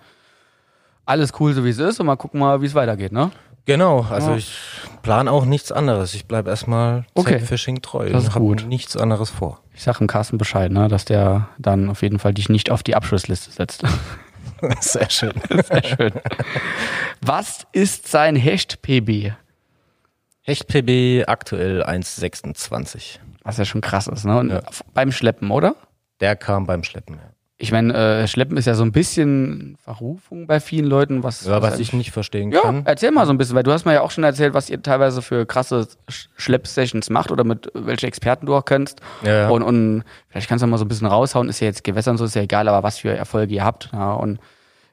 alles 1.06 1.34
cool, 1.40 1.54
so 1.54 1.66
wie 1.66 1.70
es 1.70 1.80
ist. 1.80 2.00
Und 2.00 2.06
mal 2.06 2.16
gucken 2.16 2.40
mal, 2.40 2.62
wie 2.62 2.66
es 2.66 2.76
weitergeht, 2.76 3.12
ne? 3.12 3.32
Genau, 3.66 4.02
also 4.10 4.32
Ja. 4.32 4.38
ich 4.38 4.58
plane 5.04 5.32
auch 5.32 5.46
nichts 5.46 5.72
anderes. 5.72 6.14
Ich 6.16 6.26
bleibe 6.26 6.50
erstmal 6.50 7.06
Okay. 7.14 7.40
Fishing 7.40 7.82
treu 7.82 8.10
Das 8.10 8.26
ist 8.26 8.34
gut. 8.34 8.66
nichts 8.68 8.98
anderes 8.98 9.30
vor. 9.30 9.60
Ich 9.74 9.84
sag 9.84 9.98
dem 10.00 10.08
Carsten 10.08 10.38
Bescheid, 10.38 10.72
ne, 10.72 10.88
dass 10.90 11.06
der 11.06 11.48
dann 11.58 11.90
auf 11.90 12.02
jeden 12.02 12.20
Fall 12.20 12.34
dich 12.34 12.50
nicht 12.50 12.70
auf 12.72 12.84
die 12.84 12.96
Abschlussliste 12.96 13.52
setzt. 13.52 13.84
Sehr 14.82 15.10
schön. 15.10 15.34
Sehr 15.64 15.84
schön. 15.84 16.12
Was 17.22 17.66
ist 17.72 18.08
sein 18.10 18.36
Hecht-PB? 18.36 19.32
Hecht 20.42 20.68
PB 20.68 21.24
aktuell 21.28 21.84
1,26. 21.84 23.20
Was 23.44 23.58
ja 23.58 23.66
schon 23.66 23.80
krass 23.82 24.08
ist, 24.08 24.26
ne? 24.26 24.38
Und 24.40 24.50
Ja. 24.52 24.62
beim 24.94 25.12
Schleppen, 25.14 25.52
oder? 25.52 25.76
Der 26.20 26.36
kam 26.36 26.66
beim 26.66 26.84
Schleppen. 26.84 27.16
Ja. 27.16 27.33
Ich 27.64 27.72
meine, 27.72 27.94
äh, 27.94 28.28
Schleppen 28.28 28.58
ist 28.58 28.66
ja 28.66 28.76
so 28.76 28.84
ein 28.84 28.92
bisschen 28.92 29.78
Verrufung 29.82 30.48
bei 30.48 30.60
vielen 30.60 30.86
Leuten, 30.86 31.24
was, 31.24 31.46
Ja, 31.46 31.62
was 31.62 31.76
eigentlich- 31.76 31.88
ich 31.90 31.94
nicht 31.94 32.12
verstehen 32.12 32.52
Ja, 32.52 32.60
kann. 32.60 32.82
erzähl 32.86 33.12
mal 33.12 33.26
so 33.26 33.32
ein 33.32 33.38
bisschen, 33.38 33.56
weil 33.56 33.64
du 33.64 33.72
hast 33.72 33.86
mir 33.86 33.94
ja 33.94 34.02
auch 34.02 34.12
schon 34.12 34.26
erzählt, 34.26 34.54
was 34.54 34.70
ihr 34.70 34.84
teilweise 34.84 35.22
für 35.22 35.46
krasse 35.46 35.88
Sch- 36.10 36.28
Schleppsessions 36.36 37.10
macht 37.10 37.32
oder 37.32 37.46
mit 37.46 37.72
welche 37.74 38.06
Experten 38.06 38.48
du 38.48 38.56
auch 38.56 38.66
kennst. 38.66 39.00
Ja. 39.24 39.48
Und, 39.48 39.64
und 39.64 40.04
vielleicht 40.28 40.50
kannst 40.50 40.62
du 40.62 40.68
mal 40.68 40.78
so 40.78 40.84
ein 40.84 40.90
bisschen 40.90 41.08
raushauen, 41.08 41.48
ist 41.48 41.62
ja 41.62 41.68
jetzt 41.68 41.86
Gewässern 41.86 42.18
so, 42.18 42.26
ist 42.26 42.36
ja 42.36 42.42
egal, 42.42 42.68
aber 42.68 42.84
was 42.84 42.98
für 42.98 43.16
Erfolge 43.16 43.54
ihr 43.56 43.64
habt. 43.64 43.90
Ja, 43.94 44.12
und 44.14 44.40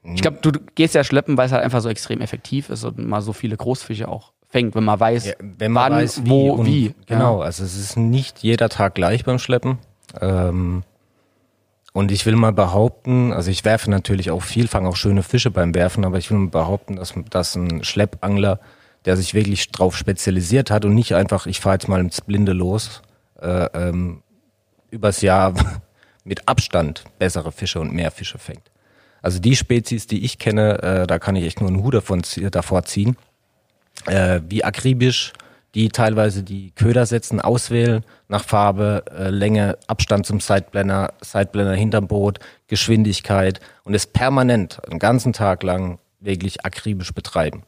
ich 0.05 0.23
glaube, 0.23 0.39
du 0.41 0.53
gehst 0.77 0.95
ja 0.95 1.03
schleppen, 1.03 1.37
weil 1.37 1.47
es 1.47 1.53
halt 1.53 1.65
einfach 1.65 1.81
so 1.81 1.89
extrem 1.89 2.21
effektiv 2.21 2.71
ist 2.71 2.85
und 2.85 2.99
mal 3.05 3.21
so 3.21 3.33
viele 3.33 3.57
Großfische 3.57 4.07
auch 4.07 4.31
fängt, 4.49 4.77
wenn 4.77 4.85
man 4.85 4.99
weiß, 5.01 5.27
Ja, 5.27 5.33
wenn 5.41 5.73
man 5.73 5.91
wann, 5.93 6.03
weiß, 6.03 6.25
wie 6.25 6.31
wo, 6.31 6.53
und, 6.53 6.67
wie. 6.67 6.95
Genau, 7.07 7.41
also 7.43 7.65
es 7.65 7.77
ist 7.77 7.97
nicht 7.97 8.39
jeder 8.45 8.69
Tag 8.69 8.95
gleich 8.95 9.25
beim 9.25 9.39
Schleppen. 9.41 9.79
Ähm, 10.21 10.85
und 11.93 12.13
ich 12.13 12.27
will 12.27 12.37
mal 12.37 12.53
behaupten, 12.53 13.33
also 13.33 13.51
ich 13.51 13.65
werfe 13.65 13.91
natürlich 13.91 14.31
auch 14.31 14.43
viel, 14.43 14.69
fange 14.69 14.89
auch 14.89 14.97
schöne 14.97 15.23
Fische 15.23 15.51
beim 15.51 15.75
Werfen, 15.75 16.05
aber 16.05 16.19
ich 16.19 16.31
will 16.31 16.39
mal 16.39 16.51
behaupten, 16.51 16.97
dass, 16.97 17.15
dass 17.31 17.57
ein 17.57 17.83
Schleppangler, 17.85 18.61
der 19.05 19.17
sich 19.17 19.35
wirklich 19.35 19.71
drauf 19.71 19.97
spezialisiert 19.97 20.71
hat 20.71 20.85
und 20.85 20.95
nicht 20.95 21.15
einfach, 21.15 21.47
ich 21.47 21.61
fahre 21.61 21.77
jetzt 21.77 21.89
mal 21.89 22.01
ins 22.01 22.21
Blinde 22.21 22.53
los, 22.53 23.03
äh, 23.41 23.67
ähm, 23.75 24.23
übers 24.91 25.23
Jahr 25.23 25.55
mit 26.25 26.49
Abstand 26.49 27.05
bessere 27.19 27.51
Fische 27.51 27.81
und 27.81 27.93
mehr 27.93 28.11
Fische 28.11 28.39
fängt. 28.39 28.71
Also 29.23 29.39
die 29.39 29.57
Spezies, 29.57 30.07
die 30.07 30.25
ich 30.25 30.39
kenne, 30.39 30.83
äh, 30.83 31.07
da 31.07 31.19
kann 31.19 31.37
ich 31.37 31.45
echt 31.45 31.61
nur 31.61 31.69
einen 31.69 31.83
Hut 31.83 31.95
davon, 31.95 32.23
davor 32.51 32.85
ziehen 32.85 33.17
äh, 34.07 34.41
wie 34.49 34.65
akribisch 34.65 35.33
die 35.75 35.89
teilweise 35.89 36.43
die 36.43 36.73
Köder 36.73 37.07
setzen, 37.07 37.41
auswählen 37.41 38.05
nach 38.29 38.45
Farbe, 38.45 39.05
äh, 39.17 39.31
Länge, 39.31 39.79
Abstand 39.87 40.27
zum 40.27 40.41
Sideblender, 40.41 41.15
Sideblender 41.21 41.75
hinterm 41.75 42.09
Boot, 42.09 42.39
Geschwindigkeit 42.67 43.61
und 43.85 43.95
es 43.95 44.07
permanent, 44.07 44.81
einen 44.89 44.99
ganzen 44.99 45.33
Tag 45.33 45.63
lang 45.63 45.99
wirklich 46.21 46.65
akribisch 46.65 47.15
betreiben. 47.15 47.63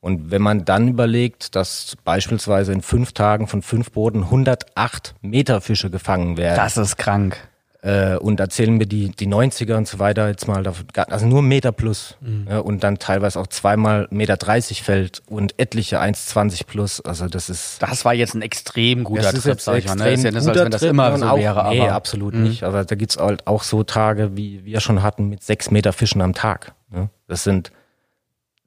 Und 0.00 0.30
wenn 0.30 0.42
man 0.42 0.66
dann 0.66 0.88
überlegt, 0.88 1.56
dass 1.56 1.96
beispielsweise 2.04 2.72
in 2.72 2.82
fünf 2.82 3.12
Tagen 3.12 3.46
von 3.46 3.62
fünf 3.62 3.90
Booten 3.92 4.24
108 4.24 5.14
Meter 5.22 5.62
Fische 5.62 5.88
gefangen 5.88 6.36
werden, 6.36 6.56
Das 6.56 6.76
ist 6.76 6.98
krank. 6.98 7.38
Äh, 7.84 8.16
und 8.16 8.40
da 8.40 8.48
zählen 8.48 8.78
wir 8.78 8.86
die, 8.86 9.10
die 9.10 9.26
90er 9.28 9.76
und 9.76 9.86
so 9.86 9.98
weiter 9.98 10.28
jetzt 10.28 10.48
mal, 10.48 10.64
also 10.66 11.26
nur 11.26 11.42
Meter 11.42 11.70
plus. 11.70 12.16
Ja, 12.48 12.60
und 12.60 12.82
dann 12.82 12.98
teilweise 12.98 13.38
auch 13.38 13.46
zweimal 13.46 14.08
Meter 14.10 14.38
30 14.38 14.82
fällt 14.82 15.20
und 15.28 15.54
etliche 15.58 16.00
1,20 16.00 16.64
plus. 16.66 17.02
Also 17.02 17.28
das 17.28 17.50
ist. 17.50 17.82
Das 17.82 18.06
war 18.06 18.14
jetzt 18.14 18.34
ein 18.34 18.40
extrem 18.40 19.04
guter 19.04 19.20
das 19.22 19.34
ist 19.34 19.42
Trip, 19.42 19.60
sag 19.60 19.76
ich 19.78 19.86
mal. 19.86 19.96
Ne? 19.96 20.12
Ist 20.12 20.24
ja 20.24 20.30
nicht 20.30 20.42
so, 20.42 20.50
als 20.50 20.60
wenn 20.60 20.70
das 20.70 20.80
Trip 20.80 20.90
immer 20.90 21.12
und 21.12 21.20
so 21.20 21.26
auch, 21.26 21.36
wäre. 21.36 21.68
Nee, 21.68 21.80
aber 21.80 21.90
Mhm. 21.90 21.94
absolut 21.94 22.34
nicht. 22.34 22.62
Aber 22.62 22.84
da 22.86 22.94
gibt's 22.94 23.18
halt 23.18 23.46
auch 23.46 23.62
so 23.62 23.82
Tage, 23.82 24.34
wie 24.34 24.64
wir 24.64 24.80
schon 24.80 25.02
hatten, 25.02 25.28
mit 25.28 25.42
sechs 25.42 25.70
Meter 25.70 25.92
Fischen 25.92 26.22
am 26.22 26.32
Tag. 26.32 26.72
Ja, 26.94 27.10
das 27.28 27.44
sind. 27.44 27.70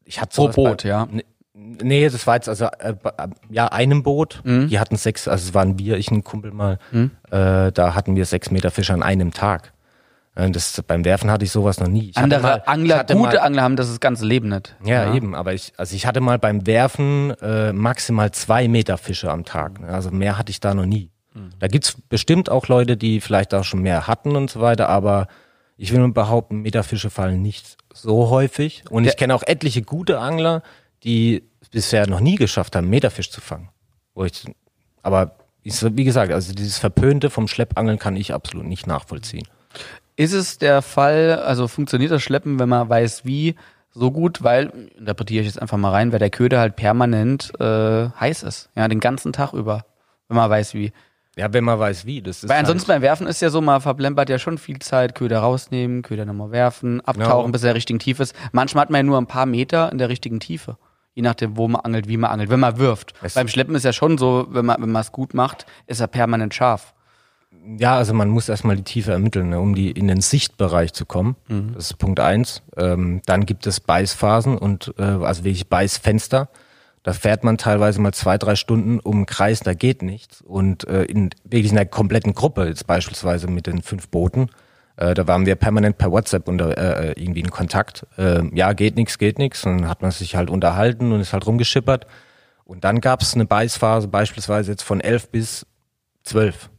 Ich 0.05 0.21
hatte 0.21 0.35
Pro 0.35 0.49
Boot, 0.49 0.83
bei, 0.83 0.89
ja. 0.89 1.07
Nee, 1.81 2.07
das 2.09 2.25
war 2.27 2.35
jetzt 2.35 2.49
also 2.49 2.65
äh, 2.65 2.89
äh, 2.91 3.27
ja 3.49 3.67
einem 3.67 4.03
Boot. 4.03 4.41
Mhm. 4.43 4.67
Die 4.69 4.79
hatten 4.79 4.95
sechs, 4.95 5.27
also 5.27 5.47
es 5.49 5.53
waren 5.53 5.77
wir, 5.79 5.97
ich 5.97 6.09
ein 6.11 6.23
Kumpel 6.23 6.51
mal. 6.51 6.79
Äh, 6.91 7.71
da 7.71 7.93
hatten 7.95 8.15
wir 8.15 8.25
sechs 8.25 8.51
Meter 8.51 8.71
Fische 8.71 8.93
an 8.93 9.03
einem 9.03 9.31
Tag. 9.33 9.73
Äh, 10.35 10.49
Das, 10.51 10.81
beim 10.87 11.03
Werfen 11.05 11.29
hatte 11.31 11.45
ich 11.45 11.51
sowas 11.51 11.79
noch 11.79 11.87
nie. 11.87 12.09
Ich 12.11 12.17
Andere 12.17 12.41
mal- 12.41 12.63
Angler, 12.65 13.03
gute 13.03 13.17
mal, 13.17 13.39
Angler 13.39 13.63
haben 13.63 13.75
das 13.75 13.87
das 13.87 13.99
ganze 13.99 14.25
Leben 14.25 14.49
nicht. 14.49 14.75
ja, 14.83 15.13
eben, 15.13 15.35
aber 15.35 15.53
ich, 15.53 15.73
also 15.77 15.95
ich 15.95 16.05
hatte 16.05 16.21
mal 16.21 16.39
beim 16.39 16.65
Werfen 16.67 17.31
äh, 17.41 17.73
maximal 17.73 18.31
zwei 18.31 18.67
Meter 18.67 18.97
Fische 18.97 19.29
am 19.31 19.43
Tag. 19.45 19.79
Also 19.83 20.11
mehr 20.11 20.37
hatte 20.37 20.51
ich 20.51 20.59
da 20.59 20.73
noch 20.73 20.85
nie. 20.85 21.09
Mhm. 21.33 21.49
Da 21.59 21.67
gibt's 21.67 21.97
bestimmt 22.09 22.49
auch 22.49 22.67
Leute, 22.67 22.97
die 22.97 23.19
vielleicht 23.21 23.53
auch 23.53 23.63
schon 23.63 23.81
mehr 23.81 24.07
hatten 24.07 24.35
und 24.35 24.49
so 24.49 24.61
weiter, 24.61 24.89
aber 24.89 25.27
ich 25.79 25.91
will 25.91 25.99
nur 25.99 26.13
behaupten, 26.13 26.61
Meterfische 26.61 27.09
fallen 27.11 27.41
nicht 27.43 27.77
so 27.93 28.29
häufig. 28.31 28.83
Und 28.89 29.05
ich 29.05 29.15
kenne 29.17 29.35
auch 29.35 29.43
etliche 29.45 29.81
gute 29.83 30.17
Angler, 30.19 30.63
die 31.03 31.43
es 31.56 31.56
bisher 31.71 32.07
noch 32.07 32.19
nie 32.19 32.35
geschafft 32.35 32.75
haben, 32.75 32.89
Meterfisch 32.89 33.29
zu 33.29 33.41
fangen. 33.41 33.69
Ich, 34.15 34.45
aber 35.03 35.37
ich, 35.63 35.81
wie 35.95 36.03
gesagt, 36.03 36.31
also 36.31 36.53
dieses 36.53 36.77
Verpönte 36.77 37.29
vom 37.29 37.47
Schleppangeln 37.47 37.99
kann 37.99 38.15
ich 38.15 38.33
absolut 38.33 38.65
nicht 38.65 38.87
nachvollziehen. 38.87 39.47
Ist 40.15 40.33
es 40.33 40.57
der 40.57 40.81
Fall, 40.81 41.39
also 41.39 41.67
funktioniert 41.67 42.11
das 42.11 42.23
Schleppen, 42.23 42.57
wenn 42.59 42.69
man 42.69 42.89
weiß 42.89 43.25
wie, 43.25 43.55
so 43.91 44.11
gut, 44.11 44.43
weil, 44.43 44.71
interpretiere 44.97 45.41
ich 45.41 45.47
jetzt 45.47 45.61
einfach 45.61 45.77
mal 45.77 45.91
rein, 45.91 46.11
weil 46.11 46.19
der 46.19 46.29
Köder 46.29 46.59
halt 46.59 46.75
permanent 46.75 47.51
äh, 47.59 48.09
heiß 48.19 48.43
ist. 48.43 48.69
Ja, 48.75 48.87
den 48.87 48.99
ganzen 48.99 49.33
Tag 49.33 49.53
über, 49.53 49.85
wenn 50.27 50.37
man 50.37 50.49
weiß 50.49 50.73
wie. 50.73 50.91
Ja, 51.35 51.53
wenn 51.53 51.63
man 51.63 51.77
weiß 51.79 52.05
wie. 52.05 52.21
Das 52.21 52.43
ist 52.43 52.49
Weil 52.49 52.57
ansonsten 52.59 52.89
halt, 52.89 53.01
beim 53.01 53.07
Werfen 53.07 53.27
ist 53.27 53.41
ja 53.41 53.49
so, 53.49 53.61
man 53.61 53.81
verblempert 53.81 54.29
ja 54.29 54.39
schon 54.39 54.57
viel 54.57 54.79
Zeit, 54.79 55.13
Köder 55.13 55.39
rausnehmen, 55.39 56.01
Köder 56.01 56.25
nochmal 56.25 56.51
werfen, 56.51 57.01
abtauchen, 57.01 57.45
Ja. 57.47 57.51
bis 57.51 57.63
er 57.63 57.75
richtig 57.75 57.99
tief 57.99 58.19
ist. 58.19 58.35
Manchmal 58.51 58.83
hat 58.83 58.89
man 58.89 58.99
ja 58.99 59.03
nur 59.03 59.19
ein 59.19 59.27
paar 59.27 59.45
Meter 59.45 59.91
in 59.91 59.99
der 59.99 60.09
richtigen 60.09 60.39
Tiefe. 60.39 60.77
Je 61.17 61.23
nachdem, 61.23 61.57
wo 61.57 61.67
man 61.67 61.81
angelt, 61.81 62.07
wie 62.07 62.15
man 62.15 62.29
angelt, 62.29 62.51
wenn 62.51 62.59
man 62.59 62.77
wirft. 62.77 63.15
Es- 63.23 63.33
beim 63.33 63.47
Schleppen 63.47 63.73
ist 63.73 63.81
ja 63.83 63.91
schon 63.91 64.19
so, 64.19 64.45
wenn 64.51 64.67
man 64.67 64.79
wenn 64.79 64.91
man 64.91 65.01
es 65.01 65.11
gut 65.11 65.33
macht, 65.33 65.65
ist 65.87 65.99
er 65.99 66.05
permanent 66.05 66.53
scharf. 66.53 66.93
Ja, 67.79 67.95
also 67.97 68.13
man 68.13 68.29
muss 68.29 68.49
erstmal 68.49 68.75
die 68.75 68.83
Tiefe 68.83 69.13
ermitteln, 69.13 69.49
ne, 69.49 69.59
um 69.59 69.73
die 69.73 69.89
in 69.89 70.07
den 70.07 70.21
Sichtbereich 70.21 70.93
zu 70.93 71.07
kommen. 71.07 71.35
Das 71.73 71.85
ist 71.89 71.97
Punkt 71.97 72.19
eins. 72.19 72.61
Ähm, 72.77 73.21
dann 73.25 73.47
gibt 73.47 73.65
es 73.65 73.79
Beißphasen 73.79 74.59
und 74.59 74.93
äh, 74.99 75.01
also 75.01 75.43
wirklich 75.43 75.67
Beißfenster. 75.69 76.49
Da 77.01 77.13
fährt 77.13 77.43
man 77.43 77.57
teilweise 77.57 77.99
mal 77.99 78.13
zwei, 78.13 78.37
drei 78.37 78.55
Stunden 78.55 78.99
um 78.99 79.15
einen 79.15 79.25
Kreis, 79.25 79.61
da 79.61 79.73
geht 79.73 80.03
nichts. 80.03 80.41
Und 80.41 80.87
äh, 80.87 81.03
in 81.05 81.31
wirklich 81.45 81.71
in 81.71 81.77
einer 81.79 81.87
kompletten 81.87 82.35
Gruppe, 82.35 82.67
jetzt 82.67 82.85
beispielsweise 82.85 83.47
mit 83.47 83.65
den 83.65 83.81
fünf 83.81 84.09
Booten, 84.09 84.49
äh, 84.97 85.13
da 85.13 85.27
waren 85.27 85.45
wir 85.45 85.55
permanent 85.55 85.97
per 85.97 86.11
WhatsApp 86.11 86.47
unter, 86.47 86.77
äh, 86.77 87.13
irgendwie 87.21 87.41
in 87.41 87.51
Kontakt. 87.51 88.05
Äh, 88.17 88.43
ja, 88.55 88.73
geht 88.73 88.95
nichts, 88.95 89.17
geht 89.17 89.37
nichts. 89.37 89.63
Und 89.65 89.81
dann 89.81 89.89
hat 89.89 90.01
man 90.01 90.11
sich 90.11 90.35
halt 90.35 90.49
unterhalten 90.49 91.11
und 91.11 91.21
ist 91.21 91.33
halt 91.33 91.45
rumgeschippert. 91.45 92.07
Und 92.65 92.83
dann 92.83 92.99
gab 92.99 93.21
es 93.21 93.35
eine 93.35 93.45
Beißphase 93.45 94.07
beispielsweise 94.07 94.71
jetzt 94.71 94.83
von 94.83 94.99
elf 94.99 95.29
bis 95.29 95.65
zwölf. 96.23 96.69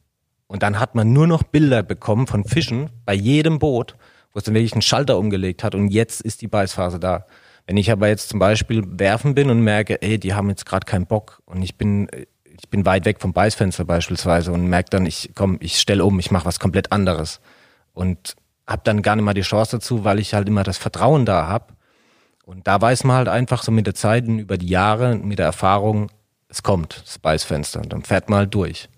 Und 0.48 0.62
dann 0.62 0.80
hat 0.80 0.94
man 0.94 1.12
nur 1.12 1.26
noch 1.26 1.44
Bilder 1.44 1.82
bekommen 1.82 2.26
von 2.26 2.44
Fischen 2.44 2.90
bei 3.06 3.14
jedem 3.14 3.58
Boot, 3.58 3.94
wo 4.32 4.38
es 4.38 4.44
dann 4.44 4.54
wirklich 4.54 4.72
einen 4.72 4.82
Schalter 4.82 5.16
umgelegt 5.16 5.62
hat 5.62 5.74
und 5.74 5.88
jetzt 5.88 6.20
ist 6.20 6.42
die 6.42 6.48
Beißphase 6.48 6.98
da. 6.98 7.26
Wenn 7.66 7.76
ich 7.76 7.90
aber 7.90 8.08
jetzt 8.08 8.30
zum 8.30 8.38
Beispiel 8.38 8.82
werfen 8.86 9.34
bin 9.34 9.50
und 9.50 9.60
merke, 9.60 10.00
ey, 10.00 10.18
die 10.18 10.32
haben 10.32 10.48
jetzt 10.48 10.64
gerade 10.64 10.86
keinen 10.86 11.06
Bock 11.06 11.42
und 11.44 11.62
ich 11.62 11.76
bin, 11.76 12.08
ich 12.58 12.68
bin 12.70 12.86
weit 12.86 13.04
weg 13.04 13.20
vom 13.20 13.34
Beißfenster 13.34 13.84
beispielsweise 13.84 14.52
und 14.52 14.66
merke 14.68 14.88
dann, 14.90 15.04
ich 15.04 15.32
komm, 15.34 15.58
ich 15.60 15.78
stelle 15.78 16.04
um, 16.04 16.18
ich 16.18 16.30
mache 16.30 16.46
was 16.46 16.58
komplett 16.58 16.92
anderes 16.92 17.40
und 17.98 18.36
habe 18.64 18.82
dann 18.84 19.02
gar 19.02 19.16
nicht 19.16 19.24
mal 19.24 19.34
die 19.34 19.40
Chance 19.40 19.78
dazu, 19.78 20.04
weil 20.04 20.20
ich 20.20 20.32
halt 20.32 20.48
immer 20.48 20.62
das 20.62 20.78
Vertrauen 20.78 21.26
da 21.26 21.48
habe. 21.48 21.74
Und 22.44 22.68
da 22.68 22.80
weiß 22.80 23.02
man 23.02 23.16
halt 23.16 23.28
einfach 23.28 23.64
so 23.64 23.72
mit 23.72 23.86
der 23.88 23.94
Zeit 23.94 24.28
und 24.28 24.38
über 24.38 24.56
die 24.56 24.68
Jahre, 24.68 25.16
mit 25.16 25.40
der 25.40 25.46
Erfahrung, 25.46 26.08
es 26.48 26.62
kommt, 26.62 27.02
das 27.04 27.18
Beißfenster. 27.18 27.80
Und 27.80 27.92
dann 27.92 28.04
fährt 28.04 28.30
man 28.30 28.38
halt 28.38 28.54
durch. 28.54 28.88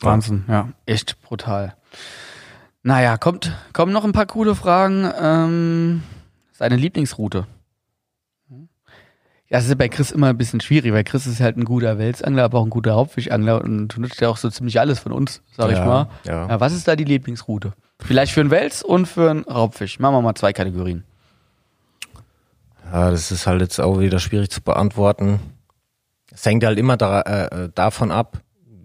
Wahnsinn, 0.00 0.46
ja, 0.48 0.70
echt 0.86 1.20
brutal. 1.20 1.76
Naja, 2.82 3.18
kommt, 3.18 3.54
kommen 3.74 3.92
noch 3.92 4.04
ein 4.04 4.12
paar 4.12 4.24
coole 4.24 4.54
Fragen. 4.54 5.12
Ähm, 5.20 6.02
seine 6.52 6.76
Lieblingsroute. 6.76 7.46
Ja, 9.50 9.58
das 9.58 9.66
ist 9.68 9.76
bei 9.78 9.88
Chris 9.88 10.12
immer 10.12 10.28
ein 10.28 10.38
bisschen 10.38 10.60
schwierig, 10.60 10.92
weil 10.92 11.02
Chris 11.02 11.26
ist 11.26 11.40
halt 11.40 11.56
ein 11.56 11.64
guter 11.64 11.98
Welsangler, 11.98 12.44
aber 12.44 12.60
auch 12.60 12.64
ein 12.64 12.70
guter 12.70 12.94
Hauptfischangler 12.94 13.62
und 13.64 13.98
nutzt 13.98 14.20
ja 14.20 14.28
auch 14.28 14.36
so 14.36 14.48
ziemlich 14.48 14.78
alles 14.78 15.00
von 15.00 15.10
uns, 15.10 15.42
sag 15.56 15.70
ich 15.72 15.78
Ja, 15.78 15.84
mal. 15.84 16.08
ja. 16.24 16.48
Ja, 16.48 16.60
was 16.60 16.72
ist 16.72 16.86
da 16.86 16.94
die 16.94 17.02
Lieblingsroute? 17.04 17.72
Vielleicht 17.98 18.32
für 18.32 18.40
einen 18.42 18.52
Wels 18.52 18.82
und 18.84 19.06
für 19.06 19.28
einen 19.28 19.42
Raubfisch. 19.44 19.98
Machen 19.98 20.14
wir 20.14 20.22
mal 20.22 20.34
zwei 20.36 20.52
Kategorien. 20.52 21.02
Ja, 22.92 23.10
das 23.10 23.30
ist 23.32 23.46
halt 23.46 23.60
jetzt 23.60 23.80
auch 23.80 23.98
wieder 24.00 24.18
schwierig 24.20 24.50
zu 24.50 24.62
beantworten. 24.62 25.40
Es 26.32 26.46
hängt 26.46 26.64
halt 26.64 26.78
immer 26.78 26.96
da, 26.96 27.20
äh, 27.22 27.68
davon 27.74 28.10
ab, 28.12 28.38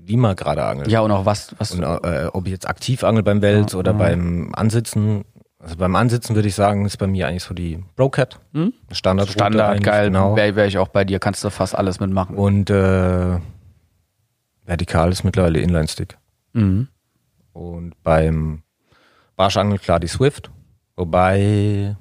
wie 0.03 0.17
man 0.17 0.35
gerade 0.35 0.63
angelt. 0.65 0.89
Ja, 0.89 1.01
und 1.01 1.11
auch 1.11 1.25
was, 1.25 1.53
was 1.59 1.71
Und 1.71 1.83
äh, 1.83 2.27
ob 2.33 2.45
ich 2.45 2.51
jetzt 2.51 2.67
aktiv 2.67 3.03
angel 3.03 3.23
beim 3.23 3.41
Wels 3.41 3.73
Ja, 3.73 3.79
oder 3.79 3.93
beim 3.93 4.51
Ansitzen. 4.55 5.25
Also 5.65 5.77
beim 5.77 5.95
Ansitzen 5.95 6.35
würde 6.35 6.47
ich 6.47 6.53
sagen, 6.53 6.85
ist 6.85 6.97
bei 6.97 7.07
mir 7.07 7.27
eigentlich 7.27 7.41
so 7.41 7.55
die 7.55 7.83
Brocat. 7.95 8.39
Hm? 8.53 8.71
Standard. 8.91 9.29
Standard, 9.29 9.81
geil, 9.81 10.05
Genau. 10.09 10.35
wäre 10.35 10.55
wär 10.55 10.67
ich 10.67 10.77
auch 10.77 10.89
bei 10.89 11.03
dir, 11.03 11.17
kannst 11.17 11.43
du 11.43 11.49
fast 11.49 11.73
alles 11.73 11.99
mitmachen. 11.99 12.35
Und 12.37 12.69
äh, 12.69 13.39
vertikal 14.63 15.11
ist 15.11 15.23
mittlerweile 15.23 15.59
Inline-Stick. 15.59 16.19
Mhm. 16.53 16.87
Und 17.51 17.95
beim 18.03 18.61
Barschangel 19.35 19.79
klar 19.79 19.99
die 19.99 20.07
Swift. 20.07 20.51
Wobei 20.97 21.95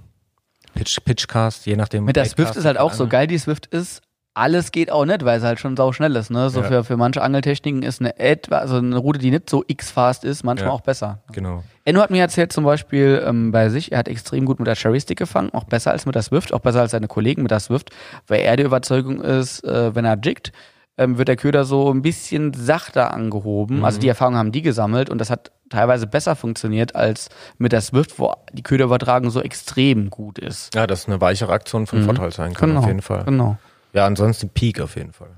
Pitch, 0.74 0.98
Pitchcast, 1.02 1.64
je 1.64 1.76
nachdem. 1.76 2.04
Mit 2.04 2.16
der 2.16 2.26
Swift 2.26 2.56
ist 2.56 2.66
halt 2.66 2.76
auch 2.76 2.92
so 2.92 3.06
geil, 3.06 3.26
die 3.26 3.38
Swift 3.38 3.64
ist, 3.64 4.02
alles 4.34 4.72
geht 4.72 4.90
auch 4.90 5.04
nicht, 5.04 5.24
weil 5.24 5.38
es 5.38 5.44
halt 5.44 5.60
schon 5.60 5.76
sau 5.76 5.92
schnell 5.92 6.14
ist. 6.16 6.30
Ne? 6.30 6.50
So 6.50 6.60
Ja. 6.60 6.66
für, 6.66 6.84
für 6.84 6.96
manche 6.96 7.22
Angeltechniken 7.22 7.82
ist 7.82 8.00
eine 8.00 8.18
etwa, 8.18 8.58
also 8.58 8.76
eine 8.76 8.96
Route, 8.96 9.20
die 9.20 9.30
nicht 9.30 9.48
so 9.48 9.62
x-fast 9.66 10.24
ist, 10.24 10.42
manchmal 10.42 10.68
Ja. 10.70 10.74
auch 10.74 10.80
besser. 10.80 11.20
Genau. 11.32 11.62
Enno 11.84 12.00
hat 12.00 12.10
mir 12.10 12.20
erzählt 12.20 12.52
zum 12.52 12.64
Beispiel 12.64 13.22
ähm, 13.24 13.52
bei 13.52 13.68
sich, 13.68 13.92
er 13.92 13.98
hat 13.98 14.08
extrem 14.08 14.44
gut 14.44 14.58
mit 14.58 14.66
der 14.66 14.74
Cherry 14.74 15.00
Stick 15.00 15.18
gefangen, 15.18 15.50
auch 15.52 15.64
besser 15.64 15.92
als 15.92 16.04
mit 16.04 16.14
der 16.16 16.22
Swift, 16.22 16.52
auch 16.52 16.60
besser 16.60 16.80
als 16.80 16.90
seine 16.90 17.06
Kollegen 17.06 17.42
mit 17.42 17.50
der 17.52 17.60
Swift, 17.60 17.90
weil 18.26 18.40
er 18.40 18.56
der 18.56 18.66
Überzeugung 18.66 19.20
ist, 19.20 19.62
äh, 19.64 19.94
wenn 19.94 20.04
er 20.04 20.18
jiggt, 20.20 20.50
ähm, 20.98 21.18
wird 21.18 21.28
der 21.28 21.36
Köder 21.36 21.64
so 21.64 21.90
ein 21.92 22.02
bisschen 22.02 22.54
sachter 22.54 23.12
angehoben. 23.12 23.84
Also 23.84 23.98
die 24.00 24.08
Erfahrung 24.08 24.36
haben 24.36 24.52
die 24.52 24.62
gesammelt 24.62 25.10
und 25.10 25.18
das 25.18 25.28
hat 25.30 25.50
teilweise 25.68 26.06
besser 26.06 26.36
funktioniert 26.36 26.94
als 26.96 27.28
mit 27.58 27.72
der 27.72 27.80
Swift, 27.80 28.18
wo 28.18 28.32
die 28.52 28.62
Köderübertragung 28.62 29.30
so 29.30 29.40
extrem 29.40 30.08
gut 30.10 30.38
ist. 30.38 30.74
Ja, 30.74 30.86
das 30.86 31.00
ist 31.00 31.08
eine 31.08 31.20
weichere 31.20 31.52
Aktion 31.52 31.86
von 31.86 32.00
Mhm. 32.00 32.04
Vorteil 32.04 32.32
sein 32.32 32.54
kann, 32.54 32.76
auf 32.76 32.86
jeden 32.86 33.02
Fall. 33.02 33.24
Genau. 33.24 33.56
Ja, 33.94 34.04
ansonsten 34.06 34.50
Peak 34.50 34.80
auf 34.80 34.96
jeden 34.96 35.12
Fall. 35.12 35.30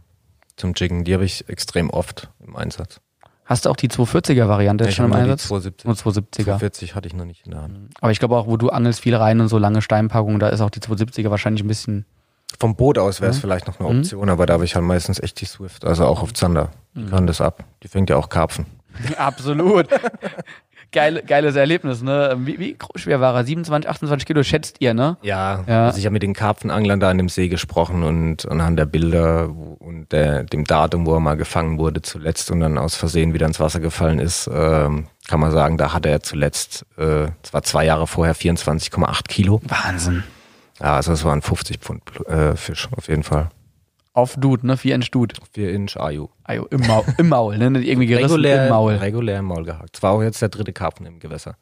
Zum 0.56 0.72
Jiggen, 0.74 1.04
die 1.04 1.12
habe 1.14 1.24
ich 1.24 1.48
extrem 1.48 1.90
oft 1.90 2.30
im 2.44 2.56
Einsatz. 2.56 3.00
Hast 3.44 3.64
du 3.66 3.70
auch 3.70 3.76
die 3.76 3.88
240er 3.88 4.48
Variante 4.48 4.84
jetzt 4.84 4.90
Ich 4.92 4.96
schon 4.96 5.04
im 5.04 5.10
nur 5.12 5.18
die 5.18 5.30
Einsatz? 5.30 5.46
270. 5.48 5.84
Nur 5.86 5.94
270er. 5.94 6.44
240 6.44 6.94
hatte 6.96 7.06
ich 7.06 7.14
noch 7.14 7.26
nicht 7.26 7.44
in 7.44 7.52
der 7.52 7.62
Hand. 7.62 7.90
Aber 8.00 8.10
ich 8.10 8.18
glaube 8.18 8.36
auch, 8.36 8.46
wo 8.48 8.56
du 8.56 8.70
angelst 8.70 9.00
viel 9.00 9.14
rein 9.14 9.40
und 9.40 9.48
so 9.48 9.58
lange 9.58 9.82
Steinpackungen, 9.82 10.40
da 10.40 10.48
ist 10.48 10.60
auch 10.62 10.70
die 10.70 10.80
270er 10.80 11.30
wahrscheinlich 11.30 11.62
ein 11.62 11.68
bisschen. 11.68 12.06
Vom 12.58 12.74
Boot 12.74 12.96
aus 12.98 13.20
wäre 13.20 13.30
es 13.30 13.36
Mhm. 13.36 13.40
vielleicht 13.42 13.66
noch 13.66 13.78
eine 13.78 13.88
Option, 13.88 14.30
aber 14.30 14.46
da 14.46 14.54
habe 14.54 14.64
ich 14.64 14.74
halt 14.74 14.84
meistens 14.84 15.20
echt 15.20 15.40
die 15.40 15.44
Swift, 15.44 15.84
also 15.84 16.06
auch 16.06 16.22
auf 16.22 16.32
Zander. 16.32 16.70
Die 16.94 17.00
Mhm. 17.00 17.10
kann 17.10 17.26
das 17.26 17.40
ab. 17.40 17.62
Die 17.82 17.88
fängt 17.88 18.08
ja 18.08 18.16
auch 18.16 18.30
Karpfen. 18.30 18.66
Absolut. 19.18 19.88
Geil, 20.92 21.22
geiles 21.26 21.56
Erlebnis, 21.56 22.02
ne? 22.02 22.36
Wie, 22.40 22.58
wie 22.58 22.76
schwer 22.94 23.20
war 23.20 23.34
er? 23.34 23.44
27, 23.44 23.88
28 23.88 24.26
Kilo 24.26 24.42
schätzt 24.42 24.76
ihr, 24.80 24.94
ne? 24.94 25.16
Ja, 25.22 25.64
Ja. 25.66 25.86
Also 25.86 25.98
ich 25.98 26.06
habe 26.06 26.12
mit 26.14 26.22
den 26.22 26.32
Karpfenanglern 26.32 27.00
da 27.00 27.10
an 27.10 27.18
dem 27.18 27.28
See 27.28 27.48
gesprochen 27.48 28.02
und 28.02 28.48
anhand 28.50 28.78
der 28.78 28.86
Bilder 28.86 29.48
und 29.78 30.10
der, 30.12 30.44
dem 30.44 30.64
Datum, 30.64 31.06
wo 31.06 31.14
er 31.14 31.20
mal 31.20 31.36
gefangen 31.36 31.78
wurde 31.78 32.02
zuletzt 32.02 32.50
und 32.50 32.60
dann 32.60 32.78
aus 32.78 32.94
Versehen 32.96 33.34
wieder 33.34 33.46
ins 33.46 33.60
Wasser 33.60 33.80
gefallen 33.80 34.18
ist, 34.18 34.48
ähm, 34.52 35.06
kann 35.28 35.40
man 35.40 35.50
sagen, 35.50 35.76
da 35.76 35.92
hatte 35.92 36.08
er 36.08 36.22
zuletzt, 36.22 36.86
äh, 36.96 37.26
zwar 37.42 37.62
zwei 37.62 37.84
Jahre 37.84 38.06
vorher 38.06 38.34
24,8 38.34 39.28
Kilo. 39.28 39.60
Wahnsinn. 39.64 40.22
Ja, 40.80 40.94
also 40.96 41.12
es 41.12 41.24
waren 41.24 41.42
50 41.42 41.78
Pfund 41.78 42.02
äh, 42.26 42.54
Fisch 42.54 42.88
auf 42.96 43.08
jeden 43.08 43.22
Fall. 43.22 43.48
Auf 44.16 44.34
Dude, 44.36 44.66
ne? 44.66 44.78
4 44.78 44.94
Inch 44.94 45.10
Dude. 45.10 45.34
4 45.52 45.72
Inch 45.74 45.96
Ayu. 45.98 46.28
Ajo, 46.44 46.64
im 46.70 46.80
Maul, 46.86 47.04
im 47.18 47.28
Maul, 47.28 47.58
ne? 47.58 47.66
Irgendwie 47.80 48.06
gerissen 48.06 48.30
Regulär, 48.30 48.64
im 48.64 48.70
Maul. 48.70 48.94
regulär 48.94 49.38
im 49.40 49.44
Maul 49.44 49.64
gehakt. 49.64 49.94
Es 49.94 50.02
war 50.02 50.12
auch 50.12 50.22
jetzt 50.22 50.40
der 50.40 50.48
dritte 50.48 50.72
Karpfen 50.72 51.04
im 51.04 51.20
Gewässer 51.20 51.56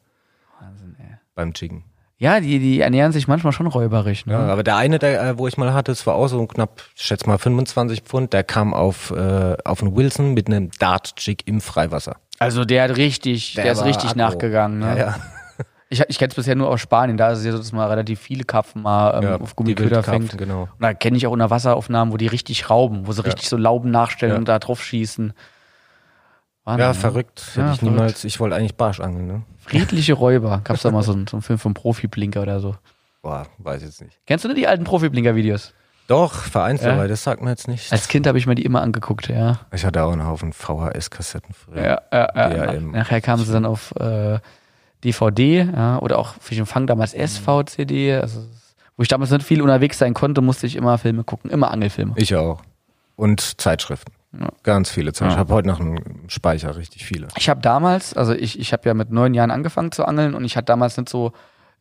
Wahnsinn, 0.61 0.95
ey. 0.97 1.17
beim 1.35 1.51
Jiggen. 1.53 1.83
Ja, 2.17 2.39
die, 2.39 2.59
die 2.59 2.79
ernähren 2.79 3.11
sich 3.11 3.27
manchmal 3.27 3.51
schon 3.51 3.67
räuberisch, 3.67 4.25
ne? 4.25 4.33
Ja, 4.33 4.47
aber 4.47 4.63
der 4.63 4.77
eine, 4.77 4.99
der, 4.99 5.21
äh, 5.21 5.37
wo 5.37 5.49
ich 5.49 5.57
mal 5.57 5.73
hatte, 5.73 5.91
es 5.91 6.07
war 6.07 6.15
auch 6.15 6.29
so 6.29 6.47
knapp, 6.47 6.81
ich 6.95 7.01
schätze 7.01 7.27
mal 7.27 7.37
25 7.37 8.03
Pfund, 8.03 8.31
der 8.31 8.45
kam 8.45 8.73
auf, 8.73 9.11
äh, 9.11 9.57
auf 9.65 9.81
einen 9.81 9.93
Wilson 9.93 10.33
mit 10.33 10.47
einem 10.47 10.71
Dart-Jig 10.79 11.39
im 11.45 11.59
Freiwasser. 11.59 12.15
Also 12.39 12.63
der 12.63 12.83
hat 12.83 12.95
richtig, 12.95 13.55
der, 13.55 13.73
ist 13.73 13.79
war 13.79 13.85
richtig 13.87 14.11
aggro. 14.11 14.19
nachgegangen, 14.19 14.79
ne? 14.79 14.85
Ja, 14.87 14.97
ja. 14.97 15.15
Ich, 15.89 16.01
ich 16.07 16.17
kenne 16.17 16.29
es 16.29 16.35
bisher 16.35 16.55
nur 16.55 16.69
aus 16.69 16.81
Spanien, 16.81 17.15
da 17.15 17.29
ist 17.31 17.39
es 17.39 17.45
ja 17.45 17.51
so, 17.51 17.59
dass 17.59 17.71
man 17.71 17.87
relativ 17.87 18.19
viele 18.19 18.43
Karpfen 18.43 18.81
mal 18.81 19.17
ähm, 19.17 19.23
Ja, 19.23 19.35
auf 19.39 19.55
Gummiköder 19.55 20.01
fängt. 20.03 20.35
genau. 20.37 20.63
Und 20.63 20.69
da 20.81 20.93
kenne 20.95 21.15
ich 21.17 21.27
auch 21.27 21.31
unter 21.31 21.49
Wasseraufnahmen, 21.51 22.11
wo 22.11 22.17
die 22.17 22.27
richtig 22.27 22.69
rauben, 22.69 23.05
wo 23.05 23.11
sie 23.11 23.23
richtig 23.23 23.47
so 23.49 23.55
Lauben 23.57 23.91
nachstellen 23.91 24.33
Ja. 24.33 24.37
und 24.39 24.47
da 24.47 24.57
drauf 24.59 24.83
schießen. 24.83 25.33
Wahnsinn, 26.63 26.81
Ja, 26.81 26.87
ne? 26.89 26.93
verrückt. 26.95 27.51
Ja, 27.55 27.73
ich 27.73 27.81
niemals, 27.83 28.23
ich 28.23 28.39
wollte 28.39 28.55
eigentlich 28.55 28.75
Barsch 28.75 28.99
angeln, 28.99 29.27
ne? 29.27 29.43
Friedliche 29.59 30.13
Räuber. 30.15 30.61
Gab's 30.63 30.81
da 30.81 30.89
mal 30.91 31.03
so 31.03 31.11
einen, 31.13 31.27
so 31.27 31.37
einen 31.37 31.43
Film 31.43 31.59
vom 31.59 31.73
Profi-Blinker 31.75 32.41
oder 32.41 32.59
so. 32.59 32.75
Boah, 33.21 33.45
weiß 33.59 33.83
jetzt 33.83 34.01
nicht. 34.01 34.19
Kennst 34.25 34.43
du 34.43 34.49
nicht 34.49 34.57
die 34.59 34.67
alten 34.67 34.83
Profi-Blinker-Videos? 34.85 35.73
Doch, 36.07 36.33
vereinzelt, 36.33 36.91
Ja. 36.91 36.97
aber 36.99 37.07
das 37.07 37.23
sagt 37.23 37.41
mir 37.41 37.49
jetzt 37.51 37.67
nicht. 37.67 37.91
Als 37.91 38.07
Kind 38.07 38.25
habe 38.27 38.37
ich 38.37 38.45
mir 38.47 38.53
die 38.55 38.63
immer 38.65 38.81
angeguckt, 38.81 39.27
ja. 39.27 39.59
Ich 39.71 39.85
hatte 39.85 40.03
auch 40.03 40.11
einen 40.11 40.25
Haufen 40.25 40.53
VHS-Kassetten 40.53 41.53
früher. 41.53 41.83
Ja, 41.83 42.01
ja, 42.11 42.29
ja. 42.35 42.49
DRM. 42.71 42.91
Nachher 42.91 43.21
kamen 43.21 43.43
sie 43.43 43.51
dann 43.53 43.65
auf 43.65 43.91
äh, 43.99 44.39
DVD, 45.05 45.69
ja, 45.73 45.99
oder 45.99 46.19
auch 46.19 46.35
für 46.39 46.55
den 46.55 46.65
Fang 46.65 46.87
damals 46.87 47.13
SV-CD. 47.13 48.15
Also, 48.15 48.41
wo 48.97 49.03
ich 49.03 49.07
damals 49.07 49.31
nicht 49.31 49.45
viel 49.45 49.61
unterwegs 49.61 49.97
sein 49.97 50.13
konnte, 50.13 50.41
musste 50.41 50.67
ich 50.67 50.75
immer 50.75 50.97
Filme 50.97 51.23
gucken, 51.23 51.49
immer 51.49 51.71
Angelfilme. 51.71 52.13
Ich 52.15 52.35
auch. 52.35 52.61
Und 53.15 53.61
Zeitschriften. 53.61 54.13
Ja. 54.39 54.49
Ganz 54.63 54.89
viele 54.89 55.13
Zeitschriften. 55.13 55.29
Ja. 55.29 55.35
Ich 55.35 55.39
habe 55.39 55.53
heute 55.53 55.67
noch 55.67 55.79
einen 55.79 56.25
Speicher, 56.27 56.75
richtig 56.75 57.05
viele. 57.05 57.27
Ich 57.37 57.49
habe 57.49 57.61
damals, 57.61 58.15
also 58.15 58.33
ich, 58.33 58.59
ich 58.59 58.73
habe 58.73 58.87
ja 58.87 58.93
mit 58.93 59.11
neun 59.11 59.33
Jahren 59.33 59.51
angefangen 59.51 59.91
zu 59.91 60.05
angeln 60.05 60.33
und 60.33 60.43
ich 60.43 60.57
hatte 60.57 60.65
damals 60.65 60.97
nicht 60.97 61.09
so 61.09 61.31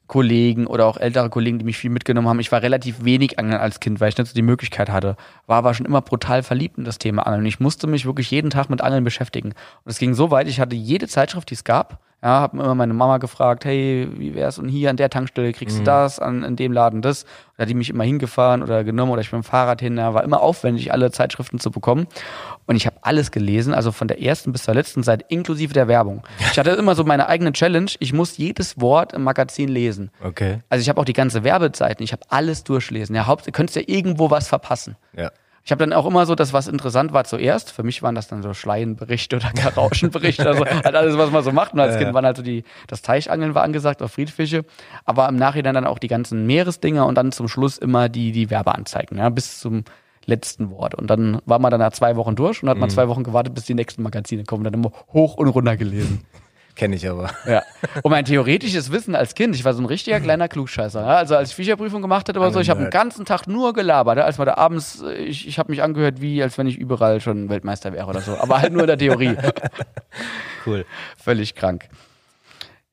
Kollegen 0.07 0.66
oder 0.66 0.87
auch 0.87 0.99
ältere 0.99 1.31
Kollegen, 1.31 1.59
die 1.59 1.64
mich 1.64 1.79
viel 1.79 1.91
mitgenommen 1.91 2.29
haben. 2.29 2.41
Ich 2.41 2.53
war 2.53 2.62
relativ 2.62 3.05
wenig 3.05 3.39
angeln 3.39 3.61
als 3.61 3.81
Kind, 3.81 4.01
weil 4.01 4.11
ich 4.11 4.18
nicht 4.18 4.29
so 4.29 4.35
die 4.35 4.43
Möglichkeit 4.43 4.91
hatte. 4.91 5.16
War 5.47 5.59
aber 5.59 5.72
schon 5.72 5.87
immer 5.87 6.03
brutal 6.03 6.43
verliebt 6.43 6.77
in 6.77 6.85
das 6.85 6.99
Thema 6.99 7.27
Angeln. 7.27 7.47
Ich 7.47 7.59
musste 7.59 7.87
mich 7.87 8.05
wirklich 8.05 8.31
jeden 8.31 8.51
Tag 8.51 8.68
mit 8.68 8.83
Angeln 8.83 9.05
beschäftigen. 9.05 9.49
Und 9.49 9.91
es 9.91 9.99
ging 9.99 10.14
so 10.14 10.31
weit, 10.31 10.47
ich 10.47 10.61
hatte 10.61 10.77
jede 10.77 11.09
Zeitschrift, 11.09 11.49
die 11.51 11.55
es 11.55 11.64
gab. 11.64 12.01
Ja, 12.25 12.41
habe 12.41 12.57
immer 12.57 12.75
meine 12.75 12.95
Mama 12.95 13.18
gefragt, 13.18 13.66
hey, 13.66 14.09
wie 14.16 14.35
wär's? 14.35 14.59
Und 14.59 14.70
hier 14.70 14.89
an 14.89 14.97
der 14.97 15.11
Tankstelle 15.11 15.53
kriegst 15.53 15.81
du 15.81 15.83
das, 15.83 16.18
an 16.18 16.43
in 16.43 16.57
dem 16.57 16.72
Laden 16.72 17.03
das. 17.03 17.27
Da 17.59 17.62
hat 17.62 17.68
die 17.68 17.75
mich 17.75 17.91
immer 17.91 18.05
hingefahren 18.05 18.62
oder 18.62 18.83
genommen 18.83 19.12
oder 19.12 19.20
ich 19.20 19.31
bin 19.31 19.41
mit 19.41 19.47
dem 19.47 19.51
Fahrrad 19.51 19.83
hin. 19.83 19.99
Ja, 19.99 20.14
war 20.14 20.25
immer 20.25 20.41
aufwendig, 20.41 20.91
alle 20.91 21.11
Zeitschriften 21.11 21.59
zu 21.59 21.70
bekommen. 21.70 22.07
Und 22.64 22.77
ich 22.77 22.87
habe 22.87 22.97
alles 23.03 23.31
gelesen, 23.31 23.75
also 23.75 23.93
von 23.93 24.09
der 24.09 24.22
ersten 24.22 24.53
bis 24.53 24.62
zur 24.62 24.72
letzten 24.72 25.03
Seite, 25.03 25.27
inklusive 25.29 25.75
der 25.75 25.87
Werbung. 25.87 26.22
Ich 26.51 26.59
hatte 26.59 26.70
immer 26.70 26.95
so 26.95 27.05
meine 27.05 27.29
eigene 27.29 27.53
Challenge, 27.53 27.91
ich 27.99 28.14
muss 28.14 28.39
jedes 28.39 28.81
Wort 28.81 29.12
im 29.12 29.22
Magazin 29.22 29.68
lesen. 29.68 30.11
Okay. 30.22 30.61
Also 30.70 30.81
ich 30.81 30.89
habe 30.89 30.99
auch 30.99 31.05
die 31.05 31.12
ganze 31.12 31.45
Werbezeiten, 31.45 32.03
ich 32.03 32.12
habe 32.12 32.22
alles 32.31 32.64
durchlesen. 32.64 33.14
Ja, 33.14 33.27
Haupt, 33.27 33.47
du 33.47 33.53
könntest 33.53 33.77
ja 33.77 33.83
irgendwo 33.85 34.31
was 34.31 34.49
verpassen. 34.49 34.97
Ja. 35.14 35.31
Ich 35.67 35.73
habe 35.73 35.79
dann 35.79 35.95
auch 35.95 36.05
immer 36.05 36.27
so, 36.27 36.35
das 36.35 36.53
was 36.53 36.69
interessant 36.69 37.15
war 37.15 37.25
zuerst, 37.25 37.73
für 37.73 37.83
mich 37.83 38.03
waren 38.03 38.15
das 38.15 38.29
dann 38.29 38.43
so 38.43 38.53
Schleienberichte 38.53 39.37
oder 39.37 39.51
Karauschenberichte, 39.51 40.47
also 40.47 40.67
halt 40.85 40.95
alles, 40.95 41.17
was 41.17 41.31
man 41.31 41.43
so 41.43 41.53
macht. 41.53 41.73
Und 41.73 41.81
als 41.81 41.97
Kind 41.97 42.12
waren 42.12 42.27
halt 42.27 42.37
so 42.37 42.43
die, 42.43 42.65
das 42.87 43.01
Teichangeln 43.01 43.55
war 43.55 43.62
angesagt, 43.62 44.03
auf 44.03 44.12
Friedfische, 44.12 44.67
aber 45.07 45.27
im 45.27 45.37
Nachhinein 45.37 45.75
dann 45.75 45.87
auch 45.87 45.99
die 45.99 46.09
ganzen 46.09 46.47
Meeresdinger 46.47 47.07
und 47.07 47.15
dann 47.15 47.33
zum 47.33 47.49
Schluss 47.49 47.79
immer 47.79 48.11
die, 48.11 48.31
die 48.33 48.51
Werbeanzeigen, 48.51 49.17
ja, 49.17 49.31
bis 49.31 49.61
zum 49.61 49.85
letzten 50.27 50.71
Wort. 50.71 50.95
Und 50.95 51.09
dann 51.09 51.41
war 51.47 51.59
man 51.59 51.71
dann 51.71 51.81
nach 51.81 51.93
zwei 51.93 52.17
Wochen 52.17 52.35
durch 52.35 52.62
und 52.62 52.69
hat 52.69 52.77
man 52.77 52.91
zwei 52.91 53.09
Wochen 53.09 53.25
gewartet, 53.25 53.55
bis 53.55 53.65
die 53.65 53.75
nächsten 53.75 54.03
Magazine 54.03 54.45
kommen, 54.45 54.65
dann 54.65 54.75
immer 54.75 54.93
hoch 55.15 55.37
und 55.37 55.49
runter 55.49 55.77
gelesen. 55.79 56.27
Kenne 56.75 56.97
ich 56.97 57.09
aber. 57.09 57.31
Ja. 57.47 57.62
Und 58.03 58.11
mein 58.11 58.25
theoretisches 58.25 58.91
Wissen 58.91 59.14
als 59.14 59.35
Kind, 59.35 59.55
ich 59.55 59.64
war 59.64 59.75
so 59.75 59.83
ein 59.83 59.87
richtiger 59.87 60.18
kleiner 60.18 60.49
Klugscheißer. 60.49 61.01
Ja? 61.01 61.16
Also 61.16 61.37
als 61.37 61.51
ich 61.51 61.55
Fischerprüfung 61.55 62.03
gemacht 62.03 62.29
hatte 62.29 62.41
oder 62.41 62.51
so, 62.51 62.59
ich 62.59 62.70
habe 62.70 62.81
den 62.81 62.91
ganzen 62.91 63.25
Tag 63.25 63.47
nur 63.47 63.72
gelabert. 63.75 64.18
Ja? 64.18 64.25
Als 64.25 64.39
man 64.39 64.47
da 64.47 64.55
abends, 64.55 65.03
äh, 65.03 65.14
ich, 65.14 65.47
ich 65.47 65.59
habe 65.59 65.70
mich 65.70 65.83
angehört, 65.83 66.20
wie 66.20 66.43
als 66.43 66.59
wenn 66.59 66.66
ich 66.66 66.77
überall 66.77 67.20
schon 67.20 67.49
Weltmeister 67.49 67.93
wäre 67.93 68.07
oder 68.07 68.20
so. 68.20 68.37
Aber 68.37 68.61
halt 68.61 68.72
nur 68.72 68.83
in 68.83 68.89
der 68.89 68.99
Theorie. 68.99 69.37
Cool. 70.66 70.87
Völlig 71.18 71.55
krank. 71.55 71.89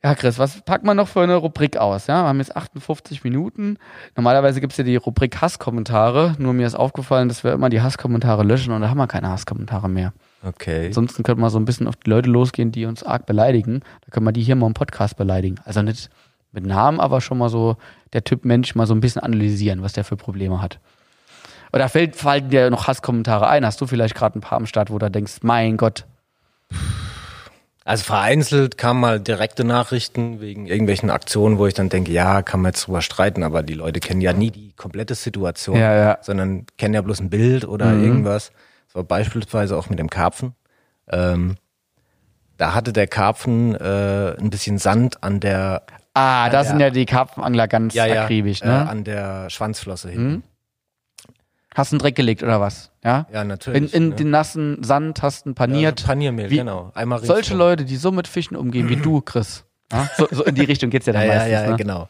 Ja, 0.03 0.15
Chris, 0.15 0.39
was 0.39 0.61
packt 0.61 0.83
man 0.83 0.97
noch 0.97 1.07
für 1.07 1.21
eine 1.21 1.35
Rubrik 1.35 1.77
aus? 1.77 2.07
Ja, 2.07 2.23
wir 2.23 2.27
haben 2.27 2.39
jetzt 2.39 2.55
58 2.55 3.23
Minuten. 3.23 3.77
Normalerweise 4.15 4.59
gibt's 4.59 4.77
ja 4.77 4.83
die 4.83 4.95
Rubrik 4.95 5.39
Hasskommentare. 5.41 6.35
Nur 6.39 6.53
mir 6.53 6.65
ist 6.65 6.75
aufgefallen, 6.75 7.29
dass 7.29 7.43
wir 7.43 7.53
immer 7.53 7.69
die 7.69 7.81
Hasskommentare 7.81 8.43
löschen 8.43 8.73
und 8.73 8.81
da 8.81 8.89
haben 8.89 8.97
wir 8.97 9.07
keine 9.07 9.29
Hasskommentare 9.29 9.89
mehr. 9.89 10.11
Okay. 10.43 10.87
Ansonsten 10.87 11.23
könnte 11.23 11.41
man 11.41 11.49
so 11.51 11.59
ein 11.59 11.65
bisschen 11.65 11.87
auf 11.87 11.95
die 11.95 12.09
Leute 12.09 12.29
losgehen, 12.29 12.71
die 12.71 12.85
uns 12.85 13.03
arg 13.03 13.25
beleidigen. 13.25 13.81
Da 14.05 14.11
können 14.11 14.25
wir 14.25 14.31
die 14.31 14.41
hier 14.41 14.55
mal 14.55 14.67
im 14.67 14.73
Podcast 14.73 15.17
beleidigen. 15.17 15.55
Also 15.65 15.81
nicht 15.81 16.09
mit 16.51 16.65
Namen, 16.65 16.99
aber 16.99 17.21
schon 17.21 17.37
mal 17.37 17.49
so 17.49 17.77
der 18.13 18.23
Typ 18.23 18.43
Mensch 18.43 18.75
mal 18.75 18.87
so 18.87 18.93
ein 18.95 19.01
bisschen 19.01 19.21
analysieren, 19.21 19.83
was 19.83 19.93
der 19.93 20.03
für 20.03 20.17
Probleme 20.17 20.61
hat. 20.61 20.79
Oder 21.73 21.87
fällt, 21.87 22.15
fallen 22.17 22.49
dir 22.49 22.69
noch 22.69 22.87
Hasskommentare 22.87 23.47
ein? 23.47 23.65
Hast 23.65 23.79
du 23.79 23.87
vielleicht 23.87 24.15
gerade 24.15 24.37
ein 24.37 24.41
paar 24.41 24.57
am 24.57 24.65
Start, 24.65 24.89
wo 24.91 24.97
du 24.97 25.09
denkst, 25.09 25.37
mein 25.43 25.77
Gott, 25.77 26.05
Also 27.85 28.03
vereinzelt 28.03 28.77
kamen 28.77 28.99
mal 28.99 29.19
direkte 29.19 29.63
Nachrichten 29.63 30.39
wegen 30.41 30.67
irgendwelchen 30.67 31.09
Aktionen, 31.09 31.57
wo 31.57 31.65
ich 31.67 31.73
dann 31.73 31.89
denke, 31.89 32.11
ja, 32.11 32.41
kann 32.41 32.61
man 32.61 32.71
jetzt 32.73 32.87
drüber 32.87 33.01
streiten, 33.01 33.43
aber 33.43 33.63
die 33.63 33.73
Leute 33.73 33.99
kennen 33.99 34.21
ja 34.21 34.33
nie 34.33 34.51
die 34.51 34.73
komplette 34.73 35.15
Situation, 35.15 35.77
Ja, 35.77 35.95
ja. 35.95 36.17
sondern 36.21 36.65
kennen 36.77 36.93
ja 36.93 37.01
bloß 37.01 37.21
ein 37.21 37.29
Bild 37.29 37.65
oder 37.65 37.85
Mhm. 37.87 38.03
irgendwas. 38.03 38.51
War 38.93 39.03
beispielsweise 39.03 39.77
auch 39.77 39.89
mit 39.89 39.99
dem 39.99 40.09
Karpfen. 40.09 40.53
Ähm, 41.09 41.55
da 42.57 42.73
hatte 42.73 42.93
der 42.93 43.07
Karpfen 43.07 43.75
äh, 43.75 44.35
ein 44.37 44.49
bisschen 44.49 44.77
Sand 44.77 45.23
an 45.23 45.39
der 45.39 45.83
Ah, 46.13 46.49
da 46.49 46.57
Ja, 46.59 46.63
sind 46.65 46.79
ja. 46.81 46.87
ja 46.87 46.91
die 46.91 47.05
Karpfenangler 47.05 47.67
ganz 47.69 47.97
akribisch, 47.97 48.61
äh, 48.61 48.65
ne? 48.67 48.89
an 48.89 49.03
der 49.05 49.49
Schwanzflosse 49.49 50.09
hinten. 50.09 50.43
Hast 51.73 51.91
du 51.91 51.95
einen 51.95 51.99
Dreck 52.01 52.15
gelegt 52.15 52.43
oder 52.43 52.59
was? 52.59 52.91
Ja? 53.01 53.27
Ja, 53.31 53.43
In, 53.43 53.47
natürlich. 53.47 53.93
in 53.93 54.09
ne? 54.09 54.15
den 54.15 54.29
nassen 54.29 54.83
Sand 54.83 55.21
hast 55.21 55.45
du 55.45 55.53
paniert. 55.53 56.01
Ja, 56.01 56.05
Paniermehl, 56.07 56.49
Wie- 56.49 56.57
genau. 56.57 56.91
Einmal 56.95 57.23
Solche. 57.23 57.55
Leute, 57.55 57.85
die 57.85 57.95
so 57.95 58.11
mit 58.11 58.27
Fischen 58.27 58.57
umgehen 58.57 58.89
wie 58.89 58.97
du, 58.97 59.21
Chris. 59.25 59.63
Ja? 59.89 60.09
So, 60.17 60.27
so 60.31 60.43
in 60.43 60.55
die 60.55 60.65
Richtung 60.65 60.89
geht's 60.89 61.05
ja 61.05 61.13
dann 61.13 61.21
Ja, 61.25 61.27
ja, 61.27 61.37
meistens. 61.39 61.53
ja, 61.53 61.69
ne? 61.69 61.75
genau. 61.77 62.09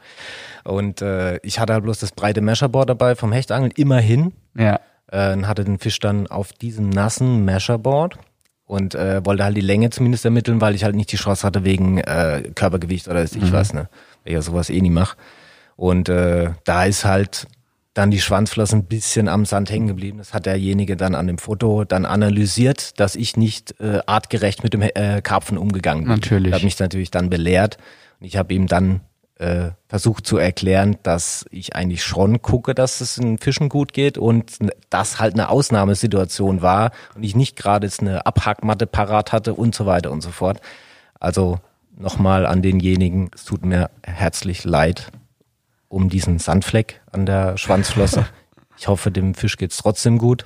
Und 0.64 1.02
äh, 1.04 1.38
ich 1.44 1.60
hatte 1.60 1.74
halt 1.74 1.84
bloß 1.84 2.00
das 2.00 2.12
breite 2.12 2.42
Mesherboard 2.42 2.90
dabei 2.90 3.16
vom 3.16 3.32
Hechtangeln, 3.32 3.72
immerhin. 3.76 4.34
ja. 4.58 4.80
Äh, 5.12 5.34
und 5.34 5.48
hatte 5.48 5.64
den 5.64 5.78
Fisch 5.78 6.00
dann 6.00 6.28
auf 6.28 6.54
diesem 6.54 6.90
nassen 6.90 7.46
Mesherboard 7.46 8.18
und 8.66 8.96
äh, 8.96 9.24
wollte 9.26 9.44
halt 9.44 9.58
die 9.58 9.62
Länge 9.62 9.90
zumindest 9.90 10.24
ermitteln, 10.26 10.62
weil 10.62 10.76
ich 10.76 10.84
halt 10.86 10.96
nicht 10.96 11.12
die 11.12 11.18
Chance 11.18 11.46
hatte 11.46 11.64
wegen 11.66 11.98
äh, 12.00 12.52
Körpergewicht 12.56 13.08
oder 13.08 13.20
weiß 13.20 13.36
ich 13.36 13.52
was, 13.52 13.74
ne? 13.74 13.90
Weil 14.24 14.32
ich 14.32 14.34
ja 14.34 14.42
sowas 14.42 14.70
eh 14.70 14.80
nie 14.80 14.90
mach. 14.90 15.16
Und 15.76 16.10
äh, 16.10 16.52
da 16.64 16.86
ist 16.86 17.04
halt 17.04 17.48
dann 17.94 18.12
die 18.12 18.22
Schwanzflosse 18.22 18.78
ein 18.78 18.86
bisschen 18.86 19.28
am 19.28 19.46
Sand 19.46 19.70
hängen 19.70 19.88
geblieben. 19.88 20.20
Das 20.20 20.34
hat 20.34 20.46
derjenige 20.46 20.96
dann 20.96 21.16
an 21.16 21.28
dem 21.28 21.38
Foto 21.38 21.84
dann 21.84 22.06
analysiert, 22.06 23.00
dass 23.00 23.16
ich 23.16 23.36
nicht 23.36 23.76
äh, 23.82 24.00
artgerecht 24.06 24.64
mit 24.64 24.74
dem 24.74 24.82
äh, 24.82 25.22
Karpfen 25.22 25.58
umgegangen 25.58 26.06
bin. 26.06 26.14
Natürlich. 26.14 26.54
Er 26.54 26.56
hat 26.56 26.64
mich 26.64 26.80
natürlich 26.80 27.12
dann 27.12 27.30
belehrt 27.30 27.78
und 28.20 28.28
ich 28.28 28.38
habe 28.38 28.54
ihm 28.54 28.68
dann 28.68 29.02
äh, 29.42 29.72
versucht 29.88 30.28
zu 30.28 30.38
erklären, 30.38 30.98
dass 31.04 31.46
ich 31.50 31.76
eigentlich 31.76 32.04
schon 32.04 32.42
gucke, 32.42 32.76
dass 32.76 33.02
es 33.02 33.16
den 33.16 33.40
Fischen 33.40 33.70
gut 33.70 33.92
geht 33.92 34.18
und 34.18 34.60
das 34.90 35.20
halt 35.20 35.34
eine 35.34 35.50
Ausnahmesituation 35.50 36.62
war 36.62 36.92
und 37.16 37.24
ich 37.24 37.36
nicht 37.36 37.56
gerade 37.56 37.88
jetzt 37.88 38.02
eine 38.02 38.26
Abhackmatte 38.26 38.86
parat 38.86 39.32
hatte 39.32 39.56
und 39.56 39.74
so 39.74 39.86
weiter 39.88 40.12
und 40.12 40.22
so 40.22 40.30
fort. 40.30 40.62
Also 41.20 41.60
nochmal 41.98 42.46
an 42.46 42.62
denjenigen, 42.62 43.32
es 43.34 43.44
tut 43.44 43.66
mir 43.66 43.90
herzlich 44.04 44.64
leid 44.64 45.12
um 45.88 46.08
diesen 46.08 46.40
Sandfleck 46.40 47.02
an 47.12 47.26
der 47.26 47.58
Schwanzflosse. 47.58 48.26
Ich 48.78 48.88
hoffe, 48.88 49.12
dem 49.12 49.36
Fisch 49.36 49.58
geht's 49.58 49.78
trotzdem 49.78 50.18
gut 50.18 50.46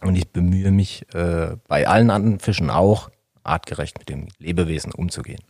und 0.00 0.16
ich 0.16 0.32
bemühe 0.32 0.72
mich 0.72 1.06
äh, 1.14 1.54
bei 1.68 1.86
allen 1.86 2.10
anderen 2.10 2.40
Fischen 2.40 2.70
auch 2.70 3.08
artgerecht 3.44 3.98
mit 3.98 4.08
dem 4.08 4.28
Lebewesen 4.38 4.92
umzugehen. 4.92 5.40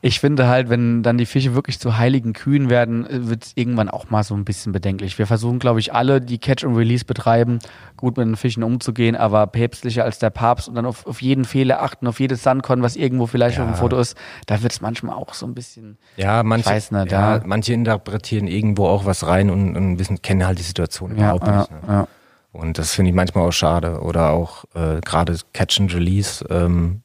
Ich 0.00 0.18
finde 0.20 0.48
halt, 0.48 0.68
wenn 0.70 1.02
dann 1.04 1.16
die 1.16 1.24
Fische 1.26 1.54
wirklich 1.54 1.78
zu 1.78 1.96
heiligen 1.96 2.32
Kühen 2.32 2.68
werden, 2.68 3.06
wird 3.08 3.44
es 3.44 3.52
irgendwann 3.54 3.88
auch 3.88 4.10
mal 4.10 4.24
so 4.24 4.34
ein 4.34 4.44
bisschen 4.44 4.72
bedenklich. 4.72 5.18
Wir 5.18 5.26
versuchen, 5.26 5.60
glaube 5.60 5.78
ich, 5.80 5.94
alle, 5.94 6.20
die 6.20 6.38
Catch 6.38 6.64
and 6.64 6.76
Release 6.76 7.04
betreiben, 7.04 7.60
gut 7.96 8.16
mit 8.16 8.26
den 8.26 8.36
Fischen 8.36 8.62
umzugehen, 8.64 9.14
aber 9.14 9.46
päpstlicher 9.46 10.04
als 10.04 10.18
der 10.18 10.30
Papst 10.30 10.68
und 10.68 10.74
dann 10.74 10.84
auf, 10.84 11.06
auf 11.06 11.22
jeden 11.22 11.44
Fehler 11.44 11.80
achten, 11.82 12.06
auf 12.08 12.18
jedes 12.18 12.42
Sandkorn, 12.42 12.82
was 12.82 12.96
irgendwo 12.96 13.26
vielleicht 13.26 13.58
Ja. 13.58 13.64
auf 13.64 13.70
dem 13.70 13.76
Foto 13.76 13.98
ist, 13.98 14.16
da 14.46 14.62
wird 14.62 14.72
es 14.72 14.80
manchmal 14.80 15.14
auch 15.14 15.32
so 15.34 15.46
ein 15.46 15.54
bisschen. 15.54 15.96
Ja, 16.16 16.42
manche, 16.42 16.68
weiß 16.70 16.90
nicht, 16.90 17.12
ja, 17.12 17.36
ja. 17.36 17.42
manche 17.46 17.72
interpretieren 17.72 18.48
irgendwo 18.48 18.86
auch 18.86 19.04
was 19.04 19.26
rein 19.26 19.48
und, 19.50 19.76
und 19.76 19.98
wissen, 20.00 20.22
kennen 20.22 20.44
halt 20.46 20.58
die 20.58 20.64
Situation 20.64 21.12
Ja, 21.16 21.34
überhaupt 21.34 21.46
ja, 21.46 21.58
nicht. 21.60 21.70
Ne? 21.88 22.08
Und 22.52 22.78
das 22.78 22.94
finde 22.94 23.10
ich 23.10 23.14
manchmal 23.14 23.46
auch 23.48 23.52
schade. 23.52 24.00
Oder 24.00 24.30
auch 24.30 24.64
äh, 24.74 25.00
gerade 25.00 25.36
Catch 25.52 25.80
and 25.80 25.94
Release. 25.94 26.44
Ähm, 26.50 27.02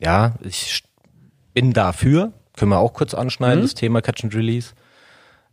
ja, 0.00 0.34
ich 0.40 0.82
bin 1.52 1.72
dafür. 1.72 2.32
Können 2.56 2.70
wir 2.70 2.78
auch 2.78 2.92
kurz 2.92 3.14
anschneiden, 3.14 3.60
Mhm. 3.60 3.62
das 3.66 3.74
Thema 3.74 4.00
Catch 4.02 4.24
and 4.24 4.34
Release. 4.34 4.72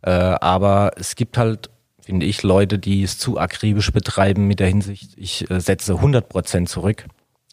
Äh, 0.02 0.10
aber 0.10 0.92
es 0.96 1.14
gibt 1.14 1.38
halt, 1.38 1.70
finde 2.00 2.26
ich, 2.26 2.42
Leute, 2.42 2.78
die 2.78 3.02
es 3.04 3.18
zu 3.18 3.38
akribisch 3.38 3.92
betreiben 3.92 4.46
mit 4.48 4.58
der 4.60 4.66
Hinsicht, 4.68 5.12
ich 5.16 5.48
äh, 5.50 5.60
setze 5.60 5.94
100% 5.94 6.66
zurück. 6.66 7.06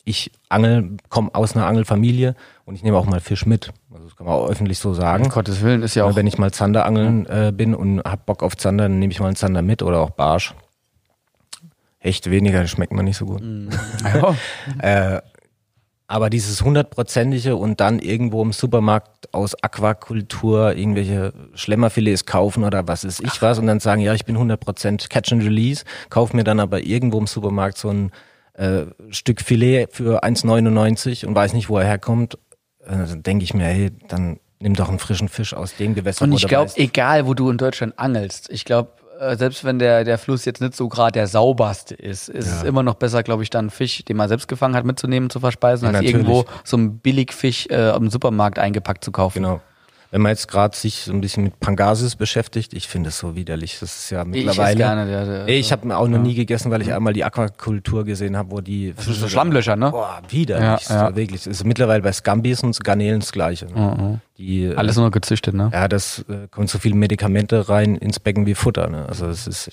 Ich 0.06 0.32
angel, 0.50 0.98
komme 1.10 1.30
aus 1.36 1.56
einer 1.56 1.68
Angelfamilie 1.68 2.34
und 2.66 2.74
ich 2.74 2.82
nehme 2.82 2.98
auch 2.98 3.06
mal 3.06 3.20
Fisch 3.20 3.46
mit. 3.46 3.72
Also 3.92 4.06
das 4.06 4.16
kann 4.16 4.26
man 4.26 4.36
auch 4.36 4.50
öffentlich 4.50 4.80
so 4.80 4.96
sagen. 4.96 5.26
Um 5.26 5.30
Gottes 5.30 5.62
Willen 5.62 5.84
ist 5.84 5.94
ja 5.94 6.06
auch. 6.06 6.16
Wenn 6.16 6.26
ich 6.26 6.40
mal 6.40 6.52
Zander 6.52 6.86
angeln 6.86 7.28
äh, 7.28 7.52
bin 7.56 7.76
und 7.76 8.00
hab 8.02 8.26
Bock 8.26 8.42
auf 8.42 8.58
Zander, 8.58 8.86
dann 8.86 8.98
nehme 8.98 9.12
ich 9.12 9.20
mal 9.20 9.28
einen 9.28 9.36
Zander 9.36 9.62
mit 9.62 9.84
oder 9.84 10.00
auch 10.00 10.10
Barsch. 10.10 10.56
Hecht 12.00 12.30
weniger, 12.30 12.62
das 12.62 12.72
schmeckt 12.72 12.94
mir 12.94 13.04
nicht 13.04 13.18
so 13.18 13.26
gut. 13.26 13.42
Ja. 14.04 14.36
Äh, 15.18 15.22
aber 16.08 16.32
dieses 16.32 16.64
hundertprozentige 16.64 17.56
und 17.56 17.80
dann 17.80 18.00
irgendwo 18.00 18.42
im 18.42 18.52
Supermarkt 18.52 19.32
aus 19.32 19.54
Aquakultur 19.62 20.76
irgendwelche 20.76 21.34
Schlemmerfilets 21.54 22.26
kaufen 22.26 22.64
oder 22.64 22.88
was 22.88 23.04
ist 23.04 23.20
ich 23.20 23.40
was 23.44 23.60
und 23.60 23.68
dann 23.68 23.80
sagen, 23.80 24.02
ja, 24.02 24.16
ich 24.16 24.26
bin 24.26 24.36
100% 24.36 25.08
Catch 25.08 25.34
and 25.34 25.44
Release, 25.44 25.86
kauf 26.10 26.34
mir 26.34 26.44
dann 26.44 26.60
aber 26.60 26.82
irgendwo 26.82 27.20
im 27.20 27.28
Supermarkt 27.28 27.78
so 27.78 27.90
ein 27.90 28.12
äh, 28.54 28.86
Stück 29.12 29.42
Filet 29.42 29.88
für 29.92 30.24
1,99 30.24 31.28
und 31.28 31.36
weiß 31.36 31.54
nicht, 31.54 31.70
wo 31.70 31.78
er 31.78 31.86
herkommt, 31.86 32.40
äh, 32.86 33.06
dann 33.08 33.22
denke 33.22 33.44
ich 33.44 33.54
mir, 33.54 33.66
hey, 33.66 33.92
dann 34.08 34.40
nimm 34.60 34.74
doch 34.74 34.90
einen 34.90 35.00
frischen 35.00 35.30
Fisch 35.30 35.54
aus 35.54 35.76
dem 35.76 35.94
Gewässer. 35.94 36.24
Und 36.24 36.34
ich 36.34 36.48
glaube, 36.48 36.72
egal 36.76 37.28
wo 37.28 37.36
du 37.36 37.50
in 37.52 37.58
Deutschland 37.58 37.98
angelst, 38.00 38.50
ich 38.50 38.66
glaube, 38.66 38.94
selbst 39.36 39.64
wenn 39.66 39.80
der, 39.80 40.04
der 40.04 40.18
Fluss 40.18 40.46
jetzt 40.46 40.62
nicht 40.62 40.76
so 40.76 40.88
gerade 40.90 41.12
der 41.12 41.28
sauberste 41.28 41.94
ist, 41.96 42.30
ist 42.30 42.48
es 42.48 42.62
Ja. 42.62 42.68
immer 42.68 42.84
noch 42.84 42.96
besser, 42.96 43.22
glaube 43.24 43.44
ich, 43.44 43.50
dann 43.50 43.66
einen 43.66 43.70
Fisch, 43.70 44.04
den 44.06 44.16
man 44.18 44.30
selbst 44.30 44.48
gefangen 44.48 44.76
hat, 44.76 44.86
mitzunehmen, 44.86 45.30
zu 45.30 45.40
verspeisen, 45.40 45.86
Ja, 45.86 45.90
als 45.90 45.98
natürlich. 46.06 46.16
irgendwo 46.28 46.46
so 46.64 46.78
einen 46.78 47.00
Billigfisch 47.00 47.68
äh, 47.70 47.96
im 47.96 48.10
Supermarkt 48.10 48.60
eingepackt 48.60 49.04
zu 49.04 49.12
kaufen. 49.12 49.44
Genau. 49.44 49.60
Wenn 50.12 50.22
man 50.22 50.32
jetzt 50.32 50.48
gerade 50.48 50.76
sich 50.76 51.02
so 51.04 51.14
ein 51.14 51.22
bisschen 51.22 51.44
mit 51.44 51.60
Pangasis 51.60 52.16
beschäftigt, 52.16 52.74
ich 52.74 52.88
finde 52.88 53.10
es 53.10 53.20
so 53.20 53.36
widerlich. 53.36 53.78
Das 53.80 53.96
ist 53.96 54.10
ja 54.10 54.24
Ich 54.24 54.28
mittlerweile. 54.28 54.76
gerne. 54.76 55.06
Der, 55.06 55.26
der, 55.26 55.48
Ey, 55.48 55.60
ich 55.60 55.72
habe 55.72 55.96
auch 55.96 56.08
noch 56.08 56.18
nie 56.18 56.34
gegessen, 56.34 56.72
weil 56.72 56.82
ich 56.82 56.92
einmal 56.92 57.14
die 57.14 57.24
Aquakultur 57.24 58.06
gesehen 58.06 58.36
habe, 58.36 58.50
wo 58.50 58.60
die 58.60 58.94
das 58.96 59.08
ist 59.08 59.20
so 59.20 59.28
Schlammlöcher, 59.30 59.76
ne? 59.76 59.92
Boah, 59.92 60.22
widerlich. 60.30 60.90
Ja, 60.90 61.10
ja. 61.10 61.16
Wirklich. 61.16 61.44
Das 61.44 61.52
ist 61.58 61.64
mittlerweile 61.64 62.02
bei 62.02 62.12
Scambies 62.12 62.64
und 62.64 62.84
Garnelen 62.84 63.20
das 63.20 63.32
Gleiche. 63.32 63.68
Ne? 63.68 64.20
Die, 64.40 64.64
äh, 64.64 64.76
Alles 64.76 64.96
nur 64.96 65.12
gezüchtet, 65.12 65.54
ne? 65.54 65.70
ja, 65.72 65.88
das 65.88 66.26
äh, 66.28 66.48
kommt 66.50 66.70
so 66.70 66.80
viele 66.80 66.96
Medikamente 66.96 67.70
rein 67.70 67.96
ins 67.96 68.20
Becken 68.20 68.48
wie 68.48 68.56
Futter. 68.56 68.90
Ne? 68.90 69.06
Also 69.08 69.28
es 69.28 69.46
ist 69.46 69.72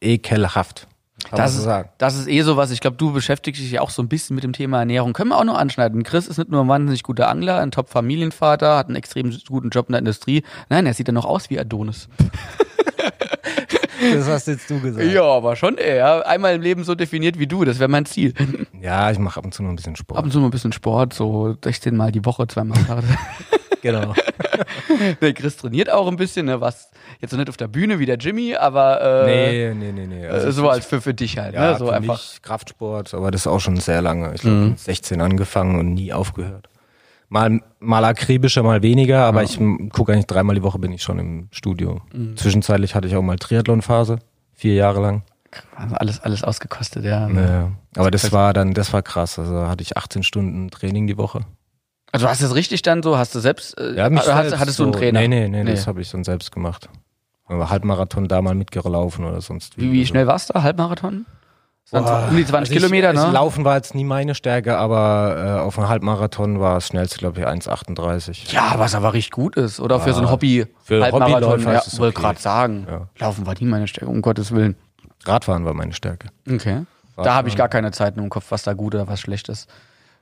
ekelhaft. 0.00 0.88
Das 1.30 1.56
ist, 1.56 1.68
das 1.98 2.16
ist 2.16 2.28
eh 2.28 2.42
so 2.42 2.56
was, 2.56 2.70
ich 2.70 2.80
glaube, 2.80 2.96
du 2.96 3.12
beschäftigst 3.12 3.62
dich 3.62 3.70
ja 3.70 3.80
auch 3.80 3.90
so 3.90 4.02
ein 4.02 4.08
bisschen 4.08 4.34
mit 4.34 4.44
dem 4.44 4.52
Thema 4.52 4.80
Ernährung. 4.80 5.12
Können 5.12 5.30
wir 5.30 5.38
auch 5.38 5.44
noch 5.44 5.56
anschneiden. 5.56 6.02
Chris 6.02 6.26
ist 6.26 6.38
nicht 6.38 6.50
nur 6.50 6.62
ein 6.62 6.68
wahnsinnig 6.68 7.02
guter 7.02 7.28
Angler, 7.28 7.58
ein 7.58 7.70
Top-Familienvater, 7.70 8.76
hat 8.76 8.88
einen 8.88 8.96
extrem 8.96 9.36
guten 9.48 9.70
Job 9.70 9.88
in 9.88 9.92
der 9.92 10.00
Industrie. 10.00 10.42
Nein, 10.68 10.86
er 10.86 10.94
sieht 10.94 11.08
ja 11.08 11.12
noch 11.12 11.24
aus 11.24 11.50
wie 11.50 11.58
Adonis. 11.58 12.08
Das 14.14 14.28
hast 14.28 14.48
jetzt 14.48 14.68
du 14.70 14.80
gesagt. 14.80 15.06
Ja, 15.10 15.22
aber 15.22 15.54
schon 15.56 15.78
er. 15.78 16.26
Einmal 16.26 16.54
im 16.54 16.60
Leben 16.62 16.84
so 16.84 16.94
definiert 16.94 17.38
wie 17.38 17.46
du, 17.46 17.64
das 17.64 17.78
wäre 17.78 17.88
mein 17.88 18.04
Ziel. 18.06 18.34
Ja, 18.82 19.12
ich 19.12 19.18
mache 19.20 19.38
ab 19.38 19.44
und 19.44 19.54
zu 19.54 19.62
noch 19.62 19.70
ein 19.70 19.76
bisschen 19.76 19.94
Sport. 19.94 20.18
Ab 20.18 20.24
und 20.24 20.32
zu 20.32 20.40
mal 20.40 20.46
ein 20.46 20.50
bisschen 20.50 20.72
Sport, 20.72 21.12
so 21.14 21.56
16 21.62 21.96
Mal 21.96 22.10
die 22.10 22.24
Woche, 22.24 22.48
zweimal 22.48 22.82
Tag. 22.84 23.04
genau. 23.80 24.12
Der 25.20 25.32
Chris 25.34 25.56
trainiert 25.56 25.88
auch 25.88 26.08
ein 26.08 26.16
bisschen, 26.16 26.46
ne, 26.46 26.60
was 26.60 26.90
jetzt 27.20 27.30
so 27.30 27.36
nicht 27.36 27.48
auf 27.48 27.56
der 27.56 27.68
Bühne 27.68 28.00
wie 28.00 28.06
der 28.06 28.16
Jimmy, 28.16 28.56
aber 28.56 29.24
äh, 29.24 29.26
Nee, 29.26 29.74
nee, 29.74 29.92
nee, 29.92 30.06
nee. 30.06 30.26
äh, 30.26 30.50
so 30.50 30.68
als 30.68 30.84
für, 30.84 31.00
für 31.00 31.14
dich 31.14 31.38
halt, 31.38 31.54
Ja, 31.54 31.72
ne? 31.72 31.78
So 31.78 31.86
für 31.86 31.94
einfach. 31.94 32.14
mich 32.14 32.42
Kraftsport, 32.42 33.14
aber 33.14 33.30
das 33.30 33.42
ist 33.42 33.46
auch 33.46 33.60
schon 33.60 33.76
sehr 33.76 34.02
lange. 34.02 34.34
Ich 34.34 34.40
glaube, 34.40 34.56
Mhm. 34.56 34.68
mit 34.70 34.80
16 34.80 35.20
angefangen 35.20 35.78
und 35.78 35.94
nie 35.94 36.12
aufgehört. 36.12 36.68
Mal, 37.32 37.62
mal 37.80 38.04
akribischer, 38.04 38.62
mal 38.62 38.82
weniger, 38.82 39.24
aber 39.24 39.42
ich 39.42 39.58
gucke 39.90 40.12
eigentlich 40.12 40.26
dreimal 40.26 40.54
die 40.54 40.62
Woche 40.62 40.78
bin 40.78 40.92
ich 40.92 41.02
schon 41.02 41.18
im 41.18 41.48
Studio. 41.50 42.02
Mhm. 42.12 42.36
Zwischenzeitlich 42.36 42.94
hatte 42.94 43.08
ich 43.08 43.16
auch 43.16 43.22
mal 43.22 43.36
Triathlon-Phase, 43.38 44.18
vier 44.52 44.74
Jahre 44.74 45.00
lang. 45.00 45.22
Also 45.74 45.94
alles, 45.96 46.20
alles 46.20 46.44
ausgekostet, 46.44 47.06
ja. 47.06 47.28
Ja. 47.30 47.72
Aber 47.96 48.10
das 48.10 48.32
war 48.32 48.52
dann, 48.52 48.74
das 48.74 48.92
war 48.92 49.00
krass. 49.00 49.38
Also 49.38 49.66
hatte 49.66 49.80
ich 49.82 49.96
18 49.96 50.22
Stunden 50.24 50.70
Training 50.70 51.06
die 51.06 51.16
Woche. 51.16 51.40
Also 52.12 52.28
hast 52.28 52.42
du 52.42 52.46
es 52.46 52.54
richtig 52.54 52.82
dann 52.82 53.02
so, 53.02 53.16
hast 53.16 53.34
du 53.34 53.40
selbst, 53.40 53.78
äh, 53.78 53.94
Ja, 53.96 54.10
mich 54.10 54.18
hast, 54.20 54.26
selbst 54.26 54.58
hattest 54.58 54.78
du 54.78 54.82
einen 54.82 54.92
so- 54.92 54.98
Trainer? 54.98 55.20
Nee, 55.20 55.28
nee, 55.28 55.48
nee, 55.48 55.64
Nee. 55.64 55.70
das 55.70 55.86
habe 55.86 56.02
ich 56.02 56.10
dann 56.10 56.24
selbst 56.24 56.52
gemacht. 56.52 56.90
Aber 57.46 57.70
Halbmarathon 57.70 58.28
da 58.28 58.42
mal 58.42 58.54
mitgelaufen 58.54 59.24
oder 59.24 59.40
sonst 59.40 59.78
Wie, 59.78 59.90
wie 59.90 60.00
Also- 60.00 60.10
schnell 60.10 60.26
warst 60.26 60.50
du? 60.54 60.62
Halbmarathon? 60.62 61.24
Das 61.90 62.04
waren 62.04 62.30
um 62.30 62.36
die 62.36 62.44
20 62.46 62.54
also 62.54 62.72
ich- 62.72 62.78
Kilometer, 62.78 63.08
also 63.10 63.26
ne? 63.26 63.32
Laufen 63.32 63.64
war 63.64 63.76
jetzt 63.76 63.94
nie 63.94 64.04
meine 64.04 64.34
Stärke, 64.34 64.78
aber 64.78 65.58
äh, 65.58 65.60
auf 65.60 65.78
einem 65.78 65.88
Halbmarathon 65.88 66.58
war 66.58 66.74
das 66.76 66.86
schnellste, 66.86 67.18
glaube 67.18 67.40
ich, 67.40 67.46
1,38. 67.46 68.52
Ja, 68.52 68.74
was 68.78 68.94
aber 68.94 69.12
richtig 69.12 69.32
gut 69.32 69.56
ist. 69.56 69.78
Oder 69.80 70.00
für 70.00 70.14
so 70.14 70.22
ein 70.22 70.30
Hobby 70.30 70.66
für 70.84 71.02
Halbmarathon. 71.02 71.34
Hobbyläufer 71.50 71.72
Ja, 71.74 71.82
es 71.86 71.98
wollte 71.98 72.16
okay. 72.16 72.26
gerade 72.26 72.40
sagen. 72.40 72.86
Ja. 72.88 73.08
Laufen 73.18 73.46
war 73.46 73.54
nie 73.58 73.66
meine 73.66 73.86
Stärke, 73.88 74.10
um 74.10 74.22
Gottes 74.22 74.52
Willen. 74.52 74.76
Radfahren 75.24 75.64
war 75.66 75.74
meine 75.74 75.92
Stärke. 75.92 76.28
Okay. 76.50 76.56
Da 77.14 77.20
Radfahren. 77.22 77.36
habe 77.36 77.48
ich 77.48 77.56
gar 77.56 77.68
keine 77.68 77.90
Zeit 77.90 78.16
im 78.16 78.30
Kopf, 78.30 78.46
was 78.50 78.62
da 78.62 78.72
gut 78.72 78.94
oder 78.94 79.06
was 79.06 79.20
schlecht 79.20 79.48
ist. 79.50 79.68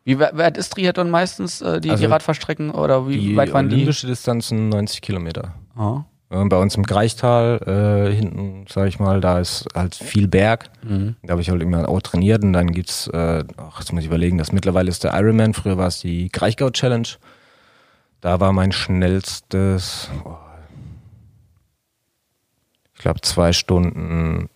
Wie 0.02 0.18
we- 0.18 0.30
weit 0.32 0.56
ist 0.56 0.70
Triathlon 0.72 1.08
meistens, 1.10 1.60
äh, 1.60 1.74
die, 1.74 1.82
die 1.82 1.90
Also 1.90 2.06
Radfahrstrecken 2.08 2.70
oder 2.70 3.06
wie 3.06 3.16
Die 3.18 3.36
weit 3.36 3.52
waren 3.52 3.68
die? 3.68 3.76
olympische 3.76 4.06
Distanz 4.08 4.48
sind 4.48 4.70
90 4.70 5.02
Kilometer. 5.02 5.54
Ja. 5.78 6.04
Äh, 6.30 6.44
Bei 6.44 6.56
uns 6.56 6.74
im 6.76 6.84
Greichtal 6.84 7.60
äh, 7.66 8.14
hinten, 8.14 8.64
sag 8.68 8.88
ich 8.88 8.98
mal, 8.98 9.20
da 9.20 9.40
ist 9.40 9.66
halt 9.74 9.94
viel 9.94 10.28
Berg. 10.28 10.70
Da 11.22 11.32
habe 11.32 11.42
ich 11.42 11.50
halt 11.50 11.60
immer 11.60 11.88
auch 11.88 12.00
trainiert 12.00 12.42
und 12.42 12.52
dann 12.52 12.72
gibt's, 12.72 13.08
äh, 13.08 13.44
ach, 13.56 13.80
jetzt 13.80 13.92
muss 13.92 14.02
ich 14.02 14.06
überlegen, 14.06 14.38
das 14.38 14.52
mittlerweile 14.52 14.88
ist 14.88 15.04
der 15.04 15.14
Ironman, 15.14 15.54
früher 15.54 15.76
war 15.76 15.88
es 15.88 16.00
die 16.00 16.28
Kraichgau 16.28 16.70
Challenge. 16.70 17.08
Da 18.20 18.38
war 18.38 18.52
mein 18.52 18.70
schnellstes, 18.72 20.10
oh, 20.24 20.36
ich 22.94 23.00
glaube 23.00 23.22
zwei 23.22 23.52
Stunden, 23.52 24.50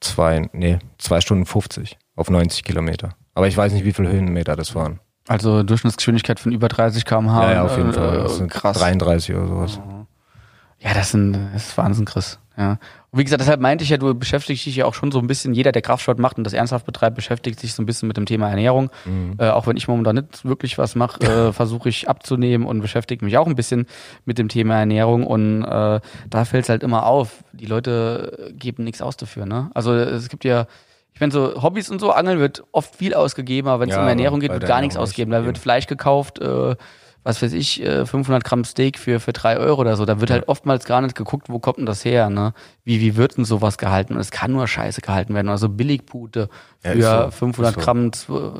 zwei, 0.00 0.48
nee, 0.52 0.78
zwei 0.98 1.20
Stunden 1.20 1.44
50 1.46 1.98
auf 2.16 2.30
90 2.30 2.64
Kilometer. 2.64 3.10
Aber 3.34 3.46
ich 3.46 3.56
weiß 3.56 3.72
nicht, 3.72 3.84
wie 3.84 3.92
viele 3.92 4.10
Höhenmeter 4.10 4.56
das 4.56 4.74
waren. 4.74 5.00
Also 5.28 5.62
Durchschnittsgeschwindigkeit 5.62 6.40
von 6.40 6.50
über 6.52 6.68
30 6.68 7.04
km/h. 7.04 7.42
ja, 7.44 7.52
ja, 7.52 7.62
auf 7.62 7.76
jeden 7.76 7.90
äh, 7.90 7.92
Fall. 7.92 8.18
Das 8.22 8.38
sind 8.38 8.50
krass. 8.50 8.78
33 8.78 9.36
oder 9.36 9.46
sowas. 9.46 9.80
Ja, 10.80 10.94
das, 10.94 11.10
sind, 11.10 11.38
das 11.52 11.68
ist 11.68 11.78
Wahnsinn, 11.78 12.06
Chris. 12.06 12.38
Ja. 12.56 12.78
Und 13.10 13.18
wie 13.18 13.24
gesagt, 13.24 13.40
deshalb 13.40 13.60
meinte 13.60 13.84
ich 13.84 13.90
ja, 13.90 13.96
du 13.96 14.14
beschäftigst 14.14 14.64
dich 14.64 14.76
ja 14.76 14.86
auch 14.86 14.94
schon 14.94 15.10
so 15.12 15.18
ein 15.18 15.26
bisschen, 15.26 15.52
jeder, 15.52 15.72
der 15.72 15.82
Kraftsport 15.82 16.18
macht 16.18 16.38
und 16.38 16.44
das 16.44 16.52
ernsthaft 16.52 16.86
betreibt, 16.86 17.16
beschäftigt 17.16 17.60
sich 17.60 17.74
so 17.74 17.82
ein 17.82 17.86
bisschen 17.86 18.06
mit 18.06 18.16
dem 18.16 18.26
Thema 18.26 18.48
Ernährung. 18.48 18.90
Äh, 19.38 19.48
auch 19.48 19.66
wenn 19.66 19.76
ich 19.76 19.88
momentan 19.88 20.16
nicht 20.16 20.44
wirklich 20.44 20.78
was 20.78 20.94
mache, 20.94 21.20
äh, 21.20 21.52
versuche 21.54 21.88
ich 21.88 22.08
abzunehmen 22.08 22.66
und 22.66 22.80
beschäftige 22.80 23.24
mich 23.24 23.36
auch 23.36 23.46
ein 23.46 23.56
bisschen 23.56 23.86
mit 24.24 24.38
dem 24.38 24.48
Thema 24.48 24.78
Ernährung. 24.78 25.26
Und 25.26 25.64
äh, 25.64 26.00
da 26.30 26.44
fällt 26.44 26.64
es 26.64 26.68
halt 26.68 26.82
immer 26.82 27.06
auf, 27.06 27.44
die 27.52 27.66
Leute 27.66 28.52
geben 28.56 28.84
nichts 28.84 29.02
aus 29.02 29.16
dafür. 29.16 29.44
Ne? 29.44 29.70
Also 29.74 29.94
es 29.94 30.28
gibt 30.28 30.44
ja, 30.44 30.66
ich 31.12 31.20
meine, 31.20 31.32
so 31.32 31.62
Hobbys 31.62 31.90
und 31.90 31.98
so, 31.98 32.12
Angeln 32.12 32.38
wird 32.38 32.64
oft 32.72 32.94
viel 32.94 33.14
ausgegeben, 33.14 33.68
aber 33.68 33.80
wenn 33.80 33.90
es 33.90 33.96
Ja, 33.96 34.02
um 34.02 34.08
Ernährung 34.08 34.40
geht, 34.40 34.52
wird 34.52 34.66
gar 34.66 34.80
nichts 34.80 34.96
ausgegeben. 34.96 35.30
Da 35.30 35.44
wird. 35.44 35.58
Fleisch 35.58 35.86
gekauft, 35.86 36.38
äh, 36.38 36.76
was 37.22 37.42
weiß 37.42 37.52
ich, 37.52 37.82
äh, 37.82 38.06
500 38.06 38.42
Gramm 38.44 38.64
Steak 38.64 38.98
für, 38.98 39.20
für 39.20 39.32
drei 39.32 39.58
Euro 39.58 39.80
oder 39.80 39.96
so. 39.96 40.04
Da 40.06 40.20
wird 40.20 40.30
halt 40.30 40.48
oftmals 40.48 40.84
gar 40.84 41.02
nicht 41.02 41.14
geguckt, 41.14 41.48
wo 41.48 41.58
kommt 41.58 41.78
denn 41.78 41.86
das 41.86 42.04
her, 42.04 42.30
ne? 42.30 42.54
Wie, 42.84 43.00
wie 43.00 43.16
wird 43.16 43.36
denn 43.36 43.44
sowas 43.44 43.76
gehalten? 43.78 44.14
Und 44.14 44.20
es 44.20 44.30
kann 44.30 44.52
nur 44.52 44.66
Scheiße 44.66 45.00
gehalten 45.02 45.34
werden. 45.34 45.48
Also 45.48 45.68
Billigpute 45.68 46.48
Ja, 46.82 46.92
für 46.92 46.98
ist 46.98 47.04
so, 47.04 47.30
500 47.30 47.70
ist 47.70 47.74
so. 47.74 47.84
Gramm, 47.84 48.10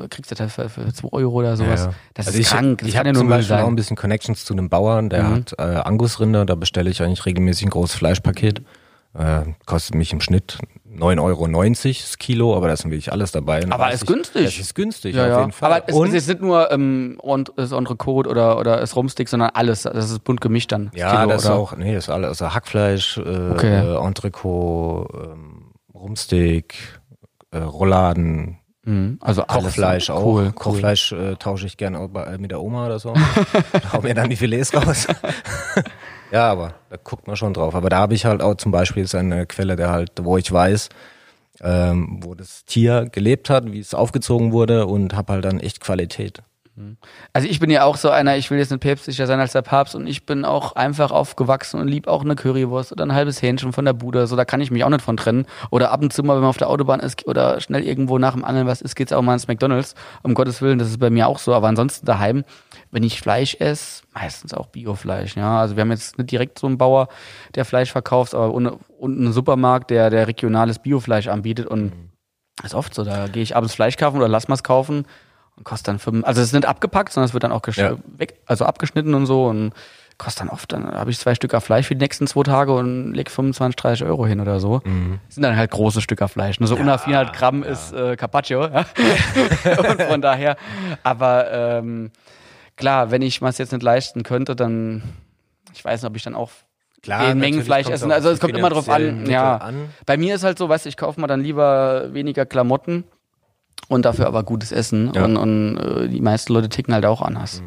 kriegst 0.09 0.31
du 0.31 0.35
das 0.35 0.53
für, 0.53 0.69
für 0.69 0.93
2 0.93 1.07
Euro 1.11 1.33
oder 1.39 1.57
sowas. 1.57 1.81
Ja, 1.81 1.85
ja. 1.87 1.93
Das 2.13 2.27
Also 2.27 2.39
ist 2.39 2.45
ich, 2.45 2.51
krank. 2.51 2.79
Das 2.79 2.89
ich 2.89 2.97
habe 2.97 3.09
ja 3.09 3.13
zum 3.15 3.27
Beispiel 3.29 3.55
auch 3.55 3.59
ein 3.59 3.63
sein. 3.65 3.71
Mhm. 3.71 3.75
bisschen 3.75 3.97
Connections 3.97 4.45
zu 4.45 4.53
einem 4.53 4.69
Bauern, 4.69 5.09
der 5.09 5.27
hat 5.29 5.55
äh, 5.57 5.61
Angusrinder, 5.63 6.45
da 6.45 6.55
bestelle 6.55 6.89
ich 6.89 7.01
eigentlich 7.01 7.25
regelmäßig 7.25 7.65
ein 7.67 7.71
großes 7.71 7.95
Fleischpaket. 7.95 8.61
Äh, 9.13 9.41
kostet 9.65 9.95
mich 9.95 10.13
im 10.13 10.21
Schnitt 10.21 10.57
9,90 10.89 11.19
Euro 11.21 11.47
das 12.01 12.17
Kilo, 12.17 12.55
aber 12.55 12.67
da 12.67 12.73
ist 12.73 12.85
wirklich 12.85 13.11
alles 13.11 13.31
dabei. 13.31 13.63
Und 13.63 13.71
Aber 13.73 13.85
weiß 13.85 13.95
ist 13.95 14.01
ich- 14.03 14.07
günstig. 14.07 14.45
Es 14.45 14.57
ist 14.59 14.73
günstig, 14.75 15.15
Ja, 15.15 15.23
auf 15.23 15.29
ja. 15.29 15.39
jeden 15.41 15.51
Fall. 15.51 15.73
Aber 15.73 15.89
es, 15.89 15.95
Und 15.95 16.07
es 16.09 16.13
ist 16.15 16.27
nicht 16.29 16.41
nur 16.41 16.71
ähm, 16.71 17.17
und, 17.21 17.51
das 17.57 17.71
Entrecote 17.73 18.29
oder, 18.29 18.57
oder 18.57 18.77
das 18.77 18.95
Rumstick, 18.95 19.27
sondern 19.29 19.49
alles. 19.53 19.83
Das 19.83 20.09
ist 20.11 20.23
bunt 20.23 20.39
gemischt 20.41 20.71
dann. 20.71 20.91
ja, 20.93 21.11
Kilo, 21.15 21.29
das 21.29 21.43
ist 21.43 21.49
oder? 21.49 21.59
auch, 21.59 21.75
nee, 21.75 21.93
das 21.93 22.05
ist 22.05 22.09
alles, 22.09 22.27
also 22.29 22.53
Hackfleisch, 22.53 23.17
äh, 23.17 23.21
Okay. 23.51 23.79
äh, 23.95 24.05
Entrecot, 24.05 25.09
ähm, 25.13 25.71
Rumsteak, 25.93 26.75
äh, 27.51 27.57
Rouladen, 27.59 28.57
Mhm. 28.83 29.19
Also 29.21 29.43
alles. 29.43 29.65
Kochfleisch 29.75 30.09
auch. 30.09 30.25
Cool, 30.25 30.43
cool. 30.45 30.51
Kochfleisch 30.53 31.11
äh, 31.11 31.35
tausche 31.35 31.67
ich 31.67 31.77
gerne 31.77 31.99
äh, 32.15 32.37
mit 32.39 32.49
der 32.49 32.59
Oma 32.63 32.87
oder 32.87 32.97
so. 32.97 33.13
Hau 33.93 34.01
mir 34.01 34.15
dann 34.15 34.27
die 34.31 34.35
Filets 34.35 34.73
raus. 34.73 35.05
ja, 36.31 36.49
aber 36.49 36.75
da 36.89 36.97
guckt 37.03 37.27
man 37.27 37.35
schon 37.35 37.53
drauf. 37.53 37.75
Aber 37.75 37.89
da 37.89 37.97
habe 37.97 38.13
ich 38.13 38.25
halt 38.25 38.41
auch 38.41 38.55
zum 38.55 38.71
Beispiel 38.71 39.03
jetzt 39.03 39.15
eine 39.15 39.45
Quelle, 39.45 39.75
der 39.75 39.91
halt, 39.91 40.11
wo 40.21 40.37
ich 40.37 40.51
weiß, 40.51 40.89
ähm, 41.61 42.19
wo 42.21 42.35
das 42.35 42.65
Tier 42.65 43.07
gelebt 43.11 43.49
hat, 43.49 43.71
wie 43.71 43.79
es 43.79 43.93
aufgezogen 43.93 44.51
wurde 44.51 44.87
und 44.87 45.15
habe 45.15 45.33
halt 45.33 45.45
dann 45.45 45.59
echt 45.59 45.81
Qualität. 45.81 46.41
Also 47.33 47.47
ich 47.47 47.59
bin 47.59 47.69
ja 47.69 47.83
auch 47.83 47.97
so 47.97 48.09
einer, 48.09 48.37
ich 48.37 48.49
will 48.49 48.57
jetzt 48.57 48.71
nicht 48.71 48.81
päpstlicher 48.81 49.27
sein 49.27 49.39
als 49.39 49.51
der 49.51 49.61
Papst 49.61 49.93
und 49.93 50.07
ich 50.07 50.25
bin 50.25 50.45
auch 50.45 50.75
einfach 50.75 51.11
aufgewachsen 51.11 51.79
und 51.79 51.87
lieb 51.87 52.07
auch 52.07 52.23
eine 52.23 52.35
Currywurst 52.35 52.91
oder 52.91 53.05
ein 53.05 53.13
halbes 53.13 53.41
Hähnchen 53.41 53.73
von 53.73 53.85
der 53.85 53.93
Bude. 53.93 54.25
So, 54.25 54.35
da 54.35 54.45
kann 54.45 54.61
ich 54.61 54.71
mich 54.71 54.83
auch 54.83 54.89
nicht 54.89 55.01
von 55.01 55.17
trennen. 55.17 55.45
Oder 55.69 55.91
ab 55.91 56.01
und 56.01 56.13
zu 56.13 56.23
mal, 56.23 56.35
wenn 56.35 56.41
man 56.41 56.49
auf 56.49 56.57
der 56.57 56.69
Autobahn 56.69 56.99
ist 56.99 57.27
oder 57.27 57.59
schnell 57.59 57.83
irgendwo 57.83 58.17
nach 58.17 58.33
dem 58.33 58.43
Angeln 58.43 58.67
was 58.67 58.81
ist, 58.81 58.95
geht's 58.95 59.13
auch 59.13 59.21
mal 59.21 59.33
ins 59.33 59.47
McDonalds. 59.47 59.95
Um 60.23 60.33
Gottes 60.33 60.61
Willen, 60.61 60.79
das 60.79 60.89
ist 60.89 60.99
bei 60.99 61.09
mir 61.09 61.27
auch 61.27 61.39
so. 61.39 61.53
Aber 61.53 61.67
ansonsten 61.67 62.05
daheim, 62.05 62.43
wenn 62.91 63.03
ich 63.03 63.19
Fleisch 63.21 63.55
esse, 63.59 64.03
meistens 64.13 64.53
auch 64.53 64.67
Biofleisch. 64.67 65.35
Ja, 65.37 65.59
also 65.61 65.75
wir 65.77 65.81
haben 65.81 65.91
jetzt 65.91 66.17
nicht 66.17 66.29
direkt 66.31 66.59
so 66.59 66.67
einen 66.67 66.77
Bauer, 66.77 67.07
der 67.55 67.65
Fleisch 67.65 67.91
verkauft, 67.91 68.35
aber 68.35 68.53
und, 68.53 68.67
und 68.67 69.17
einen 69.17 69.31
Supermarkt, 69.33 69.89
der, 69.89 70.09
der 70.09 70.27
regionales 70.27 70.79
Biofleisch 70.79 71.27
anbietet 71.27 71.67
und 71.67 71.93
das 72.57 72.71
ist 72.71 72.75
oft 72.75 72.93
so, 72.93 73.03
da 73.03 73.27
gehe 73.27 73.41
ich 73.43 73.55
abends 73.55 73.73
Fleisch 73.73 73.97
kaufen 73.97 74.17
oder 74.17 74.27
lass 74.27 74.47
mal's 74.47 74.63
kaufen 74.63 75.05
und 75.55 75.63
kostet 75.63 75.87
dann 75.87 75.99
fünf, 75.99 76.25
also 76.25 76.41
es 76.41 76.47
ist 76.47 76.53
nicht 76.53 76.65
abgepackt, 76.67 77.11
sondern 77.13 77.27
es 77.27 77.33
wird 77.33 77.43
dann 77.43 77.51
auch 77.53 77.65
Ja. 77.75 77.95
weg, 78.17 78.39
also 78.45 78.65
abgeschnitten 78.65 79.13
und 79.15 79.25
so 79.25 79.45
und 79.45 79.71
kostet 80.17 80.41
dann 80.41 80.49
oft, 80.49 80.71
dann 80.71 80.85
habe 80.91 81.09
ich 81.09 81.17
zwei 81.17 81.33
Stücker 81.33 81.61
Fleisch 81.61 81.87
für 81.87 81.95
die 81.95 82.03
nächsten 82.03 82.27
zwei 82.27 82.43
Tage 82.43 82.73
und 82.75 83.13
leg 83.13 83.31
25, 83.31 83.75
30 83.77 84.05
Euro 84.05 84.27
hin 84.27 84.39
oder 84.39 84.59
so. 84.59 84.79
Das 85.25 85.33
sind 85.35 85.41
dann 85.43 85.55
halt 85.55 85.71
große 85.71 86.01
Stücker 86.01 86.27
Fleisch. 86.27 86.59
Nur 86.59 86.67
so 86.67 86.75
unter 86.75 86.99
400 86.99 87.33
Gramm 87.35 87.63
ist 87.63 87.91
äh, 87.93 88.15
Carpaccio, 88.17 88.61
ja. 88.67 88.85
und 89.89 90.01
von 90.03 90.21
daher, 90.21 90.57
aber 91.01 91.51
ähm, 91.51 92.11
klar, 92.81 93.11
wenn 93.11 93.21
ich 93.21 93.41
es 93.41 93.57
jetzt 93.57 93.71
nicht 93.71 93.83
leisten 93.83 94.23
könnte, 94.23 94.55
dann, 94.55 95.03
ich 95.73 95.85
weiß 95.85 96.01
nicht, 96.01 96.09
ob 96.09 96.15
ich 96.17 96.23
dann 96.23 96.35
auch 96.35 96.51
den 97.05 97.37
Mengen 97.37 97.63
Fleisch 97.63 97.87
essen. 97.87 98.11
Also 98.11 98.29
es 98.29 98.39
kommt 98.39 98.57
immer 98.57 98.69
drauf 98.69 98.89
an. 98.89 99.25
Ja. 99.27 99.71
Bei 100.05 100.17
mir 100.17 100.35
ist 100.35 100.43
halt 100.43 100.57
so, 100.57 100.67
weißt 100.67 100.85
du, 100.85 100.89
ich 100.89 100.97
kaufe 100.97 101.21
mir 101.21 101.27
dann 101.27 101.41
lieber 101.41 102.13
weniger 102.13 102.45
Klamotten 102.45 103.05
und 103.87 104.03
dafür 104.03 104.27
aber 104.27 104.43
gutes 104.43 104.71
Essen. 104.71 105.11
Ja. 105.13 105.23
Und, 105.25 105.37
und 105.37 105.77
äh, 105.77 106.09
die 106.09 106.21
meisten 106.21 106.53
Leute 106.53 106.69
ticken 106.69 106.93
halt 106.93 107.05
auch 107.05 107.21
anders. 107.21 107.63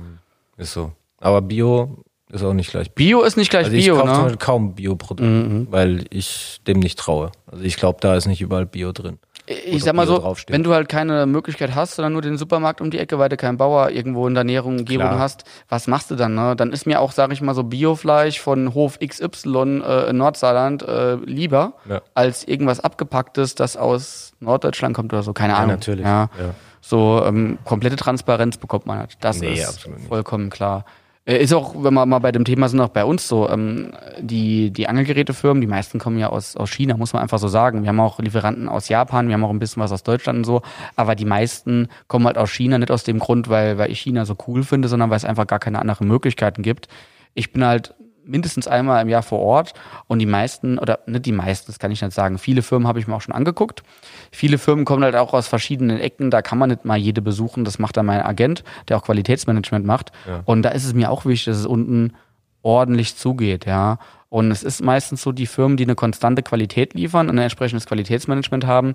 Ist 0.56 0.72
so. 0.72 0.92
Aber 1.18 1.40
Bio 1.40 2.04
ist 2.30 2.42
auch 2.42 2.52
nicht 2.52 2.70
gleich 2.70 2.92
Bio 2.92 3.22
ist 3.22 3.36
nicht 3.36 3.50
gleich 3.50 3.66
Also 3.66 3.76
ich 3.76 3.84
Bio, 3.84 3.96
kaufe 3.96 4.08
zum 4.08 4.16
ne? 4.16 4.22
Beispiel 4.22 4.38
kaum 4.38 4.74
Bioprodukte, 4.74 5.66
weil 5.70 6.04
ich 6.10 6.60
dem 6.66 6.80
nicht 6.80 6.98
traue. 6.98 7.30
Also 7.46 7.64
ich 7.64 7.76
glaube, 7.76 7.98
da 8.00 8.14
ist 8.16 8.26
nicht 8.26 8.40
überall 8.40 8.66
Bio 8.66 8.92
drin. 8.92 9.18
Ich 9.47 9.84
sag 9.84 9.95
mal 9.95 10.07
so, 10.07 10.34
wenn 10.49 10.62
du 10.62 10.72
halt 10.72 10.88
keine 10.88 11.26
Möglichkeit 11.26 11.74
hast, 11.74 11.97
sondern 11.97 12.14
nur 12.14 12.22
den 12.22 12.38
Supermarkt 12.38 12.80
um 12.80 12.90
die 12.90 12.99
Ecke, 12.99 13.18
weil 13.18 13.28
du 13.28 13.36
keinen 13.36 13.59
Bauer 13.59 13.90
irgendwo 13.90 14.26
in 14.26 14.34
der 14.34 14.45
näheren 14.45 14.78
Umgebung 14.78 15.09
Klar. 15.09 15.18
hast, 15.18 15.45
was 15.68 15.86
machst 15.86 16.11
du 16.11 16.16
dann? 16.16 16.34
Ne? 16.34 16.57
Dann 16.57 16.72
ist 16.72 16.86
mir 16.86 16.99
auch, 17.01 17.12
sag 17.12 17.30
ich 17.30 17.42
mal 17.42 17.55
so, 17.55 17.62
Biofleisch 17.64 18.40
von 18.40 18.72
Hof 18.72 18.99
XY 19.01 19.82
äh, 19.86 20.11
in 20.11 20.16
Nordsaarland 20.16 20.82
äh, 20.82 21.16
lieber 21.16 21.74
Ja. 21.88 22.01
als 22.14 22.45
irgendwas 22.49 22.80
abgepacktes, 22.80 23.55
das 23.55 23.76
aus 23.76 24.32
Norddeutschland 24.40 24.95
kommt 24.97 25.12
oder 25.12 25.22
so. 25.22 25.34
Keine 25.34 25.57
Ahnung. 25.57 25.72
natürlich. 25.72 26.05
Ja. 26.07 26.30
Ja. 26.38 26.55
So 26.80 27.22
ähm, 27.26 27.59
komplette 27.64 27.97
Transparenz 27.97 28.57
bekommt 28.57 28.86
man 28.86 28.99
halt. 28.99 29.16
Das 29.20 29.40
Nee, 29.40 29.55
ist 29.55 29.86
vollkommen 30.09 30.49
klar. 30.51 30.84
Äh, 31.27 31.43
Ist 31.43 31.53
auch, 31.53 31.75
wenn 31.83 31.95
wir 31.95 32.07
mal 32.07 32.18
bei 32.18 32.33
dem 32.33 32.45
Thema 32.45 32.68
sind, 32.68 32.81
auch 32.81 32.89
bei 32.89 33.05
uns 33.05 33.27
so. 33.29 33.49
Ähm, 33.49 33.93
die, 34.20 34.70
die 34.70 34.89
Angelgerätefirmen, 34.89 35.61
die 35.61 35.66
meisten 35.66 35.99
kommen 35.99 36.18
ja 36.18 36.29
aus, 36.29 36.57
aus 36.57 36.70
China, 36.70 36.97
muss 36.97 37.12
man 37.12 37.22
einfach 37.22 37.39
so 37.39 37.49
sagen. 37.49 37.83
Wir 37.83 37.89
haben 37.89 38.01
auch 38.01 38.18
Lieferanten 38.18 38.68
aus 38.68 38.89
Japan, 38.89 39.29
wir 39.29 39.35
haben 39.35 39.45
auch 39.45 39.51
ein 39.51 39.59
bisschen 39.59 39.83
was 39.83 39.93
aus 39.93 40.03
Deutschland 40.03 40.39
und 40.39 40.45
so. 40.45 40.62
Aber 40.97 41.14
die 41.14 41.25
meisten 41.25 41.89
kommen 42.09 42.27
halt 42.27 42.39
aus 42.39 42.51
China, 42.51 42.79
nicht 42.79 42.91
aus 42.91 43.05
dem 43.05 43.18
Grund, 43.18 43.49
weil, 43.49 43.79
weil 43.79 43.91
ich 43.91 44.01
China 44.01 44.25
so 44.25 44.37
cool 44.47 44.62
finde, 44.62 44.89
sondern 44.89 45.11
weil 45.11 45.16
es 45.16 45.25
einfach 45.25 45.47
gar 45.47 45.59
keine 45.59 45.79
anderen 45.79 46.09
Möglichkeiten 46.09 46.62
gibt. 46.62 46.89
Ich 47.35 47.53
bin 47.53 47.64
halt 47.64 47.95
mindestens 48.25 48.66
einmal 48.66 49.03
im 49.03 49.09
Jahr 49.09 49.22
vor 49.22 49.41
Ort 49.41 49.72
und 50.07 50.18
die 50.18 50.27
meisten, 50.27 50.79
oder 50.79 51.01
nicht 51.07 51.27
die 51.27 51.33
meisten, 51.33 51.66
das 51.66 51.79
kann 51.79 51.91
ich 51.91 52.03
nicht 52.03 52.14
sagen, 52.14 52.39
viele 52.39 52.62
Firmen 52.62 52.89
habe 52.89 52.99
ich 52.99 53.07
mir 53.07 53.14
auch 53.14 53.20
schon 53.20 53.35
angeguckt. 53.35 53.83
Viele 54.31 54.59
Firmen 54.59 54.85
kommen 54.85 55.05
halt 55.05 55.16
auch 55.16 55.33
aus 55.33 55.49
verschiedenen 55.49 55.99
Ecken, 55.99 56.31
da 56.31 56.43
kann 56.43 56.59
man 56.59 56.70
nicht 56.70 56.85
mal 56.85 56.97
jede 56.97 57.22
besuchen, 57.22 57.64
das 57.64 57.79
macht 57.79 57.97
dann 57.97 58.07
mein 58.07 58.22
Agent, 58.22 58.64
der 58.89 58.97
auch 58.97 59.03
Qualitätsmanagement 59.05 59.85
macht. 59.87 60.12
Und 60.45 60.62
da 60.62 60.70
ist 60.70 60.85
es 60.85 60.95
mir 60.95 61.11
auch 61.11 61.25
wichtig, 61.25 61.47
dass 61.47 61.59
es 61.59 61.66
unten 61.66 62.14
ordentlich 62.62 63.16
zugeht, 63.16 63.66
ja. 63.66 63.99
Und 64.31 64.51
es 64.51 64.64
ist 64.64 64.83
meistens 64.83 65.22
so, 65.22 65.31
die 65.31 65.47
Firmen, 65.47 65.77
die 65.77 65.85
eine 65.85 65.95
konstante 65.95 66.43
Qualität 66.43 66.95
liefern 66.95 67.29
und 67.29 67.39
ein 67.39 67.43
entsprechendes 67.43 67.87
Qualitätsmanagement 67.87 68.66
haben, 68.66 68.95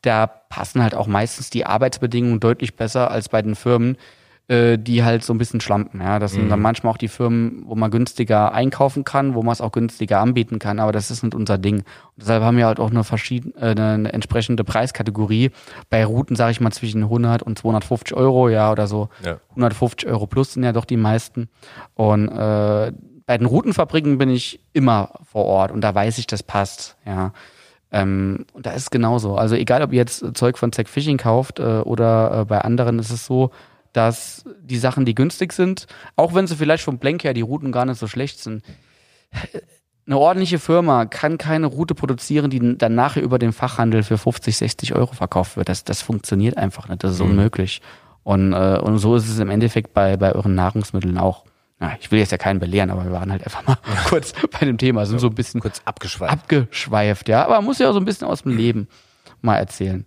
da 0.00 0.26
passen 0.26 0.82
halt 0.82 0.94
auch 0.94 1.06
meistens 1.06 1.50
die 1.50 1.66
Arbeitsbedingungen 1.66 2.40
deutlich 2.40 2.74
besser 2.74 3.10
als 3.10 3.28
bei 3.28 3.42
den 3.42 3.54
Firmen, 3.54 3.98
äh, 4.48 4.78
die 4.78 5.04
halt 5.04 5.22
so 5.24 5.34
ein 5.34 5.38
bisschen 5.38 5.60
schlampen. 5.60 6.00
Ja, 6.00 6.18
das 6.18 6.32
sind 6.32 6.48
dann 6.48 6.60
manchmal 6.60 6.94
auch 6.94 6.96
die 6.96 7.08
Firmen, 7.08 7.64
wo 7.66 7.74
man 7.74 7.90
günstiger 7.90 8.52
einkaufen 8.52 9.04
kann, 9.04 9.34
wo 9.34 9.42
man 9.42 9.52
es 9.52 9.60
auch 9.60 9.72
günstiger 9.72 10.20
anbieten 10.20 10.58
kann, 10.58 10.78
aber 10.78 10.90
das 10.90 11.10
ist 11.10 11.22
nicht 11.22 11.34
unser 11.34 11.58
Ding. 11.58 11.76
Und 11.80 11.84
deshalb 12.16 12.42
haben 12.42 12.56
wir 12.56 12.66
halt 12.66 12.80
auch 12.80 12.90
eine 12.90 13.04
verschiedene, 13.04 13.54
äh, 13.56 13.70
eine 13.72 14.10
entsprechende 14.12 14.64
Preiskategorie. 14.64 15.50
Bei 15.90 16.02
Routen 16.02 16.34
sage 16.34 16.52
ich 16.52 16.60
mal 16.62 16.72
zwischen 16.72 17.02
100 17.02 17.42
und 17.42 17.58
250 17.58 18.16
Euro, 18.16 18.48
ja, 18.48 18.72
oder 18.72 18.86
so. 18.86 19.10
Ja. 19.22 19.38
150 19.50 20.08
Euro 20.08 20.26
plus 20.26 20.54
sind 20.54 20.64
ja 20.64 20.72
doch 20.72 20.86
die 20.86 20.96
meisten. 20.96 21.50
Und 21.94 22.28
äh, 22.28 22.92
bei 23.26 23.36
den 23.36 23.46
Routenfabriken 23.46 24.16
bin 24.16 24.30
ich 24.30 24.60
immer 24.72 25.10
vor 25.30 25.44
Ort 25.44 25.72
und 25.72 25.82
da 25.82 25.94
weiß 25.94 26.16
ich, 26.16 26.26
das 26.26 26.42
passt, 26.42 26.96
ja. 27.04 27.32
Ähm, 27.92 28.46
und 28.54 28.64
da 28.64 28.70
ist 28.70 28.82
es 28.84 28.90
genauso. 28.90 29.36
Also 29.36 29.54
egal, 29.54 29.82
ob 29.82 29.92
ihr 29.92 29.98
jetzt 29.98 30.24
Zeug 30.34 30.56
von 30.56 30.72
Zack 30.72 30.88
Fishing 30.88 31.18
kauft 31.18 31.58
äh, 31.58 31.80
oder 31.80 32.40
äh, 32.40 32.44
bei 32.46 32.60
anderen 32.60 32.98
ist 32.98 33.10
es 33.10 33.26
so, 33.26 33.50
dass 33.98 34.44
die 34.62 34.78
Sachen, 34.78 35.04
die 35.04 35.14
günstig 35.14 35.52
sind, 35.52 35.86
auch 36.14 36.32
wenn 36.34 36.46
sie 36.46 36.54
vielleicht 36.54 36.84
vom 36.84 36.98
Blank 36.98 37.24
her 37.24 37.34
die 37.34 37.40
Routen 37.40 37.72
gar 37.72 37.84
nicht 37.84 37.98
so 37.98 38.06
schlecht 38.06 38.38
sind, 38.38 38.62
eine 40.06 40.16
ordentliche 40.16 40.58
Firma 40.60 41.04
kann 41.04 41.36
keine 41.36 41.66
Route 41.66 41.94
produzieren, 41.94 42.48
die 42.48 42.78
dann 42.78 42.94
nachher 42.94 43.22
über 43.22 43.38
den 43.38 43.52
Fachhandel 43.52 44.04
für 44.04 44.16
50, 44.16 44.56
60 44.56 44.94
Euro 44.94 45.12
verkauft 45.12 45.56
wird. 45.56 45.68
Das, 45.68 45.82
das 45.84 46.00
funktioniert 46.00 46.56
einfach 46.56 46.88
nicht. 46.88 47.02
Das 47.04 47.12
ist 47.12 47.20
unmöglich. 47.20 47.82
Und, 48.22 48.52
äh, 48.52 48.78
und 48.78 48.98
so 48.98 49.16
ist 49.16 49.28
es 49.28 49.38
im 49.40 49.50
Endeffekt 49.50 49.92
bei, 49.92 50.16
bei 50.16 50.32
euren 50.32 50.54
Nahrungsmitteln 50.54 51.18
auch. 51.18 51.44
na, 51.80 51.96
ich 52.00 52.10
will 52.10 52.20
jetzt 52.20 52.32
ja 52.32 52.38
keinen 52.38 52.60
belehren, 52.60 52.90
aber 52.90 53.04
wir 53.04 53.12
waren 53.12 53.32
halt 53.32 53.44
einfach 53.44 53.66
mal 53.66 53.78
kurz 54.08 54.32
bei 54.58 54.64
dem 54.64 54.78
Thema, 54.78 55.04
sind 55.06 55.18
so 55.18 55.26
ein 55.26 55.34
bisschen 55.34 55.60
Kurz 55.60 55.82
abgeschweift. 55.84 56.32
abgeschweift, 56.32 57.28
ja. 57.28 57.44
Aber 57.44 57.56
man 57.56 57.64
muss 57.64 57.78
ja 57.78 57.88
auch 57.90 57.94
so 57.94 58.00
ein 58.00 58.04
bisschen 58.04 58.28
aus 58.28 58.42
dem 58.42 58.56
Leben 58.56 58.88
mal 59.42 59.56
erzählen. 59.56 60.06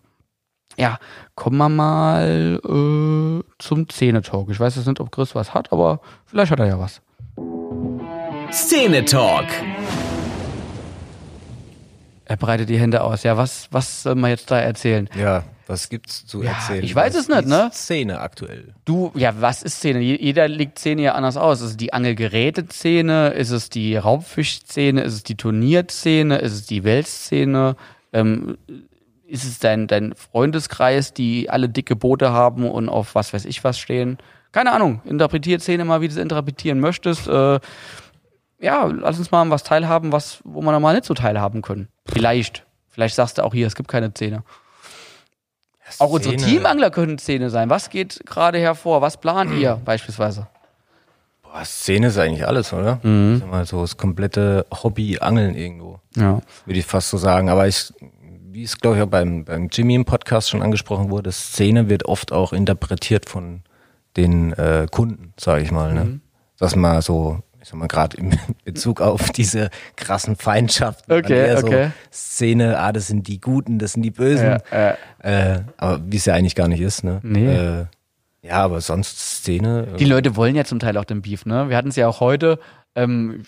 Ja, 0.78 0.98
kommen 1.36 1.58
wir 1.58 1.70
mal 1.70 2.60
äh, 2.64 3.44
zum 3.60 3.90
Zähnetalk. 3.90 4.50
Ich 4.50 4.60
weiß 4.60 4.76
jetzt 4.78 4.88
nicht, 4.88 5.00
ob 5.00 5.12
Chris 5.12 5.36
was 5.36 5.54
hat, 5.54 5.72
aber 5.72 6.00
vielleicht 6.26 6.52
hat 6.52 6.60
er 6.60 6.68
ja 6.68 6.80
was. 6.80 7.02
Szene 8.52 9.06
Talk. 9.06 9.46
Er 12.26 12.38
breitet 12.38 12.70
die 12.70 12.80
Hände 12.80 13.02
aus. 13.04 13.24
Ja, 13.24 13.36
was, 13.38 13.68
was 13.72 14.04
soll 14.04 14.16
man 14.16 14.30
jetzt 14.30 14.50
da 14.52 14.60
erzählen? 14.60 15.10
ja, 15.18 15.44
was 15.68 15.90
gibt's 15.90 16.26
zu 16.26 16.44
Ja, 16.44 16.52
erzählen? 16.52 16.84
ich 16.84 16.94
weiß 16.96 17.14
Was 17.14 17.22
es 17.24 17.28
nicht, 17.30 17.40
ist 17.40 17.48
ne? 17.48 17.70
Szene 17.74 18.20
aktuell. 18.20 18.74
Du, 18.86 19.12
ja, 19.16 19.34
was 19.40 19.64
ist 19.64 19.78
Szene? 19.80 20.00
Je- 20.00 20.18
Jeder 20.22 20.48
legt 20.48 20.80
Szene 20.80 21.02
ja 21.04 21.16
anders 21.16 21.38
aus. 21.38 21.62
Ist 21.62 21.72
es 21.72 21.78
die 21.78 21.94
Angelgeräteszene? 21.94 23.30
Ist 23.30 23.52
es 23.52 23.70
die 23.70 23.96
Raubfischszene? 23.96 25.02
Ist 25.02 25.14
es 25.14 25.24
die 25.24 25.36
Turnierszene? 25.36 26.38
Ist 26.40 26.54
es 26.54 26.66
die 26.66 26.84
Weltszene? 26.84 27.76
Ähm, 28.14 28.58
ist 29.32 29.46
es 29.46 29.60
dein, 29.60 29.88
dein 29.88 30.14
Freundeskreis, 30.16 31.14
die 31.14 31.50
alle 31.50 31.70
dicke 31.70 31.96
Boote 31.96 32.32
haben 32.32 32.70
und 32.70 32.90
auf 32.90 33.16
was 33.16 33.34
weiß 33.34 33.46
ich 33.46 33.64
was 33.64 33.80
stehen? 33.80 34.18
Keine 34.52 34.74
Ahnung. 34.74 35.02
Interpretiert 35.06 35.62
Szene 35.62 35.86
mal, 35.86 36.02
wie 36.02 36.08
du 36.08 36.14
es 36.14 36.20
interpretieren 36.20 36.80
möchtest. 36.80 37.28
Äh, 37.28 37.60
ja, 38.60 38.86
lass 38.86 39.18
uns 39.18 39.32
mal 39.32 39.42
an 39.42 39.50
was 39.50 39.64
teilhaben, 39.64 40.12
was, 40.12 40.40
wo 40.44 40.62
wir 40.62 40.72
normal 40.72 40.96
nicht 40.96 41.06
so 41.06 41.14
teilhaben 41.14 41.62
können. 41.62 41.88
Vielleicht. 42.06 42.66
Vielleicht 42.90 43.16
sagst 43.16 43.38
du 43.38 43.44
auch 43.44 43.54
hier, 43.54 43.66
es 43.68 43.76
gibt 43.76 43.90
keine 43.90 44.12
Szene. 44.12 44.44
Auch 46.00 46.12
unsere 46.12 46.38
Szene. 46.38 46.52
Teamangler 46.52 46.92
können 46.92 47.18
Szene 47.18 47.50
sein. 47.50 47.70
Was 47.70 47.90
geht 47.90 48.22
gerade 48.26 48.60
hervor? 48.60 49.02
Was 49.02 49.18
plant 49.18 49.54
ihr 49.60 49.80
beispielsweise? 49.84 50.48
Boah, 51.44 51.66
Szene 51.66 52.08
ist 52.08 52.18
eigentlich 52.18 52.46
alles, 52.46 52.72
oder? 52.72 53.00
Mhm. 53.04 53.40
Sag 53.40 53.50
mal 53.50 53.66
so 53.66 53.82
das 53.82 53.98
komplette 53.98 54.66
Hobby 54.84 55.20
Angeln 55.20 55.56
irgendwo. 55.56 56.00
Ja. 56.16 56.42
würde 56.66 56.80
ich 56.80 56.86
fast 56.86 57.10
so 57.10 57.18
sagen. 57.18 57.50
Aber 57.50 57.68
ich, 57.68 57.94
wie 58.54 58.64
es 58.64 58.78
glaube 58.78 58.98
ich 58.98 59.04
auch 59.04 59.08
beim, 59.08 59.46
beim 59.46 59.70
Jimmy 59.72 59.96
im 59.96 60.06
Podcast 60.06 60.50
schon 60.50 60.62
angesprochen 60.62 61.10
wurde, 61.10 61.32
Szene 61.32 61.90
wird 61.90 62.06
oft 62.06 62.32
auch 62.32 62.54
interpretiert 62.54 63.30
von 63.30 63.62
den 64.18 64.54
äh, 64.54 64.88
Kunden, 64.92 65.34
sage 65.40 65.64
ich 65.64 65.72
mal. 65.72 65.94
Ne? 65.94 66.04
Mhm. 66.06 66.22
Dass 66.58 66.76
man 66.76 67.02
so, 67.02 67.40
ich 67.62 67.70
sag 67.70 67.80
mal 67.80 67.88
gerade 67.88 68.18
im 68.18 68.32
Bezug 68.66 69.02
auf 69.02 69.30
diese 69.32 69.70
krassen 69.96 70.36
Feindschaften, 70.36 71.12
Okay, 71.12 71.56
okay. 71.56 71.86
so 71.86 71.92
Szene, 72.12 72.78
ah, 72.80 72.92
das 72.92 73.08
sind 73.08 73.28
die 73.28 73.40
Guten, 73.40 73.80
das 73.80 73.94
sind 73.94 74.04
die 74.04 74.12
Bösen. 74.12 74.60
Ja, 74.72 74.96
Äh, 75.20 75.62
aber 75.78 76.02
wie 76.06 76.18
es 76.18 76.26
ja 76.26 76.34
eigentlich 76.34 76.56
gar 76.56 76.68
nicht 76.68 76.82
ist. 76.82 77.04
Ne? 77.04 77.20
Nee. 77.24 77.48
Äh, 77.48 77.86
ja, 78.44 78.64
aber 78.64 78.82
sonst 78.82 79.20
Szene. 79.20 79.88
Die 80.00 80.06
Leute 80.06 80.36
wollen 80.36 80.56
ja 80.56 80.66
zum 80.66 80.80
Teil 80.80 80.98
auch 80.98 81.06
den 81.06 81.22
Beef, 81.22 81.46
ne? 81.46 81.70
Wir 81.70 81.78
hatten 81.78 81.90
es 81.90 81.96
ja 81.96 82.08
auch 82.08 82.20
heute. 82.22 82.58
Ähm, 82.96 83.44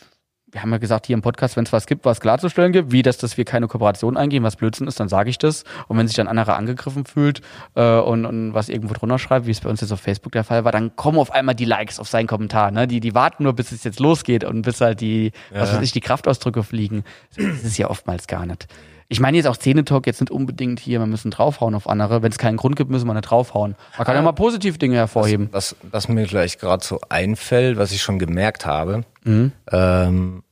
wir 0.54 0.62
haben 0.62 0.72
ja 0.72 0.78
gesagt, 0.78 1.08
hier 1.08 1.16
im 1.16 1.22
Podcast, 1.24 1.58
wenn 1.58 1.66
es 1.66 1.74
was 1.74 1.88
gibt, 1.88 2.06
was 2.06 2.22
klarzustellen 2.22 2.72
gibt, 2.72 2.92
wie 2.92 3.02
das, 3.02 3.18
dass 3.18 3.38
wir 3.38 3.44
keine 3.44 3.68
Kooperation 3.68 4.16
eingehen, 4.18 4.44
was 4.44 4.56
Blödsinn 4.56 4.88
ist, 4.88 5.00
dann 5.00 5.10
sage 5.10 5.30
ich 5.32 5.40
das. 5.40 5.64
Und 5.88 5.98
wenn 5.98 6.08
sich 6.08 6.16
dann 6.16 6.28
anderer 6.28 6.56
angegriffen 6.56 7.06
fühlt 7.06 7.42
äh, 7.76 7.98
und, 7.98 8.26
und 8.26 8.54
was 8.54 8.70
irgendwo 8.70 8.94
drunter 8.94 9.18
schreibt, 9.18 9.48
wie 9.48 9.52
es 9.52 9.60
bei 9.62 9.70
uns 9.70 9.82
jetzt 9.82 9.92
auf 9.92 10.00
Facebook 10.00 10.32
der 10.32 10.44
Fall 10.44 10.64
war, 10.64 10.72
dann 10.72 10.96
kommen 10.96 11.18
auf 11.18 11.32
einmal 11.32 11.56
die 11.56 11.66
Likes 11.66 12.00
auf 12.00 12.08
seinen 12.08 12.28
Kommentar. 12.28 12.70
Ne? 12.72 12.88
Die, 12.88 13.00
die 13.00 13.16
warten 13.16 13.44
nur, 13.44 13.54
bis 13.54 13.72
es 13.72 13.84
jetzt 13.84 14.00
losgeht 14.00 14.44
und 14.44 14.62
bis 14.62 14.80
halt 14.80 15.02
die, 15.02 15.32
was 15.52 15.72
Ja. 15.72 15.78
weiß 15.78 15.84
ich, 15.84 15.92
die 15.92 16.02
Kraftausdrücke 16.02 16.62
fliegen. 16.64 17.04
Das 17.36 17.44
ist 17.46 17.66
es 17.66 17.78
ja 17.78 17.90
oftmals 17.90 18.28
gar 18.28 18.46
nicht. 18.46 18.68
Ich 19.10 19.20
meine 19.20 19.38
jetzt 19.38 19.48
auch 19.48 19.56
Szene-Talk 19.56 20.08
jetzt 20.08 20.22
nicht 20.22 20.32
unbedingt 20.32 20.80
hier, 20.80 21.00
wir 21.00 21.06
müssen 21.06 21.30
draufhauen 21.32 21.76
auf 21.76 21.88
andere. 21.88 22.22
Wenn 22.24 22.32
es 22.32 22.38
keinen 22.38 22.58
Grund 22.58 22.76
gibt, 22.76 22.90
müssen 22.90 23.06
wir 23.08 23.14
nicht 23.14 23.30
draufhauen. 23.30 23.76
Man 23.98 24.06
kann 24.06 24.16
ja 24.16 24.22
mal 24.22 24.32
positiv 24.32 24.78
Dinge 24.78 24.96
hervorheben. 24.96 25.50
Was, 25.52 25.76
was 25.84 26.08
mir 26.08 26.28
vielleicht 26.28 26.60
gerade 26.60 26.84
so 26.84 27.00
einfällt, 27.10 27.78
was 27.78 27.92
ich 27.92 28.02
schon 28.02 28.20
gemerkt 28.20 28.66
habe, 28.66 29.04
Mhm. 29.24 29.52
ähm, 29.72 30.44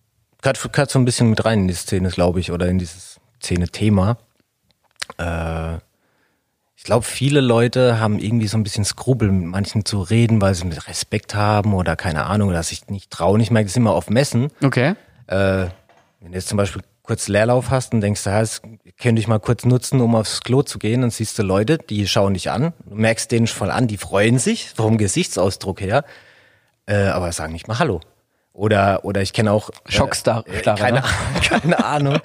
gehört, 0.42 0.72
gehört 0.74 0.92
so 0.92 1.00
ein 1.00 1.06
bisschen 1.06 1.30
mit 1.30 1.44
rein 1.46 1.60
in 1.62 1.68
die 1.68 1.74
Szene, 1.74 2.10
glaube 2.10 2.40
ich, 2.40 2.52
oder 2.52 2.68
in 2.68 2.78
dieses 2.80 3.20
Szene-Thema. 3.42 4.18
Äh, 5.18 5.76
ich 6.76 6.84
glaube, 6.86 7.06
viele 7.06 7.42
Leute 7.42 8.00
haben 8.00 8.18
irgendwie 8.18 8.48
so 8.48 8.58
ein 8.58 8.64
bisschen 8.64 8.86
Skrupel, 8.86 9.32
mit 9.32 9.46
manchen 9.48 9.86
zu 9.86 10.02
reden, 10.02 10.42
weil 10.42 10.56
sie 10.56 10.66
mit 10.66 10.88
Respekt 10.88 11.36
haben 11.36 11.74
oder 11.76 11.96
keine 11.96 12.26
Ahnung, 12.26 12.50
oder 12.50 12.64
sich 12.64 12.88
nicht 12.88 13.12
trauen. 13.12 13.40
Ich 13.40 13.52
merke 13.52 13.68
das 13.68 13.76
immer 13.76 13.92
auf 13.92 14.10
Messen. 14.10 14.48
Okay. 14.64 14.96
Äh, 15.28 15.68
wenn 16.22 16.34
jetzt 16.34 16.48
zum 16.50 16.58
Beispiel 16.58 16.82
kurz 17.04 17.28
Leerlauf 17.28 17.70
hast 17.70 17.94
und 17.94 18.02
denkst, 18.02 18.26
ja, 18.26 18.40
das 18.40 18.62
könnte 19.00 19.20
ich 19.20 19.28
mal 19.28 19.40
kurz 19.40 19.66
nutzen, 19.66 20.02
um 20.02 20.16
aufs 20.16 20.42
Klo 20.42 20.62
zu 20.62 20.80
gehen, 20.80 21.02
dann 21.02 21.10
siehst 21.10 21.38
du 21.40 21.44
Leute, 21.44 21.78
die 21.78 22.08
schauen 22.08 22.34
dich 22.34 22.50
an, 22.50 22.74
du 22.86 22.96
merkst 22.96 23.32
denen 23.32 23.48
voll 23.48 23.72
an, 23.72 23.88
die 23.88 23.98
freuen 23.98 24.40
sich 24.40 24.72
vom 24.76 24.98
Gesichtsausdruck 24.98 25.82
her, 25.82 26.06
äh, 26.86 27.08
aber 27.08 27.32
sagen 27.32 27.54
nicht 27.54 27.68
mal 27.68 27.80
Hallo. 27.80 28.02
Oder, 28.54 29.06
oder 29.06 29.22
ich 29.22 29.34
kenne 29.34 29.52
auch. 29.52 29.70
äh, 29.70 29.92
Schockstarre, 29.92 30.46
äh, 30.48 30.60
Starre, 30.60 30.80
keine, 30.80 31.00
ne? 31.00 31.04
keine 31.48 31.86
Ahnung. 31.86 32.20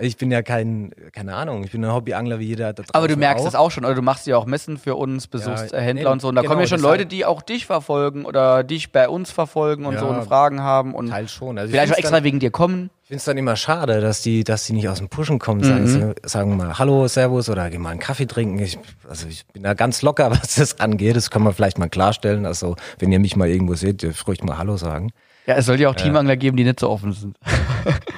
Ich 0.00 0.16
bin 0.16 0.30
ja 0.30 0.42
kein, 0.42 0.92
keine 1.12 1.34
Ahnung, 1.34 1.62
ich 1.64 1.72
bin 1.72 1.84
ein 1.84 1.92
Hobbyangler 1.92 2.38
wie 2.38 2.46
jeder 2.46 2.72
da 2.72 2.82
Aber 2.92 3.06
du 3.06 3.14
draußen 3.14 3.20
merkst 3.20 3.46
es 3.46 3.54
auch 3.54 3.70
schon, 3.70 3.84
oder 3.84 3.94
du 3.94 4.02
machst 4.02 4.26
ja 4.26 4.36
auch 4.36 4.46
Messen 4.46 4.78
für 4.78 4.96
uns, 4.96 5.26
besuchst 5.26 5.72
Ja, 5.72 5.78
Händler 5.78 6.08
nee, 6.08 6.12
und 6.12 6.22
so. 6.22 6.28
Und 6.28 6.36
da 6.36 6.40
genau, 6.42 6.52
kommen 6.52 6.62
ja 6.62 6.66
schon 6.68 6.78
deshalb- 6.78 6.98
Leute, 6.98 7.06
die 7.06 7.24
auch 7.24 7.42
dich 7.42 7.66
verfolgen 7.66 8.24
oder 8.24 8.64
dich 8.64 8.92
bei 8.92 9.08
uns 9.08 9.30
verfolgen 9.30 9.84
und 9.86 9.94
Ja, 9.94 10.00
so 10.00 10.06
und 10.06 10.22
Fragen 10.24 10.62
haben 10.62 10.94
und 10.94 11.08
Teil 11.10 11.28
schon. 11.28 11.58
Also 11.58 11.68
ich 11.68 11.72
vielleicht 11.72 11.92
auch 11.92 11.98
extra 11.98 12.16
dann- 12.16 12.24
wegen 12.24 12.40
dir 12.40 12.50
kommen. 12.50 12.90
Ich 13.02 13.08
finde 13.08 13.18
es 13.18 13.24
dann 13.24 13.38
immer 13.38 13.56
schade, 13.56 14.00
dass 14.00 14.22
die, 14.22 14.44
dass 14.44 14.64
die 14.66 14.72
nicht 14.72 14.88
aus 14.88 14.98
dem 14.98 15.08
Pushen 15.08 15.40
kommen, 15.40 15.64
sagen, 15.64 15.86
sie, 15.88 16.14
sagen 16.24 16.56
mal 16.56 16.78
Hallo, 16.78 17.08
Servus 17.08 17.48
oder 17.48 17.68
geh 17.68 17.76
mal 17.78 17.90
einen 17.90 17.98
Kaffee 17.98 18.26
trinken. 18.26 18.60
Ich, 18.60 18.78
also 19.08 19.26
ich 19.26 19.44
bin 19.48 19.64
da 19.64 19.74
ganz 19.74 20.02
locker, 20.02 20.30
was 20.42 20.54
das 20.54 20.78
angeht. 20.80 21.16
Das 21.16 21.30
kann 21.30 21.42
man 21.42 21.52
vielleicht 21.52 21.78
mal 21.78 21.88
klarstellen. 21.88 22.46
Also 22.46 22.76
wenn 23.00 23.10
ihr 23.10 23.18
mich 23.18 23.34
mal 23.36 23.48
irgendwo 23.48 23.74
seht, 23.74 24.02
dürft 24.02 24.26
ruhig 24.28 24.42
mal 24.44 24.58
Hallo 24.58 24.76
sagen. 24.76 25.10
Ja, 25.50 25.56
es 25.56 25.66
soll 25.66 25.80
ja 25.80 25.88
auch 25.88 25.94
Teamangler 25.96 26.36
geben, 26.36 26.56
die 26.56 26.64
nicht 26.64 26.78
so 26.80 26.88
offen 26.90 27.12
sind. 27.12 27.36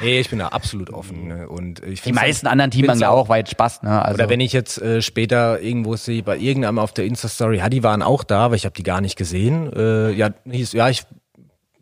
Nee, 0.02 0.18
ich 0.18 0.28
bin 0.30 0.40
da 0.40 0.48
absolut 0.48 0.90
offen. 0.92 1.28
Ne? 1.28 1.48
Und 1.48 1.78
ich 1.84 2.00
Die 2.00 2.08
find's 2.08 2.20
meisten 2.20 2.46
dann- 2.46 2.52
anderen 2.52 2.72
Teamangler 2.72 3.10
auch, 3.12 3.32
jetzt 3.36 3.52
Spaß, 3.52 3.82
ne? 3.84 4.02
Also, 4.02 4.14
Oder 4.16 4.28
wenn 4.28 4.40
ich 4.40 4.52
jetzt 4.52 4.82
äh, 4.82 5.00
später 5.00 5.60
irgendwo 5.60 5.94
sehe, 5.94 6.24
bei 6.24 6.36
irgendeinem 6.36 6.80
auf 6.80 6.92
der 6.92 7.04
Insta-Story, 7.04 7.58
ja, 7.58 7.68
die 7.68 7.84
waren 7.84 8.02
auch 8.02 8.24
da, 8.24 8.40
aber 8.46 8.56
ich 8.56 8.64
habe 8.64 8.74
die 8.74 8.82
gar 8.82 9.00
nicht 9.00 9.16
gesehen. 9.16 9.72
Äh, 9.72 10.10
ja, 10.10 10.30
hieß, 10.50 10.72
ja, 10.72 10.88
ich 10.88 11.04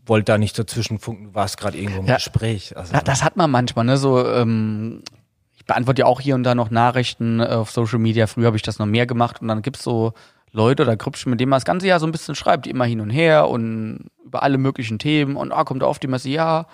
wollte 0.04 0.26
da 0.32 0.36
nicht 0.38 0.58
dazwischen 0.58 0.98
funken, 0.98 1.24
du 1.28 1.34
warst 1.34 1.56
gerade 1.56 1.78
irgendwo 1.78 2.00
im 2.00 2.06
Ja. 2.06 2.16
Gespräch. 2.16 2.76
Also, 2.76 2.92
Ja, 2.92 3.00
das 3.00 3.24
hat 3.24 3.36
man 3.38 3.50
manchmal, 3.50 3.86
ne? 3.86 3.96
So, 3.96 4.22
ähm, 4.26 5.02
ich 5.56 5.64
beantworte 5.64 6.00
ja 6.00 6.06
auch 6.06 6.20
hier 6.20 6.34
und 6.34 6.42
da 6.42 6.54
noch 6.54 6.70
Nachrichten 6.70 7.40
äh, 7.40 7.44
auf 7.44 7.70
Social 7.70 7.98
Media. 7.98 8.26
Früher 8.26 8.46
habe 8.48 8.56
ich 8.58 8.62
das 8.62 8.78
noch 8.78 8.86
mehr 8.86 9.06
gemacht 9.06 9.40
und 9.40 9.48
dann 9.48 9.62
gibt's 9.62 9.82
so 9.82 10.12
Leute 10.52 10.82
oder 10.82 10.96
Grüppchen, 10.96 11.30
mit 11.30 11.40
denen 11.40 11.50
man 11.50 11.56
das 11.58 11.64
ganze 11.64 11.86
Jahr 11.86 12.00
so 12.00 12.06
ein 12.06 12.12
bisschen 12.12 12.34
schreibt, 12.34 12.66
die 12.66 12.70
immer 12.70 12.84
hin 12.84 13.00
und 13.00 13.10
her 13.10 13.48
und 13.48 14.06
über 14.24 14.42
alle 14.42 14.58
möglichen 14.58 14.98
Themen 14.98 15.36
und 15.36 15.52
ah, 15.52 15.64
kommt 15.64 15.82
auf 15.82 15.98
die 15.98 16.06
Messe, 16.08 16.28
ja. 16.28 16.66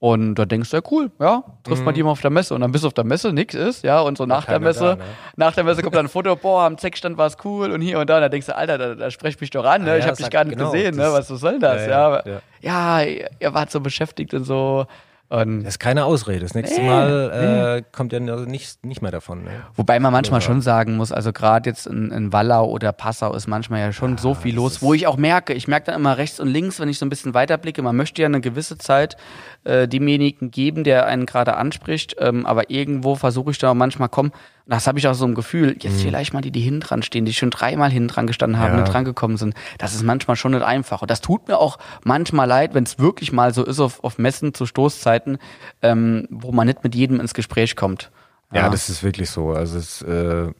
Und 0.00 0.34
da 0.34 0.44
denkst 0.44 0.68
du, 0.70 0.76
ja 0.76 0.82
cool, 0.90 1.10
ja, 1.18 1.42
trifft 1.62 1.82
man 1.84 1.94
die 1.94 2.02
mal 2.02 2.10
auf 2.10 2.20
der 2.20 2.30
Messe 2.30 2.54
und 2.54 2.60
dann 2.60 2.72
bist 2.72 2.84
du 2.84 2.88
auf 2.88 2.92
der 2.94 3.04
Messe, 3.04 3.32
nix 3.32 3.54
ist, 3.54 3.84
ja, 3.84 4.00
und 4.00 4.18
so 4.18 4.26
nach 4.26 4.44
der 4.44 4.60
Messe, 4.60 4.80
da, 4.84 4.94
ne? 4.96 5.02
nach 5.36 5.54
der 5.54 5.64
Messe 5.64 5.80
kommt 5.82 5.94
dann 5.96 6.04
ein 6.06 6.10
Foto, 6.10 6.36
boah, 6.36 6.64
am 6.64 6.76
Zeckstand 6.76 7.16
war's 7.16 7.38
cool 7.44 7.70
und 7.72 7.80
hier 7.80 7.98
und 7.98 8.10
da, 8.10 8.16
und 8.16 8.20
da 8.20 8.28
denkst 8.28 8.46
du, 8.48 8.54
Alter, 8.56 8.76
da, 8.76 8.94
da 8.96 9.10
sprech 9.10 9.40
mich 9.40 9.48
doch 9.48 9.64
an, 9.64 9.84
ne? 9.84 9.92
Ah, 9.92 9.96
ich 9.96 10.00
ja, 10.04 10.08
habe 10.08 10.16
dich 10.18 10.26
sag- 10.26 10.32
gar 10.32 10.44
nicht 10.44 10.58
genau, 10.58 10.70
gesehen, 10.72 10.96
ne? 10.96 11.04
Was 11.10 11.30
was 11.30 11.40
soll 11.40 11.58
das, 11.58 11.86
Ja, 11.86 12.22
ja? 12.22 12.22
ja, 12.60 13.00
Ja, 13.00 13.26
ihr 13.40 13.54
wart 13.54 13.70
so 13.70 13.80
beschäftigt 13.80 14.34
und 14.34 14.44
so. 14.44 14.84
Und 15.30 15.60
Das 15.64 15.74
ist 15.74 15.78
keine 15.78 16.04
Ausrede. 16.04 16.40
Das 16.40 16.54
nächste 16.54 16.80
Nee, 16.80 16.86
Mal 16.86 17.78
äh, 17.78 17.82
kommt 17.96 18.12
ja 18.12 18.20
nicht, 18.20 18.84
nicht 18.84 19.02
mehr 19.02 19.10
davon. 19.10 19.42
Ne? 19.44 19.50
Wobei 19.74 19.98
man 19.98 20.12
manchmal 20.12 20.40
Ja. 20.40 20.46
schon 20.46 20.60
sagen 20.60 20.96
muss, 20.96 21.12
also 21.12 21.32
gerade 21.32 21.68
jetzt 21.70 21.86
in, 21.86 22.10
in 22.10 22.32
Wallau 22.32 22.66
oder 22.68 22.92
Passau 22.92 23.34
ist 23.34 23.46
manchmal 23.48 23.80
ja 23.80 23.92
schon 23.92 24.18
so 24.18 24.34
viel 24.34 24.54
los, 24.54 24.82
wo 24.82 24.92
ich 24.94 25.06
auch 25.06 25.16
merke, 25.16 25.54
ich 25.54 25.66
merke 25.66 25.86
dann 25.86 25.96
immer 25.96 26.18
rechts 26.18 26.40
und 26.40 26.48
links, 26.48 26.78
wenn 26.78 26.88
ich 26.88 26.98
so 26.98 27.06
ein 27.06 27.10
bisschen 27.10 27.32
weiterblicke, 27.34 27.80
man 27.82 27.96
möchte 27.96 28.20
ja 28.22 28.26
eine 28.26 28.40
gewisse 28.42 28.76
Zeit 28.78 29.16
äh, 29.64 29.88
demjenigen 29.88 30.50
geben, 30.50 30.84
der 30.84 31.06
einen 31.06 31.26
gerade 31.26 31.56
anspricht, 31.56 32.16
ähm, 32.18 32.44
aber 32.46 32.70
irgendwo 32.70 33.14
versuche 33.14 33.50
ich 33.50 33.58
dann 33.58 33.70
auch 33.70 33.74
manchmal, 33.74 34.10
komm, 34.10 34.30
das 34.66 34.86
habe 34.86 34.98
ich 34.98 35.06
auch 35.06 35.14
so 35.14 35.26
ein 35.26 35.34
Gefühl, 35.34 35.76
jetzt 35.80 36.00
vielleicht 36.00 36.32
mal 36.32 36.40
die, 36.40 36.50
die 36.50 36.60
hinten 36.60 36.80
dran 36.80 37.02
stehen, 37.02 37.24
die 37.26 37.34
schon 37.34 37.50
dreimal 37.50 37.90
hinten 37.90 38.08
dran 38.08 38.26
gestanden 38.26 38.58
haben, 38.58 38.74
Ja. 38.76 38.80
nicht 38.80 38.92
dran 38.92 39.04
gekommen 39.04 39.36
sind, 39.36 39.54
das 39.78 39.94
ist 39.94 40.02
manchmal 40.02 40.36
schon 40.36 40.52
nicht 40.52 40.62
einfach 40.64 41.02
und 41.02 41.10
das 41.10 41.20
tut 41.20 41.48
mir 41.48 41.58
auch 41.58 41.78
manchmal 42.04 42.48
leid, 42.48 42.72
wenn 42.74 42.84
es 42.84 42.98
wirklich 42.98 43.30
mal 43.32 43.52
so 43.52 43.64
ist 43.64 43.78
auf, 43.80 44.02
auf 44.02 44.16
Messen 44.18 44.54
zu 44.54 44.64
Stoßzeiten, 44.66 45.38
ähm, 45.82 46.26
wo 46.30 46.50
man 46.52 46.66
nicht 46.66 46.82
mit 46.82 46.94
jedem 46.94 47.20
ins 47.20 47.34
Gespräch 47.34 47.76
kommt. 47.76 48.10
Ja, 48.52 48.68
das 48.70 48.88
ist 48.88 49.02
wirklich 49.02 49.30
so. 49.30 49.50
Also 49.50 49.76
es, 49.78 50.00
äh, 50.02 50.50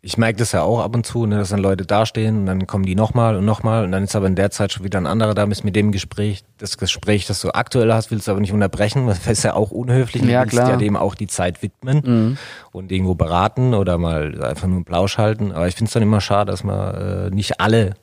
ich 0.00 0.16
merke 0.16 0.38
das 0.38 0.52
ja 0.52 0.62
auch 0.62 0.80
ab 0.80 0.94
und 0.94 1.04
zu, 1.04 1.26
ne, 1.26 1.38
dass 1.38 1.48
dann 1.48 1.58
Leute 1.58 1.84
dastehen 1.84 2.38
und 2.38 2.46
dann 2.46 2.66
kommen 2.68 2.84
die 2.84 2.94
nochmal 2.94 3.36
und 3.36 3.44
nochmal 3.44 3.84
und 3.84 3.90
dann 3.90 4.04
ist 4.04 4.14
aber 4.14 4.28
in 4.28 4.36
der 4.36 4.50
Zeit 4.52 4.72
schon 4.72 4.84
wieder 4.84 4.98
ein 5.00 5.06
anderer 5.06 5.34
da, 5.34 5.44
mit 5.44 5.74
dem 5.74 5.90
Gespräch, 5.90 6.44
das 6.58 6.78
Gespräch, 6.78 7.26
das 7.26 7.40
du 7.40 7.50
aktuell 7.50 7.92
hast, 7.92 8.10
willst 8.12 8.28
du 8.28 8.30
aber 8.30 8.40
nicht 8.40 8.52
unterbrechen, 8.52 9.06
weil 9.06 9.14
das 9.14 9.26
ist 9.26 9.42
ja 9.42 9.54
auch 9.54 9.72
unhöflich. 9.72 10.22
Du 10.22 10.28
Ja, 10.28 10.42
willst 10.42 10.52
klar. 10.52 10.70
ja 10.70 10.76
dem 10.76 10.96
auch 10.96 11.16
die 11.16 11.26
Zeit 11.26 11.62
widmen 11.62 12.38
und 12.70 12.92
irgendwo 12.92 13.16
beraten 13.16 13.74
oder 13.74 13.98
mal 13.98 14.40
einfach 14.44 14.68
nur 14.68 14.76
einen 14.76 14.84
Plausch 14.84 15.18
halten. 15.18 15.50
Aber 15.50 15.66
ich 15.66 15.74
finde 15.74 15.88
es 15.88 15.94
dann 15.94 16.02
immer 16.04 16.20
schade, 16.20 16.52
dass 16.52 16.62
man 16.62 16.94
äh, 16.94 17.30
nicht 17.30 17.60
alle 17.60 17.94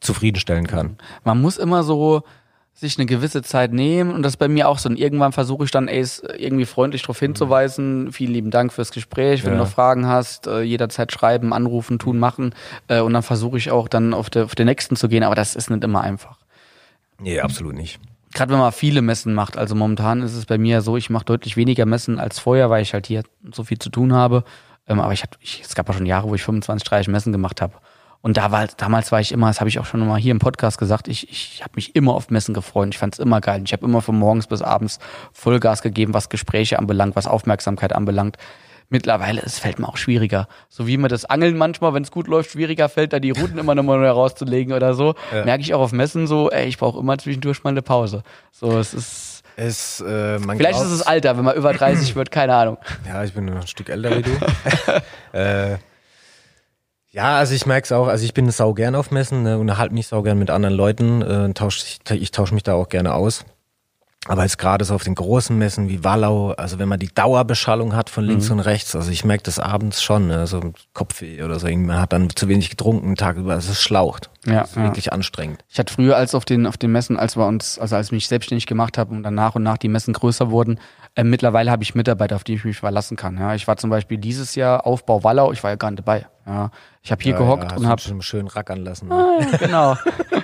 zufriedenstellen 0.00 0.66
kann. 0.66 0.96
man 1.22 1.40
muss 1.40 1.56
immer 1.56 1.82
so 1.84 2.22
sich 2.76 2.98
eine 2.98 3.06
gewisse 3.06 3.42
Zeit 3.42 3.72
nehmen 3.72 4.10
und 4.12 4.22
das 4.22 4.32
ist 4.32 4.36
bei 4.38 4.48
mir 4.48 4.68
auch 4.68 4.78
so. 4.78 4.88
Und 4.88 4.98
irgendwann 4.98 5.32
versuche 5.32 5.64
ich 5.64 5.70
dann, 5.70 5.86
ey, 5.86 6.00
es 6.00 6.22
irgendwie 6.38 6.64
freundlich 6.66 7.02
darauf 7.02 7.20
hinzuweisen. 7.20 8.10
Vielen 8.12 8.32
lieben 8.32 8.50
Dank 8.50 8.72
fürs 8.72 8.90
Gespräch. 8.90 9.44
Wenn 9.44 9.52
Ja. 9.52 9.58
du 9.58 9.64
noch 9.64 9.70
Fragen 9.70 10.06
hast, 10.08 10.46
äh, 10.48 10.62
jederzeit 10.62 11.12
schreiben, 11.12 11.52
anrufen, 11.52 11.98
tun, 12.00 12.18
machen. 12.18 12.52
Äh, 12.88 13.00
und 13.00 13.12
dann 13.12 13.22
versuche 13.22 13.56
ich 13.58 13.70
auch 13.70 13.86
dann 13.88 14.12
auf, 14.12 14.28
der, 14.28 14.44
auf 14.44 14.54
den 14.56 14.66
nächsten 14.66 14.96
zu 14.96 15.08
gehen, 15.08 15.22
aber 15.22 15.36
das 15.36 15.54
ist 15.54 15.70
nicht 15.70 15.84
immer 15.84 16.00
einfach. 16.00 16.36
Nee, 17.20 17.38
absolut 17.40 17.74
nicht. 17.74 18.00
Gerade 18.32 18.52
wenn 18.52 18.58
man 18.58 18.72
viele 18.72 19.00
Messen 19.02 19.32
macht, 19.34 19.56
also 19.56 19.76
momentan 19.76 20.20
ist 20.22 20.34
es 20.34 20.44
bei 20.44 20.58
mir 20.58 20.82
so, 20.82 20.96
ich 20.96 21.08
mache 21.10 21.24
deutlich 21.24 21.56
weniger 21.56 21.86
Messen 21.86 22.18
als 22.18 22.40
vorher, 22.40 22.68
weil 22.70 22.82
ich 22.82 22.92
halt 22.92 23.06
hier 23.06 23.22
so 23.52 23.62
viel 23.62 23.78
zu 23.78 23.88
tun 23.90 24.12
habe. 24.12 24.42
Ähm, 24.88 24.98
aber 24.98 25.12
ich 25.12 25.22
hatte, 25.22 25.38
ich, 25.40 25.62
es 25.64 25.76
gab 25.76 25.86
ja 25.88 25.94
schon 25.94 26.06
Jahre, 26.06 26.28
wo 26.28 26.34
ich 26.34 26.42
25, 26.42 26.82
30 26.88 27.08
Messen 27.08 27.30
gemacht 27.32 27.62
habe. 27.62 27.74
Und 28.24 28.38
da 28.38 28.50
war, 28.50 28.66
damals 28.78 29.12
war 29.12 29.20
ich 29.20 29.32
immer, 29.32 29.48
das 29.48 29.60
habe 29.60 29.68
ich 29.68 29.78
auch 29.78 29.84
schon 29.84 30.00
mal 30.08 30.18
hier 30.18 30.30
im 30.30 30.38
Podcast 30.38 30.78
gesagt, 30.78 31.08
ich, 31.08 31.30
ich 31.30 31.60
habe 31.62 31.72
mich 31.74 31.94
immer 31.94 32.14
auf 32.14 32.30
Messen 32.30 32.54
gefreut. 32.54 32.88
Ich 32.90 32.96
fand 32.96 33.12
es 33.12 33.18
immer 33.18 33.42
geil. 33.42 33.60
Ich 33.66 33.74
habe 33.74 33.84
immer 33.84 34.00
von 34.00 34.18
morgens 34.18 34.46
bis 34.46 34.62
abends 34.62 34.98
Vollgas 35.34 35.82
gegeben, 35.82 36.14
was 36.14 36.30
Gespräche 36.30 36.78
anbelangt, 36.78 37.16
was 37.16 37.26
Aufmerksamkeit 37.26 37.92
anbelangt. 37.92 38.38
Mittlerweile, 38.88 39.42
es 39.42 39.58
fällt 39.58 39.78
mir 39.78 39.86
auch 39.86 39.98
schwieriger. 39.98 40.48
So 40.70 40.86
wie 40.86 40.96
mir 40.96 41.08
das 41.08 41.26
Angeln 41.26 41.58
manchmal, 41.58 41.92
wenn 41.92 42.02
es 42.02 42.10
gut 42.10 42.26
läuft, 42.26 42.50
schwieriger 42.52 42.88
fällt, 42.88 43.12
da 43.12 43.20
die 43.20 43.30
Routen 43.30 43.58
immer 43.58 43.74
nochmal 43.74 43.98
neu 43.98 44.08
rauszulegen 44.08 44.72
oder 44.72 44.94
so. 44.94 45.14
Ja. 45.30 45.44
Merke 45.44 45.60
ich 45.62 45.74
auch 45.74 45.80
auf 45.80 45.92
Messen 45.92 46.26
so, 46.26 46.50
ey, 46.50 46.66
ich 46.66 46.78
brauche 46.78 46.98
immer 46.98 47.18
zwischendurch 47.18 47.62
mal 47.62 47.70
eine 47.70 47.82
Pause. 47.82 48.22
So, 48.52 48.78
es 48.78 48.94
ist. 48.94 49.42
Es, 49.56 50.00
äh, 50.00 50.38
Vielleicht 50.38 50.50
ist 50.50 50.58
glaubt- 50.78 50.84
es 50.86 50.98
das 50.98 51.02
Alter, 51.02 51.36
wenn 51.36 51.44
man 51.44 51.56
über 51.56 51.74
30 51.74 52.14
wird, 52.16 52.30
keine 52.30 52.54
Ahnung. 52.54 52.78
Ja, 53.06 53.22
ich 53.22 53.34
bin 53.34 53.44
noch 53.44 53.56
ein 53.60 53.66
Stück 53.66 53.90
älter 53.90 54.16
wie 54.16 54.22
du. 54.22 54.30
äh, 55.38 55.76
ja, 57.14 57.38
also 57.38 57.54
ich 57.54 57.64
merke 57.64 57.84
es 57.84 57.92
auch, 57.92 58.08
also 58.08 58.24
ich 58.24 58.34
bin 58.34 58.50
sau 58.50 58.74
gern 58.74 58.96
auf 58.96 59.12
Messen, 59.12 59.44
ne, 59.44 59.56
unterhalte 59.56 59.94
mich 59.94 60.08
sau 60.08 60.22
gern 60.22 60.36
mit 60.36 60.50
anderen 60.50 60.74
Leuten, 60.74 61.22
äh, 61.22 61.54
tausch, 61.54 61.84
ich, 61.84 62.10
ich 62.10 62.32
tausche 62.32 62.54
mich 62.54 62.64
da 62.64 62.74
auch 62.74 62.88
gerne 62.88 63.14
aus. 63.14 63.44
Aber 64.26 64.42
jetzt 64.42 64.56
gerade 64.56 64.86
so 64.86 64.94
auf 64.94 65.04
den 65.04 65.14
großen 65.14 65.56
Messen 65.56 65.88
wie 65.90 66.02
Wallau, 66.02 66.52
also 66.52 66.78
wenn 66.78 66.88
man 66.88 66.98
die 66.98 67.12
Dauerbeschallung 67.14 67.94
hat 67.94 68.08
von 68.08 68.24
links 68.24 68.48
und 68.48 68.58
rechts, 68.58 68.96
also 68.96 69.10
ich 69.10 69.22
merke 69.22 69.42
das 69.42 69.58
abends 69.58 70.02
schon, 70.02 70.28
ne, 70.28 70.46
so 70.46 70.72
Kopfweh 70.94 71.42
oder 71.42 71.60
so, 71.60 71.68
man 71.68 72.00
hat 72.00 72.12
dann 72.12 72.30
zu 72.30 72.48
wenig 72.48 72.70
getrunken 72.70 73.06
den 73.06 73.16
Tag 73.16 73.36
über, 73.36 73.52
also 73.52 73.70
es 73.70 73.82
schlaucht. 73.82 74.30
Ja, 74.46 74.62
das 74.62 74.70
ist 74.70 74.76
ja. 74.76 74.82
wirklich 74.82 75.12
anstrengend. 75.12 75.64
Ich 75.68 75.78
hatte 75.78 75.92
früher 75.92 76.16
als 76.16 76.34
auf 76.34 76.46
den, 76.46 76.66
auf 76.66 76.78
den 76.78 76.90
Messen, 76.90 77.18
als 77.18 77.36
wir 77.36 77.46
uns, 77.46 77.78
also 77.78 77.94
als 77.96 78.06
ich 78.06 78.12
mich 78.12 78.26
selbstständig 78.26 78.66
gemacht 78.66 78.98
habe 78.98 79.14
und 79.14 79.22
dann 79.22 79.34
nach 79.34 79.54
und 79.54 79.62
nach 79.62 79.78
die 79.78 79.88
Messen 79.88 80.14
größer 80.14 80.50
wurden, 80.50 80.80
äh, 81.16 81.24
mittlerweile 81.24 81.70
habe 81.70 81.82
ich 81.82 81.94
Mitarbeiter, 81.94 82.36
auf 82.36 82.44
die 82.44 82.54
ich 82.54 82.64
mich 82.64 82.78
verlassen 82.78 83.16
kann. 83.16 83.38
Ja, 83.38 83.54
ich 83.54 83.68
war 83.68 83.76
zum 83.76 83.90
Beispiel 83.90 84.18
dieses 84.18 84.54
Jahr 84.54 84.86
Aufbau 84.86 85.22
Wallau, 85.22 85.52
ich 85.52 85.62
war 85.62 85.70
ja 85.70 85.76
gar 85.76 85.90
nicht 85.90 86.00
dabei. 86.00 86.26
Ja, 86.46 86.70
ich 87.02 87.10
habe 87.10 87.22
hier 87.22 87.32
Ja, 87.32 87.38
gehockt 87.38 87.70
ja, 87.70 87.76
und 87.78 87.86
habe 87.86 88.00
schon 88.02 88.20
schön 88.20 88.48
rackern 88.48 88.84
lassen. 88.84 89.08
Ne? 89.08 89.46
genau. 89.58 89.96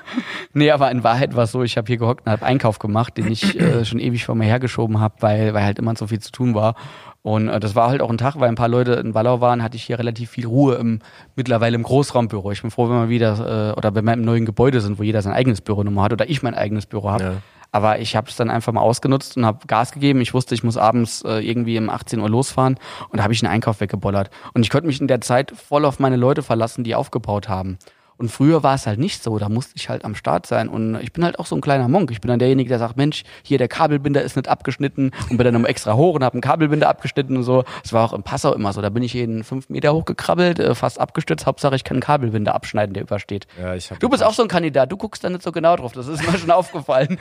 nee, 0.54 0.70
aber 0.70 0.90
in 0.90 1.04
Wahrheit 1.04 1.36
war 1.36 1.44
es 1.44 1.52
so, 1.52 1.62
ich 1.62 1.76
habe 1.76 1.86
hier 1.88 1.98
gehockt 1.98 2.24
und 2.24 2.32
habe 2.32 2.46
Einkauf 2.46 2.78
gemacht, 2.78 3.16
den 3.18 3.30
ich 3.30 3.58
äh, 3.60 3.84
schon 3.84 3.98
ewig 3.98 4.24
vor 4.24 4.34
mir 4.34 4.44
hergeschoben 4.44 5.00
habe, 5.00 5.16
weil, 5.20 5.52
weil 5.52 5.64
halt 5.64 5.78
immer 5.78 5.94
so 5.96 6.06
viel 6.06 6.20
zu 6.20 6.32
tun 6.32 6.54
war. 6.54 6.74
Und 7.22 7.48
äh, 7.48 7.60
das 7.60 7.74
war 7.74 7.90
halt 7.90 8.00
auch 8.00 8.08
ein 8.08 8.16
Tag, 8.16 8.38
weil 8.38 8.48
ein 8.48 8.54
paar 8.54 8.68
Leute 8.68 8.92
in 8.92 9.12
Wallau 9.14 9.40
waren, 9.42 9.62
hatte 9.62 9.76
ich 9.76 9.82
hier 9.82 9.98
relativ 9.98 10.30
viel 10.30 10.46
Ruhe 10.46 10.76
im 10.76 11.00
mittlerweile 11.36 11.74
im 11.74 11.82
Großraumbüro. 11.82 12.50
Ich 12.52 12.62
bin 12.62 12.70
froh, 12.70 12.88
wenn 12.88 12.96
wir 12.96 13.08
wieder 13.10 13.72
äh, 13.72 13.76
oder 13.76 13.94
wenn 13.94 14.04
wir 14.04 14.14
im 14.14 14.22
neuen 14.22 14.46
Gebäude 14.46 14.80
sind, 14.80 14.98
wo 14.98 15.02
jeder 15.02 15.20
sein 15.20 15.34
eigenes 15.34 15.60
Büronummer 15.60 16.04
hat 16.04 16.12
oder 16.12 16.30
ich 16.30 16.42
mein 16.42 16.54
eigenes 16.54 16.86
Büro 16.86 17.10
habe. 17.10 17.24
Ja. 17.24 17.32
Aber 17.72 18.00
ich 18.00 18.16
habe 18.16 18.28
es 18.28 18.36
dann 18.36 18.50
einfach 18.50 18.72
mal 18.72 18.80
ausgenutzt 18.80 19.36
und 19.36 19.46
habe 19.46 19.66
Gas 19.66 19.92
gegeben. 19.92 20.20
Ich 20.20 20.34
wusste, 20.34 20.54
ich 20.54 20.64
muss 20.64 20.76
abends 20.76 21.22
äh, 21.22 21.38
irgendwie 21.38 21.78
um 21.78 21.90
18 21.90 22.20
Uhr 22.20 22.28
losfahren 22.28 22.78
und 23.10 23.18
da 23.18 23.22
habe 23.22 23.32
ich 23.32 23.42
einen 23.42 23.52
Einkauf 23.52 23.80
weggebollert. 23.80 24.30
Und 24.54 24.62
ich 24.62 24.70
konnte 24.70 24.86
mich 24.86 25.00
in 25.00 25.08
der 25.08 25.20
Zeit 25.20 25.52
voll 25.52 25.84
auf 25.84 25.98
meine 25.98 26.16
Leute 26.16 26.42
verlassen, 26.42 26.84
die 26.84 26.94
aufgebaut 26.94 27.48
haben. 27.48 27.78
Und 28.20 28.28
früher 28.30 28.62
war 28.62 28.74
es 28.74 28.86
halt 28.86 28.98
nicht 28.98 29.22
so, 29.22 29.38
da 29.38 29.48
musste 29.48 29.72
ich 29.76 29.88
halt 29.88 30.04
am 30.04 30.14
Start 30.14 30.44
sein. 30.44 30.68
Und 30.68 31.00
ich 31.00 31.10
bin 31.14 31.24
halt 31.24 31.38
auch 31.38 31.46
so 31.46 31.56
ein 31.56 31.62
kleiner 31.62 31.88
Monk. 31.88 32.10
Ich 32.10 32.20
bin 32.20 32.28
dann 32.28 32.38
derjenige, 32.38 32.68
der 32.68 32.78
sagt, 32.78 32.98
Mensch, 32.98 33.22
hier 33.42 33.56
der 33.56 33.66
Kabelbinder 33.66 34.20
ist 34.20 34.36
nicht 34.36 34.46
abgeschnitten 34.46 35.10
und 35.30 35.38
bin 35.38 35.44
dann 35.46 35.56
um 35.56 35.64
extra 35.64 35.94
hoch 35.94 36.16
und 36.16 36.22
habe 36.22 36.34
einen 36.34 36.42
Kabelbinder 36.42 36.86
abgeschnitten 36.90 37.38
und 37.38 37.44
so. 37.44 37.64
Das 37.82 37.94
war 37.94 38.04
auch 38.04 38.12
im 38.12 38.22
Passau 38.22 38.52
immer 38.52 38.74
so. 38.74 38.82
Da 38.82 38.90
bin 38.90 39.02
ich 39.02 39.14
jeden 39.14 39.42
fünf 39.42 39.70
Meter 39.70 39.94
hochgekrabbelt, 39.94 40.58
äh, 40.58 40.74
fast 40.74 41.00
abgestürzt. 41.00 41.46
Hauptsache, 41.46 41.74
ich 41.76 41.82
kann 41.82 41.94
einen 41.94 42.02
Kabelbinder 42.02 42.54
abschneiden, 42.54 42.92
der 42.92 43.04
übersteht. 43.04 43.46
Ja, 43.58 43.74
ich 43.74 43.88
Du 43.88 44.10
bist 44.10 44.22
auch 44.22 44.34
so 44.34 44.42
ein 44.42 44.48
Kandidat, 44.48 44.92
du 44.92 44.98
guckst 44.98 45.24
da 45.24 45.30
nicht 45.30 45.42
so 45.42 45.50
genau 45.50 45.76
drauf. 45.76 45.92
Das 45.92 46.06
ist 46.06 46.22
mir 46.30 46.36
schon 46.36 46.50
aufgefallen. 46.50 47.18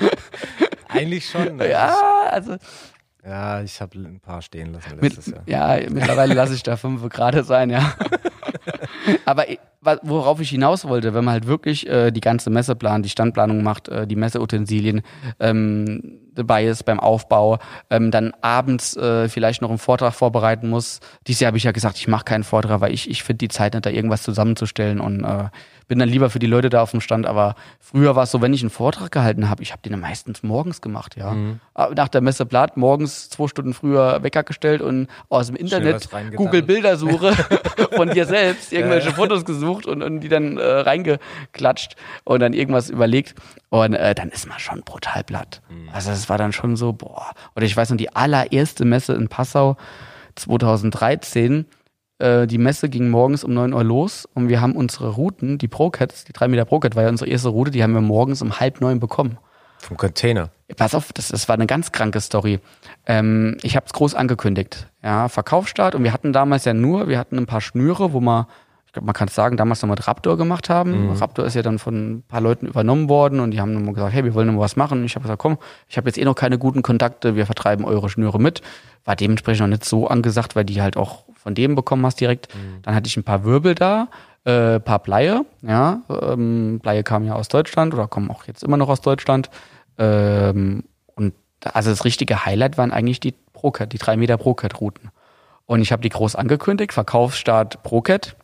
eigentlich 0.90 1.30
schon. 1.30 1.56
ne? 1.56 1.70
ja, 1.70 1.96
also 2.30 2.58
Ja, 3.26 3.62
ich 3.62 3.80
habe 3.80 3.98
ein 3.98 4.20
paar 4.20 4.42
stehen 4.42 4.74
lassen 4.74 4.96
Mit, 5.00 5.16
letztes 5.16 5.28
Jahr. 5.28 5.44
ja, 5.80 5.90
mittlerweile 5.90 6.34
lasse 6.34 6.54
ich 6.56 6.64
da 6.64 6.76
fünf 6.76 7.08
gerade 7.08 7.46
sein, 7.46 7.70
ja. 7.70 7.94
Aber 9.26 9.46
worauf 10.02 10.42
ich 10.42 10.50
hinaus 10.50 10.86
wollte, 10.86 11.14
wenn 11.14 11.24
man 11.24 11.34
halt 11.34 11.48
wirklich 11.48 11.88
äh, 11.88 12.12
die 12.12 12.22
ganze 12.22 12.50
Messeplan, 12.50 13.04
die 13.04 13.10
Standplanung 13.10 13.64
macht, 13.64 13.88
äh, 13.88 14.06
die 14.06 14.16
Messeutensilien 14.16 15.02
ähm, 15.40 16.20
dabei 16.34 16.66
ist 16.66 16.84
beim 16.84 17.00
Aufbau, 17.00 17.60
ähm, 17.90 18.12
dann 18.12 18.34
abends 18.42 18.98
äh, 18.98 19.30
vielleicht 19.30 19.62
noch 19.62 19.70
einen 19.70 19.78
Vortrag 19.78 20.14
vorbereiten 20.14 20.70
muss. 20.70 21.00
Dieses 21.28 21.42
Jahr 21.42 21.48
habe 21.48 21.58
ich 21.58 21.64
ja 21.64 21.72
gesagt, 21.72 21.98
ich 21.98 22.08
mache 22.08 22.26
keinen 22.26 22.44
Vortrag, 22.44 22.82
weil 22.82 22.94
ich, 22.94 23.10
ich 23.10 23.24
finde 23.24 23.40
die 23.40 23.48
Zeit 23.48 23.74
nicht, 23.74 23.86
da 23.86 23.90
irgendwas 23.90 24.24
zusammenzustellen 24.24 25.00
und 25.00 25.24
äh, 25.24 25.46
bin 25.90 26.00
dann 26.00 26.08
lieber 26.08 26.30
für 26.30 26.40
die 26.40 26.48
Leute 26.48 26.70
da 26.70 26.82
auf 26.82 26.92
dem 26.92 27.02
Stand. 27.02 27.26
Aber 27.26 27.56
früher 27.82 28.16
war 28.16 28.24
es 28.24 28.32
so, 28.32 28.42
wenn 28.42 28.54
ich 28.54 28.62
einen 28.62 28.70
Vortrag 28.70 29.12
gehalten 29.12 29.50
habe, 29.50 29.62
ich 29.62 29.74
habe 29.74 29.82
den 29.82 29.92
dann 29.92 30.00
meistens 30.00 30.44
morgens 30.44 30.80
gemacht, 30.80 31.18
ja. 31.18 31.36
Aber 31.74 31.96
Nach 31.96 32.08
der 32.08 32.22
Messe 32.22 32.46
Blatt 32.46 32.78
morgens 32.78 33.30
zwei 33.30 33.48
Stunden 33.48 33.74
früher 33.74 34.24
Wecker 34.24 34.44
gestellt 34.44 34.82
und 34.82 35.08
aus 35.28 35.48
dem 35.48 35.58
Internet. 35.58 35.96
Google 36.38 36.62
Bildersuche 36.62 37.34
von 37.96 38.10
dir 38.12 38.26
selbst, 38.26 38.72
irgendwelche 38.72 39.12
Fotos 39.12 39.44
gesucht 39.44 39.86
und, 39.88 40.02
und 40.04 40.22
die 40.22 40.30
dann 40.30 40.58
äh, 40.58 40.64
reingeklatscht 40.64 41.96
und 42.24 42.40
dann 42.40 42.54
irgendwas 42.54 42.90
überlegt. 42.90 43.36
Und 43.70 43.96
äh, 43.96 44.14
dann 44.16 44.30
ist 44.30 44.48
man 44.48 44.60
schon 44.60 44.82
brutal 44.84 45.24
platt. 45.24 45.62
Also 45.92 46.12
es 46.12 46.30
war 46.30 46.38
dann 46.38 46.54
schon 46.54 46.76
so, 46.76 46.94
boah. 46.94 47.34
Oder 47.56 47.66
ich 47.66 47.76
weiß 47.76 47.90
noch, 47.90 47.98
die 47.98 48.16
allererste 48.16 48.86
Messe 48.86 49.14
in 49.14 49.28
Passau 49.28 49.76
2013, 50.36 51.66
äh, 52.20 52.48
die 52.48 52.58
Messe 52.58 52.90
ging 52.90 53.10
morgens 53.10 53.44
um 53.44 53.54
9 53.54 53.74
Uhr 53.74 53.84
los 53.84 54.28
und 54.34 54.50
wir 54.50 54.62
haben 54.62 54.74
unsere 54.74 55.10
Routen, 55.10 55.58
die 55.58 55.68
ProCats, 55.68 56.26
die 56.26 56.34
3 56.34 56.48
Meter 56.50 56.66
ProCat 56.66 56.96
war 56.96 57.04
ja 57.04 57.10
unsere 57.10 57.30
erste 57.30 57.50
Route, 57.50 57.72
die 57.72 57.82
haben 57.82 57.94
wir 57.94 58.02
morgens 58.02 58.42
um 58.42 58.60
halb 58.60 58.82
neun 58.82 59.00
bekommen. 59.00 59.38
Vom 59.80 59.96
Container. 59.96 60.50
Pass 60.76 60.94
auf, 60.94 61.14
das, 61.14 61.30
das 61.30 61.48
war 61.48 61.56
eine 61.56 61.66
ganz 61.66 61.94
kranke 61.94 62.20
Story. 62.20 62.60
Ähm, 63.06 63.58
ich 63.64 63.78
habe 63.78 63.86
es 63.86 63.94
groß 63.94 64.14
angekündigt. 64.14 64.88
Ja, 65.02 65.30
Verkaufsstart 65.30 65.96
und 65.96 66.04
wir 66.04 66.12
hatten 66.12 66.34
damals 66.34 66.66
ja 66.66 66.74
nur, 66.74 67.08
wir 67.08 67.18
hatten 67.18 67.38
ein 67.38 67.46
paar 67.46 67.62
Schnüre, 67.62 68.12
wo 68.12 68.20
wir, 68.20 68.48
ich 68.90 68.94
glaube, 68.94 69.06
man 69.06 69.14
kann 69.14 69.28
es 69.28 69.36
sagen, 69.36 69.56
damals 69.56 69.84
noch 69.84 69.90
mit 69.90 70.08
Raptor 70.08 70.36
gemacht 70.36 70.68
haben. 70.68 71.12
Raptor 71.12 71.46
ist 71.46 71.54
ja 71.54 71.62
dann 71.62 71.78
von 71.78 72.14
ein 72.14 72.24
paar 72.24 72.42
Leuten 72.42 72.66
übernommen 72.66 73.08
worden 73.08 73.40
und 73.40 73.52
die 73.52 73.62
haben 73.62 73.72
nochmal 73.72 73.94
gesagt, 73.94 74.14
hey, 74.14 74.24
wir 74.24 74.34
wollen 74.34 74.48
noch 74.48 74.56
mal 74.56 74.62
was 74.62 74.76
machen. 74.78 75.02
Und 75.02 75.06
ich 75.06 75.14
habe 75.14 75.22
gesagt, 75.22 75.40
komm, 75.40 75.60
ich 75.88 75.96
habe 75.98 76.10
jetzt 76.10 76.18
eh 76.18 76.26
noch 76.26 76.34
keine 76.34 76.58
guten 76.58 76.82
Kontakte, 76.82 77.36
wir 77.36 77.46
vertreiben 77.46 77.86
eure 77.86 78.10
Schnüre 78.10 78.40
mit. 78.40 78.64
War 79.06 79.16
dementsprechend 79.16 79.62
noch 79.62 79.68
nicht 79.68 79.86
so 79.86 80.08
angesagt, 80.08 80.56
weil 80.56 80.66
die 80.66 80.82
halt 80.82 80.98
auch 80.98 81.26
von 81.36 81.54
dem 81.54 81.76
bekommen 81.76 82.04
hast 82.04 82.20
direkt. 82.20 82.48
Dann 82.82 82.96
hatte 82.96 83.06
ich 83.06 83.16
ein 83.16 83.24
paar 83.24 83.44
Wirbel 83.44 83.76
da, 83.76 84.08
äh, 84.44 84.80
paar 84.80 84.98
Bleie, 84.98 85.46
ja, 85.62 86.02
ähm, 86.10 86.80
Bleie 86.82 87.04
kamen 87.04 87.28
ja 87.28 87.36
aus 87.36 87.48
Deutschland 87.48 87.94
oder 87.94 88.08
kommen 88.08 88.32
auch 88.32 88.46
jetzt 88.46 88.64
immer 88.64 88.78
noch 88.78 88.90
aus 88.90 89.02
Deutschland. 89.02 89.52
Ähm, 90.00 90.84
und 91.14 91.36
also 91.64 91.92
das 91.92 92.06
richtige 92.06 92.44
Highlight 92.44 92.80
waren 92.80 92.92
eigentlich 92.92 93.20
die 93.20 93.36
ProCat, 93.54 93.94
die 93.94 94.00
3 94.00 94.18
Meter 94.18 94.38
ProCat-Routen. 94.38 95.12
Und 95.68 95.82
ich 95.82 95.92
habe 95.92 96.02
die 96.02 96.10
groß 96.10 96.36
angekündigt, 96.36 96.92
Verkaufsstart 96.92 97.84
ProCat. 97.84 98.36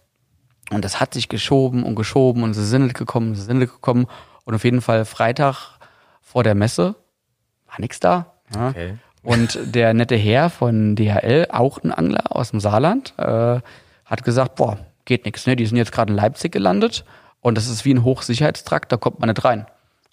Und 0.72 0.84
das 0.84 1.00
hat 1.00 1.14
sich 1.14 1.30
geschoben 1.30 1.84
und 1.84 1.96
geschoben 1.96 2.44
und 2.44 2.54
sie 2.54 2.66
sind 2.66 2.94
gekommen, 2.94 3.36
sie 3.36 3.44
sind 3.44 3.60
gekommen. 3.60 4.08
Und 4.46 4.56
auf 4.56 4.64
jeden 4.64 4.82
Fall 4.82 5.06
Freitag 5.06 5.78
vor 6.22 6.44
der 6.44 6.56
Messe 6.56 6.96
war 7.68 7.80
nix 7.80 8.00
da. 8.00 8.34
Ja. 8.54 8.70
Okay. 8.70 8.98
Und 9.24 9.60
der 9.64 9.94
nette 9.94 10.16
Herr 10.16 10.50
von 10.50 10.96
DHL, 10.96 11.48
auch 11.52 11.84
ein 11.84 11.92
Angler 11.92 12.36
aus 12.36 12.52
dem 12.52 12.60
Saarland, 12.60 13.14
äh, 13.18 13.60
hat 14.06 14.24
gesagt, 14.24 14.56
boah, 14.56 14.78
geht 15.06 15.26
nix, 15.26 15.48
ne? 15.48 15.56
Die 15.56 15.66
sind 15.66 15.78
jetzt 15.78 15.92
gerade 15.92 16.12
in 16.12 16.18
Leipzig 16.18 16.52
gelandet 16.52 17.06
und 17.42 17.58
das 17.58 17.68
ist 17.68 17.86
wie 17.86 17.94
ein 17.94 18.04
Hochsicherheitstrakt, 18.04 18.92
da 18.92 18.98
kommt 18.98 19.20
man 19.20 19.30
nicht 19.30 19.44
rein. 19.44 19.66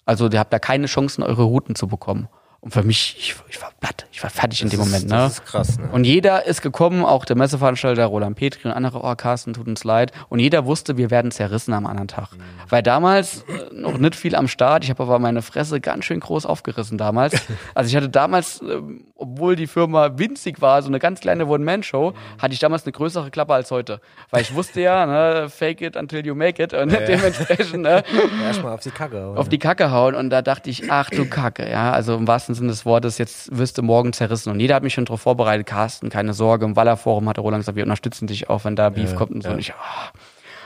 Also 0.05 0.29
ihr 0.29 0.39
habt 0.39 0.51
da 0.51 0.59
keine 0.59 0.87
Chancen, 0.87 1.23
eure 1.23 1.43
Routen 1.43 1.75
zu 1.75 1.87
bekommen. 1.87 2.27
Und 2.63 2.71
für 2.73 2.81
mich, 2.83 3.17
ich, 3.19 3.35
ich 3.49 3.61
war 3.61 3.71
platt, 3.81 4.05
ich 4.13 4.23
war 4.23 4.29
fertig 4.29 4.61
in 4.61 4.69
dem 4.69 4.79
Das 4.79 4.87
ist- 4.87 4.93
Moment. 4.93 5.09
Ne? 5.09 5.17
das 5.17 5.33
ist 5.33 5.45
krass, 5.45 5.77
ne? 5.77 5.89
Und 5.91 6.05
jeder 6.05 6.45
ist 6.45 6.61
gekommen, 6.61 7.03
auch 7.03 7.25
der 7.25 7.35
Messeveranstalter 7.35 8.05
Roland 8.05 8.37
Petri 8.37 8.69
und 8.69 8.73
andere, 8.73 9.01
oh 9.03 9.13
Carsten, 9.15 9.51
tut 9.53 9.67
uns 9.67 9.83
leid. 9.83 10.13
Und 10.29 10.39
jeder 10.39 10.65
wusste, 10.65 10.95
wir 10.95 11.11
werden 11.11 11.31
zerrissen 11.31 11.73
am 11.73 11.85
anderen 11.85 12.07
Tag. 12.07 12.29
Weil 12.69 12.81
damals 12.81 13.41
äh, 13.49 13.73
noch 13.73 13.97
nicht 13.97 14.15
viel 14.15 14.33
am 14.33 14.47
Start, 14.47 14.85
ich 14.85 14.89
habe 14.89 15.03
aber 15.03 15.19
meine 15.19 15.41
Fresse 15.41 15.81
ganz 15.81 16.05
schön 16.05 16.21
groß 16.21 16.45
aufgerissen 16.45 16.97
damals. 16.97 17.33
Also 17.75 17.89
ich 17.89 17.95
hatte 17.97 18.07
damals, 18.09 18.61
ähm, 18.61 19.07
obwohl 19.23 19.55
die 19.55 19.67
Firma 19.67 20.17
winzig 20.17 20.61
war, 20.61 20.81
so 20.81 20.89
eine 20.89 20.99
ganz 20.99 21.21
kleine 21.21 21.45
One-Man-Show, 21.47 22.13
hatte 22.39 22.53
ich 22.53 22.59
damals 22.59 22.85
eine 22.85 22.91
größere 22.91 23.31
Klappe 23.31 23.53
als 23.53 23.71
heute. 23.71 24.01
Weil 24.29 24.41
ich 24.41 24.53
wusste 24.53 24.81
ja, 24.81 25.05
ne, 25.05 25.49
fake 25.49 25.81
it 25.81 25.95
until 25.95 26.25
you 26.25 26.35
make 26.35 26.61
it. 26.61 26.73
Und 26.73 26.91
dementsprechend, 26.91 27.83
ne, 27.83 28.03
Erstmal 28.45 28.73
auf 28.73 28.81
die 28.81 28.91
Kacke. 28.91 29.21
hauen, 29.21 29.37
auf 29.37 29.49
die 29.49 29.59
Kacke 29.59 29.91
hauen 29.91 30.15
und 30.15 30.29
da 30.29 30.41
dachte 30.41 30.69
ich, 30.69 30.91
ach 30.91 31.09
du 31.09 31.25
Kacke, 31.25 31.69
ja, 31.69 31.91
also 31.91 32.15
im 32.15 32.27
wahrsten 32.27 32.55
Sinne 32.55 32.69
des 32.69 32.85
Wortes, 32.85 33.17
jetzt 33.17 33.57
wirst 33.57 33.77
du 33.77 33.81
morgen 33.81 34.13
zerrissen 34.13 34.51
und 34.51 34.59
jeder 34.59 34.75
hat 34.75 34.83
mich 34.83 34.93
schon 34.93 35.05
darauf 35.05 35.21
vorbereitet, 35.21 35.65
Carsten, 35.65 36.09
keine 36.09 36.33
Sorge, 36.33 36.65
im 36.65 36.75
Wallerforum 36.75 37.27
hat 37.29 37.39
Roland 37.39 37.61
gesagt, 37.61 37.75
wir 37.75 37.83
unterstützen 37.83 38.27
dich 38.27 38.49
auch, 38.49 38.65
wenn 38.65 38.75
da 38.75 38.89
Beef 38.89 39.15
kommt 39.15 39.31
und 39.31 39.43
so 39.43 39.49
und 39.49 39.59
ich, 39.59 39.73
ah. 39.73 40.11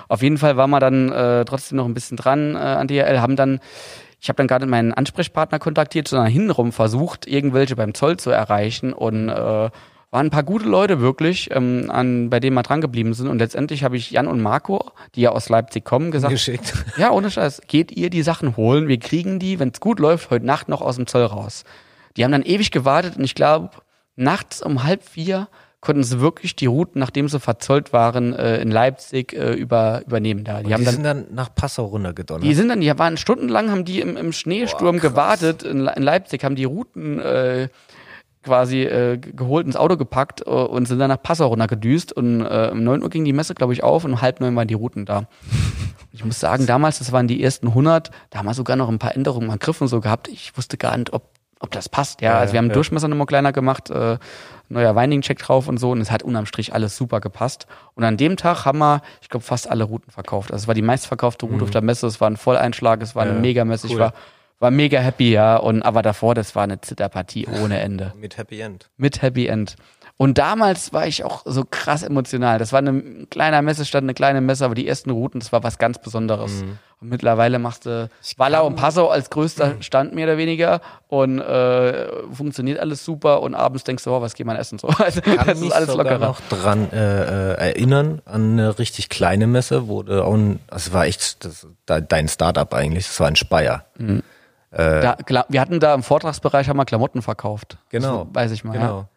auf 0.08 0.22
jeden 0.22 0.38
Fall 0.38 0.58
war 0.58 0.68
man 0.68 0.80
dann 0.80 1.12
äh, 1.12 1.46
trotzdem 1.46 1.78
noch 1.78 1.86
ein 1.86 1.94
bisschen 1.94 2.18
dran 2.18 2.56
äh, 2.56 2.60
an 2.60 2.88
DHL, 2.88 3.20
haben 3.20 3.36
dann 3.36 3.60
ich 4.20 4.30
habe 4.30 4.38
dann 4.38 4.48
gerade 4.48 4.66
meinen 4.66 4.94
Ansprechpartner 4.94 5.60
kontaktiert, 5.60 6.08
sondern 6.08 6.28
hintenrum 6.28 6.72
versucht, 6.72 7.28
irgendwelche 7.28 7.76
beim 7.76 7.94
Zoll 7.94 8.18
zu 8.18 8.32
erreichen 8.32 8.94
und 8.94 9.30
äh, 9.30 9.70
waren 10.10 10.28
ein 10.28 10.32
paar 10.32 10.44
gute 10.44 10.66
Leute 10.66 11.02
wirklich, 11.02 11.50
ähm, 11.52 11.92
an, 11.92 12.30
bei 12.30 12.40
denen 12.40 12.56
wir 12.56 12.64
dran 12.64 12.82
geblieben 12.82 13.14
sind. 13.14 13.28
Und 13.28 13.40
letztendlich 13.40 13.84
habe 13.84 13.98
ich 13.98 14.12
Jan 14.12 14.28
und 14.28 14.42
Marco, 14.42 14.92
die 15.16 15.22
ja 15.22 15.32
aus 15.32 15.50
Leipzig 15.50 15.84
kommen, 15.84 16.12
gesagt, 16.12 16.34
Geschickt. 16.34 16.74
ja, 16.98 17.12
ohne 17.12 17.30
Scheiß, 17.30 17.62
geht 17.68 17.92
ihr 17.92 18.10
die 18.10 18.24
Sachen 18.24 18.56
holen, 18.58 18.88
wir 18.88 19.00
kriegen 19.00 19.40
die, 19.40 19.60
wenn 19.60 19.70
es 19.70 19.80
gut 19.80 20.00
läuft, 20.00 20.30
heute 20.30 20.46
Nacht 20.46 20.70
noch 20.70 20.82
aus 20.82 20.96
dem 20.96 21.08
Zoll 21.08 21.26
raus. 21.26 21.64
Die 22.16 22.24
haben 22.24 22.32
dann 22.32 22.44
ewig 22.44 22.72
gewartet 22.72 23.18
und 23.18 23.24
ich 23.24 23.36
glaube, 23.36 23.70
nachts 24.16 24.62
um 24.62 24.84
halb 24.84 25.04
vier 25.04 25.48
konnten 25.80 26.04
sie 26.04 26.20
wirklich 26.20 26.56
die 26.56 26.66
Routen, 26.66 27.00
nachdem 27.00 27.30
sie 27.30 27.40
verzollt 27.40 27.94
waren, 27.94 28.34
äh, 28.34 28.60
in 28.62 28.72
Leipzig 28.72 29.34
äh, 29.34 29.54
über, 29.54 30.02
übernehmen 30.06 30.44
da. 30.44 30.60
Die, 30.62 30.66
Die, 30.66 30.72
dann, 30.72 30.84
sind 30.94 31.04
dann 31.04 31.26
nach 31.32 31.54
Passau 31.54 31.86
runtergedonnert. 31.86 32.44
die 32.44 32.54
sind 32.56 32.70
dann, 32.70 32.82
die 32.82 32.98
waren 32.98 33.16
stundenlang, 33.18 33.70
haben 33.72 33.86
die 33.86 34.02
im, 34.02 34.18
im 34.18 34.32
Schneesturm 34.34 34.96
Boah, 34.98 35.02
gewartet 35.02 35.64
in, 35.64 35.86
in 35.88 36.04
Leipzig, 36.04 36.44
haben 36.44 36.56
die 36.56 36.64
Routen 36.66 37.20
äh, 37.20 37.70
quasi 38.44 38.84
äh, 38.84 39.18
ge- 39.18 39.34
geholt, 39.34 39.68
ins 39.68 39.76
Auto 39.76 39.98
gepackt 39.98 40.42
äh, 40.46 40.50
und 40.50 40.88
sind 40.88 41.00
dann 41.00 41.10
nach 41.10 41.22
Passau 41.22 41.48
runtergedüst 41.48 42.12
und 42.14 42.42
äh, 42.42 42.70
um 42.72 42.84
9 42.84 43.04
Uhr 43.04 43.10
ging 43.10 43.26
die 43.26 43.34
Messe, 43.34 43.54
glaube 43.54 43.74
ich, 43.74 43.84
auf 43.84 44.04
und 44.04 44.14
um 44.14 44.22
halb 44.22 44.40
neun 44.40 44.56
waren 44.56 44.68
die 44.68 44.74
Routen 44.74 45.06
da. 45.06 45.28
Ich 46.14 46.26
muss 46.26 46.40
sagen, 46.40 46.66
damals, 46.66 46.98
das 46.98 47.12
waren 47.12 47.28
die 47.28 47.44
ersten 47.44 47.68
100, 47.68 48.10
da 48.32 48.40
haben 48.40 48.48
wir 48.48 48.56
sogar 48.56 48.76
noch 48.76 48.90
ein 48.90 48.98
paar 48.98 49.16
Änderungen 49.16 49.52
an 49.52 49.60
Griffen 49.60 49.88
so 49.88 50.02
gehabt. 50.02 50.28
Ich 50.30 50.58
wusste 50.58 50.76
gar 50.76 50.98
nicht, 50.98 51.14
ob, 51.14 51.30
ob 51.60 51.70
das 51.70 51.90
passt. 51.90 52.22
Ja, 52.22 52.32
Ja, 52.32 52.40
also 52.40 52.54
wir 52.54 52.58
haben 52.58 52.70
ja. 52.70 52.74
Durchmesser 52.74 53.08
nochmal 53.08 53.28
kleiner 53.28 53.52
gemacht, 53.52 53.92
äh, 53.92 54.18
neuer 54.70 54.96
Winding-Check 54.96 55.40
drauf 55.40 55.68
und 55.68 55.78
so 55.78 55.92
und 55.92 56.02
es 56.02 56.12
hat 56.12 56.24
unterm 56.24 56.46
Strich 56.46 56.74
alles 56.74 56.98
super 56.98 57.20
gepasst. 57.20 57.68
Und 57.96 58.04
an 58.04 58.18
dem 58.18 58.38
Tag 58.38 58.66
haben 58.66 58.80
wir, 58.80 59.02
ich 59.22 59.30
glaube, 59.30 59.46
fast 59.46 59.70
alle 59.70 59.84
Routen 59.86 60.12
verkauft. 60.12 60.52
Also 60.52 60.64
es 60.64 60.68
war 60.68 60.76
die 60.76 60.82
meistverkaufte 60.82 61.46
Route 61.46 61.64
auf 61.64 61.70
der 61.72 61.82
Messe, 61.82 62.08
es 62.08 62.20
war 62.22 62.30
ein 62.30 62.38
Volleinschlag, 62.38 63.02
es 63.02 63.16
war 63.16 63.24
eine 63.24 63.32
Mhm. 63.32 63.38
Ja, 63.38 63.42
Mega-Messe, 63.42 63.88
ich 63.88 63.94
cool. 63.94 64.00
war, 64.00 64.14
war 64.60 64.72
mega 64.72 65.00
happy, 65.00 65.32
ja. 65.32 65.58
Und 65.58 65.84
aber 65.84 66.02
davor, 66.02 66.34
das 66.36 66.56
war 66.56 66.64
eine 66.64 66.82
Zitterpartie 66.82 67.48
ohne 67.62 67.80
Ende 67.80 68.14
Mit 68.20 68.38
Happy 68.38 68.60
End. 68.60 68.90
mit 68.98 69.22
Happy 69.22 69.46
End. 69.48 69.76
Und 70.20 70.40
damals 70.40 70.94
war 70.94 71.06
ich 71.06 71.24
auch 71.24 71.44
so 71.46 71.64
krass 71.70 72.02
emotional. 72.02 72.58
Das 72.58 72.72
war 72.74 72.80
eine- 72.80 72.90
ein 72.90 73.28
kleiner 73.30 73.62
Messestand, 73.62 74.06
eine 74.06 74.16
kleine 74.16 74.42
Messe, 74.42 74.66
aber 74.66 74.74
die 74.74 74.88
ersten 74.88 75.12
Routen, 75.12 75.40
das 75.40 75.52
war 75.52 75.62
was 75.64 75.78
ganz 75.78 76.00
Besonderes. 76.00 76.64
Und 77.00 77.10
mittlerweile 77.10 77.60
machst 77.60 77.86
du 77.86 78.10
Wallau 78.38 78.66
und 78.66 78.76
Passau 78.76 79.10
als 79.10 79.30
größter 79.30 79.76
Stand 79.82 80.16
mehr 80.16 80.26
oder 80.26 80.38
weniger 80.38 80.82
und 81.08 81.38
äh, 81.40 82.08
funktioniert 82.34 82.80
alles 82.80 83.06
super 83.06 83.44
und 83.44 83.54
abends 83.54 83.84
denkst 83.84 84.04
du, 84.06 84.10
oh, 84.12 84.20
was 84.20 84.34
geht 84.34 84.48
man 84.48 84.56
essen 84.56 84.80
so. 84.80 84.88
Also, 84.88 85.22
kann 85.22 85.46
das 85.46 85.60
mich 85.60 85.70
ist 85.70 85.76
alles 85.76 85.90
sogar 85.92 86.06
lockerer. 86.06 86.28
noch 86.28 86.42
dran 86.50 86.92
äh, 86.92 87.52
äh, 87.52 87.54
erinnern 87.70 88.24
an 88.26 88.54
eine 88.54 88.80
richtig 88.80 89.10
kleine 89.10 89.46
Messe, 89.46 89.88
wo 89.88 90.02
du 90.02 90.26
auch, 90.26 90.34
ein, 90.34 90.60
das 90.72 90.92
war 90.92 91.06
echt 91.06 91.46
das, 91.46 91.68
de- 91.88 92.02
dein 92.08 92.28
Startup 92.28 92.74
eigentlich, 92.74 93.06
das 93.06 93.20
war 93.20 93.28
ein 93.28 93.36
Speyer. 93.36 93.86
Da, 94.72 95.16
klar, 95.26 95.46
wir 95.50 95.62
hatten 95.62 95.80
da 95.80 95.94
im 95.94 96.02
Vortragsbereich 96.02 96.68
haben 96.68 96.78
wir 96.78 96.86
Klamotten 96.86 97.22
verkauft. 97.22 97.78
Genau. 97.90 98.26
Das 98.26 98.36
weiß 98.36 98.52
ich 98.52 98.64
mal. 98.64 98.74
Ja. 98.76 98.82
Genau. 98.82 99.02
Da 99.02 99.08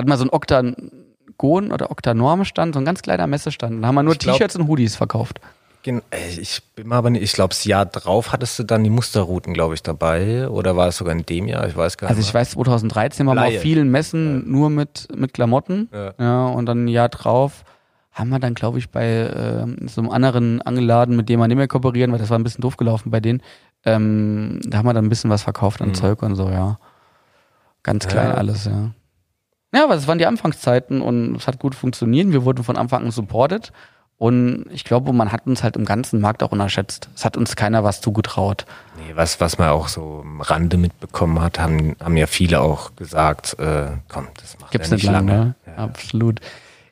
hatten 0.00 0.08
wir 0.10 0.16
so 0.16 0.24
einen 0.24 0.30
Oktagon 0.30 1.72
oder 1.72 1.90
Oktanorm-Stand, 1.90 2.74
so 2.74 2.80
ein 2.80 2.84
ganz 2.84 3.02
kleiner 3.02 3.26
Messestand. 3.26 3.82
Da 3.82 3.88
haben 3.88 3.94
wir 3.94 4.02
nur 4.02 4.16
T-Shirts 4.16 4.56
und 4.56 4.66
Hoodies 4.68 4.96
verkauft. 4.96 5.40
Äh, 5.86 6.00
ich 6.38 6.60
bin 6.76 6.88
mir 6.88 6.96
aber 6.96 7.08
nicht, 7.08 7.22
ich 7.22 7.32
glaube, 7.32 7.50
das 7.50 7.64
Jahr 7.64 7.86
drauf 7.86 8.32
hattest 8.32 8.58
du 8.58 8.64
dann 8.64 8.84
die 8.84 8.90
Musterrouten, 8.90 9.54
glaube 9.54 9.72
ich, 9.74 9.82
dabei. 9.82 10.48
Oder 10.50 10.76
war 10.76 10.88
es 10.88 10.98
sogar 10.98 11.14
in 11.14 11.24
dem 11.24 11.46
Jahr? 11.48 11.66
Ich 11.68 11.74
weiß 11.76 11.96
gar 11.96 12.10
Also 12.10 12.18
nicht. 12.18 12.28
ich 12.28 12.34
weiß, 12.34 12.50
2013 12.50 13.26
waren 13.26 13.36
wir 13.38 13.46
auf 13.46 13.62
vielen 13.62 13.90
Messen 13.90 14.50
nur 14.50 14.68
mit, 14.68 15.08
mit 15.16 15.32
Klamotten. 15.32 15.88
Ja. 15.92 16.12
Ja. 16.18 16.46
und 16.48 16.66
dann 16.66 16.84
ein 16.84 16.88
Jahr 16.88 17.08
drauf 17.08 17.64
haben 18.12 18.28
wir 18.28 18.40
dann, 18.40 18.54
glaube 18.54 18.78
ich, 18.78 18.90
bei 18.90 19.30
ähm, 19.34 19.88
so 19.88 20.02
einem 20.02 20.10
anderen 20.10 20.60
angeladen, 20.60 21.16
mit 21.16 21.28
dem 21.30 21.40
wir 21.40 21.48
nicht 21.48 21.56
mehr 21.56 21.68
kooperieren, 21.68 22.12
weil 22.12 22.18
das 22.18 22.28
war 22.28 22.38
ein 22.38 22.42
bisschen 22.44 22.60
doof 22.60 22.76
gelaufen 22.76 23.10
bei 23.10 23.20
denen. 23.20 23.40
Ähm, 23.86 24.60
da 24.64 24.78
haben 24.78 24.86
wir 24.86 24.92
dann 24.92 25.06
ein 25.06 25.08
bisschen 25.08 25.30
was 25.30 25.42
verkauft 25.44 25.80
an 25.80 25.88
Mhm. 25.90 25.94
Zeug 25.94 26.20
und 26.22 26.34
so, 26.34 26.50
ja. 26.50 26.78
Ganz 27.82 28.06
klein 28.06 28.28
Ja. 28.30 28.34
alles, 28.34 28.66
ja. 28.66 28.90
Ja, 29.72 29.84
aber 29.84 29.94
das 29.94 30.06
waren 30.08 30.18
die 30.18 30.26
Anfangszeiten 30.26 31.00
und 31.00 31.36
es 31.36 31.46
hat 31.46 31.58
gut 31.58 31.74
funktioniert. 31.74 32.32
Wir 32.32 32.44
wurden 32.44 32.64
von 32.64 32.76
Anfang 32.76 33.04
an 33.04 33.10
supported. 33.10 33.72
Und 34.18 34.66
ich 34.70 34.84
glaube, 34.84 35.14
man 35.14 35.32
hat 35.32 35.46
uns 35.46 35.62
halt 35.62 35.76
im 35.76 35.86
ganzen 35.86 36.20
Markt 36.20 36.42
auch 36.42 36.52
unterschätzt. 36.52 37.08
Es 37.14 37.24
hat 37.24 37.38
uns 37.38 37.56
keiner 37.56 37.84
was 37.84 38.02
zugetraut. 38.02 38.66
Nee, 38.98 39.12
was, 39.14 39.40
was 39.40 39.56
man 39.56 39.70
auch 39.70 39.88
so 39.88 40.20
am 40.22 40.42
Rande 40.42 40.76
mitbekommen 40.76 41.40
hat, 41.40 41.58
haben, 41.58 41.96
haben 42.02 42.18
ja 42.18 42.26
viele 42.26 42.60
auch 42.60 42.94
gesagt, 42.96 43.58
äh, 43.58 43.86
komm, 44.08 44.28
das 44.38 44.58
macht 44.60 44.72
Gibt's 44.72 44.90
ja 44.90 44.96
nicht 44.96 45.04
nicht 45.04 45.12
lange, 45.12 45.32
lange. 45.32 45.54
ne? 45.64 45.78
Absolut. 45.78 46.40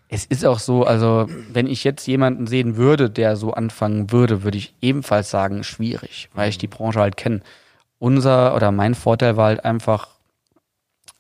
Es 0.09 0.25
ist 0.25 0.47
auch 0.47 0.59
so, 0.59 0.85
also 0.85 1.29
wenn 1.53 1.67
ich 1.67 1.85
jetzt 1.85 2.07
jemanden 2.07 2.47
sehen 2.47 2.77
würde, 2.77 3.11
der 3.11 3.37
so 3.37 3.53
anfangen 3.53 4.11
würde, 4.11 4.43
würde 4.43 4.57
ich 4.57 4.73
ebenfalls 4.81 5.29
sagen, 5.29 5.65
schwierig, 5.65 6.31
weil 6.33 6.49
ich 6.49 6.57
die 6.57 6.67
Branche 6.67 7.01
halt 7.01 7.19
kenne. 7.19 7.43
Unser 7.99 8.55
oder 8.55 8.73
mein 8.73 8.95
Vorteil 8.95 9.37
war 9.37 9.49
halt 9.49 9.67
einfach, 9.67 10.09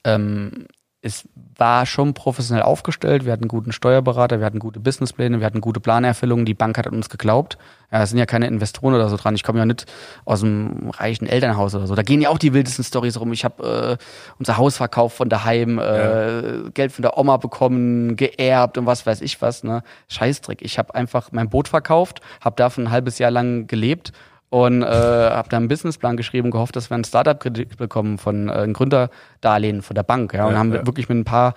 ähm, 0.04 0.68
es 1.08 1.28
war 1.56 1.86
schon 1.86 2.14
professionell 2.14 2.62
aufgestellt. 2.62 3.24
Wir 3.24 3.32
hatten 3.32 3.44
einen 3.44 3.48
guten 3.48 3.72
Steuerberater, 3.72 4.38
wir 4.38 4.46
hatten 4.46 4.60
gute 4.60 4.78
Businesspläne, 4.78 5.40
wir 5.40 5.46
hatten 5.46 5.60
gute 5.60 5.80
Planerfüllungen. 5.80 6.44
Die 6.44 6.54
Bank 6.54 6.78
hat 6.78 6.86
an 6.86 6.94
uns 6.94 7.08
geglaubt. 7.08 7.58
Ja, 7.90 8.02
es 8.02 8.10
sind 8.10 8.18
ja 8.18 8.26
keine 8.26 8.46
Investoren 8.46 8.94
oder 8.94 9.08
so 9.08 9.16
dran. 9.16 9.34
Ich 9.34 9.42
komme 9.42 9.58
ja 9.58 9.66
nicht 9.66 9.86
aus 10.24 10.44
einem 10.44 10.90
reichen 10.90 11.26
Elternhaus 11.26 11.74
oder 11.74 11.86
so. 11.86 11.94
Da 11.94 12.02
gehen 12.02 12.20
ja 12.20 12.28
auch 12.28 12.38
die 12.38 12.52
wildesten 12.52 12.84
Stories 12.84 13.18
rum. 13.18 13.32
Ich 13.32 13.44
habe 13.44 13.98
äh, 13.98 14.04
unser 14.38 14.56
Haus 14.56 14.76
verkauft 14.76 15.16
von 15.16 15.28
daheim, 15.28 15.78
äh, 15.78 16.70
Geld 16.74 16.92
von 16.92 17.02
der 17.02 17.18
Oma 17.18 17.38
bekommen, 17.38 18.14
geerbt 18.16 18.78
und 18.78 18.86
was 18.86 19.04
weiß 19.04 19.20
ich 19.22 19.42
was. 19.42 19.64
Ne? 19.64 19.82
Scheißdreck. 20.08 20.62
Ich 20.62 20.78
habe 20.78 20.94
einfach 20.94 21.32
mein 21.32 21.48
Boot 21.48 21.68
verkauft, 21.68 22.20
habe 22.40 22.56
davon 22.56 22.84
ein 22.84 22.90
halbes 22.90 23.18
Jahr 23.18 23.30
lang 23.30 23.66
gelebt 23.66 24.12
und 24.50 24.82
äh, 24.82 24.86
habe 24.86 25.48
dann 25.48 25.62
einen 25.62 25.68
Businessplan 25.68 26.16
geschrieben, 26.16 26.50
gehofft, 26.50 26.76
dass 26.76 26.90
wir 26.90 26.94
einen 26.94 27.04
Startup-Kredit 27.04 27.76
bekommen 27.76 28.18
von 28.18 28.48
äh, 28.48 28.52
einem 28.52 28.72
Gründerdarlehen 28.72 29.82
von 29.82 29.94
der 29.94 30.02
Bank. 30.02 30.32
Ja, 30.32 30.46
und 30.46 30.52
Ja, 30.52 30.58
haben 30.58 30.72
ja. 30.72 30.86
wirklich 30.86 31.08
mit 31.08 31.18
ein 31.18 31.24
paar, 31.24 31.54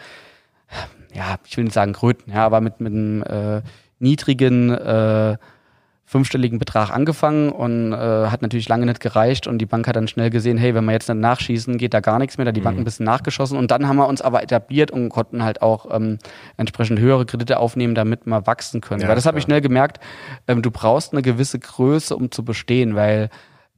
ja, 1.13 1.35
ich 1.45 1.55
will 1.57 1.63
nicht 1.63 1.73
sagen 1.73 1.93
Kröten, 1.93 2.31
ja, 2.31 2.45
aber 2.45 2.61
mit, 2.61 2.81
mit 2.81 2.93
einem 2.93 3.23
äh, 3.23 3.61
niedrigen 3.99 4.72
äh, 4.72 5.38
fünfstelligen 6.11 6.59
Betrag 6.59 6.89
angefangen 6.89 7.53
und 7.53 7.93
äh, 7.93 7.95
hat 7.95 8.41
natürlich 8.41 8.67
lange 8.67 8.85
nicht 8.85 8.99
gereicht 8.99 9.47
und 9.47 9.59
die 9.59 9.65
Bank 9.65 9.88
hat 9.88 9.95
dann 9.95 10.09
schnell 10.09 10.29
gesehen, 10.29 10.57
hey, 10.57 10.75
wenn 10.75 10.83
wir 10.83 10.91
jetzt 10.91 11.07
nicht 11.07 11.21
nachschießen, 11.21 11.77
geht 11.77 11.93
da 11.93 12.01
gar 12.01 12.19
nichts 12.19 12.38
mehr, 12.38 12.43
da 12.43 12.49
hat 12.49 12.57
die 12.57 12.61
Bank 12.61 12.77
ein 12.77 12.83
bisschen 12.83 13.05
nachgeschossen 13.05 13.57
und 13.57 13.71
dann 13.71 13.88
haben 13.88 13.95
wir 13.95 14.09
uns 14.09 14.21
aber 14.21 14.43
etabliert 14.43 14.91
und 14.91 15.07
konnten 15.07 15.41
halt 15.41 15.61
auch 15.61 15.85
ähm, 15.89 16.19
entsprechend 16.57 16.99
höhere 16.99 17.25
Kredite 17.25 17.59
aufnehmen, 17.59 17.95
damit 17.95 18.25
wir 18.25 18.45
wachsen 18.45 18.81
können. 18.81 18.99
Ja, 18.99 19.07
weil 19.07 19.15
das 19.15 19.25
habe 19.25 19.38
ich 19.38 19.45
schnell 19.45 19.61
gemerkt, 19.61 20.01
ähm, 20.49 20.61
du 20.61 20.69
brauchst 20.69 21.13
eine 21.13 21.21
gewisse 21.21 21.59
Größe, 21.59 22.13
um 22.13 22.29
zu 22.29 22.43
bestehen, 22.43 22.93
weil 22.93 23.29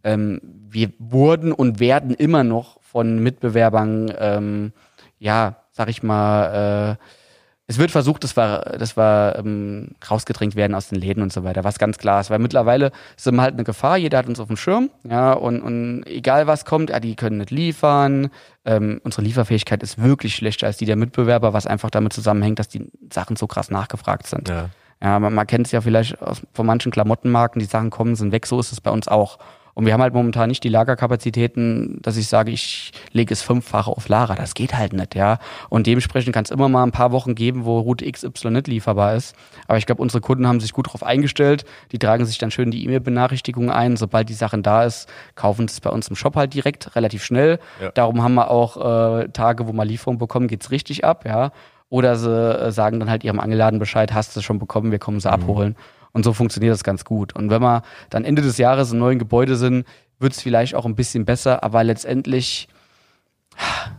ähm, 0.04 0.42
wir 0.42 0.92
wurden 0.98 1.52
und 1.52 1.80
werden 1.80 2.16
immer 2.16 2.44
noch 2.44 2.82
von 2.82 3.22
Mitbewerbern, 3.22 4.12
ähm, 4.18 4.74
ja, 5.20 5.58
sag 5.70 5.88
ich 5.88 6.02
mal, 6.02 6.98
äh, 6.98 7.23
es 7.66 7.78
wird 7.78 7.92
versucht, 7.92 8.24
dass 8.24 8.36
wir, 8.36 8.76
dass 8.78 8.98
wir 8.98 9.36
ähm, 9.38 9.92
rausgedrängt 10.10 10.56
werden 10.56 10.76
aus 10.76 10.90
den 10.90 11.00
Läden 11.00 11.24
und 11.24 11.32
so 11.32 11.46
weiter, 11.46 11.64
was 11.64 11.80
ganz 11.80 11.98
klar 11.98 12.20
ist. 12.20 12.30
Weil 12.30 12.40
mittlerweile 12.40 12.92
sind 13.16 13.36
wir 13.36 13.42
halt 13.42 13.54
eine 13.54 13.64
Gefahr, 13.64 13.98
jeder 13.98 14.18
hat 14.18 14.28
uns 14.28 14.40
auf 14.42 14.48
dem 14.48 14.58
Schirm, 14.58 14.90
ja, 15.10 15.32
und, 15.32 15.62
und 15.62 16.04
egal 16.06 16.46
was 16.46 16.66
kommt, 16.66 16.90
ja, 16.90 17.00
die 17.00 17.16
können 17.16 17.38
nicht 17.38 17.52
liefern. 17.52 18.32
Ähm, 18.66 19.00
unsere 19.04 19.22
Lieferfähigkeit 19.22 19.82
ist 19.82 20.02
wirklich 20.02 20.36
schlechter 20.36 20.68
als 20.68 20.78
die 20.78 20.86
der 20.86 20.98
Mitbewerber, 20.98 21.54
was 21.54 21.66
einfach 21.66 21.90
damit 21.90 22.12
zusammenhängt, 22.12 22.60
dass 22.60 22.68
die 22.68 22.92
Sachen 23.12 23.38
so 23.38 23.48
krass 23.48 23.72
nachgefragt 23.72 24.28
sind. 24.28 24.50
Ja. 24.50 24.70
Ja, 25.02 25.20
man, 25.20 25.34
man 25.34 25.48
kennt 25.48 25.66
es 25.66 25.74
ja 25.74 25.82
vielleicht 25.82 26.22
aus, 26.22 26.42
von 26.54 26.66
manchen 26.66 26.92
Klamottenmarken, 26.92 27.60
die 27.60 27.66
Sachen 27.66 27.90
kommen, 27.90 28.16
sind 28.16 28.32
weg, 28.32 28.46
so 28.46 28.60
ist 28.60 28.72
es 28.72 28.80
bei 28.80 28.90
uns 28.92 29.10
auch. 29.10 29.38
Und 29.74 29.86
wir 29.86 29.94
haben 29.94 30.02
halt 30.02 30.14
momentan 30.14 30.50
nicht 30.50 30.64
die 30.64 30.70
Lagerkapazitäten, 30.70 32.00
dass 32.02 32.18
ich 32.18 32.28
sage, 32.28 32.52
ich 32.52 32.92
lege 33.12 33.34
es 33.34 33.42
fünffache 33.42 33.90
auf 33.90 34.08
Lager. 34.08 34.36
Das 34.36 34.54
geht 34.54 34.76
halt 34.78 34.94
nicht, 34.94 35.16
ja. 35.16 35.40
Und 35.70 35.88
dementsprechend 35.88 36.34
kann 36.34 36.44
es 36.44 36.52
immer 36.52 36.70
mal 36.70 36.84
ein 36.84 36.92
paar 36.92 37.12
Wochen 37.12 37.34
geben, 37.34 37.66
wo 37.66 37.80
Route 37.80 38.10
XY 38.10 38.52
nicht 38.52 38.68
lieferbar 38.68 39.16
ist. 39.16 39.36
Aber 39.68 39.78
ich 39.78 39.86
glaube, 39.86 40.02
unsere 40.02 40.22
Kunden 40.22 40.48
haben 40.48 40.60
sich 40.60 40.74
gut 40.74 40.88
darauf 40.88 41.04
eingestellt. 41.04 41.66
Die 41.92 42.00
tragen 42.00 42.26
sich 42.26 42.38
dann 42.38 42.52
schön 42.52 42.70
die 42.70 42.84
E-Mail-Benachrichtigungen 42.86 43.72
ein. 43.72 43.98
Sobald 43.98 44.30
die 44.30 44.34
Sachen 44.34 44.62
da 44.62 44.84
ist, 44.84 45.10
kaufen 45.36 45.68
sie 45.68 45.74
es 45.74 45.82
bei 45.82 45.90
uns 45.90 46.08
im 46.08 46.16
Shop 46.16 46.36
halt 46.36 46.54
direkt, 46.54 46.96
relativ 46.96 47.24
schnell. 47.24 47.60
Ja. 47.82 47.92
Darum 47.92 48.22
haben 48.22 48.36
wir 48.36 48.52
auch 48.52 48.78
äh, 49.22 49.30
Tage, 49.30 49.68
wo 49.68 49.74
wir 49.74 49.86
Lieferung 49.86 50.20
bekommen, 50.20 50.48
geht's 50.48 50.70
richtig 50.70 51.04
ab, 51.04 51.26
ja. 51.26 51.52
Oder 51.90 52.16
sie 52.16 52.30
äh, 52.32 52.72
sagen 52.72 53.00
dann 53.00 53.10
halt 53.10 53.24
ihrem 53.24 53.40
Angeladen 53.40 53.80
Bescheid, 53.80 54.14
hast 54.14 54.36
du 54.36 54.40
es 54.40 54.46
schon 54.46 54.60
bekommen, 54.60 54.92
wir 54.92 55.00
kommen 55.00 55.20
sie 55.20 55.32
abholen. 55.32 55.76
Und 56.14 56.24
so 56.24 56.34
funktioniert 56.34 56.74
das 56.74 56.84
ganz 56.84 57.06
gut. 57.06 57.36
Und 57.36 57.50
wenn 57.50 57.62
wir 57.62 57.82
dann 58.10 58.24
Ende 58.24 58.42
des 58.42 58.58
Jahres 58.58 58.92
im 58.92 59.00
neuen 59.00 59.20
Gebäude 59.20 59.56
sind, 59.56 59.86
wird 60.20 60.34
es 60.34 60.42
vielleicht 60.42 60.76
auch 60.76 60.86
ein 60.86 60.96
bisschen 60.96 61.26
besser, 61.26 61.64
aber 61.64 61.84
letztendlich, 61.84 62.70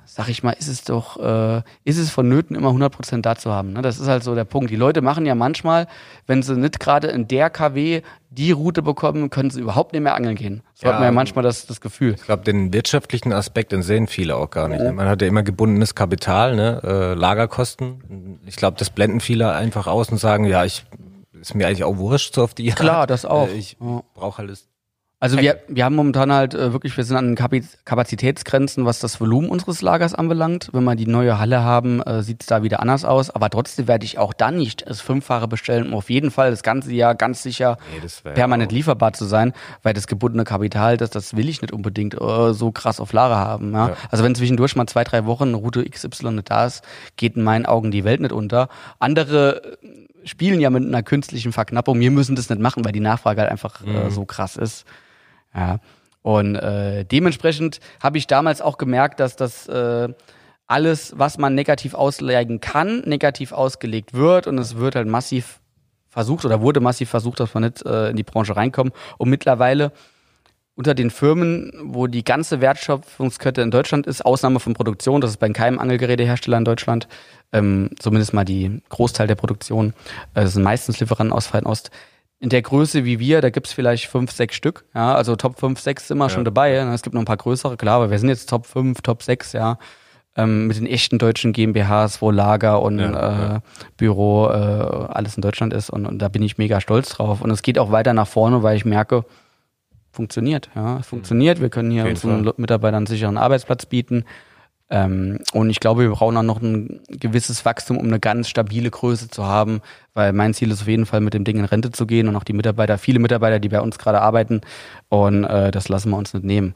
sag 0.05 0.28
ich 0.28 0.43
mal, 0.43 0.53
ist 0.53 0.69
es 0.69 0.85
doch, 0.85 1.19
äh, 1.20 1.62
ist 1.85 1.99
es 1.99 2.11
vonnöten, 2.11 2.57
immer 2.57 2.70
100% 2.70 3.20
da 3.20 3.36
zu 3.36 3.53
haben. 3.53 3.73
Ne? 3.73 3.82
Das 3.82 3.99
ist 3.99 4.09
halt 4.09 4.23
so 4.24 4.35
der 4.35 4.45
Punkt. 4.45 4.70
Die 4.70 4.77
Leute 4.77 5.03
machen 5.03 5.27
ja 5.27 5.35
manchmal, 5.35 5.86
wenn 6.27 6.43
sie 6.43 6.57
nicht 6.57 6.81
gerade 6.81 7.09
in 7.09 7.28
der 7.28 7.51
KW 7.51 8.03
die 8.31 8.53
Route 8.53 8.82
bekommen, 8.82 9.31
können 9.31 9.51
sie 9.51 9.61
überhaupt 9.61 9.93
nicht 9.93 10.03
mehr 10.03 10.15
angeln 10.15 10.35
gehen. 10.36 10.62
So 10.74 10.86
Ja, 10.86 10.93
hat 10.95 11.01
man 11.01 11.09
ja 11.09 11.12
manchmal 11.12 11.43
das, 11.45 11.66
das 11.66 11.81
Gefühl. 11.81 12.15
Ich 12.15 12.24
glaube, 12.24 12.43
den 12.45 12.73
wirtschaftlichen 12.73 13.32
Aspekt, 13.32 13.73
den 13.73 13.82
sehen 13.82 14.07
viele 14.07 14.36
auch 14.36 14.51
gar 14.51 14.69
nicht. 14.69 14.81
ne? 14.82 14.93
Man 14.93 15.09
hat 15.09 15.20
ja 15.20 15.28
immer 15.28 15.43
gebundenes 15.43 15.95
Kapital, 15.95 16.57
ne? 16.57 16.81
äh, 16.85 17.15
Lagerkosten. 17.15 18.39
Ich 18.47 18.57
glaube, 18.57 18.77
das 18.78 18.91
blenden 18.91 19.20
viele 19.20 19.53
einfach 19.53 19.86
aus 19.86 20.09
und 20.11 20.19
sagen, 20.19 20.45
ja, 20.47 20.65
ich 20.65 20.85
ist 21.51 21.55
mir 21.55 21.66
eigentlich 21.66 21.85
auch 21.85 21.97
wurscht 21.97 22.35
so 22.35 22.43
auf 22.45 22.55
die 22.55 22.71
Art. 22.71 22.79
Klar, 22.81 23.07
das 23.07 23.25
auch. 23.25 23.49
Äh, 23.49 23.55
Ich 23.55 23.77
Ja. 23.81 24.03
brauche 24.15 24.43
alles. 24.43 24.69
Also 25.21 25.39
wir, 25.39 25.61
wir 25.69 25.87
haben 25.87 25.95
momentan 25.97 26.31
halt 26.31 26.53
äh, 26.53 26.75
wirklich, 26.75 26.95
wir 26.99 27.05
sind 27.05 27.16
an 27.16 27.35
Kapazitätsgrenzen, 27.87 28.85
was 28.85 28.99
das 28.99 29.21
Volumen 29.23 29.49
unseres 29.49 29.81
Lagers 29.81 30.12
anbelangt. 30.15 30.69
Wenn 30.73 30.85
wir 30.85 30.97
die 30.97 31.07
neue 31.07 31.39
Halle 31.39 31.62
haben, 31.62 32.03
äh, 32.03 32.23
sieht 32.23 32.43
es 32.43 32.47
da 32.47 32.62
wieder 32.62 32.81
anders 32.81 33.07
aus. 33.07 33.31
Aber 33.31 33.49
trotzdem 33.49 33.89
werde 33.89 34.05
ich 34.05 34.19
auch 34.19 34.35
dann 34.35 34.57
nicht 34.57 34.87
das 34.87 35.01
Fünffache 35.01 35.49
bestellen, 35.49 35.87
um 35.87 35.95
auf 35.95 36.11
jeden 36.11 36.31
Fall 36.31 36.51
das 36.51 36.62
ganze 36.62 36.93
Jahr 36.93 37.15
ganz 37.15 37.43
sicher 37.43 37.79
Nee, 37.95 38.33
permanent 38.35 38.71
auch- 38.71 38.75
lieferbar 38.75 39.15
zu 39.15 39.25
sein, 39.25 39.55
weil 39.83 39.95
das 39.95 40.07
gebundene 40.07 40.45
Kapital, 40.45 40.99
das, 40.99 41.09
das 41.09 41.35
will 41.37 41.49
ich 41.49 41.62
nicht 41.62 41.73
unbedingt 41.73 42.21
äh, 42.21 42.53
so 42.53 42.71
krass 42.71 43.01
auf 43.01 43.15
Lager 43.15 43.39
haben. 43.39 43.73
Ja? 43.73 43.89
Ja. 43.91 43.97
Also 44.11 44.25
wenn 44.25 44.35
zwischendurch 44.35 44.77
mal 44.77 44.87
zwei, 44.87 45.05
drei 45.05 45.25
Wochen 45.25 45.55
Route 45.55 45.89
XY 45.89 46.33
nicht 46.33 46.51
da 46.51 46.66
ist, 46.66 46.83
geht 47.16 47.37
in 47.37 47.45
meinen 47.45 47.65
Augen 47.65 47.91
die 47.91 48.05
Welt 48.05 48.21
nicht 48.21 48.33
unter. 48.33 48.69
Andere 48.99 49.79
spielen 50.25 50.61
ja 50.61 50.71
mit 50.71 50.85
einer 50.85 51.03
künstlichen 51.03 51.53
Verknappung. 51.53 52.01
Wir 52.01 52.11
müssen 52.11 52.37
das 52.37 52.49
nicht 52.49 52.61
machen, 52.61 52.85
weil 52.85 52.93
die 52.93 53.01
Nachfrage 53.01 53.43
halt 53.43 53.51
einfach 53.51 53.87
äh, 53.87 54.11
so 54.11 54.25
krass 54.25 54.57
ist. 54.57 54.85
Ja. 55.55 55.79
Und 56.23 56.57
äh, 56.57 57.05
dementsprechend 57.05 57.81
habe 58.03 58.19
ich 58.19 58.27
damals 58.27 58.63
auch 58.63 58.79
gemerkt, 58.79 59.21
dass 59.21 59.37
das 59.37 59.69
äh, 59.69 60.09
alles, 60.67 61.13
was 61.17 61.37
man 61.39 61.55
negativ 61.55 61.95
auslegen 61.95 62.61
kann, 62.61 63.01
negativ 63.01 63.53
ausgelegt 63.53 64.15
wird 64.15 64.47
und 64.47 64.59
es 64.59 64.77
wird 64.77 64.97
halt 64.97 65.07
massiv 65.07 65.61
versucht 66.09 66.45
oder 66.45 66.61
wurde 66.61 66.81
massiv 66.81 67.11
versucht, 67.11 67.41
dass 67.41 67.53
man 67.53 67.65
nicht 67.65 67.85
äh, 67.85 68.09
in 68.09 68.17
die 68.17 68.23
Branche 68.23 68.57
reinkommt. 68.57 68.95
Und 69.19 69.29
mittlerweile 69.29 69.93
unter 70.77 70.95
den 70.95 71.11
Firmen, 71.11 71.73
wo 71.83 72.07
die 72.07 72.25
ganze 72.25 72.61
Wertschöpfungskette 72.61 73.63
in 73.63 73.71
Deutschland 73.71 74.07
ist, 74.07 74.25
Ausnahme 74.25 74.61
von 74.61 74.75
Produktion, 74.75 75.21
das 75.21 75.33
ist 75.33 75.37
bei 75.37 75.49
keinem 75.51 75.79
Angelgerätehersteller 75.79 76.59
in 76.59 76.65
Deutschland, 76.65 77.07
ähm, 77.53 77.91
zumindest 77.99 78.35
mal 78.35 78.45
die 78.45 78.83
Großteil 78.89 79.27
der 79.27 79.37
Produktion, 79.37 79.95
äh, 80.35 80.43
das 80.43 80.55
sind 80.55 80.65
meistens 80.65 80.99
Lieferanten 81.01 81.33
aus 81.33 81.47
Fernost. 81.47 81.91
In 82.41 82.49
der 82.49 82.63
Größe 82.63 83.05
wie 83.05 83.21
wir, 83.21 83.41
da 83.41 83.51
gibt's 83.51 83.73
vielleicht 83.73 84.07
fünf, 84.07 84.33
sechs 84.33 84.57
Stück, 84.57 84.85
ja, 84.95 85.15
also 85.15 85.37
Top 85.37 85.59
5, 85.59 85.79
6 85.79 86.09
sind 86.09 86.19
wir 86.19 86.29
schon 86.29 86.45
dabei. 86.45 86.75
Ja. 86.75 86.93
Es 86.93 87.03
gibt 87.03 87.15
noch 87.15 87.23
ein 87.23 87.27
paar 87.27 87.37
größere, 87.37 87.77
klar, 87.77 87.97
aber 87.97 88.11
wir 88.11 88.19
sind 88.19 88.29
jetzt 88.29 88.51
Top 88.51 88.67
5, 88.67 89.01
Top 89.01 89.23
6, 89.23 89.53
ja. 89.53 89.79
Ähm, 90.37 90.67
mit 90.67 90.77
den 90.77 90.87
echten 90.87 91.19
deutschen 91.19 91.53
GmbHs, 91.53 92.21
wo 92.21 92.33
Lager 92.33 92.83
und 92.83 92.99
Ja, 92.99 93.07
äh, 93.07 93.13
ja. 93.13 93.63
Büro 93.97 94.49
äh, 94.49 94.53
alles 94.53 95.37
in 95.37 95.43
Deutschland 95.43 95.73
ist 95.73 95.91
und, 95.91 96.07
und 96.07 96.19
da 96.19 96.29
bin 96.29 96.43
ich 96.43 96.59
mega 96.59 96.81
stolz 96.81 97.11
drauf. 97.11 97.41
Und 97.41 97.51
es 97.53 97.63
geht 97.63 97.79
auch 97.79 97.93
weiter 97.93 98.13
nach 98.15 98.27
vorne, 98.27 98.65
weil 98.65 98.77
ich 98.77 98.85
merke, 98.85 99.25
funktioniert. 100.15 100.70
Ja, 100.74 100.99
es 100.99 101.07
funktioniert. 101.07 101.61
Wir 101.61 101.69
können 101.69 101.91
hier 101.91 102.07
unseren 102.07 102.45
Fall. 102.45 102.55
Mitarbeitern 102.57 102.99
einen 102.99 103.07
sicheren 103.07 103.36
Arbeitsplatz 103.36 103.86
bieten. 103.86 104.24
Ähm, 104.91 105.41
und 105.53 105.70
ich 105.70 105.81
glaube, 105.81 106.03
wir 106.03 106.11
brauchen 106.11 106.36
auch 106.36 106.43
noch 106.43 106.61
ein 106.61 107.01
gewisses 107.09 107.65
Wachstum, 107.65 107.97
um 107.97 108.07
eine 108.07 108.20
ganz 108.20 108.49
stabile 108.49 108.91
Größe 108.91 109.31
zu 109.31 109.45
haben, 109.45 109.81
weil 110.12 110.32
mein 110.32 110.53
Ziel 110.53 110.70
ist 110.70 110.82
auf 110.82 110.89
jeden 110.89 111.07
Fall, 111.07 111.20
mit 111.20 111.35
dem 111.35 111.45
Ding 111.45 111.59
in 111.59 111.65
Rente 111.65 111.91
zu 111.91 112.07
gehen 112.07 112.28
und 112.28 112.36
auch 112.36 112.45
die 112.45 112.53
Mitarbeiter, 112.53 112.99
viele 112.99 113.19
Mitarbeiter, 113.19 113.59
die 113.61 113.70
bei 113.70 113.81
uns 113.81 113.99
gerade 113.99 114.20
arbeiten. 114.20 114.61
Und 115.09 115.45
äh, 115.45 115.70
das 115.70 115.89
lassen 115.89 116.11
wir 116.11 116.16
uns 116.16 116.35
nicht 116.35 116.45
nehmen. 116.45 116.74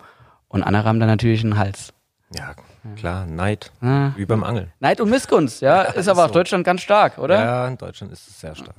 Und 0.48 0.62
andere 0.62 0.84
haben 0.84 1.00
dann 1.00 1.08
natürlich 1.08 1.44
einen 1.44 1.58
Hals. 1.58 1.92
Ja, 2.34 2.54
klar, 2.96 3.26
Neid. 3.26 3.72
Ja. 3.82 4.14
Wie 4.16 4.24
beim 4.24 4.42
Angeln. 4.42 4.72
Neid 4.80 5.00
und 5.00 5.10
Missgunst, 5.10 5.60
ja, 5.60 5.82
ist 5.82 6.08
aber 6.08 6.20
ist 6.20 6.24
auf 6.24 6.28
so. 6.28 6.34
Deutschland 6.34 6.64
ganz 6.64 6.80
stark, 6.80 7.18
oder? 7.18 7.38
Ja, 7.38 7.68
in 7.68 7.76
Deutschland 7.76 8.12
ist 8.12 8.26
es 8.26 8.40
sehr 8.40 8.54
stark. 8.54 8.76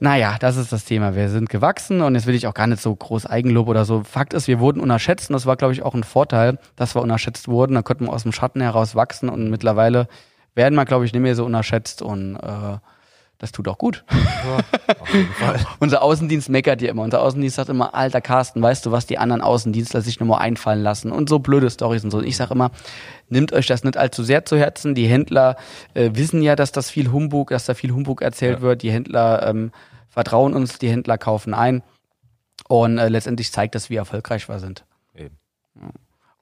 Naja, 0.00 0.36
das 0.40 0.56
ist 0.56 0.72
das 0.72 0.84
Thema. 0.84 1.14
Wir 1.14 1.28
sind 1.28 1.48
gewachsen 1.48 2.00
und 2.00 2.14
jetzt 2.14 2.26
will 2.26 2.34
ich 2.34 2.46
auch 2.46 2.54
gar 2.54 2.66
nicht 2.66 2.82
so 2.82 2.94
groß 2.94 3.26
Eigenlob 3.26 3.68
oder 3.68 3.84
so. 3.84 4.02
Fakt 4.02 4.34
ist, 4.34 4.48
wir 4.48 4.60
wurden 4.60 4.80
unterschätzt 4.80 5.30
und 5.30 5.34
das 5.34 5.46
war, 5.46 5.56
glaube 5.56 5.72
ich, 5.72 5.82
auch 5.82 5.94
ein 5.94 6.04
Vorteil, 6.04 6.58
dass 6.76 6.94
wir 6.94 7.02
unterschätzt 7.02 7.48
wurden. 7.48 7.74
Da 7.74 7.82
konnten 7.82 8.06
wir 8.06 8.12
aus 8.12 8.24
dem 8.24 8.32
Schatten 8.32 8.60
heraus 8.60 8.94
wachsen 8.94 9.28
und 9.28 9.50
mittlerweile 9.50 10.08
werden 10.54 10.74
wir, 10.74 10.84
glaube 10.84 11.04
ich, 11.04 11.12
nicht 11.12 11.22
mehr 11.22 11.34
so 11.34 11.44
unterschätzt 11.44 12.02
und 12.02 12.36
äh, 12.36 12.78
das 13.44 13.52
tut 13.52 13.68
auch 13.68 13.78
gut. 13.78 14.04
Auf 15.00 15.14
jeden 15.14 15.28
Fall. 15.34 15.60
Unser 15.78 16.02
Außendienst 16.02 16.48
meckert 16.48 16.80
ja 16.82 16.90
immer. 16.90 17.02
Unser 17.02 17.20
Außendienst 17.22 17.56
sagt 17.56 17.68
immer, 17.68 17.94
alter 17.94 18.20
Carsten, 18.20 18.60
weißt 18.62 18.84
du, 18.86 18.90
was 18.90 19.04
die 19.06 19.18
anderen 19.18 19.42
Außendienstler 19.42 20.00
sich 20.00 20.18
nochmal 20.18 20.40
einfallen 20.40 20.82
lassen 20.82 21.12
und 21.12 21.28
so 21.28 21.38
blöde 21.38 21.68
Storys 21.70 22.02
und 22.04 22.10
so. 22.10 22.18
Und 22.18 22.24
ich 22.26 22.36
sage 22.36 22.54
immer, 22.54 22.70
nimmt 23.28 23.52
euch 23.52 23.66
das 23.66 23.84
nicht 23.84 23.96
allzu 23.96 24.22
sehr 24.24 24.44
zu 24.44 24.56
Herzen. 24.56 24.94
Die 24.94 25.06
Händler 25.06 25.56
äh, 25.92 26.10
wissen 26.14 26.42
ja, 26.42 26.56
dass 26.56 26.72
das 26.72 26.90
viel 26.90 27.12
Humbug, 27.12 27.50
dass 27.50 27.66
da 27.66 27.74
viel 27.74 27.92
Humbug 27.92 28.22
erzählt 28.22 28.56
Ja. 28.58 28.62
wird. 28.62 28.82
Die 28.82 28.90
Händler 28.90 29.46
ähm, 29.46 29.70
vertrauen 30.08 30.54
uns, 30.54 30.78
die 30.78 30.88
Händler 30.88 31.18
kaufen 31.18 31.52
ein. 31.54 31.82
Und 32.68 32.98
äh, 32.98 33.08
letztendlich 33.08 33.52
zeigt 33.52 33.74
das, 33.74 33.90
wie 33.90 33.96
erfolgreich 33.96 34.48
wir 34.48 34.58
sind. 34.58 34.84
Eben. 35.14 35.36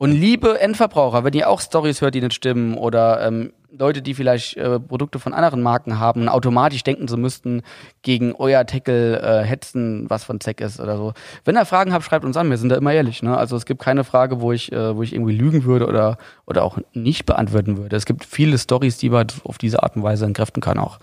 Und 0.02 0.10
liebe 0.10 0.58
Endverbraucher, 0.58 1.22
wenn 1.22 1.32
ihr 1.32 1.48
auch 1.48 1.60
Stories 1.60 2.00
hört, 2.00 2.16
die 2.16 2.20
nicht 2.20 2.34
stimmen 2.34 2.76
oder 2.76 3.24
ähm, 3.24 3.52
Leute, 3.70 4.02
die 4.02 4.14
vielleicht 4.14 4.56
äh, 4.56 4.80
Produkte 4.80 5.20
von 5.20 5.32
anderen 5.32 5.62
Marken 5.62 6.00
haben 6.00 6.28
automatisch 6.28 6.82
denken, 6.82 7.06
sie 7.06 7.16
müssten 7.16 7.62
gegen 8.02 8.34
euer 8.34 8.66
Tackle 8.66 9.20
äh, 9.20 9.44
hetzen, 9.44 10.10
was 10.10 10.24
von 10.24 10.40
Zeck 10.40 10.60
ist 10.60 10.80
oder 10.80 10.96
so. 10.96 11.12
Wenn 11.44 11.56
ihr 11.56 11.64
Fragen 11.66 11.92
habt, 11.92 12.04
schreibt 12.04 12.24
uns 12.24 12.36
an. 12.36 12.50
Wir 12.50 12.58
sind 12.58 12.70
da 12.70 12.76
immer 12.78 12.92
ehrlich. 12.92 13.22
Ne? 13.22 13.38
Also 13.38 13.54
es 13.54 13.64
gibt 13.64 13.80
keine 13.80 14.02
Frage, 14.02 14.40
wo 14.40 14.50
ich, 14.50 14.72
äh, 14.72 14.96
wo 14.96 15.04
ich 15.04 15.14
irgendwie 15.14 15.36
lügen 15.36 15.62
würde 15.62 15.86
oder 15.86 16.18
oder 16.46 16.64
auch 16.64 16.78
nicht 16.94 17.24
beantworten 17.24 17.76
würde. 17.76 17.94
Es 17.94 18.04
gibt 18.04 18.24
viele 18.24 18.58
Stories, 18.58 18.98
die 18.98 19.08
man 19.08 19.28
auf 19.44 19.56
diese 19.56 19.84
Art 19.84 19.94
und 19.94 20.02
Weise 20.02 20.24
entkräften 20.24 20.60
kann 20.60 20.80
auch. 20.80 20.98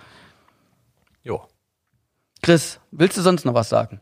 Jo. 1.24 1.44
Chris, 2.42 2.82
willst 2.92 3.16
du 3.16 3.22
sonst 3.22 3.46
noch 3.46 3.54
was 3.54 3.70
sagen? 3.70 4.02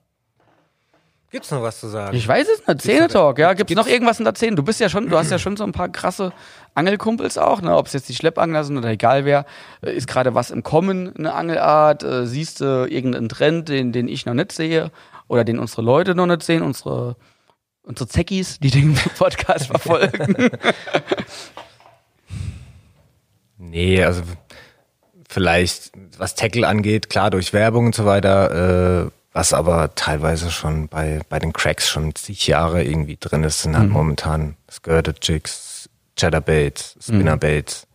Gibt's 1.29 1.51
noch 1.51 1.61
was 1.61 1.79
zu 1.81 1.87
sagen? 1.87 2.15
Ich 2.15 2.25
weiß 2.25 2.47
es 2.47 2.65
nicht. 2.65 2.81
Zähne-Talk, 2.81 3.37
ja. 3.39 3.53
Gibt's 3.53 3.75
noch 3.75 3.87
irgendwas 3.87 4.19
in 4.19 4.25
der 4.25 4.33
Szene? 4.33 4.55
Du 4.55 4.63
bist 4.63 4.79
ja 4.79 4.87
schon, 4.87 5.09
du 5.09 5.17
hast 5.17 5.29
ja 5.29 5.37
schon 5.39 5.57
so 5.57 5.65
ein 5.65 5.73
paar 5.73 5.89
krasse 5.89 6.31
Angelkumpels 6.73 7.37
auch, 7.37 7.61
ne? 7.61 7.75
Ob 7.75 7.87
es 7.87 7.93
jetzt 7.93 8.07
die 8.07 8.15
Schleppangler 8.15 8.63
sind 8.63 8.77
oder 8.77 8.89
egal 8.89 9.25
wer. 9.25 9.45
Äh, 9.81 9.93
Ist 9.93 10.07
gerade 10.07 10.35
was 10.35 10.51
im 10.51 10.63
Kommen, 10.63 11.13
eine 11.17 11.33
Angelart? 11.33 12.03
Äh, 12.03 12.25
siehst 12.27 12.61
du 12.61 12.85
irgendeinen 12.89 13.27
Trend, 13.29 13.67
den, 13.67 13.91
den 13.91 14.07
ich 14.07 14.25
noch 14.25 14.33
nicht 14.35 14.53
sehe? 14.53 14.91
Oder 15.27 15.43
den 15.43 15.59
unsere 15.59 15.81
Leute 15.81 16.15
noch 16.15 16.27
nicht 16.27 16.43
sehen? 16.43 16.61
Unsere, 16.61 17.17
unsere 17.83 18.07
Zeckis, 18.07 18.59
die 18.59 18.71
den 18.71 18.93
Podcast 19.17 19.67
verfolgen? 19.67 20.49
Nee, 23.59 24.03
also 24.03 24.21
vielleicht, 25.27 25.91
was 26.17 26.35
Tackle 26.35 26.67
angeht, 26.67 27.09
klar 27.09 27.29
durch 27.31 27.53
Werbung 27.53 27.87
und 27.87 27.95
so 27.95 28.05
weiter, 28.05 29.05
äh, 29.07 29.09
was 29.37 29.53
aber 29.53 29.93
teilweise 29.93 30.49
schon 30.49 30.87
bei, 30.87 31.21
bei 31.29 31.37
den 31.37 31.53
Cracks 31.53 31.87
schon 31.87 32.15
zig 32.15 32.47
Jahre 32.47 32.83
irgendwie 32.83 33.17
drin 33.19 33.43
ist, 33.43 33.61
sind 33.61 33.77
halt 33.77 33.89
momentan 33.89 34.55
Skirted 34.71 35.19
Jigs, 35.21 35.87
Chatterbaits, 36.15 36.95
Spinnerbaits. 36.99 37.85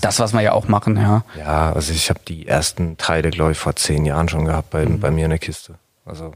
das, 0.00 0.20
was 0.20 0.32
wir 0.32 0.42
ja 0.42 0.52
auch 0.52 0.68
machen, 0.68 0.96
ja. 0.96 1.24
Ja, 1.36 1.72
also 1.72 1.92
ich 1.92 2.08
habe 2.08 2.20
die 2.28 2.46
ersten 2.46 2.96
Teile, 2.98 3.30
glaube 3.30 3.50
ich, 3.52 3.58
vor 3.58 3.74
zehn 3.74 4.06
Jahren 4.06 4.28
schon 4.28 4.44
gehabt 4.44 4.70
bei, 4.70 4.84
bei 4.86 5.10
mir 5.10 5.24
in 5.24 5.30
der 5.30 5.40
Kiste. 5.40 5.74
Also 6.06 6.34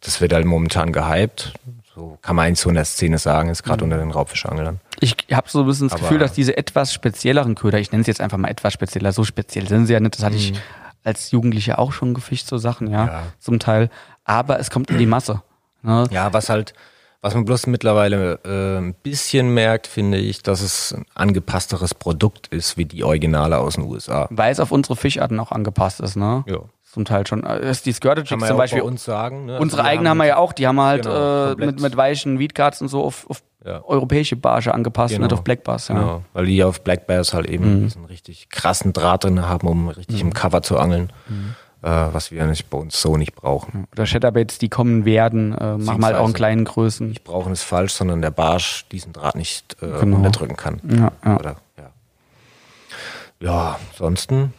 das 0.00 0.22
wird 0.22 0.32
halt 0.32 0.46
momentan 0.46 0.90
gehypt. 0.90 1.52
So 1.94 2.18
kann 2.22 2.36
man 2.36 2.46
eigentlich 2.46 2.60
so 2.60 2.70
in 2.70 2.76
der 2.76 2.86
Szene 2.86 3.18
sagen, 3.18 3.50
ist 3.50 3.62
gerade 3.64 3.84
unter 3.84 3.98
den 3.98 4.10
Raubfischanglern. 4.10 4.80
Ich 5.00 5.14
habe 5.30 5.48
so 5.50 5.60
ein 5.60 5.66
bisschen 5.66 5.88
das 5.88 5.92
Aber- 6.00 6.02
Gefühl, 6.08 6.18
dass 6.20 6.32
diese 6.32 6.56
etwas 6.56 6.94
spezielleren 6.94 7.54
Köder, 7.54 7.78
ich 7.78 7.92
nenne 7.92 8.00
es 8.00 8.06
jetzt 8.06 8.22
einfach 8.22 8.38
mal 8.38 8.48
etwas 8.48 8.72
spezieller, 8.72 9.12
so 9.12 9.24
speziell 9.24 9.68
sind 9.68 9.86
sie 9.86 9.92
ja 9.92 10.00
nicht, 10.00 10.14
das 10.16 10.24
hatte 10.24 10.36
ich 10.36 10.54
als 11.04 11.30
Jugendlicher 11.30 11.78
auch 11.78 11.92
schon 11.92 12.14
gefischt, 12.14 12.48
so 12.48 12.58
Sachen, 12.58 12.90
ja. 12.90 13.06
Ja. 13.06 13.22
zum 13.38 13.58
Teil. 13.60 13.90
Aber 14.24 14.58
es 14.58 14.70
kommt 14.70 14.90
in 14.90 14.98
die 14.98 15.06
Masse. 15.06 15.42
Ne? 15.82 16.06
Ja, 16.10 16.32
was 16.32 16.48
halt, 16.48 16.72
was 17.20 17.34
man 17.34 17.44
bloß 17.44 17.66
mittlerweile 17.66 18.40
äh, 18.44 18.78
ein 18.78 18.94
bisschen 18.94 19.50
merkt, 19.52 19.86
finde 19.86 20.18
ich, 20.18 20.42
dass 20.42 20.60
es 20.62 20.92
ein 20.94 21.04
angepassteres 21.14 21.94
Produkt 21.94 22.46
ist 22.48 22.76
wie 22.78 22.86
die 22.86 23.04
Originale 23.04 23.58
aus 23.58 23.74
den 23.74 23.84
USA. 23.84 24.26
Weil 24.30 24.50
es 24.52 24.60
auf 24.60 24.72
unsere 24.72 24.96
Fischarten 24.96 25.38
auch 25.40 25.52
angepasst 25.52 26.00
ist, 26.00 26.16
ne? 26.16 26.42
Ja. 26.46 26.58
Zum 26.90 27.04
Teil 27.04 27.26
schon. 27.26 27.42
Äh, 27.44 27.68
ist 27.70 27.86
die 27.86 27.92
Skirted 27.92 28.30
Jigs 28.30 28.40
zum 28.40 28.48
ja 28.48 28.54
Beispiel. 28.54 28.80
bei 28.80 28.86
uns 28.86 29.04
sagen. 29.04 29.46
Ne? 29.46 29.58
Unsere 29.58 29.82
Also 29.82 29.90
eigenen 29.90 30.08
haben 30.10 30.18
wir 30.18 30.26
ja 30.26 30.36
auch, 30.36 30.52
die 30.52 30.66
haben 30.66 30.76
wir 30.76 30.84
halt 30.84 31.02
Genau, 31.02 31.52
äh, 31.52 31.56
mit, 31.56 31.80
mit 31.80 31.96
weichen 31.96 32.38
Weedcards 32.38 32.80
und 32.82 32.88
so 32.88 33.02
auf, 33.02 33.28
auf 33.28 33.42
Ja. 33.64 33.82
europäische 33.84 34.36
Barsche 34.36 34.74
angepasst, 34.74 35.14
Genau. 35.14 35.24
nicht 35.26 35.32
auf 35.32 35.42
Black 35.42 35.64
Bars. 35.64 35.88
Ja. 35.88 35.94
Genau, 35.94 36.22
weil 36.34 36.46
die 36.46 36.62
auf 36.62 36.82
Black 36.82 37.06
Bears 37.06 37.32
halt 37.32 37.46
eben 37.46 37.84
diesen 37.84 38.04
richtig 38.04 38.48
krassen 38.50 38.92
Draht 38.92 39.24
drin 39.24 39.40
haben, 39.48 39.66
um 39.66 39.88
richtig 39.88 40.20
im 40.20 40.34
Cover 40.34 40.62
zu 40.62 40.78
angeln, 40.78 41.10
äh, 41.82 41.88
was 41.88 42.30
wir 42.30 42.44
nicht 42.46 42.68
bei 42.68 42.76
uns 42.78 43.00
so 43.00 43.16
nicht 43.16 43.34
brauchen. 43.34 43.86
Oder 43.92 44.04
Shatterbaits, 44.06 44.58
die 44.58 44.68
kommen 44.68 45.04
werden, 45.06 45.52
äh, 45.56 45.78
machen 45.78 46.00
wir 46.00 46.06
halt 46.08 46.16
auch 46.16 46.28
in 46.28 46.34
kleinen 46.34 46.64
Größen. 46.64 47.08
Nicht 47.08 47.24
brauchen 47.24 47.52
ist 47.54 47.62
falsch, 47.62 47.94
sondern 47.94 48.20
der 48.20 48.30
Barsch 48.30 48.86
diesen 48.92 49.12
Draht 49.14 49.34
nicht 49.36 49.76
äh, 49.82 49.86
Genau. 50.00 50.16
unterdrücken 50.18 50.56
kann. 50.56 50.80
Ja, 50.86 51.12
ja. 51.24 51.38
Oder, 51.38 51.56
ja. 51.78 51.90
ja, 53.40 53.78
ansonsten, 53.92 54.52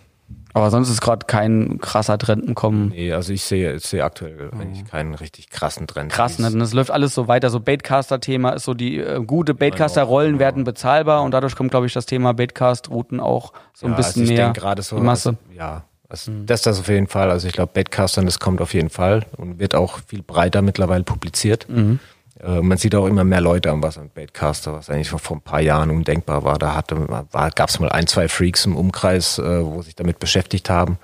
Aber 0.56 0.72
sonst 0.72 0.90
ist 0.90 1.02
gerade 1.02 1.26
kein 1.26 1.80
krasser 1.82 2.18
Trend 2.18 2.45
im 2.45 2.56
Kommen. 2.56 2.88
nee, 2.90 3.11
also 3.11 3.34
ich 3.34 3.44
sehe, 3.44 3.73
ich 3.73 3.86
sehe 3.86 4.03
aktuell 4.06 4.49
eigentlich 4.57 4.86
keinen 4.86 5.14
richtig 5.14 5.49
krassen 5.49 5.86
Trend. 5.86 6.11
Krass, 6.14 6.40
ne? 6.40 6.48
es 6.48 6.73
läuft 6.73 6.91
alles 6.91 7.14
so 7.14 7.27
weiter. 7.27 7.49
So 7.49 7.60
Baitcaster-Thema 7.60 8.52
ist 8.52 8.64
so 8.64 8.73
die 8.73 8.98
äh, 8.99 9.22
gute 9.26 9.53
Baitcaster-Rollen 9.53 10.32
Genau. 10.34 10.40
werden 10.40 10.64
bezahlbar 10.64 11.23
und 11.23 11.32
dadurch 11.32 11.56
kommt, 11.57 11.72
glaube 11.72 11.88
ich, 11.88 11.94
das 11.94 12.06
Thema 12.06 12.34
Baitcast-Routen 12.34 13.19
auch 13.19 13.52
so 13.73 13.86
ein 13.86 13.91
Ja, 13.91 13.98
bisschen 13.98 14.22
also 14.22 14.34
ich 14.34 14.38
denke 14.40 14.60
gerade 14.61 14.82
so, 14.82 14.95
die 14.95 15.02
Masse. 15.02 15.34
Mhm. 15.34 15.38
Also, 15.49 15.57
ja, 15.60 15.84
also 16.07 16.32
das 16.45 16.61
das 16.61 16.80
auf 16.80 16.88
jeden 16.88 17.07
Fall. 17.07 17.32
Also 17.32 17.48
ich 17.48 17.53
glaube, 17.53 17.72
Badcastern, 17.73 18.26
das 18.26 18.40
kommt 18.40 18.61
auf 18.61 18.73
jeden 18.73 18.90
Fall 18.90 19.26
und 19.36 19.60
wird 19.60 19.76
auch 19.76 19.99
viel 20.07 20.22
breiter 20.23 20.61
mittlerweile 20.61 21.03
publiziert. 21.03 21.68
Mhm. 21.68 21.99
Äh, 22.39 22.61
man 22.61 22.77
sieht 22.77 22.95
auch 22.95 23.05
immer 23.05 23.23
mehr 23.23 23.41
Leute 23.41 23.71
am 23.71 23.81
Wasser 23.81 24.01
mit 24.01 24.13
Baitcaster, 24.13 24.73
was 24.73 24.89
eigentlich 24.89 25.09
vor, 25.09 25.19
vor 25.19 25.37
ein 25.37 25.41
paar 25.41 25.61
Jahren 25.61 25.89
undenkbar 25.89 26.43
war. 26.43 26.57
Da 26.57 27.49
gab 27.49 27.69
es 27.69 27.79
mal 27.79 27.89
ein, 27.89 28.07
zwei 28.07 28.27
Freaks 28.27 28.65
im 28.65 28.75
Umkreis, 28.75 29.39
äh, 29.39 29.65
wo 29.65 29.81
sich 29.81 29.95
damit 29.95 30.19
beschäftigt 30.19 30.69
haben. 30.69 30.97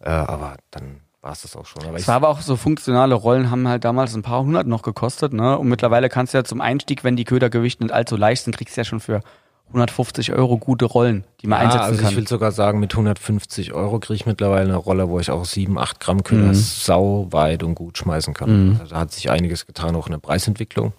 Äh, 0.00 0.10
aber 0.10 0.56
dann 0.70 1.00
war 1.20 1.32
es 1.32 1.42
das 1.42 1.56
auch 1.56 1.66
schon. 1.66 1.84
Aber 1.84 1.96
es 1.96 2.06
war 2.06 2.16
aber 2.16 2.28
auch 2.28 2.40
so 2.40 2.56
funktionale 2.56 3.14
Rollen 3.14 3.50
haben 3.50 3.66
halt 3.66 3.84
damals 3.84 4.14
ein 4.14 4.22
paar 4.22 4.42
hundert 4.42 4.66
noch 4.66 4.82
gekostet, 4.82 5.32
ne? 5.32 5.58
Und 5.58 5.68
mittlerweile 5.68 6.08
kannst 6.08 6.32
du 6.32 6.38
ja 6.38 6.44
zum 6.44 6.60
Einstieg, 6.60 7.02
wenn 7.02 7.16
die 7.16 7.24
Ködergewichte 7.24 7.82
nicht 7.82 7.92
allzu 7.92 8.16
leicht 8.16 8.44
sind, 8.44 8.56
kriegst 8.56 8.76
du 8.76 8.80
ja 8.80 8.84
schon 8.84 9.00
für 9.00 9.20
150 9.68 10.32
Euro 10.32 10.56
gute 10.56 10.86
Rollen, 10.86 11.24
die 11.40 11.46
man 11.46 11.60
ja, 11.60 11.64
einsetzen 11.66 11.84
also 11.84 12.00
kann. 12.02 12.10
Ich 12.10 12.16
will 12.16 12.28
sogar 12.28 12.52
sagen, 12.52 12.80
mit 12.80 12.92
150 12.92 13.74
Euro 13.74 13.98
kriege 13.98 14.14
ich 14.14 14.26
mittlerweile 14.26 14.64
eine 14.64 14.76
Rolle, 14.76 15.08
wo 15.08 15.20
ich 15.20 15.30
auch 15.30 15.44
7, 15.44 15.78
8 15.78 16.00
Gramm 16.00 16.24
Köder 16.24 16.48
mhm. 16.48 16.54
sau 16.54 17.28
weit 17.30 17.62
und 17.62 17.74
gut 17.74 17.98
schmeißen 17.98 18.32
kann. 18.34 18.70
Mhm. 18.70 18.76
Also 18.80 18.94
da 18.94 19.00
hat 19.00 19.12
sich 19.12 19.30
einiges 19.30 19.66
getan, 19.66 19.94
auch 19.94 20.06
in 20.06 20.12
der 20.12 20.18
Preisentwicklung. 20.18 20.94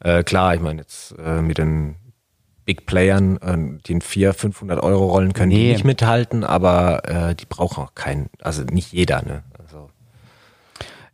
Äh, 0.00 0.22
klar, 0.24 0.54
ich 0.54 0.60
meine 0.60 0.80
jetzt 0.80 1.14
äh, 1.18 1.42
mit 1.42 1.58
den 1.58 1.96
Big 2.64 2.86
Playern, 2.86 3.36
äh, 3.38 3.80
den 3.86 4.00
400, 4.00 4.40
500 4.40 4.82
Euro 4.82 5.06
Rollen 5.08 5.34
können 5.34 5.50
nee. 5.50 5.66
die 5.66 5.72
nicht 5.72 5.84
mithalten, 5.84 6.44
aber 6.44 7.08
äh, 7.08 7.34
die 7.34 7.46
brauchen 7.46 7.84
auch 7.84 7.94
keinen, 7.94 8.30
also 8.40 8.62
nicht 8.62 8.92
jeder, 8.92 9.22
ne? 9.22 9.42
Also. 9.58 9.90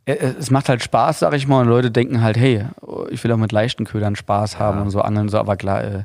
Es 0.05 0.49
macht 0.49 0.69
halt 0.69 0.81
Spaß, 0.81 1.19
sag 1.19 1.33
ich 1.33 1.45
mal, 1.45 1.61
und 1.61 1.67
Leute 1.67 1.91
denken 1.91 2.23
halt, 2.23 2.35
hey, 2.35 2.65
ich 3.11 3.23
will 3.23 3.31
auch 3.31 3.37
mit 3.37 3.51
leichten 3.51 3.85
Ködern 3.85 4.15
Spaß 4.15 4.57
haben 4.57 4.77
ja. 4.77 4.83
und 4.83 4.89
so 4.89 5.01
angeln, 5.01 5.29
so, 5.29 5.37
aber 5.37 5.55
klar, 5.55 5.83
äh, 5.83 6.03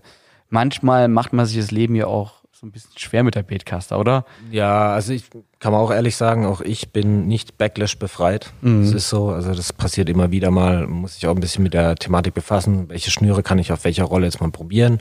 manchmal 0.55 1.09
macht 1.09 1.33
man 1.33 1.45
sich 1.45 1.59
das 1.59 1.73
Leben 1.73 1.97
ja 1.97 2.07
auch 2.07 2.33
so 2.53 2.65
ein 2.65 2.71
bisschen 2.71 2.97
schwer 2.97 3.25
mit 3.25 3.35
der 3.35 3.43
Baitcaster, 3.43 3.99
oder? 3.99 4.25
Ja, 4.53 4.95
also 4.95 5.13
ich 5.13 5.25
kann 5.59 5.73
man 5.73 5.81
auch 5.81 5.91
ehrlich 5.91 6.17
sagen, 6.17 6.47
auch 6.47 6.61
ich 6.61 6.93
bin 6.93 7.27
nicht 7.27 7.59
Backlash 7.59 7.99
befreit. 7.99 8.53
Mhm. 8.63 8.85
Das 8.85 8.95
ist 8.95 9.09
so, 9.09 9.31
also 9.31 9.53
das 9.53 9.73
passiert 9.73 10.09
immer 10.09 10.31
wieder 10.31 10.53
mal, 10.53 10.87
muss 10.87 11.17
ich 11.17 11.27
auch 11.27 11.35
ein 11.35 11.41
bisschen 11.41 11.65
mit 11.65 11.75
der 11.75 11.97
Thematik 11.97 12.35
befassen. 12.35 12.89
Welche 12.89 13.11
Schnüre 13.11 13.43
kann 13.43 13.59
ich 13.59 13.73
auf 13.73 13.85
welcher 13.85 14.05
Rolle 14.05 14.27
jetzt 14.27 14.41
mal 14.41 14.51
probieren? 14.53 15.01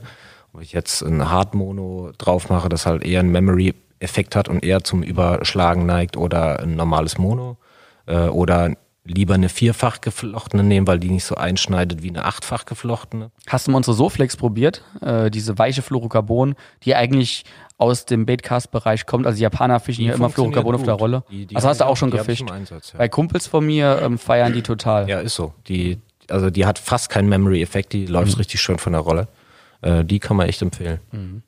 Ob 0.52 0.60
ich 0.60 0.72
jetzt 0.72 1.02
ein 1.02 1.30
Hardmono 1.30 2.10
drauf 2.18 2.48
mache, 2.48 2.68
das 2.68 2.84
halt 2.84 3.04
eher 3.04 3.20
einen 3.20 3.30
Memory-Effekt 3.30 4.34
hat 4.34 4.48
und 4.48 4.64
eher 4.64 4.82
zum 4.82 5.04
Überschlagen 5.04 5.86
neigt 5.86 6.16
oder 6.16 6.60
ein 6.60 6.74
normales 6.74 7.16
Mono 7.16 7.56
äh, 8.06 8.26
oder 8.26 8.74
lieber 9.04 9.34
eine 9.34 9.50
vierfach 9.50 10.00
geflochtene 10.00 10.62
nehmen, 10.62 10.86
weil 10.86 10.98
die 10.98 11.10
nicht 11.10 11.24
so 11.24 11.34
einschneidet 11.34 12.02
wie 12.02 12.08
eine 12.08 12.24
achtfach 12.24 12.64
geflochtene. 12.64 13.30
Hast 13.46 13.66
du 13.66 13.70
mal 13.70 13.76
unsere 13.76 13.94
Soflex 13.94 14.36
probiert? 14.36 14.82
Äh, 15.02 15.30
diese 15.30 15.58
weiche 15.58 15.82
Fluorocarbon, 15.82 16.54
die 16.84 16.94
eigentlich 16.94 17.44
aus 17.76 18.06
dem 18.06 18.24
Baitcast-Bereich 18.24 19.04
kommt. 19.04 19.26
Also 19.26 19.36
die 19.36 19.42
Japaner 19.42 19.78
fischen 19.78 20.02
die 20.02 20.08
ja 20.08 20.14
immer 20.14 20.30
Fluorocarbon 20.30 20.74
auf 20.74 20.84
der 20.84 20.94
Rolle. 20.94 21.24
Die, 21.30 21.44
die 21.46 21.56
also 21.56 21.68
hast 21.68 21.80
du 21.80 21.86
auch 21.86 21.96
schon 21.96 22.10
gefischt. 22.10 22.50
Einsatz, 22.50 22.92
ja. 22.92 22.98
Bei 22.98 23.08
Kumpels 23.08 23.46
von 23.46 23.66
mir 23.66 24.00
ähm, 24.02 24.16
feiern 24.16 24.54
die 24.54 24.62
total. 24.62 25.08
Ja, 25.08 25.20
ist 25.20 25.34
so. 25.34 25.52
Die, 25.68 26.00
also 26.30 26.48
die 26.48 26.64
hat 26.64 26.78
fast 26.78 27.10
keinen 27.10 27.28
Memory-Effekt, 27.28 27.92
die 27.92 28.06
läuft 28.06 28.32
mhm. 28.32 28.38
richtig 28.38 28.60
schön 28.62 28.78
von 28.78 28.92
der 28.92 29.02
Rolle. 29.02 29.28
Äh, 29.82 30.04
die 30.04 30.18
kann 30.18 30.36
man 30.36 30.48
echt 30.48 30.62
empfehlen. 30.62 31.00
Mhm. 31.12 31.42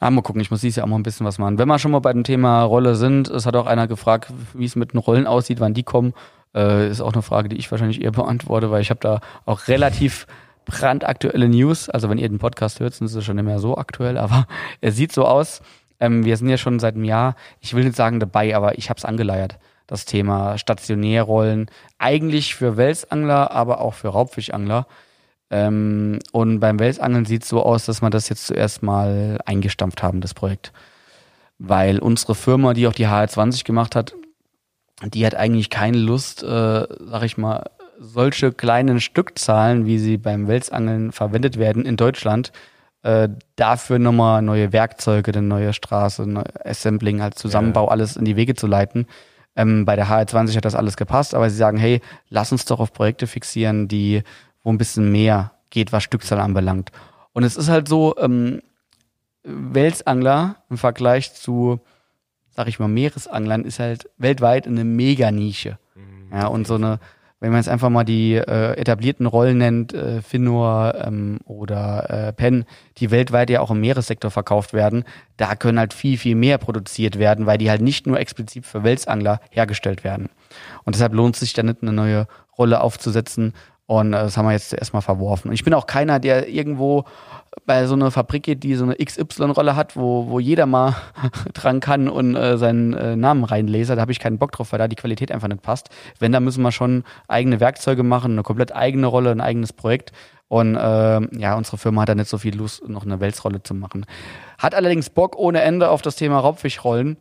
Ah, 0.00 0.10
mal 0.10 0.22
gucken, 0.22 0.40
ich 0.40 0.50
muss 0.50 0.62
dies 0.62 0.74
ja 0.74 0.82
auch 0.82 0.88
mal 0.88 0.96
ein 0.96 1.04
bisschen 1.04 1.24
was 1.24 1.38
machen. 1.38 1.58
Wenn 1.58 1.68
wir 1.68 1.78
schon 1.78 1.92
mal 1.92 2.00
bei 2.00 2.12
dem 2.12 2.24
Thema 2.24 2.64
Rolle 2.64 2.96
sind, 2.96 3.28
es 3.28 3.46
hat 3.46 3.54
auch 3.54 3.66
einer 3.66 3.86
gefragt, 3.86 4.32
wie 4.52 4.64
es 4.64 4.74
mit 4.74 4.94
den 4.94 4.98
Rollen 4.98 5.28
aussieht, 5.28 5.60
wann 5.60 5.74
die 5.74 5.84
kommen. 5.84 6.12
Äh, 6.54 6.90
ist 6.90 7.00
auch 7.00 7.12
eine 7.12 7.22
Frage, 7.22 7.48
die 7.48 7.56
ich 7.56 7.70
wahrscheinlich 7.70 8.02
eher 8.02 8.12
beantworte, 8.12 8.70
weil 8.70 8.82
ich 8.82 8.90
habe 8.90 9.00
da 9.00 9.20
auch 9.46 9.68
relativ 9.68 10.26
brandaktuelle 10.64 11.48
News. 11.48 11.88
Also 11.88 12.08
wenn 12.08 12.18
ihr 12.18 12.28
den 12.28 12.38
Podcast 12.38 12.80
hört, 12.80 12.94
sind 12.94 13.08
sie 13.08 13.22
schon 13.22 13.36
nicht 13.36 13.44
mehr 13.44 13.58
so 13.58 13.76
aktuell, 13.76 14.18
aber 14.18 14.46
es 14.80 14.96
sieht 14.96 15.12
so 15.12 15.24
aus. 15.24 15.62
Ähm, 16.00 16.24
wir 16.24 16.36
sind 16.36 16.48
ja 16.48 16.58
schon 16.58 16.78
seit 16.78 16.94
einem 16.94 17.04
Jahr, 17.04 17.36
ich 17.60 17.74
will 17.74 17.84
nicht 17.84 17.96
sagen 17.96 18.20
dabei, 18.20 18.54
aber 18.56 18.78
ich 18.78 18.90
habe 18.90 18.98
es 18.98 19.04
angeleiert. 19.04 19.58
Das 19.86 20.04
Thema 20.04 20.58
Stationärrollen, 20.58 21.70
eigentlich 21.98 22.54
für 22.54 22.76
Welsangler, 22.76 23.50
aber 23.50 23.80
auch 23.80 23.94
für 23.94 24.08
Raubfischangler. 24.08 24.86
Ähm, 25.50 26.18
und 26.32 26.60
beim 26.60 26.78
Welsangeln 26.78 27.26
sieht 27.26 27.42
es 27.42 27.48
so 27.48 27.62
aus, 27.62 27.84
dass 27.84 28.00
wir 28.00 28.10
das 28.10 28.28
jetzt 28.28 28.46
zuerst 28.46 28.82
mal 28.82 29.38
eingestampft 29.44 30.02
haben, 30.02 30.20
das 30.20 30.34
Projekt. 30.34 30.72
Weil 31.58 31.98
unsere 31.98 32.34
Firma, 32.34 32.72
die 32.72 32.86
auch 32.86 32.94
die 32.94 33.06
HR20 33.06 33.64
gemacht 33.64 33.94
hat, 33.94 34.14
die 35.04 35.26
hat 35.26 35.34
eigentlich 35.34 35.70
keine 35.70 35.98
Lust, 35.98 36.42
äh, 36.42 36.46
sag 36.46 37.22
ich 37.24 37.36
mal, 37.36 37.64
solche 37.98 38.52
kleinen 38.52 39.00
Stückzahlen, 39.00 39.86
wie 39.86 39.98
sie 39.98 40.16
beim 40.16 40.48
Welsangeln 40.48 41.12
verwendet 41.12 41.58
werden 41.58 41.84
in 41.84 41.96
Deutschland, 41.96 42.52
äh, 43.02 43.28
dafür 43.56 43.98
nochmal 43.98 44.42
neue 44.42 44.72
Werkzeuge, 44.72 45.32
eine 45.32 45.42
neue 45.42 45.72
Straße, 45.72 46.26
neue 46.26 46.64
Assembling, 46.64 47.22
halt 47.22 47.38
Zusammenbau, 47.38 47.86
ja. 47.86 47.90
alles 47.90 48.16
in 48.16 48.24
die 48.24 48.36
Wege 48.36 48.54
zu 48.54 48.66
leiten. 48.66 49.06
Ähm, 49.54 49.84
bei 49.84 49.96
der 49.96 50.06
HR20 50.06 50.56
hat 50.56 50.64
das 50.64 50.74
alles 50.74 50.96
gepasst, 50.96 51.34
aber 51.34 51.50
sie 51.50 51.56
sagen, 51.56 51.78
hey, 51.78 52.00
lass 52.28 52.52
uns 52.52 52.64
doch 52.64 52.80
auf 52.80 52.92
Projekte 52.92 53.26
fixieren, 53.26 53.88
die, 53.88 54.22
wo 54.62 54.70
ein 54.70 54.78
bisschen 54.78 55.12
mehr 55.12 55.52
geht, 55.70 55.92
was 55.92 56.02
Stückzahl 56.02 56.40
anbelangt. 56.40 56.90
Und 57.32 57.44
es 57.44 57.56
ist 57.56 57.68
halt 57.68 57.88
so, 57.88 58.16
ähm, 58.18 58.62
Welsangler 59.44 60.56
im 60.70 60.78
Vergleich 60.78 61.34
zu 61.34 61.80
sag 62.54 62.68
ich 62.68 62.78
mal, 62.78 62.88
Meeresanglern 62.88 63.64
ist 63.64 63.78
halt 63.78 64.08
weltweit 64.18 64.66
eine 64.66 64.84
Mega-Nische. 64.84 65.78
Mhm. 65.94 66.32
Ja, 66.32 66.46
und 66.46 66.66
so 66.66 66.76
eine, 66.76 67.00
wenn 67.40 67.50
man 67.50 67.60
jetzt 67.60 67.68
einfach 67.68 67.90
mal 67.90 68.04
die 68.04 68.34
äh, 68.34 68.74
etablierten 68.74 69.26
Rollen 69.26 69.58
nennt, 69.58 69.92
äh, 69.92 70.22
Finnour 70.22 70.94
ähm, 71.04 71.40
oder 71.44 72.08
äh, 72.08 72.32
Penn, 72.32 72.64
die 72.98 73.10
weltweit 73.10 73.50
ja 73.50 73.60
auch 73.60 73.70
im 73.70 73.80
Meeressektor 73.80 74.30
verkauft 74.30 74.74
werden, 74.74 75.04
da 75.38 75.56
können 75.56 75.78
halt 75.78 75.92
viel, 75.92 76.18
viel 76.18 76.36
mehr 76.36 76.58
produziert 76.58 77.18
werden, 77.18 77.46
weil 77.46 77.58
die 77.58 77.70
halt 77.70 77.82
nicht 77.82 78.06
nur 78.06 78.20
explizit 78.20 78.64
für 78.64 78.84
Welsangler 78.84 79.40
hergestellt 79.50 80.04
werden. 80.04 80.28
Und 80.84 80.94
deshalb 80.94 81.14
lohnt 81.14 81.34
es 81.34 81.40
sich 81.40 81.52
dann 81.52 81.66
nicht 81.66 81.82
eine 81.82 81.92
neue 81.92 82.26
Rolle 82.56 82.80
aufzusetzen. 82.80 83.54
Und 83.86 84.12
äh, 84.12 84.16
das 84.16 84.36
haben 84.36 84.46
wir 84.46 84.52
jetzt 84.52 84.72
erstmal 84.72 85.02
verworfen. 85.02 85.48
Und 85.48 85.54
ich 85.54 85.64
bin 85.64 85.74
auch 85.74 85.86
keiner, 85.86 86.20
der 86.20 86.48
irgendwo 86.48 87.04
bei 87.66 87.86
so 87.86 87.94
einer 87.94 88.10
Fabrik 88.10 88.44
geht, 88.44 88.62
die 88.62 88.74
so 88.74 88.84
eine 88.84 88.96
XY-Rolle 88.96 89.76
hat, 89.76 89.96
wo, 89.96 90.28
wo 90.28 90.40
jeder 90.40 90.66
mal 90.66 90.96
dran 91.52 91.80
kann 91.80 92.08
und 92.08 92.34
äh, 92.34 92.56
seinen 92.56 92.94
äh, 92.94 93.16
Namen 93.16 93.44
reinlese, 93.44 93.94
da 93.94 94.00
habe 94.00 94.12
ich 94.12 94.20
keinen 94.20 94.38
Bock 94.38 94.52
drauf, 94.52 94.72
weil 94.72 94.78
da 94.78 94.88
die 94.88 94.96
Qualität 94.96 95.30
einfach 95.30 95.48
nicht 95.48 95.62
passt. 95.62 95.90
Wenn, 96.18 96.32
da 96.32 96.40
müssen 96.40 96.62
wir 96.62 96.72
schon 96.72 97.04
eigene 97.28 97.60
Werkzeuge 97.60 98.02
machen, 98.02 98.32
eine 98.32 98.42
komplett 98.42 98.74
eigene 98.74 99.06
Rolle, 99.06 99.30
ein 99.30 99.40
eigenes 99.40 99.72
Projekt. 99.72 100.12
Und 100.48 100.76
äh, 100.76 101.38
ja, 101.38 101.56
unsere 101.56 101.78
Firma 101.78 102.02
hat 102.02 102.10
da 102.10 102.14
nicht 102.14 102.28
so 102.28 102.38
viel 102.38 102.54
Lust, 102.54 102.86
noch 102.88 103.04
eine 103.04 103.20
Welsrolle 103.20 103.62
zu 103.62 103.74
machen. 103.74 104.04
Hat 104.58 104.74
allerdings 104.74 105.10
Bock 105.10 105.36
ohne 105.36 105.62
Ende 105.62 105.88
auf 105.88 106.02
das 106.02 106.16
Thema 106.16 106.40
Raubfischrollen. 106.40 107.16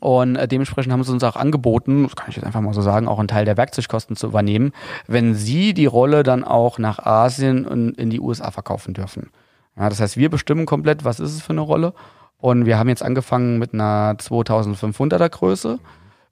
Und 0.00 0.36
äh, 0.36 0.48
dementsprechend 0.48 0.92
haben 0.92 1.02
sie 1.02 1.12
uns 1.12 1.24
auch 1.24 1.36
angeboten, 1.36 2.04
das 2.04 2.16
kann 2.16 2.28
ich 2.28 2.36
jetzt 2.36 2.44
einfach 2.44 2.60
mal 2.60 2.74
so 2.74 2.82
sagen, 2.82 3.08
auch 3.08 3.18
einen 3.18 3.28
Teil 3.28 3.44
der 3.44 3.56
Werkzeugkosten 3.56 4.16
zu 4.16 4.26
übernehmen, 4.26 4.72
wenn 5.06 5.34
sie 5.34 5.74
die 5.74 5.86
Rolle 5.86 6.22
dann 6.22 6.44
auch 6.44 6.78
nach 6.78 6.98
Asien 6.98 7.66
und 7.66 7.96
in 7.98 8.10
die 8.10 8.20
USA 8.20 8.50
verkaufen 8.50 8.94
dürfen. 8.94 9.30
Ja, 9.76 9.88
das 9.88 10.00
heißt, 10.00 10.16
wir 10.16 10.30
bestimmen 10.30 10.66
komplett, 10.66 11.04
was 11.04 11.20
ist 11.20 11.34
es 11.34 11.42
für 11.42 11.50
eine 11.50 11.60
Rolle. 11.60 11.92
Und 12.38 12.66
wir 12.66 12.78
haben 12.78 12.88
jetzt 12.88 13.02
angefangen 13.02 13.58
mit 13.58 13.72
einer 13.72 14.14
2500er 14.14 15.28
Größe, 15.28 15.78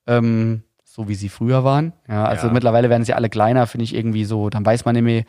ähm, 0.06 0.62
so 0.84 1.08
wie 1.08 1.14
sie 1.14 1.28
früher 1.28 1.64
waren. 1.64 1.92
Ja, 2.08 2.24
also 2.24 2.48
ja. 2.48 2.52
mittlerweile 2.52 2.90
werden 2.90 3.04
sie 3.04 3.14
alle 3.14 3.30
kleiner, 3.30 3.66
finde 3.66 3.84
ich 3.84 3.94
irgendwie 3.94 4.24
so, 4.24 4.50
dann 4.50 4.64
weiß 4.64 4.84
man 4.84 4.94
nämlich 4.94 5.24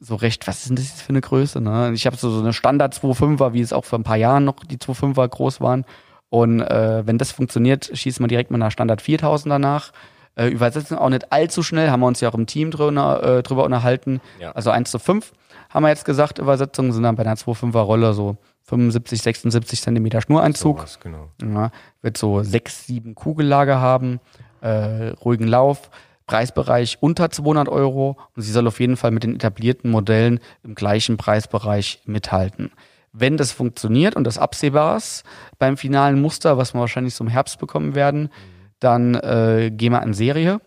so 0.00 0.14
recht, 0.16 0.48
was 0.48 0.60
ist 0.60 0.68
denn 0.70 0.76
das 0.76 0.88
jetzt 0.88 1.02
für 1.02 1.10
eine 1.10 1.20
Größe? 1.20 1.60
Ne? 1.60 1.92
Ich 1.94 2.06
habe 2.06 2.16
so, 2.16 2.30
so 2.30 2.40
eine 2.40 2.52
Standard 2.52 2.94
2.5er, 2.94 3.52
wie 3.52 3.60
es 3.60 3.72
auch 3.72 3.84
vor 3.84 3.98
ein 3.98 4.04
paar 4.04 4.16
Jahren 4.16 4.44
noch 4.44 4.64
die 4.64 4.78
2.5er 4.78 5.28
groß 5.28 5.60
waren. 5.60 5.84
Und 6.30 6.60
äh, 6.60 7.06
wenn 7.06 7.18
das 7.18 7.32
funktioniert, 7.32 7.90
schießt 7.92 8.20
man 8.20 8.28
direkt 8.28 8.50
mit 8.50 8.60
einer 8.60 8.70
Standard 8.70 9.02
4000 9.02 9.52
danach. 9.52 9.92
Äh, 10.36 10.48
übersetzen 10.48 10.96
auch 10.96 11.08
nicht 11.08 11.32
allzu 11.32 11.62
schnell, 11.62 11.90
haben 11.90 12.00
wir 12.00 12.06
uns 12.06 12.20
ja 12.20 12.28
auch 12.28 12.34
im 12.34 12.46
Team 12.46 12.70
drüber, 12.70 13.22
äh, 13.22 13.42
drüber 13.42 13.64
unterhalten. 13.64 14.20
Ja. 14.38 14.52
Also 14.52 14.70
1 14.70 14.90
zu 14.90 14.98
5 14.98 15.32
haben 15.68 15.82
wir 15.82 15.88
jetzt 15.88 16.04
gesagt, 16.04 16.38
Übersetzungen 16.38 16.92
sind 16.92 17.02
dann 17.02 17.16
bei 17.16 17.24
einer 17.24 17.36
2,5er 17.36 17.80
Rolle 17.80 18.14
so 18.14 18.36
75, 18.62 19.20
76 19.22 19.82
Zentimeter 19.82 20.20
Schnureinzug. 20.20 20.86
So 20.86 21.00
genau. 21.00 21.28
ja, 21.42 21.70
wird 22.02 22.16
so 22.16 22.42
6, 22.42 22.86
7 22.86 23.14
Kugellager 23.16 23.80
haben, 23.80 24.20
äh, 24.60 25.08
ruhigen 25.24 25.48
Lauf. 25.48 25.90
Preisbereich 26.26 26.98
unter 27.00 27.28
200 27.28 27.68
Euro 27.68 28.16
und 28.36 28.42
sie 28.42 28.52
soll 28.52 28.68
auf 28.68 28.78
jeden 28.78 28.96
Fall 28.96 29.10
mit 29.10 29.24
den 29.24 29.34
etablierten 29.34 29.90
Modellen 29.90 30.38
im 30.62 30.76
gleichen 30.76 31.16
Preisbereich 31.16 32.02
mithalten. 32.06 32.70
Wenn 33.12 33.36
das 33.36 33.52
funktioniert 33.52 34.14
und 34.14 34.24
das 34.24 34.38
absehbar 34.38 34.96
ist 34.96 35.24
beim 35.58 35.76
finalen 35.76 36.20
Muster, 36.20 36.58
was 36.58 36.74
wir 36.74 36.80
wahrscheinlich 36.80 37.18
im 37.20 37.28
Herbst 37.28 37.58
bekommen 37.58 37.94
werden, 37.94 38.30
dann 38.78 39.14
äh, 39.14 39.70
gehen 39.74 39.92
wir 39.92 40.02
in 40.02 40.14
Serie 40.14 40.60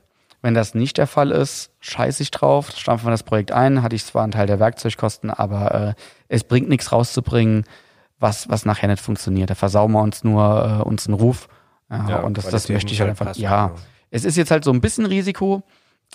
wenn 0.43 0.53
das 0.53 0.75
nicht 0.75 0.97
der 0.97 1.07
Fall 1.07 1.31
ist, 1.31 1.71
scheiße 1.79 2.21
ich 2.21 2.29
drauf, 2.29 2.69
stampfen 2.71 3.07
wir 3.07 3.11
das 3.11 3.23
Projekt 3.23 3.53
ein, 3.53 3.81
hatte 3.81 3.95
ich 3.95 4.05
zwar 4.05 4.23
einen 4.23 4.33
Teil 4.33 4.45
der 4.45 4.59
Werkzeugkosten, 4.59 5.31
aber 5.31 5.73
äh, 5.73 5.93
es 6.27 6.43
bringt 6.43 6.67
nichts 6.67 6.91
rauszubringen, 6.91 7.63
was, 8.19 8.49
was 8.49 8.65
nachher 8.65 8.89
nicht 8.89 9.01
funktioniert. 9.01 9.49
Da 9.49 9.55
versauen 9.55 9.93
wir 9.93 10.01
uns 10.01 10.25
nur 10.25 10.81
äh, 10.81 10.83
uns 10.83 11.07
einen 11.07 11.15
Ruf. 11.15 11.47
Ja, 11.89 12.09
ja, 12.09 12.19
und 12.19 12.37
das, 12.37 12.49
das 12.49 12.67
möchte 12.67 12.91
ich 12.91 12.99
halt 12.99 13.11
einfach. 13.11 13.33
Ja, 13.37 13.67
genau. 13.67 13.79
es 14.11 14.25
ist 14.25 14.35
jetzt 14.35 14.51
halt 14.51 14.65
so 14.65 14.71
ein 14.71 14.81
bisschen 14.81 15.05
Risiko. 15.05 15.63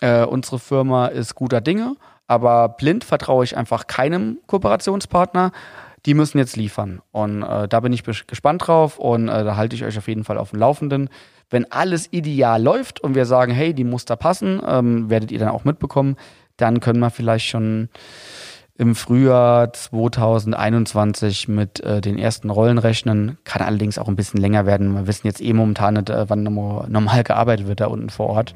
Äh, 0.03 0.25
unsere 0.25 0.59
Firma 0.59 1.07
ist 1.07 1.35
guter 1.35 1.63
Dinge, 1.63 1.97
aber 2.27 2.69
blind 2.69 3.05
vertraue 3.05 3.45
ich 3.45 3.57
einfach 3.57 3.87
keinem 3.87 4.41
Kooperationspartner. 4.47 5.53
Die 6.09 6.15
müssen 6.15 6.39
jetzt 6.39 6.57
liefern. 6.57 7.03
Und 7.13 7.43
äh, 7.43 7.69
da 7.69 7.81
bin 7.81 7.93
ich 7.93 8.03
gespannt 8.03 8.67
drauf 8.67 8.99
und 8.99 9.29
äh, 9.29 9.45
da 9.45 9.57
halte 9.57 9.77
ich 9.77 9.85
euch 9.85 9.99
auf 9.99 10.09
jeden 10.09 10.25
Fall 10.25 10.39
auf 10.39 10.53
dem 10.53 10.59
Laufenden. 10.59 11.11
Wenn 11.51 11.71
alles 11.71 12.11
ideal 12.15 12.63
läuft 12.63 12.99
und 13.01 13.15
wir 13.15 13.27
sagen, 13.27 13.53
hey, 13.53 13.75
die 13.75 13.85
Muster 13.85 14.17
passen, 14.17 14.59
ähm, 14.67 15.11
werdet 15.11 15.31
ihr 15.31 15.39
dann 15.39 15.51
auch 15.51 15.65
mitbekommen, 15.65 16.17
dann 16.57 16.81
können 16.81 17.01
wir 17.01 17.11
vielleicht 17.11 17.45
schon 17.45 17.91
im 18.79 18.95
Frühjahr 18.95 19.71
2021 19.71 21.47
mit 21.47 21.81
äh, 21.81 22.01
den 22.01 22.17
ersten 22.17 22.49
Rollen 22.49 22.79
rechnen. 22.79 23.37
Kann 23.45 23.61
allerdings 23.61 23.99
auch 23.99 24.09
ein 24.09 24.17
bisschen 24.17 24.41
länger 24.41 24.65
werden. 24.65 24.95
Wir 24.95 25.07
wissen 25.07 25.27
jetzt 25.27 25.43
eh 25.43 25.53
momentan 25.53 25.93
nicht, 25.93 26.09
äh, 26.09 26.25
wann 26.31 26.43
normal 26.43 27.23
gearbeitet 27.23 27.67
wird 27.67 27.81
da 27.81 27.89
unten 27.89 28.09
vor 28.09 28.31
Ort. 28.31 28.55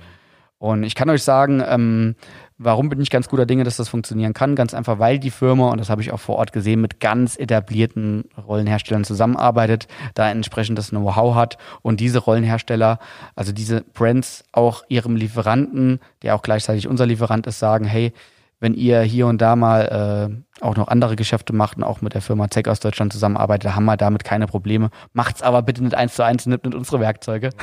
Und 0.63 0.85
ich 0.85 0.95
kann 0.95 1.11
euch 1.11 1.25
sagen, 1.25 1.61
ähm, 1.67 2.15
warum 2.57 2.89
bin 2.89 3.01
ich 3.01 3.11
ganz 3.11 3.29
guter 3.29 3.47
Dinge, 3.47 3.65
dass 3.65 3.79
das 3.79 3.89
funktionieren 3.89 4.33
kann? 4.33 4.55
Ganz 4.55 4.75
einfach, 4.75 5.01
weil 5.01 5.19
die 5.19 5.33
Firma, 5.33 5.71
und 5.71 5.79
das 5.79 5.91
habe 5.91 6.03
ich 6.03 6.13
auch 6.13 6.21
vor 6.21 6.37
Ort 6.37 6.53
gesehen, 6.53 6.81
mit 6.81 7.01
ganz 7.01 7.37
etablierten 7.37 8.27
Rollenherstellern 8.47 9.03
zusammenarbeitet, 9.03 9.89
da 10.15 10.31
entsprechend 10.31 10.79
das 10.79 10.91
Know-how 10.91 11.35
hat 11.35 11.59
und 11.83 11.99
diese 11.99 12.21
Rollenhersteller, 12.21 13.01
also 13.35 13.51
diese 13.51 13.81
Brands 13.81 14.45
auch 14.53 14.85
ihrem 14.87 15.17
Lieferanten, 15.17 15.99
der 16.23 16.37
auch 16.37 16.43
gleichzeitig 16.43 16.87
unser 16.87 17.07
Lieferant 17.07 17.49
ist, 17.49 17.59
sagen, 17.59 17.85
hey, 17.85 18.13
wenn 18.63 18.75
ihr 18.75 19.01
hier 19.03 19.27
und 19.27 19.43
da 19.43 19.57
mal 19.57 20.39
äh, 20.61 20.65
auch 20.65 20.77
noch 20.77 20.87
andere 20.87 21.17
Geschäfte 21.17 21.53
macht 21.53 21.79
und 21.79 21.83
auch 21.83 22.01
mit 22.01 22.15
der 22.15 22.21
Firma 22.21 22.49
Zeck 22.49 22.69
aus 22.69 22.79
Deutschland 22.79 23.13
zusammenarbeitet, 23.13 23.75
haben 23.75 23.85
wir 23.87 23.97
damit 23.97 24.23
keine 24.23 24.47
Probleme. 24.47 24.91
Macht's 25.13 25.43
aber 25.43 25.63
bitte 25.63 25.83
nicht 25.83 25.97
eins 25.97 26.15
zu 26.15 26.25
eins, 26.25 26.47
nimmt 26.47 26.65
nicht 26.65 26.77
unsere 26.77 27.01
Werkzeuge. 27.01 27.51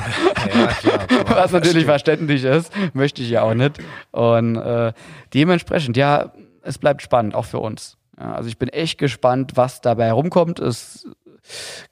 Ja, 0.54 0.66
klar, 0.68 1.06
Was 1.28 1.52
natürlich 1.52 1.84
verständlich 1.84 2.44
ist, 2.44 2.72
möchte 2.94 3.22
ich 3.22 3.30
ja 3.30 3.42
auch 3.42 3.54
nicht. 3.54 3.78
Und 4.10 4.56
äh, 4.56 4.92
dementsprechend, 5.34 5.96
ja, 5.96 6.32
es 6.62 6.78
bleibt 6.78 7.02
spannend, 7.02 7.34
auch 7.34 7.44
für 7.44 7.58
uns. 7.58 7.96
Ja, 8.18 8.32
also 8.34 8.48
ich 8.48 8.58
bin 8.58 8.68
echt 8.68 8.98
gespannt, 8.98 9.52
was 9.54 9.80
dabei 9.80 10.12
rumkommt. 10.12 10.58
Es 10.58 11.06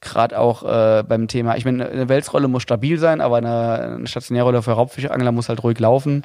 gerade 0.01 0.39
auch 0.39 0.63
äh, 0.63 1.03
beim 1.03 1.29
Thema, 1.29 1.57
ich 1.57 1.65
meine, 1.65 1.89
eine 1.89 2.09
Welsrolle 2.09 2.49
muss 2.49 2.63
stabil 2.63 2.99
sein, 2.99 3.21
aber 3.21 3.37
eine, 3.37 3.97
eine 3.97 4.07
stationäre 4.07 4.45
Rolle 4.47 4.63
für 4.63 4.73
Raubfischangler 4.73 5.33
muss 5.33 5.49
halt 5.49 5.63
ruhig 5.63 5.79
laufen 5.79 6.25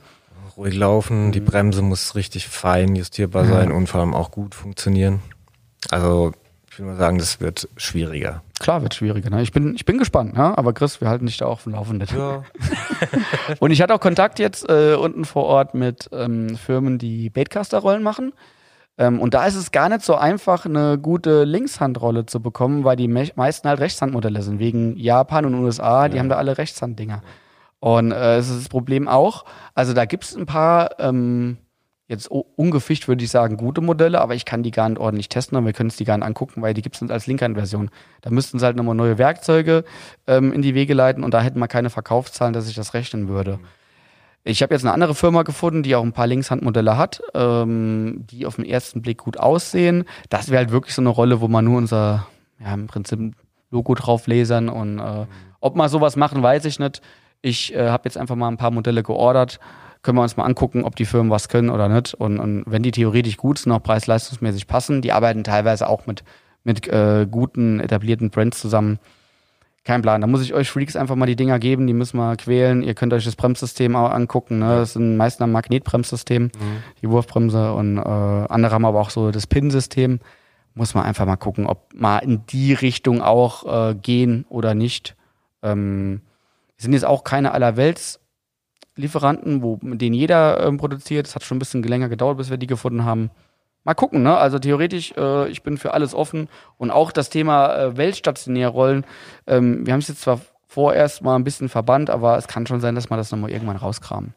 ruhig 0.58 0.76
laufen, 0.76 1.32
die 1.32 1.42
mhm. 1.42 1.46
Bremse 1.46 1.82
muss 1.82 2.16
richtig 2.16 2.48
fein 2.48 2.96
justierbar 2.96 3.46
sein 3.46 3.72
und 3.72 3.88
vor 3.88 4.02
allem 4.02 4.14
auch 4.14 4.32
gut 4.32 4.56
funktionieren. 4.56 5.22
Also 5.90 6.34
ich 6.74 6.80
würde 6.80 6.92
mal 6.92 6.98
sagen, 6.98 7.20
das 7.20 7.40
wird 7.40 7.70
schwieriger. 7.78 8.42
Klar 8.60 8.82
wird 8.82 8.96
schwieriger. 8.96 9.30
Ne? 9.30 9.44
Ich, 9.44 9.52
bin, 9.52 9.76
ich 9.76 9.86
bin 9.86 10.00
gespannt, 10.00 10.36
ne? 10.36 10.58
aber 10.58 10.74
Chris, 10.74 11.02
wir 11.02 11.08
halten 11.08 11.28
dich 11.28 11.38
da 11.38 11.46
auch 11.46 11.60
vom 11.60 11.74
Laufenden. 11.74 12.08
Ja. 12.18 12.44
und 13.60 13.70
ich 13.70 13.80
hatte 13.82 13.94
auch 13.94 14.00
Kontakt 14.00 14.40
jetzt 14.40 14.68
äh, 14.68 14.96
unten 14.96 15.24
vor 15.26 15.44
Ort 15.44 15.76
mit 15.76 16.10
ähm, 16.12 16.58
Firmen, 16.58 16.98
die 16.98 17.30
Baitcaster-Rollen 17.30 18.02
machen. 18.02 18.34
Ähm, 18.98 19.20
und 19.20 19.36
da 19.36 19.46
ist 19.46 19.56
es 19.56 19.72
gar 19.72 19.88
nicht 19.90 20.02
so 20.02 20.16
einfach, 20.16 20.66
eine 20.66 20.98
gute 20.98 21.44
Linkshandrolle 21.44 22.26
zu 22.26 22.42
bekommen, 22.42 22.84
weil 22.84 22.96
die 22.96 23.08
meisten 23.08 23.68
halt 23.68 23.80
Rechtshandmodelle 23.80 24.42
sind. 24.42 24.58
Wegen 24.58 24.98
Japan 24.98 25.46
und 25.46 25.54
USA, 25.56 26.10
die 26.10 26.16
ja. 26.16 26.22
haben 26.22 26.30
da 26.30 26.38
alle 26.38 26.58
Rechtshanddinger. 26.58 27.22
Und 27.84 28.14
äh, 28.14 28.38
es 28.38 28.50
ist 28.50 28.60
das 28.60 28.70
Problem 28.70 29.10
auch, 29.10 29.44
also 29.76 29.92
da 29.92 30.06
gibt 30.06 30.24
es 30.24 30.38
ein 30.38 30.46
paar, 30.46 31.02
ähm, 31.02 31.58
jetzt 32.08 32.30
ungefischt 32.30 33.10
würde 33.10 33.26
ich 33.26 33.30
sagen, 33.30 33.58
gute 33.58 33.82
Modelle, 33.82 34.22
aber 34.22 34.36
ich 34.36 34.46
kann 34.46 34.64
die 34.64 34.72
gar 34.72 34.88
nicht 34.88 35.02
ordentlich 35.02 35.28
testen 35.28 35.58
und 35.58 35.66
wir 35.66 35.74
können 35.74 35.90
es 35.90 35.98
die 35.98 36.06
gar 36.06 36.18
nicht 36.18 36.26
angucken, 36.26 36.62
weil 36.62 36.74
die 36.74 36.82
gibt 36.82 36.96
es 36.96 37.12
als 37.12 37.28
Linkhand-Version. 37.28 37.90
Da 38.22 38.30
müssten 38.30 38.58
sie 38.58 38.66
halt 38.66 38.78
nochmal 38.78 38.96
neue 38.96 39.18
Werkzeuge 39.18 39.84
ähm, 40.28 40.54
in 40.54 40.62
die 40.62 40.76
Wege 40.76 40.94
leiten 40.94 41.26
und 41.26 41.34
da 41.34 41.42
hätten 41.42 41.60
wir 41.60 41.68
keine 41.68 41.90
Verkaufszahlen, 41.90 42.54
dass 42.54 42.70
ich 42.70 42.76
das 42.76 42.94
rechnen 42.94 43.28
würde. 43.28 43.60
Ich 44.46 44.64
habe 44.64 44.74
jetzt 44.74 44.86
eine 44.86 44.94
andere 44.94 45.14
Firma 45.14 45.44
gefunden, 45.44 45.84
die 45.84 45.98
auch 45.98 46.04
ein 46.04 46.14
paar 46.14 46.28
Linkshandmodelle 46.28 46.96
hat, 46.96 47.22
ähm, 47.34 48.24
die 48.32 48.46
auf 48.46 48.56
den 48.56 48.66
ersten 48.66 49.02
Blick 49.02 49.18
gut 49.18 49.38
aussehen. 49.38 50.06
Das 50.30 50.48
wäre 50.48 50.60
halt 50.60 50.72
wirklich 50.72 50.96
so 50.96 51.02
eine 51.02 51.10
Rolle, 51.10 51.42
wo 51.42 51.50
man 51.50 51.66
nur 51.66 51.80
unser, 51.80 52.28
ja, 52.62 52.74
im 52.74 52.88
Prinzip 52.88 53.36
Logo 53.72 53.94
drauf 53.94 54.26
lasern 54.28 54.70
und 54.70 55.00
äh, 55.00 55.26
ob 55.60 55.76
wir 55.76 55.90
sowas 55.90 56.16
machen, 56.16 56.42
weiß 56.42 56.64
ich 56.64 56.80
nicht. 56.80 57.02
Ich 57.44 57.76
äh, 57.76 57.90
habe 57.90 58.04
jetzt 58.06 58.18
einfach 58.18 58.38
mal 58.38 58.48
ein 58.48 58.58
paar 58.58 58.72
Modelle 58.72 59.04
geordert. 59.04 59.60
Können 60.02 60.18
wir 60.18 60.24
uns 60.24 60.38
mal 60.38 60.46
angucken, 60.46 60.86
ob 60.86 60.96
die 60.96 61.06
Firmen 61.06 61.30
was 61.30 61.50
können 61.50 61.70
oder 61.70 61.90
nicht. 61.90 62.14
Und, 62.14 62.40
und 62.40 62.64
wenn 62.66 62.84
die 62.84 62.92
theoretisch 62.92 63.38
gut 63.38 63.60
sind, 63.60 63.72
auch 63.74 63.84
preis-leistungsmäßig 63.84 64.66
passen, 64.66 65.02
die 65.02 65.12
arbeiten 65.12 65.44
teilweise 65.44 65.88
auch 65.90 66.08
mit, 66.08 66.24
mit 66.64 66.88
äh, 66.88 67.28
guten, 67.30 67.82
etablierten 67.82 68.30
Brands 68.30 68.60
zusammen. 68.60 68.98
Kein 69.84 70.02
Plan. 70.02 70.22
Da 70.22 70.28
muss 70.28 70.42
ich 70.42 70.54
euch 70.54 70.70
Freaks 70.70 70.96
einfach 70.96 71.18
mal 71.18 71.26
die 71.26 71.36
Dinger 71.36 71.60
geben, 71.60 71.86
die 71.86 71.94
müssen 71.94 72.16
wir 72.18 72.38
quälen. 72.38 72.82
Ihr 72.82 72.94
könnt 72.94 73.12
euch 73.12 73.26
das 73.26 73.36
Bremssystem 73.36 73.98
auch 73.98 74.12
angucken. 74.12 74.60
Ne? 74.60 74.68
Das 74.68 74.94
sind 74.94 75.18
meistens 75.18 75.44
ein 75.44 75.52
Magnetbremssystem, 75.52 76.44
mhm. 76.44 76.52
die 77.02 77.10
Wurfbremse. 77.10 77.74
Und 77.74 77.98
äh, 77.98 78.02
andere 78.02 78.74
haben 78.74 78.86
aber 78.86 79.02
auch 79.02 79.10
so 79.10 79.32
das 79.32 79.48
Pin-System. 79.48 80.22
Muss 80.76 80.94
man 80.94 81.04
einfach 81.04 81.26
mal 81.26 81.36
gucken, 81.36 81.66
ob 81.68 81.94
mal 81.94 82.20
in 82.20 82.46
die 82.48 82.72
Richtung 82.72 83.22
auch 83.22 83.90
äh, 83.90 83.96
gehen 83.96 84.46
oder 84.48 84.74
nicht. 84.76 85.18
Ähm, 85.62 86.22
sind 86.84 86.94
jetzt 86.94 87.06
auch 87.06 87.24
keine 87.24 87.52
allerwelts 87.52 88.20
Lieferanten, 88.96 89.64
wo, 89.64 89.80
denen 89.82 90.14
jeder 90.14 90.66
ähm, 90.66 90.78
produziert. 90.78 91.28
Es 91.28 91.36
hat 91.36 91.44
schon 91.44 91.58
ein 91.58 91.60
bisschen 91.60 91.82
länger 91.84 92.10
gedauert, 92.10 92.38
bis 92.38 92.50
wir 92.50 92.58
die 92.58 92.68
gefunden 92.68 93.06
haben. 93.06 93.32
Mal 93.84 93.96
gucken, 93.96 94.24
ne? 94.24 94.38
Also 94.38 94.60
theoretisch, 94.60 95.14
äh, 95.18 95.50
ich 95.50 95.64
bin 95.64 95.78
für 95.78 95.94
alles 95.94 96.14
offen. 96.14 96.48
Und 96.78 96.92
auch 96.92 97.12
das 97.12 97.30
Thema 97.30 97.76
äh, 97.76 97.98
Weltstationärrollen. 97.98 99.06
Ähm, 99.48 99.86
wir 99.86 99.94
haben 99.94 100.00
es 100.00 100.08
jetzt 100.08 100.22
zwar 100.22 100.40
vorerst 100.68 101.22
mal 101.22 101.36
ein 101.36 101.44
bisschen 101.44 101.70
verbannt, 101.70 102.10
aber 102.10 102.38
es 102.38 102.48
kann 102.48 102.66
schon 102.66 102.82
sein, 102.82 102.96
dass 102.96 103.10
wir 103.10 103.18
das 103.18 103.32
nochmal 103.32 103.52
irgendwann 103.52 103.78
rauskramen. 103.78 104.34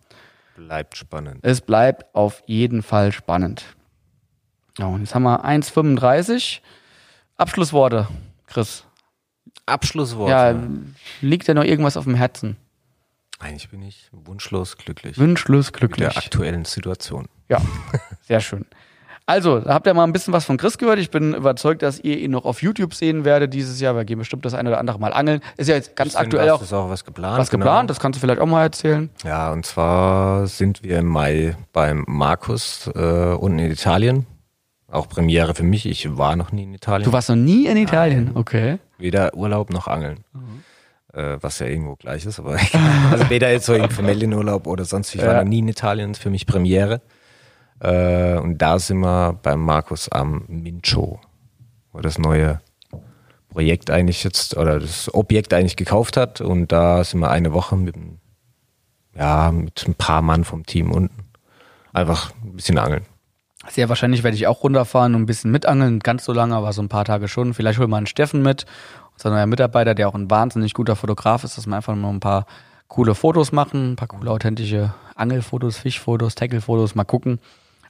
Bleibt 0.57 0.97
spannend. 0.97 1.39
Es 1.43 1.61
bleibt 1.61 2.15
auf 2.15 2.43
jeden 2.47 2.83
Fall 2.83 3.13
spannend. 3.13 3.65
Ja, 4.79 4.87
und 4.87 5.01
jetzt 5.01 5.15
haben 5.15 5.23
wir 5.23 5.45
1,35. 5.45 6.61
Abschlussworte, 7.37 8.09
Chris. 8.47 8.85
Abschlusswort. 9.67 10.31
Ja, 10.31 10.55
liegt 11.21 11.49
dir 11.49 11.55
noch 11.55 11.65
irgendwas 11.65 11.97
auf 11.97 12.05
dem 12.05 12.15
Herzen? 12.15 12.57
Eigentlich 13.39 13.69
bin 13.69 13.83
ich 13.83 14.09
wunschlos 14.13 14.79
glücklich. 14.79 15.19
Wunschlos 15.19 15.73
glücklich. 15.73 16.07
Mit 16.07 16.17
der 16.17 16.23
aktuellen 16.23 16.65
Situation. 16.65 17.29
Ja, 17.49 17.61
sehr 18.23 18.41
schön. 18.41 18.65
Also, 19.29 19.59
da 19.59 19.75
habt 19.75 19.89
ihr 19.89 19.93
mal 19.93 20.05
ein 20.05 20.13
bisschen 20.13 20.33
was 20.33 20.45
von 20.45 20.57
Chris 20.57 20.79
gehört. 20.79 21.01
Ich 21.01 21.11
bin 21.11 21.35
überzeugt, 21.35 21.83
dass 21.83 21.99
ihr 21.99 22.17
ihn 22.17 22.31
noch 22.31 22.45
auf 22.45 22.63
YouTube 22.63 22.95
sehen 22.95 23.25
werdet 23.25 23.53
dieses 23.53 23.81
Jahr. 23.81 23.97
Wir 23.97 24.05
gehen 24.05 24.21
bestimmt 24.21 24.45
das 24.45 24.55
eine 24.55 24.69
oder 24.69 24.79
andere 24.79 25.01
Mal 25.01 25.13
angeln. 25.13 25.41
Ist 25.57 25.69
ja 25.69 25.75
jetzt 25.75 25.97
ganz 25.97 26.15
aktuell 26.15 26.49
auch. 26.51 26.63
Ist 26.63 26.73
auch 26.73 26.89
was 26.89 27.05
geplant. 27.05 27.37
Was 27.37 27.51
geplant, 27.51 27.81
genau. 27.81 27.87
das 27.89 27.99
kannst 27.99 28.19
du 28.19 28.21
vielleicht 28.21 28.41
auch 28.41 28.47
mal 28.47 28.63
erzählen. 28.63 29.11
Ja, 29.25 29.53
und 29.53 29.67
zwar 29.67 30.47
sind 30.47 30.85
wir 30.85 31.01
im 31.01 31.07
Mai 31.07 31.57
beim 31.73 32.05
Markus 32.07 32.89
äh, 32.95 33.35
unten 33.35 33.59
in 33.59 33.73
Italien 33.73 34.27
auch 34.89 35.09
Premiere 35.09 35.55
für 35.55 35.63
mich. 35.63 35.87
Ich 35.87 36.17
war 36.17 36.37
noch 36.37 36.53
nie 36.53 36.65
in 36.65 36.75
Italien. 36.75 37.05
Du 37.05 37.13
warst 37.13 37.29
noch 37.29 37.37
nie 37.37 37.67
in 37.67 37.77
Italien? 37.77 38.27
Nein. 38.27 38.37
Okay. 38.37 38.79
Weder 38.99 39.35
Urlaub 39.35 39.71
noch 39.71 39.89
Angeln. 39.89 40.25
Mhm. 40.33 40.63
Äh, 41.13 41.43
was 41.43 41.59
ja 41.59 41.67
irgendwo 41.67 41.97
gleich 41.97 42.25
ist, 42.25 42.39
aber 42.39 42.59
also 43.11 43.31
weder 43.31 43.51
jetzt 43.51 43.67
so 43.67 43.75
im 43.75 43.91
Familienurlaub 43.91 44.67
oder 44.67 44.85
sonst. 44.85 45.15
Ich 45.15 45.21
ja. 45.21 45.29
war 45.29 45.43
noch 45.43 45.49
nie 45.49 45.61
in 45.61 45.69
Italien, 45.69 46.15
für 46.15 46.31
mich 46.31 46.47
Premiere. 46.47 47.01
Äh, 47.81 48.37
und 48.39 48.59
da 48.59 48.79
sind 48.79 48.99
wir 48.99 49.39
beim 49.43 49.61
Markus 49.61 50.09
am 50.09 50.45
Mincho, 50.49 51.21
wo 51.93 52.01
das 52.01 52.19
neue 52.19 52.61
Projekt 53.49 53.91
eigentlich 53.91 54.23
jetzt, 54.25 54.57
oder 54.57 54.81
das 54.81 55.13
Objekt 55.15 55.53
eigentlich 55.53 55.77
gekauft 55.77 56.17
hat. 56.17 56.41
Und 56.41 56.73
da 56.73 57.03
sind 57.05 57.21
wir 57.21 57.31
eine 57.31 57.53
Woche 57.53 57.77
mit, 57.77 57.97
ja, 59.15 59.51
mit 59.51 59.85
ein 59.87 59.95
paar 59.95 60.23
Mann 60.23 60.45
vom 60.45 60.65
Team 60.65 60.93
unten. 60.93 61.25
Einfach 61.93 62.33
ein 62.45 62.57
bisschen 62.57 62.79
angeln. 62.79 63.07
Sehr 63.69 63.89
wahrscheinlich 63.89 64.23
werde 64.23 64.37
ich 64.37 64.47
auch 64.47 64.63
runterfahren 64.63 65.15
und 65.15 65.23
ein 65.23 65.27
bisschen 65.27 65.51
mitangeln, 65.51 66.01
ganz 66.01 66.25
so 66.25 66.33
lange, 66.33 66.55
aber 66.55 66.73
so 66.73 66.83
ein 66.83 66.89
paar 66.89 67.05
Tage 67.05 67.29
schon. 67.29 67.55
Vielleicht 67.55 67.79
holen 67.79 67.91
wir 67.91 67.97
einen 67.97 68.07
Steffen 68.07 68.43
mit, 68.43 68.65
unser 69.15 69.31
neuer 69.31 69.47
Mitarbeiter, 69.47 69.95
der 69.95 70.09
auch 70.09 70.15
ein 70.15 70.31
wahnsinnig 70.31 70.75
guter 70.75 70.97
Fotograf 70.97 71.45
ist, 71.45 71.57
dass 71.57 71.67
wir 71.67 71.77
einfach 71.77 71.95
nur 71.95 72.11
ein 72.11 72.21
paar 72.21 72.47
coole 72.89 73.15
Fotos 73.15 73.53
machen, 73.53 73.93
ein 73.93 73.97
paar 73.97 74.09
coole 74.09 74.31
authentische 74.31 74.95
Angelfotos, 75.15 75.79
Fischfotos, 75.79 76.35
Tacklefotos, 76.35 76.95
mal 76.95 77.05
gucken. 77.05 77.41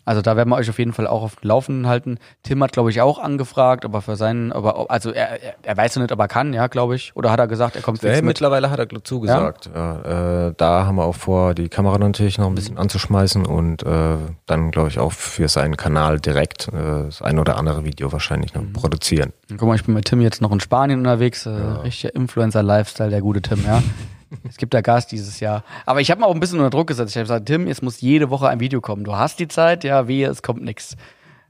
Also 0.07 0.23
da 0.23 0.37
werden 0.37 0.49
wir 0.51 0.57
euch 0.57 0.71
auf 0.71 0.79
jeden 0.79 0.93
Fall 0.93 1.09
auch 1.09 1.23
auf 1.23 1.35
dem 1.37 1.49
Laufenden 1.49 1.89
halten. 1.89 2.19
Tim 2.45 2.63
hat, 2.63 2.73
glaube 2.73 2.91
ich, 2.91 3.01
auch 3.01 3.19
angefragt, 3.19 3.85
aber 3.85 4.01
für 4.01 4.15
seinen, 4.15 4.53
aber 4.53 4.89
also 4.89 5.11
er, 5.11 5.41
er, 5.65 5.77
weiß 5.77 5.97
ja 5.97 6.03
nicht, 6.03 6.13
ob 6.13 6.21
er 6.21 6.29
kann, 6.29 6.55
ja, 6.55 6.69
glaube 6.69 6.95
ich. 6.95 7.15
Oder 7.17 7.33
hat 7.33 7.41
er 7.41 7.49
gesagt, 7.49 7.75
er 7.75 7.83
kommt 7.83 7.99
fix 7.99 8.15
mit? 8.15 8.25
Mittlerweile 8.25 8.71
hat 8.71 8.79
er 8.79 9.05
zugesagt. 9.05 9.69
Ja? 9.75 10.01
ja 10.05 10.47
äh, 10.47 10.55
da 10.57 10.87
haben 10.87 10.95
wir 10.95 11.05
auch 11.05 11.17
vor, 11.17 11.55
die 11.55 11.69
Kamera 11.69 11.99
natürlich 11.99 12.39
noch 12.39 12.47
ein 12.47 12.55
bisschen 12.55 12.79
anzuschmeißen 12.79 13.45
und 13.45 13.83
äh, 13.83 14.17
dann, 14.47 14.71
glaube 14.71 14.89
ich, 14.89 15.01
auch 15.01 15.13
für 15.13 15.49
seinen 15.49 15.77
Kanal 15.77 16.21
direkt 16.21 16.69
äh, 16.69 17.07
das 17.07 17.21
ein 17.21 17.41
oder 17.41 17.57
andere 17.57 17.85
Video 17.85 18.13
wahrscheinlich 18.13 18.55
noch 18.55 18.63
mhm. 18.63 18.75
produzieren. 18.75 19.33
Guck 19.49 19.63
mal, 19.63 19.75
ich 19.75 19.85
bin 19.85 19.95
mit 19.95 20.05
Tim 20.05 20.21
jetzt 20.21 20.41
noch 20.41 20.53
in 20.53 20.61
Spanien 20.61 21.01
unterwegs. 21.01 21.47
Äh, 21.47 21.51
ja. 21.51 21.75
Richtiger 21.79 22.15
Influencer-Lifestyle, 22.15 23.11
der 23.11 23.21
gute 23.21 23.43
Tim, 23.43 23.65
ja. 23.67 23.83
Es 24.49 24.57
gibt 24.57 24.75
ja 24.75 24.81
Gas 24.81 25.07
dieses 25.07 25.41
Jahr. 25.41 25.65
Aber 25.85 26.01
ich 26.01 26.11
habe 26.11 26.21
mal 26.21 26.27
auch 26.27 26.35
ein 26.35 26.41
bisschen 26.41 26.59
unter 26.59 26.71
Druck 26.71 26.89
gesetzt. 26.89 27.11
Ich 27.11 27.17
habe 27.17 27.25
gesagt, 27.25 27.47
Tim, 27.47 27.67
jetzt 27.67 27.83
muss 27.83 28.01
jede 28.01 28.31
Woche 28.31 28.49
ein 28.49 28.61
Video 28.61 28.81
kommen. 28.81 29.05
Du 29.05 29.15
hast 29.15 29.39
die 29.39 29.49
Zeit, 29.49 29.85
ja, 29.85 30.09
wehe, 30.09 30.29
es 30.29 30.43
kommt 30.43 30.63
nichts. 30.63 30.97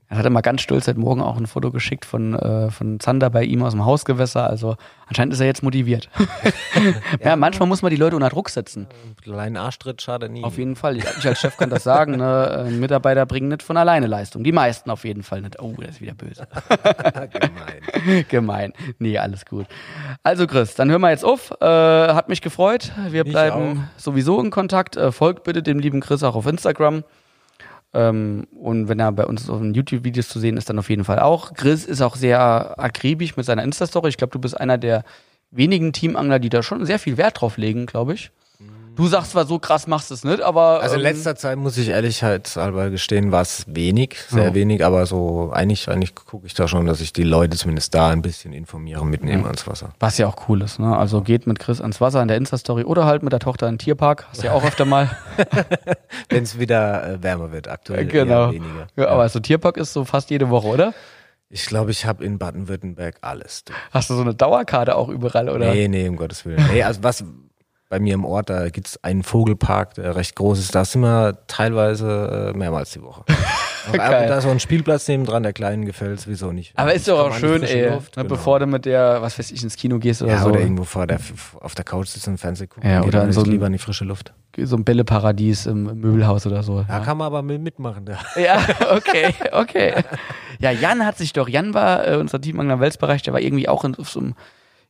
Er 0.09 0.19
hat 0.19 0.31
mal 0.31 0.41
ganz 0.41 0.61
stolz 0.61 0.87
heute 0.87 1.01
Morgen 1.01 1.21
auch 1.21 1.37
ein 1.37 1.49
Foto 1.49 1.73
geschickt 1.73 2.05
von, 2.05 2.35
äh, 2.35 2.71
von 2.71 3.01
Zander 3.01 3.29
bei 3.29 3.43
ihm 3.43 3.63
aus 3.65 3.73
dem 3.73 3.85
Hausgewässer. 3.85 4.49
Also 4.49 4.77
anscheinend 5.07 5.35
ist 5.35 5.41
er 5.41 5.47
jetzt 5.47 5.65
motiviert. 5.65 6.09
ja, 7.21 7.31
ja, 7.31 7.37
manchmal 7.37 7.69
muss 7.69 7.83
man 7.83 7.91
die 7.91 7.97
Leute 7.97 8.15
unter 8.15 8.29
Druck 8.29 8.49
setzen. 8.49 8.87
Kleinen 9.23 9.57
Arschtritt 9.57 10.01
schade 10.01 10.29
nie. 10.29 10.45
Auf 10.45 10.59
jeden 10.59 10.77
Fall. 10.77 10.97
Ich, 10.97 11.05
ich 11.19 11.27
als 11.27 11.41
Chef 11.41 11.57
kann 11.57 11.71
das 11.71 11.83
sagen. 11.83 12.19
Ne? 12.19 12.69
Mitarbeiter 12.79 13.27
bringen 13.27 13.49
nicht 13.49 13.65
von 13.65 13.77
alleine 13.77 14.07
Leistung. 14.07 14.45
Die 14.45 14.53
meisten 14.53 14.91
auf 14.91 15.05
jeden 15.05 15.25
Fall 15.25 15.43
nicht. 15.43 15.61
Oh, 15.61 15.75
das 15.77 15.97
ist 15.97 16.01
wieder 16.01 16.15
böse. 16.15 16.47
Gemein. 17.33 18.25
Gemein. 18.29 18.73
Nee, 19.01 19.19
alles 19.19 19.45
gut. 19.45 19.67
Also 20.23 20.47
Chris, 20.47 20.77
dann 20.77 20.89
hören 20.89 21.01
wir 21.01 21.11
jetzt 21.11 21.25
auf. 21.25 21.51
Äh, 21.61 21.67
hat 21.67 22.29
mich 22.29 22.43
gefreut. 22.43 22.93
Wir 23.09 23.25
bleiben 23.25 23.89
sowieso 23.97 24.41
in 24.41 24.51
Kontakt. 24.51 24.97
Äh, 24.97 25.11
folgt 25.11 25.43
bitte 25.43 25.65
dem 25.65 25.81
lieben 25.81 26.01
Chris 26.01 26.23
auch 26.23 26.37
auf 26.37 26.47
Instagram. 26.47 27.03
Ähm, 27.95 28.47
und 28.59 28.89
wenn 28.89 29.01
er 29.01 29.13
bei 29.13 29.25
uns 29.25 29.49
auf 29.49 29.61
den 29.61 29.75
YouTube-Videos 29.75 30.29
zu 30.29 30.39
sehen 30.39 30.57
ist, 30.57 30.69
dann 30.69 30.79
auf 30.79 30.91
jeden 30.91 31.05
Fall 31.05 31.19
auch. 31.19 31.55
Chris 31.55 31.85
ist 31.85 32.03
auch 32.03 32.17
sehr 32.17 32.79
akribisch 32.79 33.37
mit 33.37 33.47
seiner 33.47 33.63
Insta-Story. 33.63 34.09
Ich 34.09 34.17
glaube, 34.17 34.33
du 34.33 34.39
bist 34.39 34.59
einer 34.59 34.79
der 34.79 35.05
wenigen 35.51 35.93
Teamangler, 35.93 36.39
die 36.39 36.49
da 36.49 36.63
schon 36.63 36.85
sehr 36.85 36.99
viel 36.99 37.17
Wert 37.17 37.41
drauf 37.41 37.57
legen, 37.57 37.87
glaube 37.87 38.15
ich. 38.15 38.31
Du 38.97 39.07
sagst 39.09 39.33
zwar, 39.33 39.47
so 39.47 39.59
krass 39.59 39.87
machst 39.87 40.11
es 40.11 40.25
nicht, 40.25 40.41
aber. 40.41 40.81
Also 40.81 40.95
in 40.95 41.01
ähm, 41.03 41.07
letzter 41.07 41.37
Zeit 41.37 41.59
muss 41.59 41.77
ich 41.77 41.89
ehrlich 41.91 42.23
halt 42.23 42.55
halber 42.57 42.89
gestehen, 42.91 43.31
war 43.31 43.43
es 43.43 43.65
wenig, 43.69 44.17
sehr 44.29 44.45
Ja. 44.49 44.55
wenig, 44.55 44.85
aber 44.85 45.05
so 45.07 45.51
eigentlich, 45.53 45.89
eigentlich 45.89 46.15
gucke 46.15 46.47
ich 46.47 46.55
da 46.55 46.67
schon, 46.67 46.87
dass 46.87 47.01
ich 47.01 47.13
die 47.13 47.23
Leute 47.23 47.57
zumindest 47.57 47.95
da 47.95 48.09
ein 48.09 48.23
bisschen 48.23 48.53
informiere, 48.53 49.05
mitnehme 49.05 49.45
ans 49.45 49.67
Wasser. 49.67 49.91
Was 50.01 50.17
ja 50.19 50.27
auch 50.27 50.49
cool 50.49 50.63
ist, 50.63 50.79
ne? 50.79 50.97
Also 50.97 51.21
geht 51.21 51.47
mit 51.47 51.59
Chris 51.59 51.81
ans 51.81 52.01
Wasser 52.01 52.23
in 52.23 52.29
der 52.29 52.37
Insta-Story 52.39 52.85
oder 52.85 53.05
halt 53.05 53.23
mit 53.23 53.33
der 53.33 53.41
Tochter 53.41 53.69
in 53.69 53.75
den 53.75 53.79
Tierpark. 53.79 54.27
Hast 54.31 54.43
du 54.43 54.47
ja 54.47 54.53
auch 54.53 54.65
öfter 54.65 54.85
mal. 54.87 55.11
Wenn 56.31 56.45
es 56.45 56.59
wieder 56.59 57.07
äh, 57.15 57.23
wärmer 57.23 57.53
wird, 57.53 57.69
aktuell 57.69 58.07
genau. 58.07 58.51
weniger. 58.51 58.87
Ja, 58.97 59.09
aber 59.09 59.29
so 59.29 59.41
Tierpark 59.41 59.77
ist 59.77 59.93
so 59.93 60.05
fast 60.05 60.31
jede 60.31 60.49
Woche, 60.51 60.69
oder? 60.69 60.95
Ich 61.49 61.67
glaube, 61.67 61.91
ich 61.93 62.07
habe 62.07 62.25
in 62.25 62.39
Baden-Württemberg 62.39 63.19
alles. 63.21 63.65
Du. 63.65 63.73
Hast 63.93 64.11
du 64.11 64.15
so 64.15 64.23
eine 64.23 64.35
Dauerkarte 64.35 64.97
auch 64.97 65.09
überall, 65.09 65.49
oder? 65.49 65.73
Nee, 65.73 65.87
nee, 65.87 66.09
um 66.09 66.17
Gottes 66.17 66.45
Willen. 66.45 66.65
Nee, 66.73 66.83
also 66.83 67.03
was 67.05 67.25
bei 67.89 68.01
mir 68.01 68.15
im 68.15 68.25
Ort, 68.25 68.51
da 68.51 68.69
gibt's 68.69 69.03
einen 69.05 69.23
Vogelpark, 69.23 69.95
der 69.95 70.17
recht 70.17 70.35
groß 70.37 70.59
ist. 70.59 70.75
Da 70.75 70.85
sind 70.85 71.03
wir 71.03 71.39
teilweise 71.47 72.53
äh, 72.55 72.57
mehrmals 72.59 72.91
die 72.93 73.03
Woche. 73.03 73.25
Da 73.93 74.39
ist 74.39 74.43
so 74.43 74.51
ein 74.51 74.59
Spielplatz 74.61 75.07
nebendran, 75.07 75.45
der 75.45 75.53
Kleinen 75.53 75.85
gefällt 75.85 76.21
sowieso 76.21 76.51
nicht. 76.51 76.73
Aber 76.77 76.93
ist 76.93 77.07
doch 77.07 77.21
auch 77.21 77.33
schön, 77.35 77.63
ey. 77.63 77.89
Luft, 77.91 78.17
ne, 78.17 78.25
genau. 78.25 78.35
Bevor 78.35 78.59
du 78.59 78.67
mit 78.67 78.85
der, 78.85 79.23
was 79.23 79.39
weiß 79.39 79.53
ich, 79.53 79.63
ins 79.63 79.77
Kino 79.77 80.01
gehst 80.01 80.23
oder 80.23 80.33
ja, 80.33 80.43
so. 80.43 80.49
oder 80.49 80.59
irgendwo 80.59 80.83
vor 80.83 81.07
der, 81.07 81.21
auf 81.61 81.77
der 81.77 81.85
Couch 81.85 82.09
sitzen 82.09 82.31
und 82.31 82.39
Fernsehen 82.39 82.69
gucken. 82.69 82.91
Ja, 82.91 83.03
oder 83.05 83.33
so 83.33 83.43
einem- 83.43 83.53
lieber 83.53 83.67
in 83.67 83.73
die 83.75 83.79
frische 83.79 84.05
Luft. 84.05 84.33
so 84.59 84.75
ein 84.77 84.83
Bälleparadies 84.83 85.67
im 85.67 85.85
Möbelhaus 86.01 86.47
oder 86.47 86.65
so. 86.65 86.83
Da 86.83 86.99
kann 86.99 87.17
man 87.19 87.29
aber 87.29 87.43
mit- 87.43 87.63
mitmachen. 87.63 88.07
Da. 88.07 88.19
Ja, 88.41 88.59
okay, 88.91 89.33
okay. 89.53 89.95
Ja, 90.59 90.73
Jan 90.73 91.05
hat 91.07 91.17
sich 91.19 91.33
doch, 91.33 91.49
Jan 91.49 91.73
war 91.75 92.09
äh, 92.09 92.17
unser 92.17 92.41
Teamangler 92.41 92.81
Welsbereich, 92.81 93.23
der 93.23 93.35
war 93.35 93.41
irgendwie 93.41 93.69
auch 93.69 93.85
in 93.85 93.95
auf 93.95 94.09
so 94.11 94.21
einem, 94.21 94.35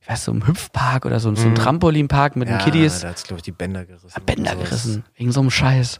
weiß, 0.08 0.24
so 0.24 0.32
einem 0.32 0.46
Hüpfpark 0.46 1.04
oder 1.06 1.20
so, 1.20 1.34
so 1.34 1.46
einem 1.46 1.54
Trampolinpark 1.54 2.36
mit 2.36 2.48
den 2.48 2.58
Kiddies. 2.58 3.00
da 3.00 3.08
hat's, 3.08 3.24
glaube 3.24 3.38
ich, 3.38 3.42
die 3.44 3.52
Bänder 3.52 3.84
gerissen. 3.84 4.10
Bänder 4.24 4.52
und 4.52 4.56
sowas. 4.58 4.68
gerissen, 4.70 5.04
wegen 5.14 5.32
so 5.32 5.40
einem 5.40 5.50
Scheiß. 5.50 5.98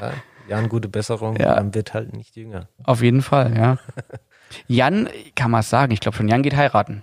Ja, 0.00 0.12
Jan, 0.48 0.68
gute 0.68 0.88
Besserung. 0.88 1.36
Ja. 1.36 1.54
Dann 1.54 1.74
wird 1.74 1.94
halt 1.94 2.12
nicht 2.14 2.36
jünger. 2.36 2.68
Auf 2.84 3.02
jeden 3.02 3.22
Fall, 3.22 3.56
ja. 3.56 3.78
Jan, 4.66 5.08
kann 5.34 5.50
man 5.50 5.62
sagen, 5.62 5.92
ich 5.92 6.00
glaube 6.00 6.16
schon, 6.16 6.28
Jan 6.28 6.42
geht 6.42 6.54
heiraten. 6.54 7.02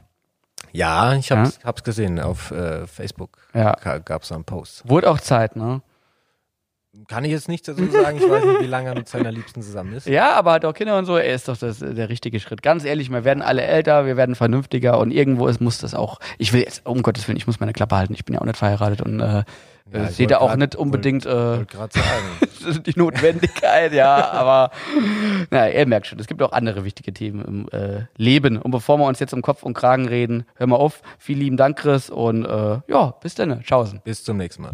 Ja, 0.73 1.15
ich 1.15 1.31
hab's, 1.31 1.59
hab's 1.63 1.83
gesehen. 1.83 2.19
Auf 2.19 2.51
äh, 2.51 2.85
Facebook 2.87 3.37
Ja. 3.53 3.73
Ga- 3.83 3.97
gab's 3.97 4.31
einen 4.31 4.43
Post. 4.45 4.87
Wurde 4.87 5.09
auch 5.09 5.19
Zeit, 5.19 5.55
ne? 5.55 5.81
Kann 7.07 7.23
ich 7.23 7.31
jetzt 7.31 7.47
nicht 7.47 7.65
dazu 7.67 7.85
sagen. 7.89 8.17
Ich 8.17 8.29
weiß 8.29 8.43
nicht, 8.43 8.61
wie 8.61 8.65
lange 8.67 8.89
er 8.89 8.95
mit 8.95 9.07
seiner 9.07 9.31
Liebsten 9.31 9.61
zusammen 9.61 9.93
ist. 9.93 10.07
Ja, 10.07 10.33
aber 10.33 10.51
hat 10.51 10.65
auch 10.65 10.73
Kinder 10.73 10.97
und 10.97 11.05
so, 11.05 11.15
er 11.15 11.33
ist 11.33 11.47
doch 11.47 11.55
das, 11.55 11.79
der 11.79 12.09
richtige 12.09 12.39
Schritt. 12.41 12.61
Ganz 12.61 12.83
ehrlich, 12.83 13.09
wir 13.09 13.23
werden 13.23 13.41
alle 13.41 13.61
älter, 13.61 14.05
wir 14.05 14.17
werden 14.17 14.35
vernünftiger 14.35 14.99
und 14.99 15.11
irgendwo 15.11 15.47
ist, 15.47 15.61
muss 15.61 15.77
das 15.77 15.95
auch. 15.95 16.19
Ich 16.37 16.51
will 16.51 16.59
jetzt, 16.61 16.85
um 16.85 17.01
Gottes 17.01 17.27
Willen, 17.27 17.37
ich 17.37 17.47
muss 17.47 17.61
meine 17.61 17.71
Klappe 17.71 17.95
halten, 17.95 18.13
ich 18.13 18.25
bin 18.25 18.33
ja 18.35 18.41
auch 18.41 18.45
nicht 18.45 18.57
verheiratet 18.57 19.01
und 19.01 19.21
äh, 19.21 19.43
Ja, 19.93 20.03
äh, 20.03 20.07
sehe 20.11 20.27
da 20.27 20.35
wollt 20.35 20.41
auch 20.43 20.47
grad- 20.49 20.59
nicht 20.59 20.75
unbedingt 20.75 21.25
äh, 21.25 21.29
Wollte 21.33 21.65
gerade 21.67 21.93
sagen. 21.97 22.83
die 22.85 22.99
Notwendigkeit, 22.99 23.93
ja, 23.93 24.29
aber 24.31 24.71
na, 25.49 25.67
er 25.69 25.85
merkt 25.85 26.07
schon, 26.07 26.19
es 26.19 26.27
gibt 26.27 26.41
auch 26.43 26.51
andere 26.51 26.83
wichtige 26.83 27.13
Themen 27.13 27.45
im 27.45 27.69
äh, 27.71 28.01
Leben. 28.17 28.57
Und 28.57 28.71
bevor 28.71 28.97
wir 28.97 29.05
uns 29.05 29.19
jetzt 29.19 29.33
um 29.33 29.41
Kopf 29.41 29.63
und 29.63 29.73
Kragen 29.75 30.09
reden, 30.09 30.45
hör 30.55 30.67
mal 30.67 30.75
auf. 30.75 31.01
Vielen 31.19 31.39
lieben 31.39 31.57
Dank, 31.57 31.77
Chris, 31.79 32.09
und 32.09 32.43
äh, 32.45 32.79
ja, 32.87 33.11
bis 33.21 33.35
dann. 33.35 33.61
Tschaußen. 33.63 34.01
Bis 34.03 34.25
zum 34.25 34.35
nächsten 34.35 34.63
Mal. 34.63 34.73